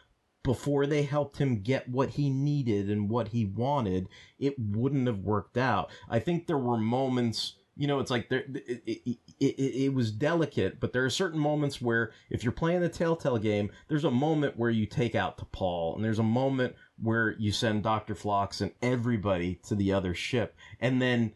before 0.43 0.87
they 0.87 1.03
helped 1.03 1.37
him 1.37 1.61
get 1.61 1.89
what 1.89 2.11
he 2.11 2.29
needed 2.29 2.89
and 2.89 3.09
what 3.09 3.29
he 3.29 3.43
wanted, 3.43 4.07
it 4.39 4.57
wouldn't 4.57 5.07
have 5.07 5.19
worked 5.19 5.57
out. 5.57 5.89
I 6.09 6.19
think 6.19 6.47
there 6.47 6.57
were 6.57 6.77
moments 6.77 7.55
you 7.77 7.87
know, 7.87 7.99
it's 7.99 8.09
like 8.09 8.29
there, 8.29 8.43
it, 8.47 8.81
it, 8.85 9.17
it, 9.39 9.45
it, 9.83 9.93
was 9.93 10.11
delicate, 10.11 10.79
but 10.79 10.93
there 10.93 11.05
are 11.05 11.09
certain 11.09 11.39
moments 11.39 11.79
where 11.79 12.11
if 12.29 12.43
you're 12.43 12.51
playing 12.51 12.81
the 12.81 12.89
Telltale 12.89 13.37
game, 13.37 13.69
there's 13.87 14.03
a 14.03 14.11
moment 14.11 14.57
where 14.57 14.71
you 14.71 14.87
take 14.87 15.13
out 15.13 15.37
T'Pol, 15.37 15.95
and 15.95 16.03
there's 16.03 16.19
a 16.19 16.23
moment 16.23 16.75
where 17.01 17.35
you 17.37 17.51
send 17.51 17.83
Dr. 17.83 18.15
Phlox 18.15 18.61
and 18.61 18.71
everybody 18.81 19.59
to 19.67 19.75
the 19.75 19.93
other 19.93 20.15
ship, 20.15 20.55
and 20.79 21.01
then 21.01 21.33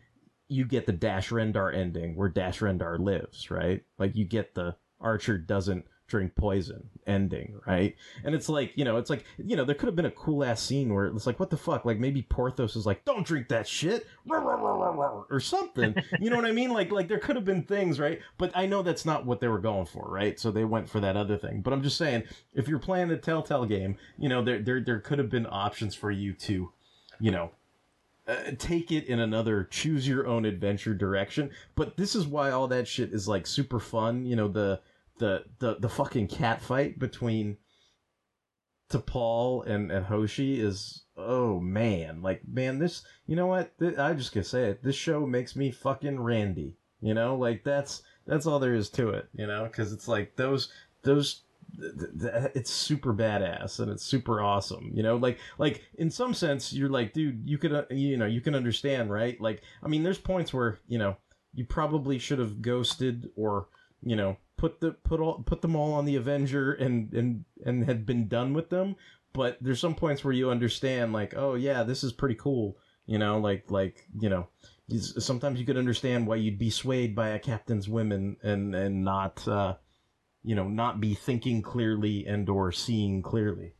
you 0.47 0.65
get 0.65 0.85
the 0.85 0.91
Dash 0.91 1.29
Rendar 1.29 1.73
ending 1.73 2.15
where 2.15 2.27
Dash 2.27 2.59
Rendar 2.59 2.99
lives, 2.99 3.51
right? 3.51 3.83
Like 3.99 4.15
you 4.15 4.25
get 4.25 4.55
the 4.55 4.75
Archer 4.99 5.37
doesn't 5.37 5.85
drink 6.12 6.36
poison 6.36 6.89
ending, 7.07 7.57
right? 7.66 7.95
And 8.26 8.36
it's 8.36 8.49
like, 8.49 8.74
you 8.76 8.84
know, 8.84 8.97
it's 8.97 9.09
like, 9.09 9.24
you 9.38 9.55
know, 9.55 9.64
there 9.64 9.74
could 9.74 9.88
have 9.88 9.95
been 9.95 10.05
a 10.05 10.12
cool 10.12 10.43
ass 10.43 10.62
scene 10.62 10.93
where 10.93 11.05
it's 11.05 11.26
like, 11.26 11.39
what 11.39 11.49
the 11.49 11.57
fuck? 11.57 11.86
Like 11.86 11.99
maybe 11.99 12.22
Porthos 12.22 12.76
is 12.76 12.86
like, 12.86 13.05
don't 13.05 13.26
drink 13.26 13.47
that 13.47 13.66
shit, 13.66 14.05
or 15.32 15.39
something. 15.39 15.95
You 16.20 16.30
know 16.30 16.36
what 16.36 16.45
I 16.45 16.51
mean? 16.51 16.72
Like, 16.72 16.91
like 16.91 17.07
there 17.07 17.18
could 17.18 17.38
have 17.38 17.45
been 17.45 17.64
things, 17.64 17.97
right? 17.97 18.20
But 18.38 18.51
I 18.53 18.66
know 18.66 18.84
that's 18.84 19.05
not 19.05 19.26
what 19.26 19.39
they 19.39 19.47
were 19.47 19.59
going 19.59 19.86
for, 19.86 20.05
right? 20.12 20.38
So 20.38 20.51
they 20.51 20.66
went 20.66 20.89
for 20.89 20.99
that 20.99 21.16
other 21.16 21.38
thing. 21.38 21.62
But 21.62 21.72
I'm 21.72 21.82
just 21.82 21.97
saying, 21.97 22.24
if 22.53 22.68
you're 22.68 22.78
playing 22.78 23.07
the 23.07 23.18
Telltale 23.18 23.66
game, 23.66 23.95
you 24.18 24.28
know, 24.28 24.43
there 24.43 24.59
there 24.62 24.82
there 24.82 24.99
could 24.99 25.18
have 25.18 25.30
been 25.30 25.47
options 25.49 25.95
for 25.95 26.12
you 26.12 26.34
to, 26.34 26.74
you 27.22 27.32
know, 27.32 27.51
uh, 28.28 28.51
take 28.57 28.91
it 28.91 29.05
in 29.05 29.20
another 29.20 29.64
choose 29.64 30.07
your 30.07 30.28
own 30.28 30.43
adventure 30.43 30.93
direction. 30.93 31.49
But 31.76 31.95
this 31.95 32.16
is 32.16 32.28
why 32.28 32.51
all 32.51 32.68
that 32.68 32.88
shit 32.88 33.14
is 33.14 33.28
like 33.30 33.47
super 33.47 33.80
fun. 33.80 34.26
You 34.26 34.36
know, 34.36 34.49
the 34.49 34.82
the 35.22 35.45
the 35.59 35.76
the 35.76 35.88
fucking 35.88 36.28
cat 36.28 36.61
fight 36.61 36.97
between 36.99 37.57
T'Pol 38.89 39.65
and 39.65 39.91
and 39.91 40.05
Hoshi 40.07 40.59
is 40.59 41.03
oh 41.15 41.59
man, 41.59 42.22
like 42.22 42.41
man, 42.45 42.80
this 42.80 43.03
you 43.28 43.36
know 43.36 43.45
what? 43.45 43.72
I 43.97 44.13
just 44.13 44.34
gonna 44.34 44.43
say 44.43 44.65
it. 44.65 44.84
This 44.84 44.95
show 44.95 45.26
makes 45.26 45.55
me 45.55 45.72
fucking 45.72 46.19
randy. 46.19 46.76
You 46.99 47.13
know, 47.13 47.36
like 47.38 47.63
that's 47.63 48.01
that's 48.26 48.47
all 48.47 48.59
there 48.59 48.74
is 48.74 48.89
to 48.91 49.09
it. 49.09 49.30
You 49.34 49.45
know, 49.45 49.63
because 49.65 49.93
it's 49.93 50.07
like 50.07 50.36
those 50.36 50.69
those 51.03 51.43
it's 52.53 52.69
super 52.69 53.13
badass 53.13 53.80
and 53.80 53.89
it's 53.89 54.03
super 54.03 54.41
awesome 54.41 54.91
you 54.93 55.01
know 55.01 55.15
like 55.15 55.39
like 55.57 55.82
in 55.97 56.11
some 56.11 56.34
sense 56.34 56.74
you're 56.74 56.89
like 56.89 57.13
dude 57.13 57.47
you 57.47 57.57
could 57.57 57.74
uh, 57.74 57.86
you 57.89 58.17
know 58.17 58.26
you 58.26 58.41
can 58.41 58.53
understand 58.53 59.09
right 59.09 59.39
like 59.39 59.61
i 59.82 59.88
mean 59.88 60.03
there's 60.03 60.17
points 60.17 60.53
where 60.53 60.80
you 60.89 60.97
know 60.97 61.15
you 61.53 61.63
probably 61.63 62.19
should 62.19 62.39
have 62.39 62.61
ghosted 62.61 63.30
or 63.38 63.67
you 64.03 64.17
know 64.17 64.36
put 64.62 64.80
the 64.80 64.91
put 64.91 65.20
all 65.20 65.41
put 65.43 65.64
them 65.64 65.76
all 65.76 65.91
on 65.93 66.05
the 66.05 66.16
Avenger 66.16 66.74
and 66.74 67.12
and 67.14 67.45
and 67.66 67.84
had 67.84 68.05
been 68.05 68.28
done 68.28 68.53
with 68.53 68.70
them. 68.70 68.95
But 69.34 69.57
there's 69.59 69.80
some 69.80 69.95
points 69.95 70.24
where 70.24 70.34
you 70.34 70.51
understand, 70.51 71.14
like, 71.14 71.34
oh 71.36 71.55
yeah, 71.55 71.82
this 71.82 72.03
is 72.03 72.14
pretty 72.14 72.36
cool. 72.36 72.78
You 73.07 73.18
know, 73.18 73.39
like 73.39 73.72
like 73.72 74.05
you 74.20 74.30
know, 74.30 74.49
sometimes 74.99 75.59
you 75.59 75.66
could 75.66 75.78
understand 75.78 76.28
why 76.28 76.36
you'd 76.36 76.59
be 76.59 76.70
swayed 76.70 77.16
by 77.16 77.30
a 77.30 77.39
captain's 77.39 77.89
women 77.89 78.38
and 78.43 78.76
and 78.76 79.03
not 79.03 79.45
uh, 79.47 79.76
you 80.43 80.53
know 80.53 80.68
not 80.68 81.01
be 81.01 81.16
thinking 81.16 81.64
clearly 81.64 82.28
and 82.28 82.47
or 82.47 82.72
seeing 82.72 83.24
clearly. 83.24 83.74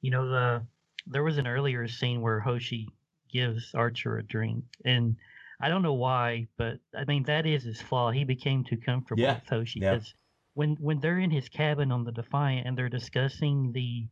You 0.00 0.10
know 0.10 0.28
the 0.28 0.66
there 1.06 1.22
was 1.22 1.38
an 1.38 1.46
earlier 1.46 1.86
scene 1.86 2.20
where 2.20 2.40
Hoshi 2.40 2.88
gives 3.32 3.72
Archer 3.74 4.18
a 4.18 4.24
drink 4.24 4.64
and 4.84 5.14
I 5.60 5.68
don't 5.68 5.82
know 5.82 5.94
why, 5.94 6.48
but 6.56 6.78
I 6.96 7.04
mean 7.04 7.24
that 7.24 7.46
is 7.46 7.64
his 7.64 7.80
flaw. 7.80 8.10
He 8.10 8.24
became 8.24 8.64
too 8.64 8.78
comfortable 8.78 9.22
yeah. 9.22 9.34
with 9.34 9.48
Hoshi 9.48 9.80
because 9.80 10.06
yeah. 10.06 10.20
when 10.54 10.76
when 10.80 11.00
they're 11.00 11.18
in 11.18 11.30
his 11.30 11.48
cabin 11.48 11.92
on 11.92 12.04
the 12.04 12.12
Defiant 12.12 12.66
and 12.66 12.76
they're 12.76 12.88
discussing 12.88 13.72
the 13.72 14.08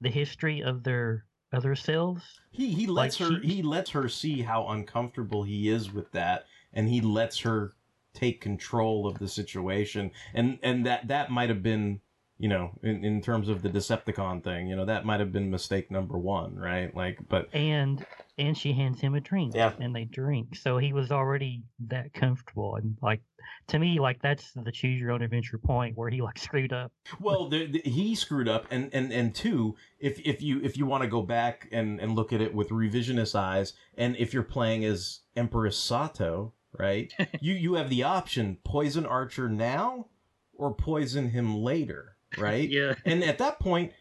the 0.00 0.10
history 0.10 0.62
of 0.62 0.82
their 0.82 1.24
other 1.52 1.74
selves, 1.74 2.40
he 2.50 2.72
he 2.72 2.86
lets 2.86 3.20
like 3.20 3.30
her 3.30 3.40
she, 3.42 3.48
he 3.48 3.62
lets 3.62 3.90
her 3.90 4.08
see 4.08 4.42
how 4.42 4.68
uncomfortable 4.68 5.42
he 5.42 5.68
is 5.68 5.92
with 5.92 6.10
that, 6.12 6.46
and 6.72 6.88
he 6.88 7.00
lets 7.00 7.40
her 7.40 7.72
take 8.14 8.40
control 8.40 9.06
of 9.06 9.18
the 9.18 9.28
situation, 9.28 10.10
and 10.34 10.58
and 10.62 10.84
that 10.84 11.08
that 11.08 11.30
might 11.30 11.48
have 11.48 11.62
been 11.62 12.00
you 12.38 12.48
know, 12.48 12.72
in, 12.82 13.04
in 13.04 13.20
terms 13.20 13.48
of 13.48 13.62
the 13.62 13.68
Decepticon 13.68 14.42
thing, 14.42 14.66
you 14.66 14.74
know, 14.74 14.84
that 14.84 15.04
might 15.04 15.20
have 15.20 15.32
been 15.32 15.50
mistake 15.50 15.90
number 15.90 16.18
one, 16.18 16.56
right? 16.56 16.94
Like, 16.94 17.18
but 17.28 17.48
and 17.54 18.04
and 18.38 18.58
she 18.58 18.72
hands 18.72 19.00
him 19.00 19.14
a 19.14 19.20
drink, 19.20 19.54
yeah, 19.54 19.72
and 19.78 19.94
they 19.94 20.04
drink. 20.04 20.56
So 20.56 20.78
he 20.78 20.92
was 20.92 21.12
already 21.12 21.62
that 21.86 22.12
comfortable, 22.14 22.76
and 22.76 22.96
like 23.00 23.22
to 23.68 23.78
me, 23.78 24.00
like 24.00 24.20
that's 24.22 24.52
the 24.52 24.72
choose 24.72 25.00
your 25.00 25.12
own 25.12 25.22
adventure 25.22 25.58
point 25.58 25.96
where 25.96 26.10
he 26.10 26.20
like 26.20 26.38
screwed 26.38 26.72
up. 26.72 26.92
Well, 27.20 27.48
the, 27.48 27.66
the, 27.66 27.78
he 27.84 28.14
screwed 28.14 28.48
up, 28.48 28.66
and 28.70 28.90
and 28.92 29.12
and 29.12 29.34
two, 29.34 29.76
if 30.00 30.18
if 30.20 30.42
you 30.42 30.60
if 30.62 30.76
you 30.76 30.86
want 30.86 31.02
to 31.02 31.08
go 31.08 31.22
back 31.22 31.68
and 31.70 32.00
and 32.00 32.16
look 32.16 32.32
at 32.32 32.40
it 32.40 32.54
with 32.54 32.70
revisionist 32.70 33.34
eyes, 33.34 33.74
and 33.96 34.16
if 34.16 34.34
you're 34.34 34.42
playing 34.42 34.84
as 34.84 35.20
Empress 35.36 35.76
Sato, 35.76 36.54
right, 36.76 37.12
you 37.40 37.54
you 37.54 37.74
have 37.74 37.88
the 37.88 38.02
option 38.02 38.58
poison 38.64 39.06
Archer 39.06 39.48
now 39.48 40.06
or 40.54 40.74
poison 40.74 41.30
him 41.30 41.56
later 41.56 42.11
right? 42.38 42.68
yeah. 42.70 42.94
And 43.04 43.22
at 43.24 43.38
that 43.38 43.58
point, 43.58 43.92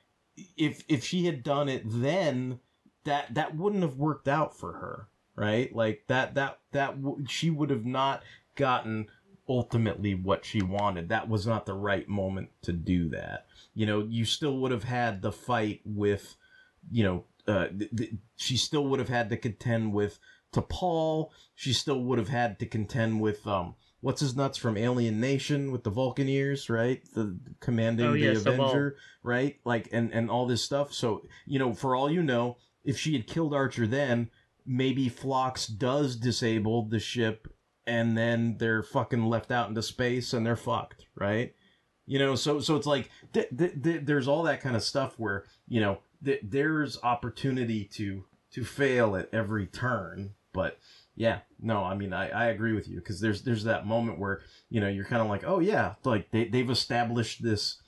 if 0.58 0.84
if 0.88 1.04
she 1.04 1.26
had 1.26 1.44
done 1.44 1.70
it 1.70 1.84
then, 1.86 2.60
that 3.04 3.34
that 3.34 3.56
wouldn't 3.56 3.84
have 3.84 3.98
worked 3.98 4.28
out 4.28 4.58
for 4.58 4.74
her, 4.74 5.08
right? 5.36 5.74
Like 5.76 6.04
that 6.08 6.36
that 6.36 6.60
that 6.72 6.96
she 7.28 7.50
would 7.50 7.70
have 7.70 7.86
not 7.86 8.24
gotten 8.56 9.08
ultimately 9.48 10.16
what 10.16 10.46
she 10.46 10.62
wanted. 10.62 11.10
That 11.10 11.28
was 11.28 11.46
not 11.46 11.66
the 11.66 11.74
right 11.74 12.08
moment 12.08 12.50
to 12.64 12.72
do 12.72 13.10
that. 13.10 13.48
You 13.74 13.86
know, 13.86 14.06
you 14.08 14.26
still 14.26 14.58
would 14.60 14.72
have 14.72 14.84
had 14.84 15.22
the 15.22 15.32
fight 15.32 15.82
with, 15.84 16.36
you 16.90 17.04
know, 17.04 17.26
uh, 17.48 17.68
th- 17.68 17.92
th- 17.96 18.14
she 18.36 18.56
still 18.56 18.86
would 18.88 19.00
have 19.00 19.10
had 19.10 19.30
to 19.30 19.38
contend 19.38 19.94
with 19.94 20.20
T'Pol. 20.54 21.32
She 21.56 21.74
still 21.74 22.02
would 22.04 22.20
have 22.20 22.30
had 22.30 22.60
to 22.60 22.66
contend 22.66 23.20
with 23.20 23.46
um 23.48 23.76
what's 24.02 24.22
his 24.22 24.36
nuts 24.36 24.58
from 24.58 24.78
Alien 24.78 25.20
Nation 25.20 25.72
with 25.72 25.84
the 25.84 25.89
Vulcan 25.89 26.28
ears, 26.28 26.70
right? 26.70 27.02
The 27.14 27.39
commanding 27.60 28.08
oh, 28.08 28.14
the 28.14 28.20
yes, 28.20 28.45
Avenger, 28.45 28.97
right? 29.24 29.58
Like 29.64 29.89
and 29.91 30.12
and 30.12 30.30
all 30.30 30.45
this 30.45 30.64
stuff. 30.64 30.93
So 30.93 31.24
you 31.45 31.60
know, 31.60 31.74
for 31.74 31.95
all 31.95 32.12
you 32.12 32.22
know, 32.22 32.58
if 32.84 32.97
she 32.97 33.14
had 33.14 33.28
killed 33.28 33.54
Archer 33.54 33.88
then, 33.88 34.30
maybe 34.66 35.08
Phlox 35.08 35.68
does 35.68 36.16
disable 36.16 36.84
the 36.84 36.99
ship, 36.99 37.47
and 37.88 38.18
then 38.18 38.58
they're 38.58 38.84
fucking 38.84 39.26
left 39.26 39.52
out 39.52 39.70
into 39.70 39.82
space 39.82 40.34
and 40.34 40.45
they're 40.45 40.56
fucked, 40.56 41.06
right? 41.16 41.54
You 42.06 42.20
know, 42.20 42.36
so 42.36 42.60
so 42.60 42.76
it's 42.76 42.88
like 42.88 43.10
th- 43.34 43.49
th- 43.58 43.82
th- 43.82 44.06
there's 44.06 44.28
all 44.28 44.43
that 44.43 44.62
kind 44.62 44.76
of 44.76 44.84
stuff 44.84 45.14
where 45.18 45.45
you 45.68 45.80
know 45.80 45.99
there's 46.22 46.97
opportunity 47.04 47.86
to 47.86 48.26
to 48.52 48.64
fail 48.64 49.16
at 49.16 49.30
every 49.34 49.68
turn, 49.68 50.34
but 50.54 50.78
yeah, 51.16 51.39
no, 51.59 51.84
I 51.84 51.95
mean, 51.95 52.14
I, 52.14 52.30
I 52.30 52.45
agree 52.47 52.74
with 52.74 52.88
you 52.88 52.97
because 52.97 53.20
there's 53.20 53.43
there's 53.43 53.66
that 53.66 53.86
moment 53.86 54.20
where 54.20 54.41
you 54.70 54.80
know 54.80 54.88
you're 54.88 55.05
kind 55.05 55.22
of 55.22 55.28
like, 55.28 55.43
oh 55.45 55.59
yeah, 55.59 55.95
like 56.03 56.32
they 56.32 56.45
they've 56.45 56.70
established 56.70 57.43
this, 57.43 57.82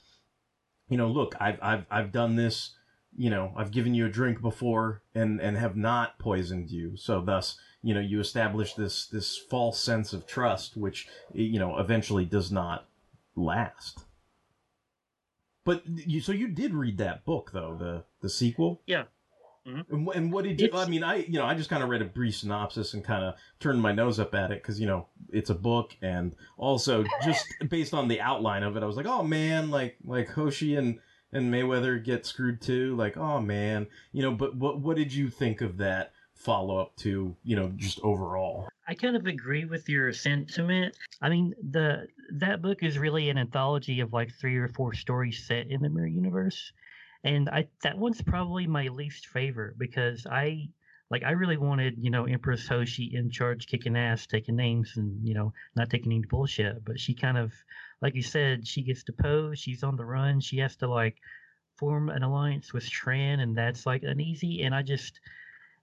you 0.88 0.96
know, 0.96 1.08
look, 1.08 1.34
I've 1.40 1.58
I've 1.62 1.86
I've 1.90 2.12
done 2.12 2.36
this, 2.36 2.74
you 3.16 3.30
know, 3.30 3.52
I've 3.56 3.70
given 3.70 3.94
you 3.94 4.06
a 4.06 4.10
drink 4.10 4.40
before 4.40 5.02
and 5.14 5.40
and 5.40 5.56
have 5.56 5.76
not 5.76 6.18
poisoned 6.18 6.70
you, 6.70 6.96
so 6.96 7.20
thus 7.20 7.56
you 7.82 7.94
know 7.94 8.00
you 8.00 8.20
establish 8.20 8.74
this 8.74 9.06
this 9.06 9.36
false 9.36 9.80
sense 9.80 10.12
of 10.12 10.26
trust, 10.26 10.76
which 10.76 11.08
you 11.32 11.58
know 11.58 11.78
eventually 11.78 12.24
does 12.24 12.52
not 12.52 12.86
last. 13.34 14.04
But 15.64 15.82
you 15.86 16.20
so 16.20 16.32
you 16.32 16.48
did 16.48 16.74
read 16.74 16.98
that 16.98 17.24
book 17.24 17.50
though 17.52 17.76
the 17.78 18.04
the 18.20 18.28
sequel? 18.28 18.82
Yeah. 18.86 19.04
Mm-hmm. 19.66 19.94
And, 19.94 20.08
and, 20.14 20.32
what 20.32 20.44
did 20.44 20.60
you? 20.60 20.68
I 20.74 20.86
mean, 20.86 21.02
I 21.02 21.16
you 21.24 21.38
know 21.38 21.46
I 21.46 21.54
just 21.54 21.70
kind 21.70 21.82
of 21.82 21.88
read 21.88 22.02
a 22.02 22.06
brief 22.06 22.36
synopsis 22.36 22.92
and 22.92 23.02
kind 23.02 23.24
of 23.24 23.34
turned 23.60 23.80
my 23.80 23.92
nose 23.92 24.20
up 24.20 24.34
at 24.34 24.50
it 24.50 24.62
because 24.62 24.78
you 24.78 24.86
know 24.86 25.06
it's 25.30 25.48
a 25.48 25.54
book 25.54 25.96
and 26.02 26.34
also 26.58 27.04
just 27.24 27.46
based 27.68 27.94
on 27.94 28.08
the 28.08 28.20
outline 28.20 28.62
of 28.62 28.76
it, 28.76 28.82
I 28.82 28.86
was 28.86 28.96
like, 28.96 29.06
oh 29.06 29.22
man, 29.22 29.70
like 29.70 29.96
like 30.04 30.28
Hoshi 30.28 30.76
and 30.76 30.98
and 31.32 31.52
Mayweather 31.52 32.02
get 32.02 32.26
screwed 32.26 32.60
too. 32.60 32.94
Like, 32.96 33.16
oh 33.16 33.40
man, 33.40 33.86
you 34.12 34.22
know. 34.22 34.32
But 34.32 34.54
what 34.54 34.80
what 34.80 34.96
did 34.96 35.12
you 35.12 35.30
think 35.30 35.62
of 35.62 35.78
that 35.78 36.12
follow 36.34 36.78
up 36.78 36.94
to 36.96 37.34
you 37.42 37.56
know 37.56 37.72
just 37.76 38.00
overall? 38.02 38.68
I 38.86 38.94
kind 38.94 39.16
of 39.16 39.26
agree 39.26 39.64
with 39.64 39.88
your 39.88 40.12
sentiment. 40.12 40.96
I 41.22 41.28
mean, 41.30 41.54
the 41.70 42.06
that 42.34 42.60
book 42.62 42.82
is 42.82 42.98
really 42.98 43.30
an 43.30 43.38
anthology 43.38 44.00
of 44.00 44.12
like 44.12 44.32
three 44.38 44.56
or 44.56 44.68
four 44.68 44.92
stories 44.94 45.46
set 45.46 45.68
in 45.68 45.80
the 45.80 45.88
mirror 45.88 46.06
universe, 46.06 46.72
and 47.24 47.48
I 47.48 47.66
that 47.82 47.98
one's 47.98 48.22
probably 48.22 48.66
my 48.66 48.88
least 48.88 49.26
favorite 49.26 49.78
because 49.78 50.26
I 50.30 50.68
like 51.10 51.22
I 51.24 51.30
really 51.30 51.56
wanted 51.56 51.94
you 51.98 52.10
know 52.10 52.24
Empress 52.24 52.68
Hoshi 52.68 53.12
in 53.14 53.30
charge, 53.30 53.66
kicking 53.66 53.96
ass, 53.96 54.26
taking 54.26 54.56
names, 54.56 54.92
and 54.96 55.26
you 55.26 55.34
know 55.34 55.52
not 55.74 55.90
taking 55.90 56.12
any 56.12 56.24
bullshit. 56.26 56.84
But 56.84 57.00
she 57.00 57.14
kind 57.14 57.38
of, 57.38 57.52
like 58.02 58.14
you 58.14 58.22
said, 58.22 58.68
she 58.68 58.82
gets 58.82 59.02
deposed. 59.02 59.62
She's 59.62 59.82
on 59.82 59.96
the 59.96 60.04
run. 60.04 60.40
She 60.40 60.58
has 60.58 60.76
to 60.76 60.88
like 60.88 61.16
form 61.76 62.10
an 62.10 62.22
alliance 62.22 62.72
with 62.72 62.84
Shran, 62.84 63.40
and 63.40 63.56
that's 63.56 63.86
like 63.86 64.02
uneasy. 64.02 64.62
And 64.62 64.74
I 64.74 64.82
just 64.82 65.18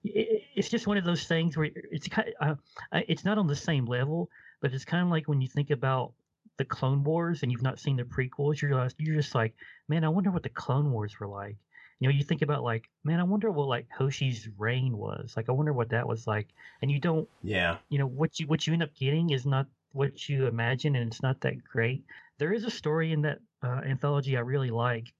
it, 0.04 0.42
it's 0.54 0.68
just 0.68 0.86
one 0.86 0.96
of 0.96 1.04
those 1.04 1.24
things 1.24 1.56
where 1.56 1.70
it's 1.74 2.08
kind 2.08 2.32
of, 2.40 2.58
uh, 2.92 3.00
it's 3.08 3.24
not 3.24 3.38
on 3.38 3.46
the 3.46 3.56
same 3.56 3.86
level, 3.86 4.30
but 4.60 4.72
it's 4.72 4.84
kind 4.84 5.02
of 5.02 5.10
like 5.10 5.28
when 5.28 5.40
you 5.40 5.48
think 5.48 5.70
about 5.70 6.12
the 6.58 6.64
Clone 6.64 7.02
Wars 7.04 7.42
and 7.42 7.50
you've 7.50 7.62
not 7.62 7.78
seen 7.78 7.96
the 7.96 8.04
prequels, 8.04 8.60
you're 8.60 8.70
just, 8.70 8.96
you're 8.98 9.16
just 9.16 9.34
like, 9.34 9.54
man, 9.88 10.04
I 10.04 10.08
wonder 10.08 10.30
what 10.30 10.42
the 10.42 10.48
Clone 10.48 10.92
Wars 10.92 11.18
were 11.18 11.26
like. 11.26 11.56
You 11.98 12.08
know, 12.08 12.14
you 12.14 12.24
think 12.24 12.42
about 12.42 12.64
like, 12.64 12.88
man, 13.04 13.20
I 13.20 13.24
wonder 13.24 13.50
what 13.50 13.68
like 13.68 13.86
Hoshi's 13.96 14.48
reign 14.58 14.96
was. 14.96 15.34
Like, 15.36 15.48
I 15.48 15.52
wonder 15.52 15.72
what 15.72 15.90
that 15.90 16.08
was 16.08 16.26
like. 16.26 16.48
And 16.80 16.90
you 16.90 16.98
don't, 16.98 17.28
yeah, 17.42 17.76
you 17.88 17.98
know, 17.98 18.06
what 18.06 18.40
you 18.40 18.46
what 18.48 18.66
you 18.66 18.72
end 18.72 18.82
up 18.82 18.94
getting 18.94 19.30
is 19.30 19.46
not 19.46 19.66
what 19.92 20.28
you 20.28 20.46
imagine, 20.46 20.96
and 20.96 21.10
it's 21.10 21.22
not 21.22 21.40
that 21.42 21.62
great. 21.62 22.04
There 22.38 22.52
is 22.52 22.64
a 22.64 22.70
story 22.70 23.12
in 23.12 23.22
that 23.22 23.38
uh, 23.62 23.82
anthology 23.86 24.36
I 24.36 24.40
really 24.40 24.70
like. 24.70 25.12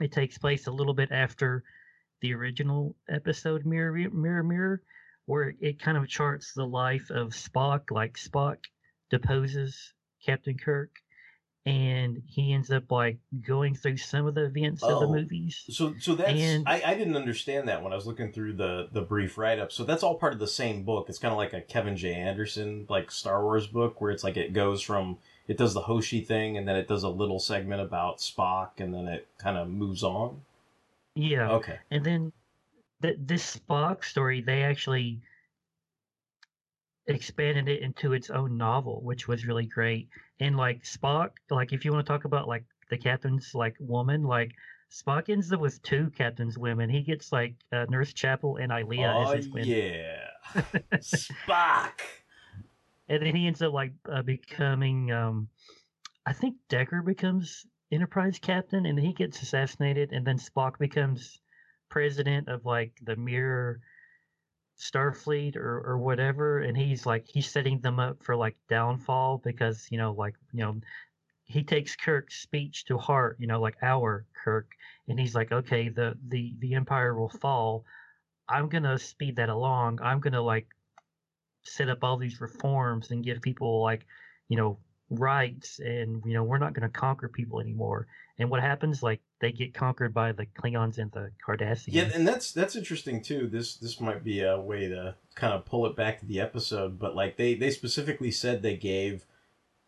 It 0.00 0.10
takes 0.10 0.38
place 0.38 0.66
a 0.66 0.72
little 0.72 0.94
bit 0.94 1.12
after 1.12 1.62
the 2.20 2.34
original 2.34 2.96
episode 3.08 3.64
Mirror 3.64 4.10
Mirror 4.12 4.42
Mirror, 4.42 4.82
where 5.26 5.54
it 5.60 5.80
kind 5.80 5.96
of 5.96 6.08
charts 6.08 6.52
the 6.54 6.66
life 6.66 7.10
of 7.10 7.28
Spock. 7.28 7.90
Like 7.90 8.14
Spock 8.14 8.56
deposes 9.10 9.92
Captain 10.24 10.56
Kirk, 10.56 10.90
and 11.66 12.22
he 12.26 12.52
ends 12.52 12.70
up 12.70 12.90
like 12.90 13.18
going 13.46 13.74
through 13.74 13.98
some 13.98 14.26
of 14.26 14.34
the 14.34 14.44
events 14.44 14.82
oh, 14.82 14.94
of 14.94 15.00
the 15.00 15.06
oh, 15.06 15.12
movies. 15.12 15.64
So, 15.68 15.94
so 15.98 16.14
that's 16.14 16.30
and, 16.30 16.66
I, 16.66 16.82
I 16.84 16.94
didn't 16.94 17.16
understand 17.16 17.68
that 17.68 17.82
when 17.82 17.92
I 17.92 17.96
was 17.96 18.06
looking 18.06 18.32
through 18.32 18.54
the 18.54 18.88
the 18.92 19.02
brief 19.02 19.36
write 19.36 19.58
up. 19.58 19.72
So 19.72 19.84
that's 19.84 20.02
all 20.02 20.14
part 20.16 20.32
of 20.32 20.38
the 20.38 20.46
same 20.46 20.84
book. 20.84 21.08
It's 21.08 21.18
kind 21.18 21.32
of 21.32 21.38
like 21.38 21.52
a 21.52 21.60
Kevin 21.60 21.96
J. 21.96 22.14
Anderson 22.14 22.86
like 22.88 23.10
Star 23.10 23.42
Wars 23.42 23.66
book 23.66 24.00
where 24.00 24.10
it's 24.10 24.24
like 24.24 24.36
it 24.36 24.52
goes 24.52 24.80
from 24.80 25.18
it 25.48 25.58
does 25.58 25.74
the 25.74 25.80
Hoshi 25.80 26.20
thing 26.20 26.56
and 26.56 26.66
then 26.66 26.76
it 26.76 26.86
does 26.86 27.02
a 27.02 27.08
little 27.08 27.40
segment 27.40 27.80
about 27.82 28.18
Spock 28.18 28.78
and 28.78 28.94
then 28.94 29.08
it 29.08 29.26
kind 29.36 29.56
of 29.56 29.68
moves 29.68 30.04
on. 30.04 30.42
Yeah. 31.16 31.50
Okay. 31.50 31.78
And 31.90 32.04
then 32.04 32.32
th- 33.02 33.18
this 33.18 33.56
Spock 33.56 34.04
story, 34.04 34.40
they 34.40 34.62
actually 34.62 35.20
expanded 37.14 37.68
it 37.68 37.82
into 37.82 38.12
its 38.12 38.30
own 38.30 38.56
novel, 38.56 39.00
which 39.02 39.28
was 39.28 39.46
really 39.46 39.66
great. 39.66 40.08
And 40.38 40.56
like 40.56 40.84
Spock, 40.84 41.30
like 41.50 41.72
if 41.72 41.84
you 41.84 41.92
want 41.92 42.06
to 42.06 42.12
talk 42.12 42.24
about 42.24 42.48
like 42.48 42.64
the 42.88 42.98
captain's 42.98 43.54
like 43.54 43.76
woman, 43.80 44.22
like 44.22 44.52
Spock 44.90 45.28
ends 45.28 45.52
up 45.52 45.60
with 45.60 45.82
two 45.82 46.10
captain's 46.10 46.58
women. 46.58 46.90
He 46.90 47.02
gets 47.02 47.32
like 47.32 47.54
uh, 47.72 47.86
Nurse 47.88 48.12
Chapel 48.12 48.56
and 48.56 48.72
Ilia 48.72 49.12
oh, 49.14 49.30
as 49.30 49.44
his 49.44 49.48
women. 49.48 49.68
yeah, 49.68 50.28
Spock. 50.94 51.92
And 53.08 53.26
then 53.26 53.34
he 53.34 53.48
ends 53.48 53.60
up 53.60 53.72
like 53.72 53.90
uh, 54.08 54.22
becoming, 54.22 55.10
um, 55.10 55.48
I 56.24 56.32
think 56.32 56.54
Decker 56.68 57.02
becomes 57.02 57.66
Enterprise 57.90 58.38
captain, 58.38 58.86
and 58.86 58.96
he 58.96 59.12
gets 59.12 59.42
assassinated, 59.42 60.12
and 60.12 60.24
then 60.24 60.38
Spock 60.38 60.78
becomes 60.78 61.40
president 61.88 62.48
of 62.48 62.64
like 62.64 62.92
the 63.02 63.16
Mirror 63.16 63.80
Starfleet 64.80 65.56
or 65.56 65.80
or 65.86 65.98
whatever, 65.98 66.60
and 66.60 66.76
he's 66.76 67.06
like 67.06 67.26
he's 67.26 67.50
setting 67.50 67.80
them 67.80 68.00
up 68.00 68.22
for 68.22 68.34
like 68.36 68.56
downfall 68.68 69.38
because 69.44 69.86
you 69.90 69.98
know 69.98 70.12
like 70.12 70.34
you 70.52 70.60
know 70.60 70.80
he 71.44 71.64
takes 71.64 71.96
Kirk's 71.96 72.40
speech 72.40 72.84
to 72.84 72.96
heart, 72.96 73.36
you 73.40 73.48
know, 73.48 73.60
like 73.60 73.76
our 73.82 74.24
Kirk, 74.44 74.70
and 75.08 75.18
he's 75.18 75.34
like, 75.34 75.50
okay, 75.52 75.88
the 75.88 76.16
the 76.28 76.54
the 76.60 76.74
Empire 76.74 77.18
will 77.18 77.28
fall. 77.28 77.84
I'm 78.48 78.68
gonna 78.68 78.98
speed 78.98 79.36
that 79.36 79.48
along. 79.48 79.98
I'm 80.02 80.20
gonna 80.20 80.40
like 80.42 80.68
set 81.64 81.88
up 81.88 82.04
all 82.04 82.16
these 82.16 82.40
reforms 82.40 83.10
and 83.10 83.24
give 83.24 83.42
people 83.42 83.82
like, 83.82 84.06
you 84.48 84.56
know, 84.56 84.78
rights 85.10 85.80
and 85.80 86.22
you 86.24 86.32
know 86.34 86.42
we're 86.44 86.58
not 86.58 86.72
going 86.72 86.88
to 86.88 86.98
conquer 87.00 87.28
people 87.28 87.60
anymore. 87.60 88.06
And 88.38 88.48
what 88.48 88.62
happens 88.62 89.02
like 89.02 89.20
they 89.40 89.52
get 89.52 89.74
conquered 89.74 90.14
by 90.14 90.32
the 90.32 90.46
klingons 90.46 90.98
and 90.98 91.12
the 91.12 91.30
cardassians. 91.46 91.88
yeah 91.88 92.08
and 92.14 92.26
that's 92.26 92.52
that's 92.52 92.76
interesting 92.76 93.22
too. 93.22 93.48
This 93.48 93.76
this 93.76 94.00
might 94.00 94.24
be 94.24 94.40
a 94.40 94.58
way 94.58 94.88
to 94.88 95.14
kind 95.34 95.52
of 95.52 95.64
pull 95.64 95.86
it 95.86 95.96
back 95.96 96.20
to 96.20 96.26
the 96.26 96.40
episode 96.40 96.98
but 96.98 97.14
like 97.14 97.36
they 97.36 97.54
they 97.54 97.70
specifically 97.70 98.30
said 98.30 98.62
they 98.62 98.76
gave 98.76 99.26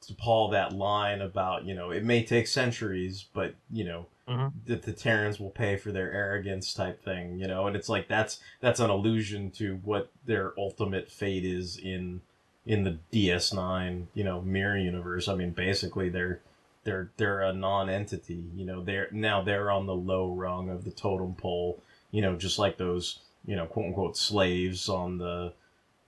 T'Pol 0.03 0.51
that 0.51 0.73
line 0.73 1.21
about 1.21 1.65
you 1.65 1.75
know 1.75 1.91
it 1.91 2.05
may 2.05 2.25
take 2.25 2.47
centuries 2.49 3.27
but 3.33 3.55
you 3.71 3.85
know 3.85 4.07
mm-hmm. 4.29 4.49
that 4.67 4.83
the 4.83 4.93
terrans 4.93 5.39
will 5.39 5.51
pay 5.51 5.77
for 5.77 5.93
their 5.93 6.13
arrogance 6.13 6.75
type 6.75 7.05
thing 7.05 7.39
you 7.39 7.47
know? 7.47 7.67
And 7.67 7.77
it's 7.77 7.89
like 7.89 8.09
that's 8.09 8.41
that's 8.61 8.81
an 8.81 8.91
allusion 8.91 9.51
to 9.53 9.79
what 9.85 10.11
their 10.27 10.53
ultimate 10.59 11.11
fate 11.11 11.45
is 11.45 11.77
in 11.77 12.21
in 12.67 12.85
the 12.85 12.99
DS9, 13.13 14.07
you 14.15 14.25
know, 14.25 14.41
mirror 14.41 14.77
universe. 14.77 15.29
I 15.29 15.35
mean, 15.35 15.51
basically 15.51 16.09
they're 16.09 16.41
they're 16.85 17.11
they're 17.17 17.43
a 17.43 17.53
non-entity. 17.53 18.45
You 18.55 18.65
know, 18.65 18.83
they're 18.83 19.09
now 19.13 19.43
they're 19.43 19.71
on 19.71 19.87
the 19.87 19.95
low 19.95 20.33
rung 20.33 20.69
of 20.69 20.85
the 20.85 20.91
totem 20.91 21.35
pole. 21.35 21.81
You 22.11 22.23
know, 22.23 22.37
just 22.37 22.59
like 22.59 22.77
those 22.77 23.19
you 23.45 23.57
know 23.57 23.67
quote 23.67 23.87
unquote 23.87 24.17
slaves 24.17 24.89
on 24.89 25.19
the 25.19 25.53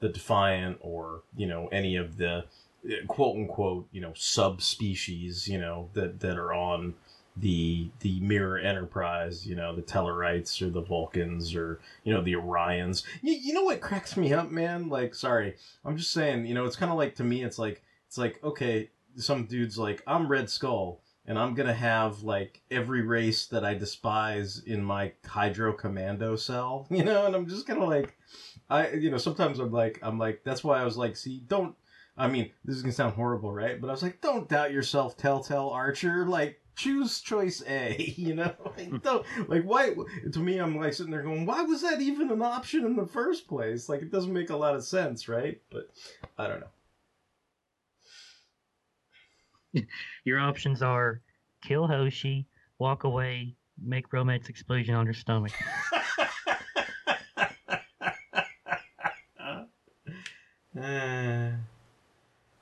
the 0.00 0.08
Defiant 0.08 0.78
or 0.80 1.22
you 1.36 1.46
know 1.46 1.68
any 1.68 1.96
of 1.96 2.16
the 2.16 2.44
quote 3.06 3.36
unquote 3.36 3.88
you 3.92 4.00
know 4.00 4.12
subspecies 4.14 5.48
you 5.48 5.58
know 5.58 5.88
that 5.94 6.20
that 6.20 6.36
are 6.36 6.52
on 6.52 6.94
the 7.36 7.90
the 8.00 8.20
mirror 8.20 8.58
enterprise 8.58 9.44
you 9.44 9.56
know 9.56 9.74
the 9.74 9.82
tellarites 9.82 10.62
or 10.62 10.70
the 10.70 10.80
vulcans 10.80 11.54
or 11.54 11.80
you 12.04 12.12
know 12.12 12.22
the 12.22 12.34
orions 12.34 13.02
you, 13.22 13.32
you 13.32 13.52
know 13.52 13.64
what 13.64 13.80
cracks 13.80 14.16
me 14.16 14.32
up 14.32 14.52
man 14.52 14.88
like 14.88 15.14
sorry 15.14 15.56
i'm 15.84 15.96
just 15.96 16.12
saying 16.12 16.46
you 16.46 16.54
know 16.54 16.64
it's 16.64 16.76
kind 16.76 16.92
of 16.92 16.98
like 16.98 17.16
to 17.16 17.24
me 17.24 17.42
it's 17.42 17.58
like 17.58 17.82
it's 18.06 18.16
like 18.16 18.42
okay 18.44 18.88
some 19.16 19.46
dude's 19.46 19.76
like 19.76 20.00
i'm 20.06 20.28
red 20.28 20.48
skull 20.48 21.00
and 21.26 21.36
i'm 21.36 21.54
gonna 21.54 21.74
have 21.74 22.22
like 22.22 22.62
every 22.70 23.02
race 23.02 23.46
that 23.46 23.64
i 23.64 23.74
despise 23.74 24.62
in 24.64 24.82
my 24.82 25.10
Hydra 25.26 25.72
commando 25.74 26.36
cell 26.36 26.86
you 26.90 27.02
know 27.02 27.26
and 27.26 27.34
i'm 27.34 27.48
just 27.48 27.66
kind 27.66 27.82
of 27.82 27.88
like 27.88 28.16
i 28.70 28.90
you 28.90 29.10
know 29.10 29.18
sometimes 29.18 29.58
i'm 29.58 29.72
like 29.72 29.98
i'm 30.02 30.20
like 30.20 30.42
that's 30.44 30.62
why 30.62 30.80
i 30.80 30.84
was 30.84 30.96
like 30.96 31.16
see 31.16 31.42
don't 31.48 31.74
I 32.16 32.28
mean, 32.28 32.52
this 32.64 32.76
is 32.76 32.82
gonna 32.82 32.92
sound 32.92 33.14
horrible, 33.14 33.52
right? 33.52 33.80
But 33.80 33.88
I 33.88 33.90
was 33.90 34.02
like, 34.02 34.20
don't 34.20 34.48
doubt 34.48 34.72
yourself, 34.72 35.16
Telltale 35.16 35.70
Archer. 35.70 36.24
Like, 36.26 36.60
choose 36.76 37.20
choice 37.20 37.62
A, 37.66 37.96
you 38.16 38.34
know? 38.34 38.52
Like, 38.76 39.02
don't, 39.02 39.26
like, 39.48 39.64
why? 39.64 39.94
To 40.32 40.38
me, 40.38 40.58
I'm 40.58 40.76
like 40.76 40.94
sitting 40.94 41.12
there 41.12 41.22
going, 41.22 41.46
why 41.46 41.62
was 41.62 41.82
that 41.82 42.00
even 42.00 42.30
an 42.30 42.42
option 42.42 42.84
in 42.84 42.96
the 42.96 43.06
first 43.06 43.46
place? 43.46 43.88
Like, 43.88 44.02
it 44.02 44.10
doesn't 44.10 44.32
make 44.32 44.50
a 44.50 44.56
lot 44.56 44.74
of 44.74 44.84
sense, 44.84 45.28
right? 45.28 45.60
But 45.70 45.90
I 46.38 46.48
don't 46.48 46.60
know. 46.60 46.66
Your 50.24 50.40
options 50.40 50.82
are 50.82 51.20
kill 51.62 51.86
Hoshi, 51.86 52.46
walk 52.78 53.04
away, 53.04 53.54
make 53.82 54.12
romance 54.12 54.48
explosion 54.48 54.94
on 54.94 55.06
her 55.06 55.12
stomach. 55.12 55.52
uh, 60.78 61.50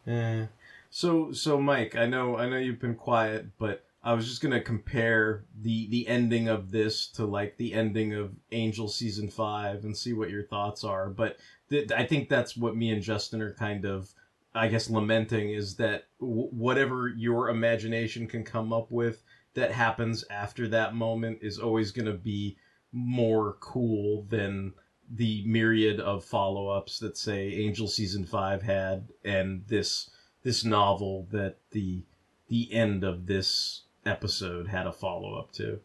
uh. 0.11 0.47
So, 0.95 1.33
so 1.33 1.59
Mike, 1.59 1.97
I 1.97 2.05
know, 2.05 2.37
I 2.37 2.51
know 2.51 2.59
you've 2.59 2.79
been 2.79 2.95
quiet, 2.95 3.47
but 3.59 3.83
I 4.05 4.15
was 4.15 4.29
just 4.29 4.43
gonna 4.43 4.61
compare 4.61 5.45
the 5.61 5.87
the 5.89 6.09
ending 6.09 6.49
of 6.49 6.73
this 6.73 7.07
to 7.13 7.25
like 7.25 7.57
the 7.57 7.73
ending 7.73 8.15
of 8.15 8.33
Angel 8.51 8.89
season 8.89 9.31
five 9.31 9.85
and 9.85 9.97
see 9.97 10.13
what 10.13 10.31
your 10.31 10.43
thoughts 10.43 10.83
are. 10.83 11.09
But 11.09 11.37
th- 11.71 11.93
I 11.93 12.05
think 12.05 12.29
that's 12.29 12.57
what 12.57 12.77
me 12.77 12.91
and 12.91 13.01
Justin 13.01 13.41
are 13.41 13.55
kind 13.55 13.85
of, 13.85 14.13
I 14.55 14.67
guess, 14.67 14.91
lamenting 14.91 15.51
is 15.51 15.77
that 15.77 16.07
w- 16.19 16.49
whatever 16.49 17.09
your 17.09 17.49
imagination 17.49 18.27
can 18.27 18.43
come 18.43 18.73
up 18.73 18.91
with 18.91 19.23
that 19.55 19.71
happens 19.71 20.25
after 20.31 20.67
that 20.69 20.97
moment 20.97 21.39
is 21.41 21.59
always 21.61 21.93
gonna 21.93 22.13
be 22.13 22.57
more 22.91 23.57
cool 23.61 24.25
than 24.29 24.75
the 25.09 25.45
myriad 25.47 26.01
of 26.01 26.25
follow 26.25 26.69
ups 26.69 26.99
that 26.99 27.17
say 27.17 27.53
Angel 27.53 27.87
season 27.87 28.25
five 28.25 28.63
had 28.63 29.09
and 29.25 29.65
this 29.69 30.11
this 30.43 30.65
novel 30.65 31.29
that 31.31 31.59
the 31.71 32.03
the 32.49 32.73
end 32.73 33.05
of 33.05 33.27
this 33.27 33.83
episode 34.05 34.69
had 34.69 34.87
a 34.87 34.93
follow 34.93 35.39
up 35.39 35.53
to. 35.53 35.81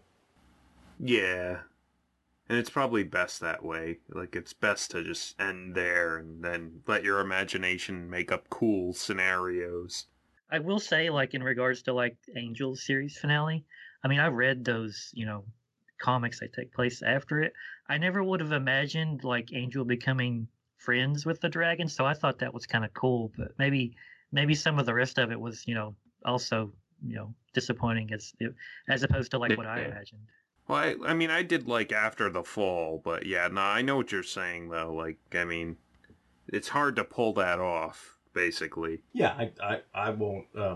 Yeah. 1.00 1.60
And 2.50 2.58
it's 2.58 2.70
probably 2.70 3.04
best 3.04 3.42
that 3.42 3.64
way. 3.64 4.00
Like 4.10 4.36
it's 4.36 4.54
best 4.54 4.92
to 4.92 5.04
just 5.04 5.40
end 5.40 5.76
there 5.76 6.18
and 6.18 6.44
then 6.44 6.82
let 6.88 7.04
your 7.04 7.20
imagination 7.20 8.10
make 8.10 8.32
up 8.32 8.50
cool 8.50 8.94
scenarios. 8.94 10.06
I 10.50 10.60
will 10.60 10.80
say, 10.80 11.10
like 11.10 11.34
in 11.34 11.44
regards 11.44 11.82
to 11.84 11.94
like 11.94 12.16
Angel's 12.36 12.86
series 12.86 13.18
finale, 13.18 13.66
I 14.04 14.08
mean, 14.08 14.20
I 14.20 14.28
read 14.28 14.64
those, 14.64 15.10
you 15.14 15.26
know, 15.26 15.44
comics 16.00 16.40
that 16.40 16.54
take 16.54 16.74
place 16.74 17.02
after 17.02 17.42
it. 17.42 17.54
I 17.90 17.98
never 17.98 18.24
would 18.24 18.40
have 18.40 18.54
imagined 18.54 19.24
like 19.24 19.54
Angel 19.54 19.84
becoming 19.84 20.48
friends 20.78 21.26
with 21.26 21.42
the 21.42 21.50
dragon, 21.50 21.90
so 21.90 22.06
I 22.06 22.14
thought 22.14 22.40
that 22.40 22.54
was 22.54 22.66
kind 22.66 22.86
of 22.86 22.94
cool. 22.94 23.34
But 23.38 23.60
maybe, 23.60 23.96
maybe 24.32 24.56
some 24.56 24.80
of 24.80 24.86
the 24.86 24.94
rest 24.94 25.18
of 25.18 25.32
it 25.32 25.40
was, 25.40 25.68
you 25.68 25.76
know, 25.76 25.96
also, 26.24 26.72
you 27.06 27.16
know, 27.16 27.34
disappointing 27.58 28.14
as 28.14 28.34
as 28.88 29.02
opposed 29.02 29.32
to 29.32 29.40
like 29.40 29.58
what 29.58 29.66
I 29.66 29.82
imagined. 29.82 30.22
Well, 30.68 30.80
I, 30.80 30.96
I 31.06 31.14
mean, 31.14 31.32
I 31.32 31.44
did 31.44 31.68
like 31.68 31.92
after 31.92 32.30
the 32.30 32.44
fall, 32.44 33.02
but 33.04 33.26
yeah, 33.26 33.48
no, 33.48 33.62
I 33.62 33.82
know 33.82 33.96
what 33.96 34.12
you're 34.12 34.22
saying 34.22 34.70
though. 34.70 34.94
Like, 34.94 35.18
I 35.34 35.46
mean, 35.46 35.78
it's 36.50 36.68
hard 36.68 36.98
to 36.98 37.04
pull 37.04 37.34
that 37.34 37.60
off, 37.60 38.18
basically. 38.34 39.02
Yeah, 39.14 39.32
I, 39.32 39.52
I, 39.64 39.82
I 39.96 40.10
won't, 40.10 40.46
uh, 40.56 40.76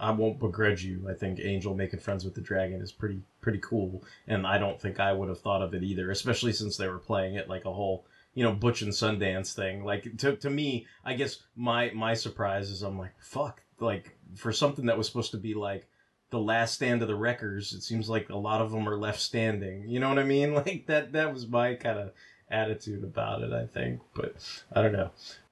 I 0.00 0.10
won't 0.10 0.40
begrudge 0.40 0.84
you. 0.84 1.08
I 1.08 1.14
think 1.14 1.38
Angel 1.40 1.74
making 1.74 2.00
friends 2.00 2.24
with 2.24 2.34
the 2.34 2.40
dragon 2.40 2.82
is 2.82 2.92
pretty, 2.92 3.20
pretty 3.40 3.60
cool, 3.62 4.02
and 4.26 4.44
I 4.46 4.58
don't 4.58 4.80
think 4.80 4.98
I 5.00 5.12
would 5.12 5.28
have 5.28 5.40
thought 5.40 5.62
of 5.62 5.72
it 5.72 5.82
either, 5.84 6.10
especially 6.10 6.52
since 6.52 6.76
they 6.76 6.88
were 6.88 6.98
playing 6.98 7.36
it 7.36 7.48
like 7.48 7.64
a 7.64 7.72
whole, 7.72 8.06
you 8.34 8.42
know, 8.42 8.52
Butch 8.52 8.82
and 8.82 8.92
Sundance 8.92 9.54
thing. 9.54 9.84
Like 9.84 10.16
to, 10.18 10.36
to 10.36 10.50
me, 10.50 10.86
I 11.04 11.14
guess 11.14 11.42
my, 11.54 11.92
my 11.94 12.14
surprise 12.14 12.70
is 12.70 12.82
I'm 12.82 12.98
like, 12.98 13.14
fuck, 13.20 13.62
like 13.78 14.18
for 14.34 14.52
something 14.52 14.86
that 14.86 14.98
was 14.98 15.06
supposed 15.06 15.30
to 15.30 15.38
be 15.38 15.54
like 15.54 15.86
the 16.30 16.38
last 16.38 16.74
stand 16.74 17.02
of 17.02 17.08
the 17.08 17.14
wreckers 17.14 17.72
it 17.72 17.82
seems 17.82 18.08
like 18.08 18.28
a 18.28 18.36
lot 18.36 18.60
of 18.60 18.70
them 18.70 18.88
are 18.88 18.98
left 18.98 19.20
standing. 19.20 19.88
You 19.88 20.00
know 20.00 20.08
what 20.08 20.18
i 20.18 20.24
mean? 20.24 20.54
Like 20.58 20.86
that 20.86 21.12
that 21.12 21.32
was 21.32 21.46
my 21.46 21.74
kind 21.74 21.98
of 21.98 22.12
attitude 22.50 23.04
about 23.04 23.42
it 23.42 23.52
i 23.52 23.66
think 23.66 24.00
but 24.14 24.34
i 24.72 24.80
don't 24.80 24.92
know. 24.92 25.10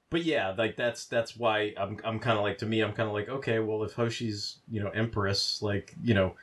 But 0.09 0.23
yeah 0.23 0.53
like 0.57 0.75
that's 0.75 1.05
that's 1.05 1.35
why 1.35 1.73
i'm 1.77 1.99
i'm 2.03 2.19
kind 2.19 2.37
of 2.37 2.43
like 2.43 2.59
to 2.59 2.65
me 2.65 2.81
i'm 2.81 2.93
kind 2.93 3.07
of 3.07 3.13
like 3.13 3.29
okay 3.29 3.59
well 3.59 3.83
if 3.83 3.93
hoshi's 3.93 4.57
you 4.69 4.81
know 4.81 4.89
empress 4.89 5.61
like 5.61 5.93
you 6.01 6.13
know 6.13 6.33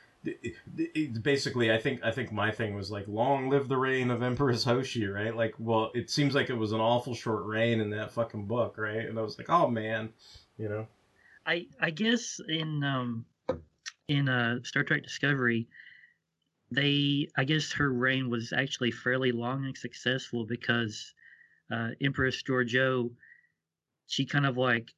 basically 1.21 1.71
i 1.71 1.77
think 1.77 1.99
i 2.03 2.11
think 2.11 2.31
my 2.31 2.51
thing 2.51 2.75
was 2.75 2.89
like 2.89 3.07
long 3.07 3.49
live 3.49 3.67
the 3.67 3.77
reign 3.77 4.11
of 4.11 4.23
empress 4.23 4.63
hoshi 4.63 5.05
right? 5.07 5.35
Like 5.35 5.55
well 5.59 5.91
it 5.93 6.09
seems 6.09 6.33
like 6.35 6.49
it 6.49 6.57
was 6.57 6.71
an 6.71 6.79
awful 6.79 7.13
short 7.13 7.45
reign 7.45 7.79
in 7.81 7.89
that 7.91 8.11
fucking 8.11 8.45
book 8.45 8.77
right? 8.77 9.05
And 9.07 9.19
i 9.19 9.21
was 9.21 9.37
like 9.37 9.49
oh 9.49 9.67
man 9.67 10.09
you 10.57 10.69
know? 10.69 10.87
I 11.45 11.67
i 11.79 11.89
guess 11.89 12.39
in 12.47 12.83
um 12.83 13.25
in 14.07 14.29
uh, 14.29 14.59
Star 14.63 14.83
Trek 14.83 15.03
Discovery, 15.03 15.67
they 16.71 17.27
I 17.37 17.43
guess 17.43 17.71
her 17.73 17.91
reign 17.91 18.29
was 18.29 18.53
actually 18.53 18.91
fairly 18.91 19.31
long 19.31 19.65
and 19.65 19.77
successful 19.77 20.45
because 20.45 21.13
uh, 21.71 21.89
Empress 22.01 22.43
Georgiou, 22.43 23.11
she 24.07 24.25
kind 24.25 24.45
of 24.45 24.57
like 24.57 24.89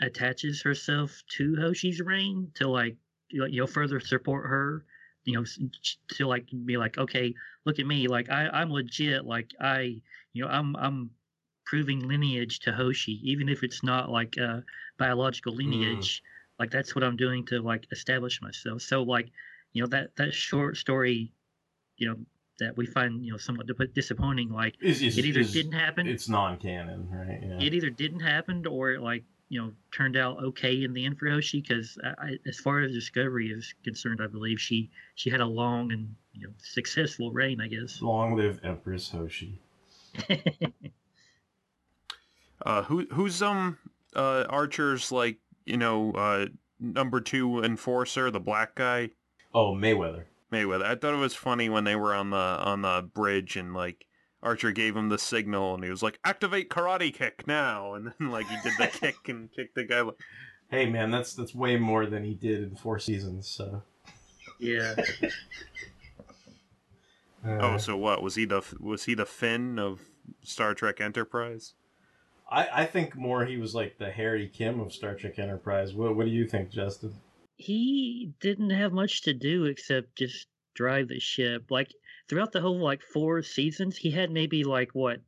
attaches 0.00 0.62
herself 0.62 1.22
to 1.36 1.56
Hoshi's 1.56 2.00
reign 2.00 2.50
to 2.54 2.68
like 2.68 2.96
you 3.30 3.60
know 3.60 3.66
further 3.66 4.00
support 4.00 4.46
her, 4.46 4.84
you 5.24 5.34
know 5.34 5.44
to 6.16 6.26
like 6.26 6.46
be 6.64 6.76
like 6.76 6.98
okay 6.98 7.34
look 7.64 7.78
at 7.78 7.86
me 7.86 8.08
like 8.08 8.30
I 8.30 8.48
I'm 8.48 8.70
legit 8.70 9.24
like 9.24 9.50
I 9.60 10.00
you 10.32 10.44
know 10.44 10.48
I'm 10.48 10.74
I'm 10.76 11.10
proving 11.64 12.06
lineage 12.06 12.60
to 12.60 12.72
Hoshi 12.72 13.20
even 13.22 13.48
if 13.48 13.62
it's 13.62 13.82
not 13.82 14.10
like 14.10 14.36
a 14.36 14.64
biological 14.98 15.52
hmm. 15.52 15.58
lineage. 15.58 16.22
Like 16.58 16.70
that's 16.70 16.94
what 16.94 17.02
i'm 17.02 17.16
doing 17.16 17.44
to 17.46 17.60
like 17.60 17.86
establish 17.90 18.40
myself. 18.40 18.82
So 18.82 19.02
like 19.02 19.30
you 19.72 19.82
know 19.82 19.88
that 19.88 20.16
that 20.16 20.34
short 20.34 20.76
story 20.76 21.32
you 21.96 22.08
know 22.08 22.16
that 22.58 22.76
we 22.76 22.86
find 22.86 23.24
you 23.24 23.32
know 23.32 23.38
somewhat 23.38 23.66
disappointing 23.94 24.50
like 24.50 24.74
is, 24.80 25.02
is, 25.02 25.18
it 25.18 25.24
either 25.24 25.40
is, 25.40 25.52
didn't 25.52 25.72
happen 25.72 26.06
it's 26.06 26.28
non-canon 26.28 27.08
right? 27.10 27.40
Yeah. 27.42 27.66
it 27.66 27.74
either 27.74 27.90
didn't 27.90 28.20
happen 28.20 28.66
or 28.66 28.92
it 28.92 29.00
like 29.00 29.24
you 29.48 29.60
know 29.60 29.72
turned 29.90 30.16
out 30.16 30.42
okay 30.42 30.84
in 30.84 30.92
the 30.92 31.04
end 31.04 31.18
for 31.18 31.28
Hoshi 31.28 31.60
because 31.60 31.98
as 32.46 32.58
far 32.58 32.80
as 32.80 32.92
discovery 32.92 33.48
is 33.48 33.74
concerned 33.84 34.20
i 34.22 34.26
believe 34.26 34.60
she 34.60 34.90
she 35.14 35.30
had 35.30 35.40
a 35.40 35.46
long 35.46 35.92
and 35.92 36.14
you 36.32 36.46
know 36.46 36.52
successful 36.58 37.32
reign 37.32 37.60
i 37.60 37.66
guess. 37.66 38.00
Long 38.00 38.36
live 38.36 38.60
empress 38.62 39.10
hoshi. 39.10 39.60
Uh 42.64 42.84
who 42.84 43.04
who's 43.10 43.42
um 43.42 43.76
uh 44.14 44.44
archer's 44.48 45.10
like 45.10 45.38
you 45.64 45.76
know, 45.76 46.12
uh, 46.12 46.46
number 46.80 47.20
two 47.20 47.62
enforcer, 47.62 48.30
the 48.30 48.40
black 48.40 48.74
guy. 48.74 49.10
Oh, 49.54 49.74
Mayweather. 49.74 50.24
Mayweather. 50.52 50.84
I 50.84 50.94
thought 50.96 51.14
it 51.14 51.18
was 51.18 51.34
funny 51.34 51.68
when 51.68 51.84
they 51.84 51.96
were 51.96 52.14
on 52.14 52.30
the 52.30 52.36
on 52.36 52.82
the 52.82 53.08
bridge 53.14 53.56
and 53.56 53.72
like 53.74 54.06
Archer 54.42 54.72
gave 54.72 54.96
him 54.96 55.08
the 55.08 55.18
signal 55.18 55.74
and 55.74 55.84
he 55.84 55.90
was 55.90 56.02
like, 56.02 56.18
"Activate 56.24 56.68
karate 56.68 57.12
kick 57.14 57.46
now!" 57.46 57.94
And 57.94 58.12
then 58.18 58.30
like 58.30 58.46
he 58.48 58.56
did 58.62 58.72
the 58.78 58.86
kick 59.00 59.28
and 59.28 59.50
kicked 59.52 59.74
the 59.74 59.84
guy. 59.84 60.02
Hey 60.68 60.86
man, 60.86 61.10
that's 61.10 61.34
that's 61.34 61.54
way 61.54 61.76
more 61.76 62.06
than 62.06 62.24
he 62.24 62.34
did 62.34 62.62
in 62.62 62.76
four 62.76 62.98
seasons. 62.98 63.48
So. 63.48 63.82
Yeah. 64.58 64.94
uh, 67.46 67.58
oh, 67.60 67.76
so 67.78 67.96
what 67.96 68.22
was 68.22 68.36
he 68.36 68.44
the 68.44 68.62
was 68.78 69.04
he 69.04 69.14
the 69.14 69.26
Finn 69.26 69.78
of 69.78 70.00
Star 70.42 70.74
Trek 70.74 71.00
Enterprise? 71.00 71.74
I, 72.50 72.68
I 72.82 72.86
think 72.86 73.16
more 73.16 73.44
he 73.44 73.56
was 73.56 73.74
like 73.74 73.98
the 73.98 74.10
Harry 74.10 74.48
Kim 74.48 74.80
of 74.80 74.92
Star 74.92 75.14
Trek 75.14 75.38
Enterprise. 75.38 75.94
What 75.94 76.16
what 76.16 76.26
do 76.26 76.32
you 76.32 76.46
think, 76.46 76.70
Justin? 76.70 77.14
He 77.56 78.32
didn't 78.40 78.70
have 78.70 78.92
much 78.92 79.22
to 79.22 79.34
do 79.34 79.64
except 79.64 80.16
just 80.16 80.46
drive 80.74 81.08
the 81.08 81.20
ship. 81.20 81.70
Like 81.70 81.92
throughout 82.28 82.52
the 82.52 82.60
whole 82.60 82.78
like 82.78 83.02
four 83.02 83.42
seasons, 83.42 83.96
he 83.96 84.10
had 84.10 84.30
maybe 84.30 84.64
like 84.64 84.90
what 84.94 85.20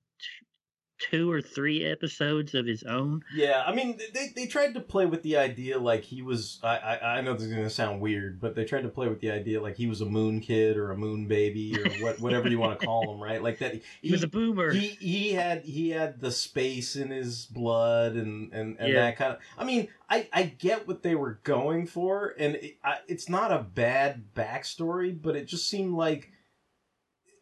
two 0.98 1.30
or 1.30 1.40
three 1.40 1.84
episodes 1.84 2.54
of 2.54 2.66
his 2.66 2.82
own. 2.84 3.22
Yeah, 3.34 3.62
I 3.66 3.74
mean, 3.74 3.98
they, 4.12 4.32
they 4.34 4.46
tried 4.46 4.74
to 4.74 4.80
play 4.80 5.06
with 5.06 5.22
the 5.22 5.36
idea 5.36 5.78
like 5.78 6.02
he 6.04 6.22
was. 6.22 6.60
I 6.62 6.76
I, 6.76 7.16
I 7.18 7.20
know 7.20 7.34
this 7.34 7.44
is 7.44 7.52
gonna 7.52 7.70
sound 7.70 8.00
weird, 8.00 8.40
but 8.40 8.54
they 8.54 8.64
tried 8.64 8.82
to 8.82 8.88
play 8.88 9.08
with 9.08 9.20
the 9.20 9.30
idea 9.30 9.60
like 9.60 9.76
he 9.76 9.86
was 9.86 10.00
a 10.00 10.06
moon 10.06 10.40
kid 10.40 10.76
or 10.76 10.92
a 10.92 10.96
moon 10.96 11.26
baby 11.26 11.76
or 11.78 11.90
what 12.02 12.20
whatever 12.20 12.48
you 12.48 12.58
want 12.58 12.78
to 12.80 12.86
call 12.86 13.14
him, 13.14 13.22
right? 13.22 13.42
Like 13.42 13.58
that. 13.58 13.74
He, 13.74 13.82
he, 14.02 14.12
was 14.12 14.22
a 14.22 14.28
boomer. 14.28 14.72
He 14.72 14.88
he 15.00 15.32
had 15.32 15.64
he 15.64 15.90
had 15.90 16.20
the 16.20 16.30
space 16.30 16.96
in 16.96 17.10
his 17.10 17.46
blood 17.46 18.14
and 18.14 18.52
and, 18.52 18.76
and 18.78 18.92
yeah. 18.92 19.00
that 19.00 19.16
kind 19.16 19.32
of. 19.32 19.38
I 19.58 19.64
mean, 19.64 19.88
I 20.08 20.28
I 20.32 20.42
get 20.44 20.86
what 20.86 21.02
they 21.02 21.14
were 21.14 21.40
going 21.42 21.86
for, 21.86 22.34
and 22.38 22.56
it, 22.56 22.78
I, 22.84 22.98
it's 23.08 23.28
not 23.28 23.50
a 23.50 23.58
bad 23.58 24.34
backstory, 24.34 25.20
but 25.20 25.36
it 25.36 25.46
just 25.46 25.68
seemed 25.68 25.94
like 25.94 26.30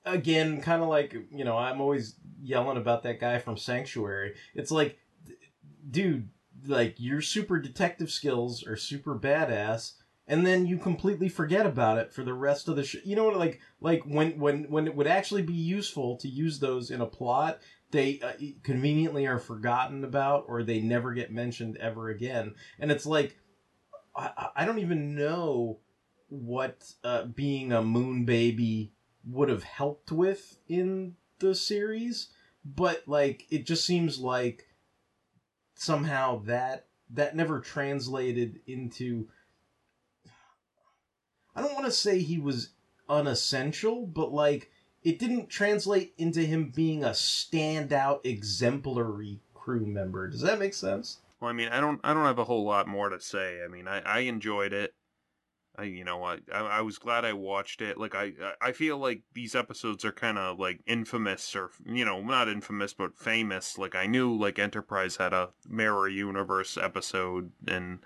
again, 0.04 0.60
kind 0.60 0.82
of 0.82 0.88
like 0.88 1.14
you 1.30 1.44
know, 1.44 1.56
I'm 1.56 1.80
always 1.80 2.16
yelling 2.42 2.76
about 2.76 3.02
that 3.04 3.20
guy 3.20 3.38
from 3.38 3.56
Sanctuary. 3.56 4.34
It's 4.54 4.70
like, 4.70 4.98
dude, 5.90 6.28
like 6.66 6.96
your 6.98 7.20
super 7.20 7.58
detective 7.58 8.10
skills 8.10 8.66
are 8.66 8.76
super 8.76 9.18
badass, 9.18 9.94
and 10.26 10.46
then 10.46 10.66
you 10.66 10.78
completely 10.78 11.28
forget 11.28 11.66
about 11.66 11.98
it 11.98 12.12
for 12.12 12.24
the 12.24 12.34
rest 12.34 12.68
of 12.68 12.76
the 12.76 12.84
show. 12.84 12.98
You 13.04 13.16
know 13.16 13.24
what? 13.24 13.36
Like, 13.36 13.60
like 13.80 14.02
when 14.04 14.38
when 14.38 14.64
when 14.64 14.86
it 14.86 14.94
would 14.96 15.06
actually 15.06 15.42
be 15.42 15.52
useful 15.52 16.16
to 16.18 16.28
use 16.28 16.58
those 16.58 16.90
in 16.90 17.00
a 17.00 17.06
plot, 17.06 17.60
they 17.90 18.20
uh, 18.20 18.32
conveniently 18.62 19.26
are 19.26 19.38
forgotten 19.38 20.04
about, 20.04 20.44
or 20.48 20.62
they 20.62 20.80
never 20.80 21.12
get 21.12 21.32
mentioned 21.32 21.76
ever 21.78 22.08
again. 22.08 22.54
And 22.78 22.90
it's 22.90 23.06
like, 23.06 23.36
I, 24.16 24.48
I 24.56 24.64
don't 24.64 24.78
even 24.80 25.14
know 25.14 25.78
what 26.28 26.90
uh, 27.04 27.24
being 27.24 27.72
a 27.72 27.82
moon 27.82 28.24
baby 28.24 28.92
would 29.24 29.48
have 29.48 29.62
helped 29.62 30.12
with 30.12 30.58
in 30.68 31.16
the 31.38 31.54
series, 31.54 32.28
but 32.64 33.02
like 33.06 33.46
it 33.50 33.66
just 33.66 33.84
seems 33.84 34.18
like 34.18 34.66
somehow 35.74 36.42
that 36.44 36.86
that 37.10 37.36
never 37.36 37.60
translated 37.60 38.60
into 38.66 39.28
I 41.54 41.60
don't 41.60 41.74
want 41.74 41.86
to 41.86 41.92
say 41.92 42.20
he 42.20 42.38
was 42.38 42.70
unessential, 43.08 44.06
but 44.06 44.32
like 44.32 44.70
it 45.02 45.18
didn't 45.18 45.50
translate 45.50 46.14
into 46.16 46.42
him 46.42 46.72
being 46.74 47.04
a 47.04 47.10
standout 47.10 48.24
exemplary 48.24 49.40
crew 49.54 49.84
member. 49.84 50.28
Does 50.28 50.40
that 50.42 50.58
make 50.58 50.74
sense? 50.74 51.18
Well, 51.40 51.50
I 51.50 51.52
mean, 51.52 51.68
I 51.68 51.80
don't 51.80 52.00
I 52.04 52.14
don't 52.14 52.24
have 52.24 52.38
a 52.38 52.44
whole 52.44 52.64
lot 52.64 52.86
more 52.86 53.08
to 53.08 53.20
say. 53.20 53.62
I 53.64 53.68
mean, 53.68 53.88
I 53.88 54.00
I 54.00 54.20
enjoyed 54.20 54.72
it. 54.72 54.94
I, 55.76 55.84
you 55.84 56.04
know, 56.04 56.22
I, 56.22 56.38
I 56.52 56.82
was 56.82 56.98
glad 56.98 57.24
I 57.24 57.32
watched 57.32 57.80
it. 57.80 57.96
Like, 57.96 58.14
I, 58.14 58.32
I 58.60 58.72
feel 58.72 58.98
like 58.98 59.22
these 59.32 59.54
episodes 59.54 60.04
are 60.04 60.12
kind 60.12 60.36
of 60.38 60.58
like 60.58 60.80
infamous, 60.86 61.56
or 61.56 61.70
you 61.86 62.04
know, 62.04 62.20
not 62.20 62.48
infamous, 62.48 62.92
but 62.92 63.16
famous. 63.16 63.78
Like, 63.78 63.94
I 63.94 64.06
knew 64.06 64.36
like 64.36 64.58
Enterprise 64.58 65.16
had 65.16 65.32
a 65.32 65.50
Mirror 65.68 66.08
Universe 66.08 66.76
episode, 66.76 67.52
and 67.66 68.00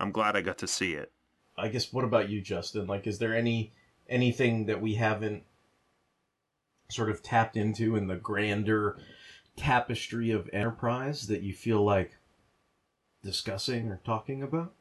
I'm 0.00 0.10
glad 0.10 0.36
I 0.36 0.40
got 0.40 0.58
to 0.58 0.66
see 0.66 0.94
it. 0.94 1.12
I 1.56 1.68
guess. 1.68 1.92
What 1.92 2.04
about 2.04 2.28
you, 2.28 2.40
Justin? 2.40 2.86
Like, 2.86 3.06
is 3.06 3.18
there 3.18 3.36
any 3.36 3.72
anything 4.08 4.66
that 4.66 4.82
we 4.82 4.94
haven't 4.94 5.44
sort 6.88 7.08
of 7.08 7.22
tapped 7.22 7.56
into 7.56 7.94
in 7.96 8.08
the 8.08 8.16
grander 8.16 8.98
tapestry 9.56 10.30
of 10.30 10.50
Enterprise 10.52 11.28
that 11.28 11.42
you 11.42 11.54
feel 11.54 11.82
like 11.82 12.16
discussing 13.22 13.88
or 13.88 14.00
talking 14.04 14.42
about? 14.42 14.74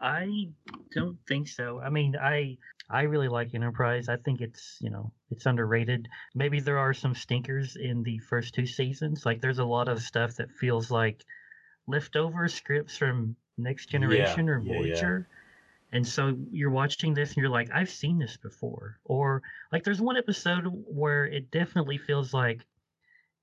I 0.00 0.50
don't 0.92 1.18
think 1.26 1.48
so. 1.48 1.80
I 1.80 1.90
mean, 1.90 2.16
I 2.16 2.58
I 2.88 3.02
really 3.02 3.28
like 3.28 3.54
Enterprise. 3.54 4.08
I 4.08 4.16
think 4.16 4.40
it's 4.40 4.78
you 4.80 4.90
know 4.90 5.12
it's 5.30 5.46
underrated. 5.46 6.08
Maybe 6.34 6.60
there 6.60 6.78
are 6.78 6.94
some 6.94 7.14
stinkers 7.14 7.76
in 7.76 8.02
the 8.02 8.18
first 8.18 8.54
two 8.54 8.66
seasons. 8.66 9.24
Like 9.26 9.40
there's 9.40 9.58
a 9.58 9.64
lot 9.64 9.88
of 9.88 10.02
stuff 10.02 10.36
that 10.36 10.52
feels 10.52 10.90
like 10.90 11.24
leftover 11.86 12.48
scripts 12.48 12.96
from 12.96 13.36
Next 13.58 13.86
Generation 13.86 14.48
yeah, 14.48 14.54
or 14.54 14.60
yeah, 14.60 14.74
Voyager. 14.74 15.28
And 15.92 16.06
so 16.06 16.36
you're 16.50 16.70
watching 16.70 17.14
this 17.14 17.30
and 17.30 17.38
you're 17.38 17.48
like, 17.48 17.70
I've 17.72 17.90
seen 17.90 18.18
this 18.18 18.36
before. 18.36 18.98
Or 19.04 19.42
like 19.72 19.84
there's 19.84 20.00
one 20.00 20.16
episode 20.16 20.64
where 20.66 21.24
it 21.26 21.50
definitely 21.50 21.98
feels 21.98 22.34
like 22.34 22.66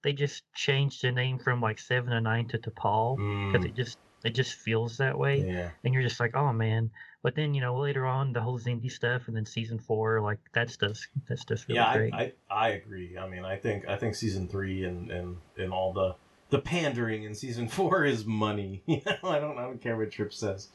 they 0.04 0.14
just 0.14 0.44
changed 0.54 1.02
the 1.02 1.12
name 1.12 1.40
from 1.40 1.62
like 1.62 1.80
Seven 1.80 2.14
of 2.14 2.24
Nine 2.24 2.48
to 2.50 2.58
T'Pol 2.60 3.18
because 3.18 3.66
Mm, 3.66 3.70
it 3.70 3.76
just 3.76 3.98
it 4.24 4.32
just 4.32 4.54
feels 4.56 4.98
that 4.98 5.18
way. 5.18 5.42
yeah. 5.42 5.70
And 5.84 5.94
you're 5.94 6.04
just 6.04 6.20
like, 6.20 6.36
oh 6.36 6.54
man. 6.54 6.92
But 7.22 7.36
then, 7.36 7.54
you 7.54 7.62
know, 7.62 7.80
later 7.80 8.06
on 8.06 8.34
the 8.34 8.42
whole 8.42 8.60
Xindi 8.60 8.92
stuff 8.92 9.28
and 9.28 9.36
then 9.36 9.46
season 9.46 9.80
four, 9.80 10.20
like 10.20 10.40
that 10.54 10.70
stuff's 10.70 11.08
that 11.28 11.40
stuff's 11.40 11.68
really 11.68 11.80
yeah, 11.80 11.88
I, 11.88 11.98
great. 11.98 12.14
I 12.14 12.34
I 12.50 12.70
agree. 12.70 13.18
I 13.18 13.28
mean, 13.28 13.46
I 13.46 13.56
think 13.56 13.88
I 13.88 13.96
think 13.96 14.16
season 14.16 14.48
three 14.48 14.84
and 14.86 15.10
and 15.10 15.38
and 15.58 15.72
all 15.72 15.94
the 15.94 16.16
the 16.50 16.60
pandering 16.60 17.24
in 17.24 17.34
season 17.34 17.68
four 17.70 18.06
is 18.06 18.26
money. 18.26 18.84
You 18.88 19.02
know, 19.06 19.30
I 19.30 19.40
don't 19.40 19.58
I 19.58 19.64
don't 19.64 19.82
care 19.82 19.98
what 19.98 20.12
Trip 20.12 20.34
says. 20.34 20.70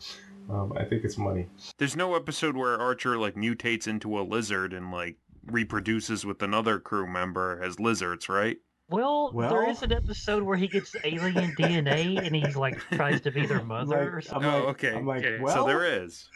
Um, 0.50 0.72
I 0.74 0.84
think 0.84 1.04
it's 1.04 1.18
money. 1.18 1.46
There's 1.76 1.96
no 1.96 2.14
episode 2.14 2.56
where 2.56 2.80
Archer 2.80 3.18
like 3.18 3.34
mutates 3.34 3.86
into 3.86 4.18
a 4.18 4.22
lizard 4.22 4.72
and 4.72 4.90
like 4.90 5.16
reproduces 5.46 6.24
with 6.24 6.42
another 6.42 6.78
crew 6.78 7.06
member 7.06 7.62
as 7.62 7.78
lizards, 7.78 8.28
right? 8.28 8.56
Well, 8.90 9.30
there 9.32 9.48
Well- 9.62 9.70
is 9.70 9.82
an 9.82 9.92
episode 9.92 10.42
where 10.42 10.56
he 10.56 10.66
gets 10.66 10.94
alien 11.04 11.54
DNA 11.56 12.24
and 12.24 12.34
he's 12.34 12.56
like 12.56 12.78
tries 12.92 13.20
to 13.22 13.30
be 13.30 13.44
their 13.46 13.62
mother 13.64 14.16
or 14.16 14.20
something. 14.22 14.48
Oh, 14.48 14.68
okay. 14.68 14.94
I'm 14.94 15.06
like, 15.06 15.24
okay. 15.24 15.38
well, 15.42 15.54
so 15.54 15.66
there 15.66 15.84
is. 16.02 16.28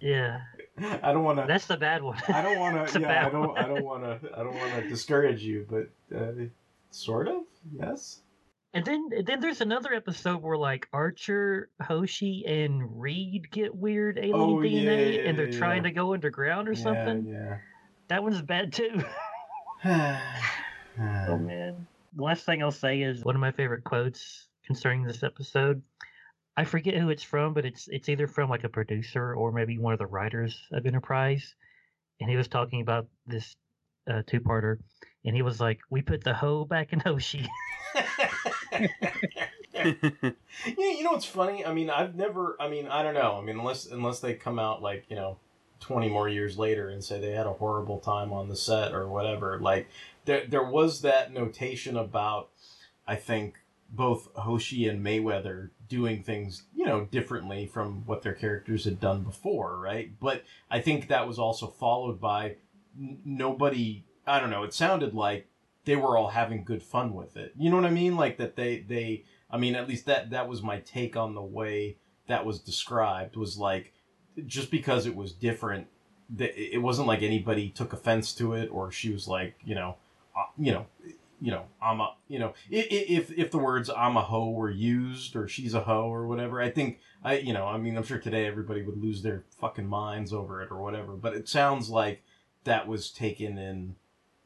Yeah, 0.00 0.40
I 0.80 1.12
don't 1.12 1.22
want 1.22 1.38
to. 1.38 1.44
that's 1.46 1.66
the 1.66 1.76
bad 1.76 2.02
one. 2.02 2.20
I 2.28 2.42
don't 2.42 2.58
want 2.58 2.88
to. 2.92 3.00
Yeah, 3.00 3.26
I 3.26 3.30
don't. 3.30 3.48
one. 3.50 3.58
I 3.58 3.68
don't 3.68 3.84
want 3.84 4.02
to. 4.02 4.30
I 4.36 4.42
don't 4.42 4.56
want 4.56 4.82
to 4.82 4.88
discourage 4.88 5.42
you, 5.42 5.66
but 5.70 5.88
uh, 6.16 6.32
sort 6.90 7.28
of. 7.28 7.42
Yes. 7.72 8.20
And 8.74 8.84
then 8.84 9.08
then 9.24 9.40
there's 9.40 9.60
another 9.60 9.94
episode 9.94 10.42
where 10.42 10.58
like 10.58 10.88
Archer, 10.92 11.70
Hoshi, 11.80 12.44
and 12.46 13.00
Reed 13.00 13.50
get 13.52 13.74
weird 13.74 14.18
alien 14.18 14.34
Oh, 14.34 14.56
DNA 14.56 15.14
yeah, 15.14 15.20
and 15.28 15.38
they're 15.38 15.48
yeah, 15.48 15.58
trying 15.58 15.84
yeah. 15.84 15.90
to 15.90 15.94
go 15.94 16.12
underground 16.12 16.68
or 16.68 16.74
something. 16.74 17.26
Yeah. 17.26 17.58
That 18.08 18.22
one's 18.24 18.42
bad 18.42 18.72
too. 18.72 19.02
Yeah. 20.98 21.26
oh 21.28 21.38
man. 21.38 21.86
The 22.14 22.22
last 22.22 22.44
thing 22.44 22.62
I'll 22.62 22.70
say 22.70 23.02
is 23.02 23.24
one 23.24 23.34
of 23.34 23.40
my 23.40 23.52
favorite 23.52 23.84
quotes 23.84 24.48
concerning 24.64 25.04
this 25.04 25.22
episode. 25.22 25.82
I 26.56 26.64
forget 26.64 26.94
who 26.94 27.10
it's 27.10 27.22
from, 27.22 27.52
but 27.52 27.66
it's 27.66 27.88
it's 27.88 28.08
either 28.08 28.26
from 28.26 28.48
like 28.48 28.64
a 28.64 28.68
producer 28.68 29.34
or 29.34 29.52
maybe 29.52 29.78
one 29.78 29.92
of 29.92 29.98
the 29.98 30.06
writers 30.06 30.58
of 30.72 30.86
Enterprise, 30.86 31.54
and 32.20 32.30
he 32.30 32.36
was 32.36 32.48
talking 32.48 32.80
about 32.80 33.06
this 33.26 33.54
uh, 34.10 34.22
two-parter, 34.26 34.78
and 35.24 35.36
he 35.36 35.42
was 35.42 35.60
like, 35.60 35.80
"We 35.90 36.00
put 36.00 36.24
the 36.24 36.32
hoe 36.32 36.64
back 36.64 36.94
in 36.94 37.00
Hoshi." 37.04 37.46
yeah, 39.74 39.92
you 40.76 41.02
know 41.02 41.12
what's 41.12 41.26
funny? 41.26 41.64
I 41.64 41.74
mean, 41.74 41.90
I've 41.90 42.14
never. 42.14 42.56
I 42.58 42.68
mean, 42.68 42.86
I 42.88 43.02
don't 43.02 43.14
know. 43.14 43.38
I 43.38 43.42
mean, 43.42 43.58
unless 43.58 43.86
unless 43.86 44.20
they 44.20 44.32
come 44.32 44.58
out 44.58 44.80
like 44.80 45.04
you 45.10 45.16
know, 45.16 45.36
twenty 45.80 46.08
more 46.08 46.28
years 46.28 46.56
later 46.56 46.88
and 46.88 47.04
say 47.04 47.20
they 47.20 47.32
had 47.32 47.46
a 47.46 47.52
horrible 47.52 47.98
time 47.98 48.32
on 48.32 48.48
the 48.48 48.56
set 48.56 48.92
or 48.92 49.06
whatever. 49.06 49.58
Like 49.60 49.88
there 50.26 50.46
there 50.46 50.64
was 50.64 51.00
that 51.00 51.32
notation 51.32 51.96
about, 51.96 52.50
I 53.06 53.16
think 53.16 53.58
both 53.88 54.28
Hoshi 54.34 54.88
and 54.88 55.04
Mayweather 55.04 55.70
doing 55.88 56.22
things 56.22 56.64
you 56.74 56.84
know 56.84 57.04
differently 57.04 57.66
from 57.66 58.04
what 58.06 58.22
their 58.22 58.34
characters 58.34 58.84
had 58.84 59.00
done 59.00 59.22
before, 59.22 59.78
right? 59.78 60.10
But 60.20 60.44
I 60.70 60.80
think 60.80 61.08
that 61.08 61.26
was 61.26 61.38
also 61.38 61.66
followed 61.66 62.20
by 62.20 62.56
n- 62.98 63.20
nobody. 63.24 64.04
I 64.26 64.40
don't 64.40 64.50
know. 64.50 64.64
It 64.64 64.74
sounded 64.74 65.14
like 65.14 65.48
they 65.84 65.96
were 65.96 66.16
all 66.16 66.28
having 66.28 66.64
good 66.64 66.82
fun 66.82 67.14
with 67.14 67.36
it. 67.36 67.52
You 67.56 67.70
know 67.70 67.76
what 67.76 67.86
I 67.86 67.90
mean? 67.90 68.16
Like 68.16 68.36
that 68.38 68.56
they 68.56 68.80
they 68.80 69.24
I 69.50 69.56
mean 69.56 69.74
at 69.74 69.88
least 69.88 70.06
that 70.06 70.30
that 70.30 70.48
was 70.48 70.62
my 70.62 70.80
take 70.80 71.16
on 71.16 71.34
the 71.34 71.42
way 71.42 71.96
that 72.26 72.44
was 72.44 72.58
described 72.58 73.36
was 73.36 73.56
like 73.56 73.92
just 74.46 74.70
because 74.70 75.06
it 75.06 75.14
was 75.16 75.32
different 75.32 75.86
it 76.38 76.82
wasn't 76.82 77.06
like 77.06 77.22
anybody 77.22 77.70
took 77.70 77.92
offense 77.92 78.32
to 78.34 78.52
it 78.52 78.68
or 78.72 78.90
she 78.90 79.12
was 79.12 79.28
like, 79.28 79.54
you 79.64 79.74
know, 79.74 79.96
you 80.58 80.72
know, 80.72 80.86
you 81.40 81.50
know, 81.50 81.64
I'm 81.82 82.00
a, 82.00 82.14
you 82.28 82.38
know, 82.38 82.54
if 82.70 83.30
if 83.30 83.50
the 83.50 83.58
words 83.58 83.90
"I'm 83.90 84.16
a 84.16 84.22
hoe" 84.22 84.50
were 84.50 84.70
used 84.70 85.36
or 85.36 85.48
"she's 85.48 85.74
a 85.74 85.82
hoe" 85.82 86.12
or 86.12 86.26
whatever, 86.26 86.60
I 86.60 86.70
think 86.70 86.98
I, 87.22 87.38
you 87.38 87.52
know, 87.52 87.66
I 87.66 87.76
mean, 87.76 87.96
I'm 87.96 88.04
sure 88.04 88.18
today 88.18 88.46
everybody 88.46 88.82
would 88.82 88.96
lose 88.96 89.22
their 89.22 89.44
fucking 89.60 89.86
minds 89.86 90.32
over 90.32 90.62
it 90.62 90.70
or 90.70 90.80
whatever. 90.82 91.12
But 91.12 91.34
it 91.34 91.48
sounds 91.48 91.90
like 91.90 92.22
that 92.64 92.88
was 92.88 93.10
taken 93.10 93.58
in 93.58 93.96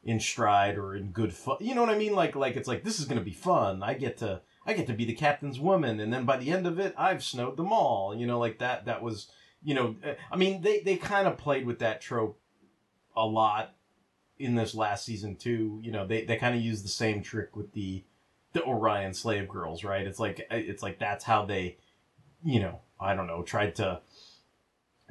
in 0.03 0.19
stride 0.19 0.77
or 0.77 0.95
in 0.95 1.11
good 1.11 1.33
fun. 1.33 1.57
You 1.59 1.75
know 1.75 1.81
what 1.81 1.91
I 1.91 1.97
mean? 1.97 2.13
Like 2.13 2.35
like 2.35 2.55
it's 2.55 2.67
like 2.67 2.83
this 2.83 2.99
is 2.99 3.05
gonna 3.05 3.21
be 3.21 3.33
fun. 3.33 3.83
I 3.83 3.93
get 3.93 4.17
to 4.17 4.41
I 4.65 4.73
get 4.73 4.87
to 4.87 4.93
be 4.93 5.05
the 5.05 5.13
captain's 5.13 5.59
woman, 5.59 5.99
and 5.99 6.11
then 6.11 6.25
by 6.25 6.37
the 6.37 6.51
end 6.51 6.67
of 6.67 6.79
it, 6.79 6.93
I've 6.97 7.23
snowed 7.23 7.57
them 7.57 7.71
all. 7.71 8.15
You 8.15 8.27
know, 8.27 8.39
like 8.39 8.59
that. 8.59 8.85
That 8.85 9.01
was 9.01 9.31
you 9.63 9.75
know. 9.75 9.95
uh, 10.05 10.13
I 10.31 10.35
mean, 10.35 10.61
they 10.61 10.81
they 10.81 10.97
kind 10.97 11.27
of 11.27 11.37
played 11.37 11.65
with 11.65 11.79
that 11.79 12.01
trope 12.01 12.37
a 13.15 13.25
lot 13.25 13.75
in 14.41 14.55
this 14.55 14.73
last 14.75 15.05
season 15.05 15.35
too. 15.35 15.79
You 15.83 15.91
know, 15.91 16.05
they 16.05 16.25
they 16.25 16.37
kind 16.37 16.55
of 16.55 16.61
use 16.61 16.81
the 16.83 16.89
same 16.89 17.21
trick 17.21 17.55
with 17.55 17.71
the 17.73 18.03
the 18.53 18.63
Orion 18.63 19.13
slave 19.13 19.47
girls, 19.47 19.83
right? 19.83 20.05
It's 20.05 20.19
like 20.19 20.45
it's 20.51 20.83
like 20.83 20.99
that's 20.99 21.23
how 21.23 21.45
they, 21.45 21.77
you 22.43 22.59
know, 22.59 22.79
I 22.99 23.15
don't 23.15 23.27
know, 23.27 23.43
tried 23.43 23.75
to 23.75 24.01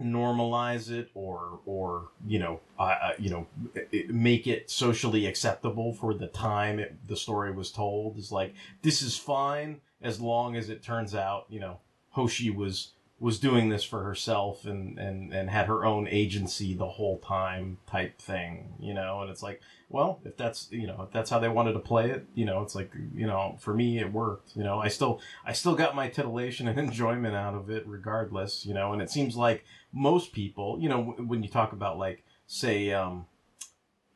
normalize 0.00 0.90
it 0.90 1.10
or 1.12 1.60
or 1.66 2.08
you 2.26 2.38
know 2.38 2.58
uh, 2.78 3.10
you 3.18 3.28
know 3.28 3.46
i- 3.76 3.80
i- 3.94 4.04
make 4.08 4.46
it 4.46 4.70
socially 4.70 5.26
acceptable 5.26 5.92
for 5.92 6.14
the 6.14 6.26
time 6.26 6.78
it, 6.78 6.96
the 7.06 7.16
story 7.16 7.52
was 7.52 7.70
told 7.70 8.16
is 8.16 8.32
like 8.32 8.54
this 8.80 9.02
is 9.02 9.18
fine 9.18 9.78
as 10.00 10.18
long 10.18 10.56
as 10.56 10.70
it 10.70 10.82
turns 10.82 11.14
out 11.14 11.44
you 11.50 11.60
know 11.60 11.78
Hoshi 12.12 12.48
was 12.48 12.92
was 13.20 13.38
doing 13.38 13.68
this 13.68 13.84
for 13.84 14.02
herself 14.02 14.64
and 14.64 14.98
and 14.98 15.32
and 15.32 15.50
had 15.50 15.66
her 15.66 15.84
own 15.84 16.08
agency 16.08 16.74
the 16.74 16.88
whole 16.88 17.18
time 17.18 17.76
type 17.86 18.18
thing 18.18 18.72
you 18.80 18.94
know? 18.94 19.20
And 19.20 19.30
it's 19.30 19.42
like 19.42 19.60
well 19.90 20.20
if 20.24 20.36
that's 20.36 20.68
you 20.70 20.86
know 20.86 21.02
if 21.02 21.12
that's 21.12 21.28
how 21.30 21.38
they 21.38 21.48
wanted 21.48 21.74
to 21.74 21.78
play 21.80 22.10
it 22.10 22.26
you 22.34 22.46
know 22.46 22.62
it's 22.62 22.74
like 22.74 22.92
you 23.14 23.26
know 23.26 23.56
for 23.60 23.74
me 23.74 23.98
it 23.98 24.10
worked 24.12 24.56
you 24.56 24.64
know? 24.64 24.80
I 24.80 24.88
still 24.88 25.20
i 25.44 25.52
still 25.52 25.74
got 25.74 25.94
my 25.94 26.08
titillation 26.08 26.66
and 26.66 26.78
enjoyment 26.88 27.36
out 27.36 27.54
of 27.54 27.70
it 27.70 27.86
regardless 27.86 28.64
you 28.64 28.72
know? 28.74 28.92
And 28.94 29.02
it 29.02 29.10
seems 29.10 29.36
like 29.36 29.64
most 29.92 30.32
people 30.32 30.78
you 30.80 30.88
know 30.88 31.04
w- 31.04 31.28
when 31.28 31.42
you 31.42 31.48
talk 31.50 31.72
about 31.72 31.98
like 31.98 32.24
say 32.46 32.92
um 32.92 33.26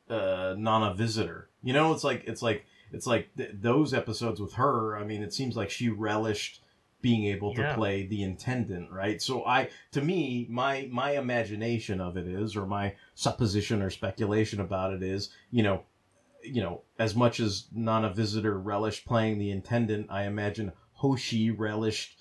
uh 0.09 0.55
nana 0.57 0.95
visitor 0.95 1.49
you 1.63 1.73
know 1.73 1.93
it's 1.93 2.05
like 2.05 2.25
it's 2.27 2.43
like 2.43 2.67
it's 2.93 3.07
like 3.07 3.29
th- 3.37 3.51
those 3.55 3.95
episodes 3.95 4.41
with 4.41 4.55
her 4.55 4.97
i 4.97 5.05
mean 5.05 5.23
it 5.23 5.33
seems 5.33 5.57
like 5.57 5.71
she 5.71 5.89
relished 5.89 6.61
being 7.05 7.27
able 7.27 7.53
Yeah. 7.55 7.69
to 7.69 7.75
play 7.75 8.07
the 8.07 8.23
intendant 8.23 8.91
right 8.91 9.21
so 9.21 9.45
i 9.45 9.69
to 9.93 10.01
me 10.01 10.47
my 10.49 10.89
my 10.91 11.11
imagination 11.19 12.01
of 12.01 12.17
it 12.17 12.27
is 12.27 12.57
or 12.57 12.67
my 12.67 12.95
supposition 13.15 13.83
or 13.83 13.91
speculation 13.91 14.59
about 14.59 14.91
it 14.91 15.03
is 15.03 15.29
you 15.51 15.63
know 15.63 15.85
you 16.43 16.63
know 16.63 16.81
as 16.99 17.15
much 17.15 17.41
as 17.41 17.67
nana 17.75 18.09
visitor 18.11 18.59
relished 18.59 19.05
playing 19.05 19.39
the 19.39 19.51
intendant 19.51 20.07
i 20.09 20.23
imagine 20.25 20.73
hoshi 20.95 21.51
relished 21.51 22.19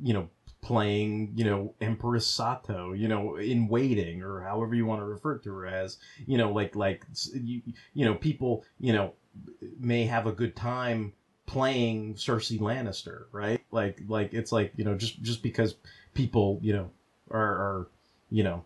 you 0.00 0.14
know 0.14 0.28
playing 0.62 1.32
you 1.34 1.44
know 1.44 1.74
empress 1.80 2.24
sato 2.24 2.92
you 2.92 3.08
know 3.08 3.34
in 3.36 3.66
waiting 3.66 4.22
or 4.22 4.42
however 4.42 4.76
you 4.76 4.86
want 4.86 5.00
to 5.00 5.06
refer 5.06 5.38
to 5.38 5.50
her 5.52 5.66
as 5.66 5.96
you 6.24 6.38
know 6.38 6.52
like 6.52 6.76
like 6.76 7.04
you, 7.34 7.60
you 7.94 8.04
know 8.04 8.14
people 8.14 8.62
you 8.78 8.92
know 8.92 9.12
may 9.80 10.04
have 10.04 10.26
a 10.28 10.32
good 10.32 10.54
time 10.54 11.12
playing 11.50 12.14
Cersei 12.14 12.60
Lannister, 12.60 13.24
right? 13.32 13.60
Like 13.72 14.00
like 14.08 14.32
it's 14.34 14.52
like, 14.52 14.72
you 14.76 14.84
know, 14.84 14.94
just 14.94 15.20
just 15.22 15.42
because 15.42 15.74
people, 16.14 16.60
you 16.62 16.72
know, 16.72 16.90
are 17.30 17.40
are, 17.40 17.88
you 18.30 18.44
know, 18.44 18.64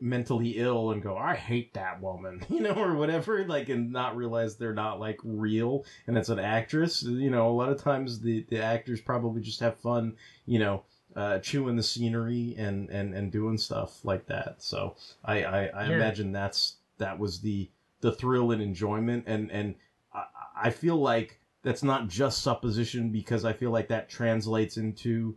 mentally 0.00 0.58
ill 0.58 0.90
and 0.90 1.02
go, 1.02 1.16
I 1.16 1.36
hate 1.36 1.72
that 1.74 2.00
woman, 2.00 2.44
you 2.50 2.60
know, 2.60 2.72
or 2.74 2.94
whatever, 2.96 3.44
like 3.46 3.68
and 3.68 3.92
not 3.92 4.16
realize 4.16 4.56
they're 4.56 4.74
not 4.74 4.98
like 4.98 5.20
real 5.22 5.84
and 6.08 6.18
it's 6.18 6.28
an 6.28 6.40
actress. 6.40 7.04
You 7.04 7.30
know, 7.30 7.48
a 7.48 7.52
lot 7.52 7.70
of 7.70 7.80
times 7.80 8.20
the, 8.20 8.44
the 8.50 8.60
actors 8.60 9.00
probably 9.00 9.40
just 9.40 9.60
have 9.60 9.78
fun, 9.78 10.16
you 10.46 10.58
know, 10.58 10.82
uh, 11.14 11.38
chewing 11.38 11.76
the 11.76 11.82
scenery 11.82 12.54
and, 12.58 12.90
and, 12.90 13.14
and 13.14 13.30
doing 13.32 13.56
stuff 13.56 14.04
like 14.04 14.26
that. 14.26 14.56
So 14.58 14.96
I, 15.24 15.44
I, 15.44 15.64
I 15.66 15.86
Yeah. 15.86 15.94
imagine 15.94 16.32
that's 16.32 16.76
that 16.98 17.18
was 17.20 17.40
the 17.40 17.70
the 18.00 18.12
thrill 18.12 18.50
and 18.50 18.60
enjoyment 18.60 19.24
and 19.28 19.50
and 19.52 19.76
I, 20.12 20.24
I 20.64 20.70
feel 20.70 20.96
like 20.96 21.38
that's 21.66 21.82
not 21.82 22.06
just 22.06 22.44
supposition 22.44 23.10
because 23.10 23.44
I 23.44 23.52
feel 23.52 23.72
like 23.72 23.88
that 23.88 24.08
translates 24.08 24.76
into 24.76 25.34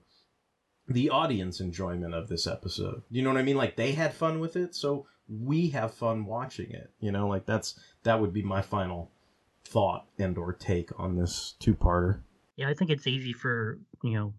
the 0.88 1.10
audience 1.10 1.60
enjoyment 1.60 2.14
of 2.14 2.27
this 2.27 2.45
episode. 2.45 3.01
You 3.10 3.23
know 3.23 3.31
what 3.31 3.39
I 3.39 3.43
mean? 3.43 3.57
Like 3.57 3.77
they 3.77 3.93
had 3.93 4.14
fun 4.14 4.39
with 4.39 4.56
it, 4.56 4.76
so 4.76 5.07
we 5.27 5.69
have 5.69 5.91
fun 5.91 6.26
watching 6.26 6.69
it. 6.69 6.91
You 6.99 7.11
know, 7.11 7.27
like 7.27 7.47
that's 7.47 7.80
that 8.03 8.22
would 8.22 8.31
be 8.31 8.43
my 8.43 8.61
final 8.61 9.10
thought 9.65 10.06
and 10.19 10.38
or 10.38 10.53
take 10.53 10.91
on 10.99 11.15
this 11.15 11.56
two-parter. 11.60 12.19
Yeah, 12.57 12.69
I 12.69 12.76
think 12.76 12.91
it's 12.91 13.07
easy 13.07 13.34
for, 13.34 13.80
you 14.03 14.14
know, 14.14 14.35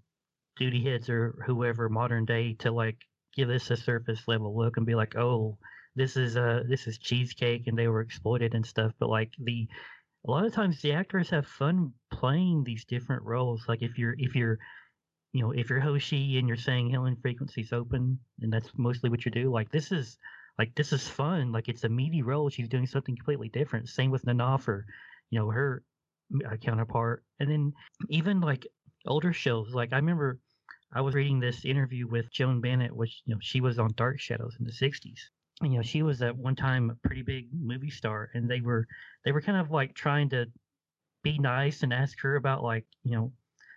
duty 0.57 0.85
heads 0.85 1.11
or 1.11 1.43
whoever 1.45 1.89
modern 1.89 2.25
day 2.25 2.55
to 2.61 2.71
like 2.71 2.99
give 3.35 3.49
this 3.49 3.69
a 3.73 3.77
surface 3.77 4.29
level 4.29 4.57
look 4.57 4.77
and 4.77 4.87
be 4.87 4.95
like, 4.95 5.17
"Oh, 5.17 5.59
this 5.97 6.17
is 6.17 6.37
uh 6.37 6.63
this 6.69 6.87
is 6.87 6.99
cheesecake 6.99 7.67
and 7.67 7.77
they 7.77 7.89
were 7.89 8.01
exploited 8.01 8.55
and 8.55 8.65
stuff." 8.65 8.93
But 9.01 9.09
like 9.09 9.33
the 9.41 9.67
a 10.27 10.31
lot 10.31 10.45
of 10.45 10.53
times 10.53 10.81
the 10.81 10.93
actors 10.93 11.31
have 11.31 11.47
fun 11.47 11.93
playing 12.13 12.65
these 12.65 12.85
different 12.85 13.23
roles. 13.23 13.65
Like 13.69 13.83
if 13.83 13.99
you're 13.99 14.15
if 14.19 14.35
you're 14.35 14.59
you 15.33 15.43
know, 15.43 15.53
if 15.53 15.71
you're 15.71 15.81
Hoshi 15.81 16.39
and 16.39 16.49
you're 16.49 16.57
saying 16.57 16.91
hailing 16.91 17.17
frequencies 17.17 17.73
open, 17.73 18.19
and 18.41 18.53
that's 18.53 18.71
mostly 18.77 19.11
what 19.11 19.25
you 19.25 19.31
do, 19.31 19.53
like 19.53 19.71
this 19.71 19.93
is 19.93 20.19
like 20.59 20.75
this 20.75 20.93
is 20.93 21.07
fun. 21.07 21.53
Like 21.53 21.69
it's 21.69 21.85
a 21.85 21.89
meaty 21.89 22.23
role. 22.23 22.51
She's 22.51 22.69
doing 22.69 22.87
something 22.87 23.17
completely 23.17 23.49
different. 23.49 23.89
Same 23.89 24.11
with 24.11 24.27
Nana 24.27 24.59
for, 24.59 24.85
you 25.31 25.39
know, 25.39 25.49
her 25.51 25.85
uh, 26.47 26.57
counterpart. 26.57 27.25
And 27.39 27.51
then 27.51 27.73
even 28.09 28.41
like 28.41 28.67
older 29.07 29.33
shows, 29.33 29.73
like 29.73 29.93
I 29.93 29.97
remember 29.97 30.41
I 30.93 31.01
was 31.01 31.15
reading 31.15 31.39
this 31.39 31.65
interview 31.65 32.09
with 32.09 32.33
Joan 32.33 32.61
Bennett, 32.61 32.95
which 32.95 33.23
you 33.25 33.35
know 33.35 33.39
she 33.41 33.61
was 33.61 33.79
on 33.79 33.93
Dark 33.97 34.19
Shadows 34.19 34.57
in 34.59 34.67
the 34.67 34.73
'60s. 34.73 35.21
You 35.63 35.77
know, 35.77 35.83
she 35.83 36.03
was 36.03 36.23
at 36.23 36.37
one 36.37 36.57
time 36.57 36.91
a 36.91 37.07
pretty 37.07 37.23
big 37.23 37.49
movie 37.53 37.91
star, 37.91 38.31
and 38.35 38.49
they 38.49 38.61
were 38.61 38.87
they 39.25 39.33
were 39.33 39.43
kind 39.43 39.59
of 39.59 39.71
like 39.71 39.95
trying 39.95 40.31
to 40.31 40.47
be 41.23 41.39
nice 41.39 41.83
and 41.83 41.93
ask 41.93 42.19
her 42.21 42.37
about 42.37 42.63
like 42.63 42.87
you 43.05 43.13
know 43.13 43.33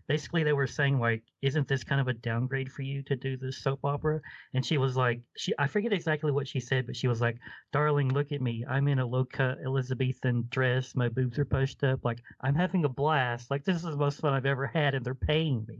basically 0.07 0.43
they 0.43 0.53
were 0.53 0.67
saying 0.67 0.99
like 0.99 1.23
isn't 1.41 1.67
this 1.67 1.83
kind 1.83 2.01
of 2.01 2.07
a 2.07 2.13
downgrade 2.13 2.71
for 2.71 2.81
you 2.81 3.01
to 3.03 3.15
do 3.15 3.37
this 3.37 3.57
soap 3.57 3.79
opera? 3.83 4.19
And 4.53 4.65
she 4.65 4.77
was 4.77 4.95
like 4.95 5.21
she 5.37 5.53
i 5.59 5.67
forget 5.67 5.93
exactly 5.93 6.31
what 6.31 6.47
she 6.47 6.59
said 6.59 6.85
but 6.85 6.95
she 6.95 7.07
was 7.07 7.21
like 7.21 7.37
darling 7.71 8.09
look 8.09 8.31
at 8.31 8.41
me. 8.41 8.65
I'm 8.67 8.87
in 8.87 8.99
a 8.99 9.05
low 9.05 9.25
cut 9.25 9.57
elizabethan 9.65 10.47
dress. 10.49 10.95
My 10.95 11.09
boobs 11.09 11.39
are 11.39 11.45
pushed 11.45 11.83
up. 11.83 11.99
Like 12.03 12.19
i'm 12.41 12.55
having 12.55 12.85
a 12.85 12.89
blast. 12.89 13.51
Like 13.51 13.65
this 13.65 13.77
is 13.77 13.83
the 13.83 13.95
most 13.95 14.19
fun 14.19 14.33
i've 14.33 14.45
ever 14.45 14.67
had 14.67 14.95
and 14.95 15.05
they're 15.05 15.15
paying 15.15 15.65
me. 15.67 15.79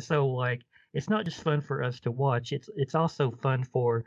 So 0.00 0.28
like 0.28 0.62
it's 0.92 1.10
not 1.10 1.24
just 1.24 1.42
fun 1.42 1.60
for 1.60 1.82
us 1.82 2.00
to 2.00 2.10
watch. 2.10 2.52
It's 2.52 2.68
it's 2.76 2.94
also 2.94 3.30
fun 3.30 3.64
for 3.64 4.04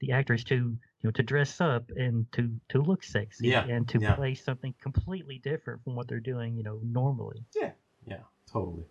the 0.00 0.12
actors 0.12 0.44
to 0.44 0.54
you 0.54 0.78
know 1.02 1.10
to 1.12 1.22
dress 1.22 1.60
up 1.60 1.90
and 1.96 2.30
to 2.32 2.50
to 2.68 2.80
look 2.80 3.02
sexy 3.02 3.48
Yeah, 3.48 3.64
and 3.66 3.88
to 3.88 3.98
yeah. 3.98 4.14
play 4.14 4.34
something 4.34 4.74
completely 4.80 5.38
different 5.38 5.82
from 5.84 5.94
what 5.94 6.08
they're 6.08 6.20
doing 6.20 6.56
you 6.56 6.62
know 6.62 6.80
normally 6.82 7.44
Yeah, 7.54 7.72
yeah, 8.06 8.20
totally. 8.52 8.84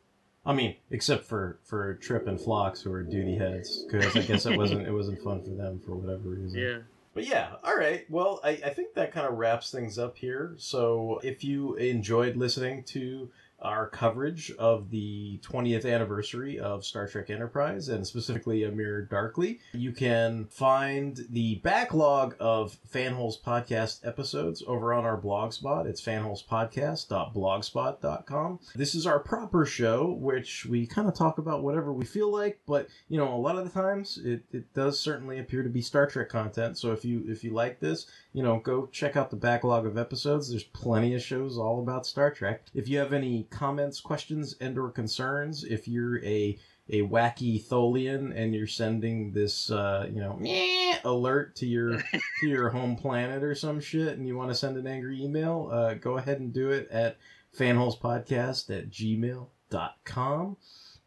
I 0.46 0.54
mean, 0.54 0.76
except 0.92 1.24
for 1.26 1.60
for 1.64 1.94
Trip 1.96 2.28
and 2.28 2.40
Phlox, 2.40 2.82
who 2.82 2.92
are 2.92 3.02
duty 3.04 3.38
heads, 3.38 3.86
because 3.90 4.16
I 4.16 4.22
guess 4.24 4.46
it 4.46 4.58
wasn't 4.58 4.86
it 4.88 4.92
wasn't 4.92 5.22
fun 5.22 5.42
for 5.44 5.52
them 5.52 5.80
for 5.86 5.96
whatever 5.96 6.30
reason. 6.30 6.60
yeah 6.60 6.78
But 7.14 7.26
yeah, 7.26 7.56
all 7.64 7.78
right. 7.78 8.06
Well, 8.10 8.42
I, 8.44 8.50
I 8.66 8.70
think 8.72 8.94
that 8.96 9.14
kind 9.14 9.26
of 9.26 9.38
wraps 9.38 9.72
things 9.72 9.98
up 9.98 10.18
here. 10.18 10.56
So 10.58 11.20
if 11.24 11.44
you 11.46 11.76
enjoyed 11.76 12.36
listening 12.36 12.84
to 12.86 13.30
our 13.64 13.88
coverage 13.88 14.52
of 14.60 14.90
the 14.90 15.40
20th 15.44 15.92
anniversary 15.92 16.60
of 16.60 16.86
Star 16.86 17.08
Trek 17.08 17.30
Enterprise 17.30 17.90
and 17.90 18.06
specifically 18.06 18.64
A 18.64 18.72
Mirror 18.72 19.04
Darkly, 19.04 19.60
you 19.74 19.92
can 19.92 20.46
find 20.48 21.26
the 21.30 21.56
backlog 21.56 22.36
of 22.40 22.78
Fanholes 22.92 23.42
podcast 23.42 24.06
episodes 24.06 24.64
over 24.68 24.94
on 24.94 25.06
our 25.06 25.20
blogspot. 25.20 25.86
It's 25.86 26.02
fanholespodcast.blogspot.com. 26.02 28.60
This 28.76 28.96
is 28.96 29.08
our 29.08 29.20
proper 29.20 29.66
show, 29.66 30.12
which 30.12 30.66
we 30.66 30.86
kind 30.86 31.08
of 31.08 31.16
talk 31.16 31.38
about 31.38 31.64
whatever 31.64 31.94
we 31.94 32.04
feel 32.06 32.32
like, 32.32 32.60
but 32.68 32.88
you 33.08 33.18
know, 33.18 33.34
a 33.34 33.38
lot 33.38 33.58
of 33.58 33.64
the 33.64 33.72
times 33.72 34.20
it, 34.24 34.44
it 34.52 34.74
does 34.74 35.00
certainly 35.00 35.40
appear 35.40 35.64
to 35.64 35.70
be 35.70 35.82
Star 35.82 36.08
Trek 36.08 36.28
content. 36.30 36.78
So 36.78 36.92
if 36.92 37.06
you 37.06 37.24
if 37.28 37.44
you 37.44 37.52
like 37.52 37.80
this, 37.80 38.08
you 38.34 38.44
know, 38.44 38.60
go 38.60 38.88
check 38.88 39.16
out 39.16 39.30
the 39.30 39.36
backlog 39.36 39.86
of 39.86 39.98
episodes. 39.98 40.50
There's 40.50 40.64
plenty 40.64 41.14
of 41.16 41.22
shows 41.22 41.58
all 41.58 41.80
about 41.80 42.06
Star 42.06 42.32
Trek. 42.32 42.64
If 42.74 42.90
you 42.90 42.98
have 43.00 43.14
any 43.14 43.48
comments, 43.54 44.02
questions, 44.02 44.56
and 44.60 44.78
or 44.78 44.90
concerns, 44.90 45.64
if 45.64 45.88
you're 45.88 46.24
a 46.26 46.58
a 46.90 47.02
wacky 47.04 47.64
Tholian 47.64 48.36
and 48.36 48.54
you're 48.54 48.68
sending 48.68 49.32
this 49.32 49.72
uh, 49.72 50.08
you 50.12 50.20
know 50.20 50.36
meh 50.40 51.00
alert 51.06 51.56
to 51.58 51.66
your 51.66 51.98
to 52.42 52.48
your 52.48 52.70
home 52.70 52.96
planet 52.96 53.44
or 53.44 53.56
some 53.56 53.80
shit 53.80 54.18
and 54.18 54.28
you 54.28 54.36
want 54.36 54.50
to 54.50 54.56
send 54.56 54.78
an 54.78 54.88
angry 54.88 55.24
email, 55.24 55.70
uh, 55.72 55.94
go 55.94 56.18
ahead 56.18 56.40
and 56.40 56.54
do 56.54 56.72
it 56.72 56.90
at 56.92 57.18
fanholespodcast 57.58 58.76
at 58.76 58.90
gmail.com. 58.90 60.58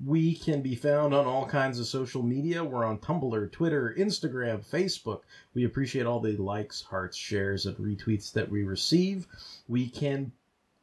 We 0.05 0.35
can 0.35 0.61
be 0.61 0.75
found 0.75 1.15
on 1.15 1.25
all 1.25 1.47
kinds 1.47 1.81
of 1.81 1.87
social 1.87 2.23
media. 2.23 2.63
We're 2.63 2.85
on 2.85 2.99
Tumblr, 2.99 3.51
Twitter, 3.51 3.95
Instagram, 3.99 4.63
Facebook. 4.63 5.21
We 5.55 5.65
appreciate 5.65 6.05
all 6.05 6.21
the 6.21 6.37
likes, 6.37 6.83
hearts, 6.83 7.17
shares, 7.17 7.65
and 7.65 7.77
retweets 7.79 8.31
that 8.35 8.51
we 8.51 8.63
receive. 8.65 9.27
We 9.69 9.89
can 9.89 10.33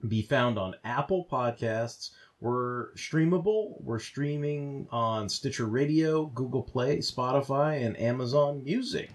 be 0.08 0.22
found 0.22 0.58
on 0.58 0.76
Apple 0.84 1.28
Podcasts. 1.32 2.12
We're 2.40 2.94
streamable. 2.96 3.82
We're 3.82 4.00
streaming 4.00 4.88
on 4.92 5.30
Stitcher 5.30 5.66
Radio, 5.66 6.26
Google 6.28 6.64
Play, 6.64 6.98
Spotify, 6.98 7.86
and 7.86 8.00
Amazon 8.00 8.64
Music. 8.64 9.12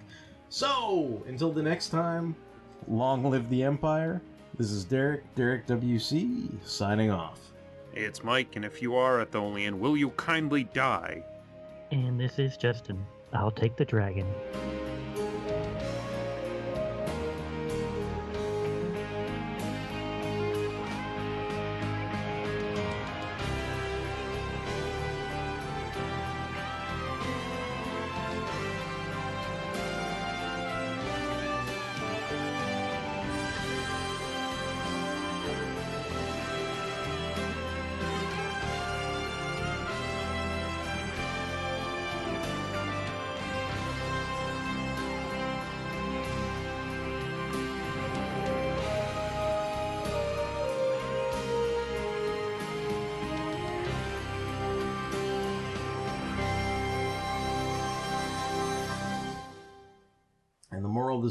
So, 0.48 1.22
until 1.26 1.52
the 1.52 1.62
next 1.62 1.88
time, 1.88 2.34
long 2.86 3.30
live 3.30 3.50
the 3.50 3.62
Empire. 3.62 4.22
This 4.56 4.70
is 4.70 4.84
Derek, 4.84 5.22
Derek 5.34 5.66
WC, 5.66 6.48
signing 6.64 7.10
off. 7.10 7.38
Hey, 7.92 8.04
it's 8.04 8.24
Mike, 8.24 8.56
and 8.56 8.64
if 8.64 8.80
you 8.80 8.96
are 8.96 9.20
a 9.20 9.26
Tholian, 9.26 9.78
will 9.78 9.96
you 9.96 10.10
kindly 10.10 10.64
die? 10.64 11.22
And 11.92 12.18
this 12.18 12.38
is 12.38 12.56
Justin. 12.56 13.04
I'll 13.32 13.50
take 13.50 13.76
the 13.76 13.84
dragon. 13.84 14.26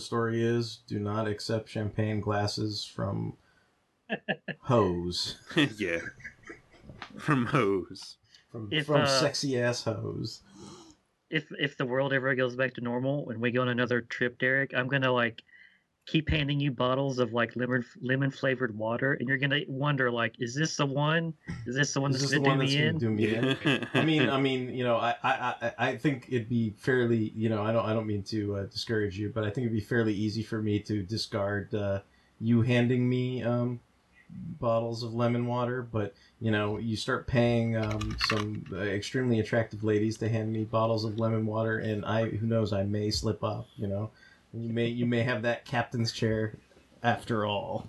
The 0.06 0.16
moral 0.16 0.26
of 0.28 0.34
the 0.34 0.42
story 0.42 0.44
is 0.44 0.80
do 0.88 1.00
not 1.00 1.28
accept 1.28 1.70
champagne 1.70 2.20
glasses 2.20 2.86
from 2.86 3.34
hoes. 4.62 5.38
yeah. 5.78 6.00
From 7.18 7.48
hose. 7.48 8.18
From, 8.52 8.70
If, 8.72 8.86
from 8.86 9.02
uh, 9.02 9.06
sexy 9.06 9.60
ass 9.60 9.84
hoes. 9.84 10.42
If 11.30 11.46
if 11.60 11.78
the 11.78 11.86
world 11.86 12.14
ever 12.14 12.34
goes 12.36 12.56
back 12.56 12.74
to 12.76 12.82
normal 12.82 13.30
and 13.30 13.42
we 13.42 13.52
go 13.52 13.62
on 13.62 13.70
another 13.70 14.02
trip, 14.02 14.40
Derek, 14.40 14.74
I'm 14.74 14.88
gonna 14.88 15.12
like 15.12 15.44
keep 16.08 16.30
handing 16.30 16.60
you 16.60 16.72
bottles 16.72 17.20
of 17.20 17.34
like 17.34 17.56
lemon 17.56 17.86
lemon 18.02 18.32
flavored 18.32 18.76
water, 18.76 19.14
and 19.14 19.28
you're 19.28 19.38
gonna 19.38 19.60
wonder 19.68 20.10
like, 20.10 20.34
is 20.40 20.56
this 20.56 20.76
the 20.78 20.86
one? 20.86 21.34
Is 21.68 21.76
this 21.76 21.94
the 21.94 22.02
one 22.02 22.12
Is 22.12 22.22
that's 22.22 22.32
gonna 22.34 22.48
one 22.48 22.58
do 22.58 22.64
that's 22.64 22.74
me 22.74 22.78
gonna 22.80 22.90
in? 22.90 22.98
do 22.98 23.10
me 23.10 23.36
in? 23.36 23.88
I 23.94 24.04
mean, 24.04 24.30
I 24.30 24.40
mean, 24.40 24.74
you 24.74 24.84
know, 24.84 24.96
I, 24.96 25.16
I, 25.22 25.56
I, 25.62 25.74
I 25.90 25.98
think 25.98 26.28
it'd 26.30 26.50
be 26.50 26.74
fairly, 26.78 27.32
you 27.36 27.50
know, 27.50 27.62
I 27.62 27.72
don't, 27.74 27.86
I 27.86 27.94
don't 27.94 28.08
mean 28.08 28.24
to 28.24 28.56
uh, 28.56 28.64
discourage 28.64 29.20
you, 29.20 29.30
but 29.30 29.44
I 29.44 29.50
think 29.50 29.66
it'd 29.66 29.74
be 29.74 29.82
fairly 29.82 30.14
easy 30.14 30.44
for 30.44 30.62
me 30.62 30.80
to 30.80 31.04
discard 31.04 31.76
uh, 31.76 32.00
you 32.40 32.62
handing 32.62 33.08
me 33.08 33.44
um, 33.44 33.82
bottles 34.60 35.04
of 35.04 35.14
lemon 35.14 35.46
water. 35.46 35.82
But 35.82 36.14
you 36.40 36.52
know, 36.52 36.78
you 36.78 36.96
start 36.96 37.28
paying 37.28 37.76
um, 37.76 38.16
some 38.28 38.64
uh, 38.72 38.78
extremely 38.78 39.40
attractive 39.42 39.84
ladies 39.84 40.18
to 40.20 40.30
hand 40.30 40.54
me 40.54 40.64
bottles 40.64 41.04
of 41.04 41.20
lemon 41.20 41.46
water, 41.46 41.80
and 41.80 42.06
I, 42.06 42.30
who 42.30 42.48
knows, 42.48 42.72
I 42.72 42.84
may 42.84 43.12
slip 43.12 43.44
up. 43.44 43.68
You 43.76 43.88
know, 43.88 44.12
you 44.54 44.74
may, 44.74 44.88
you 44.88 45.06
may 45.06 45.24
have 45.24 45.42
that 45.44 45.66
captain's 45.66 46.12
chair 46.12 46.54
after 47.04 47.46
all. 47.46 47.88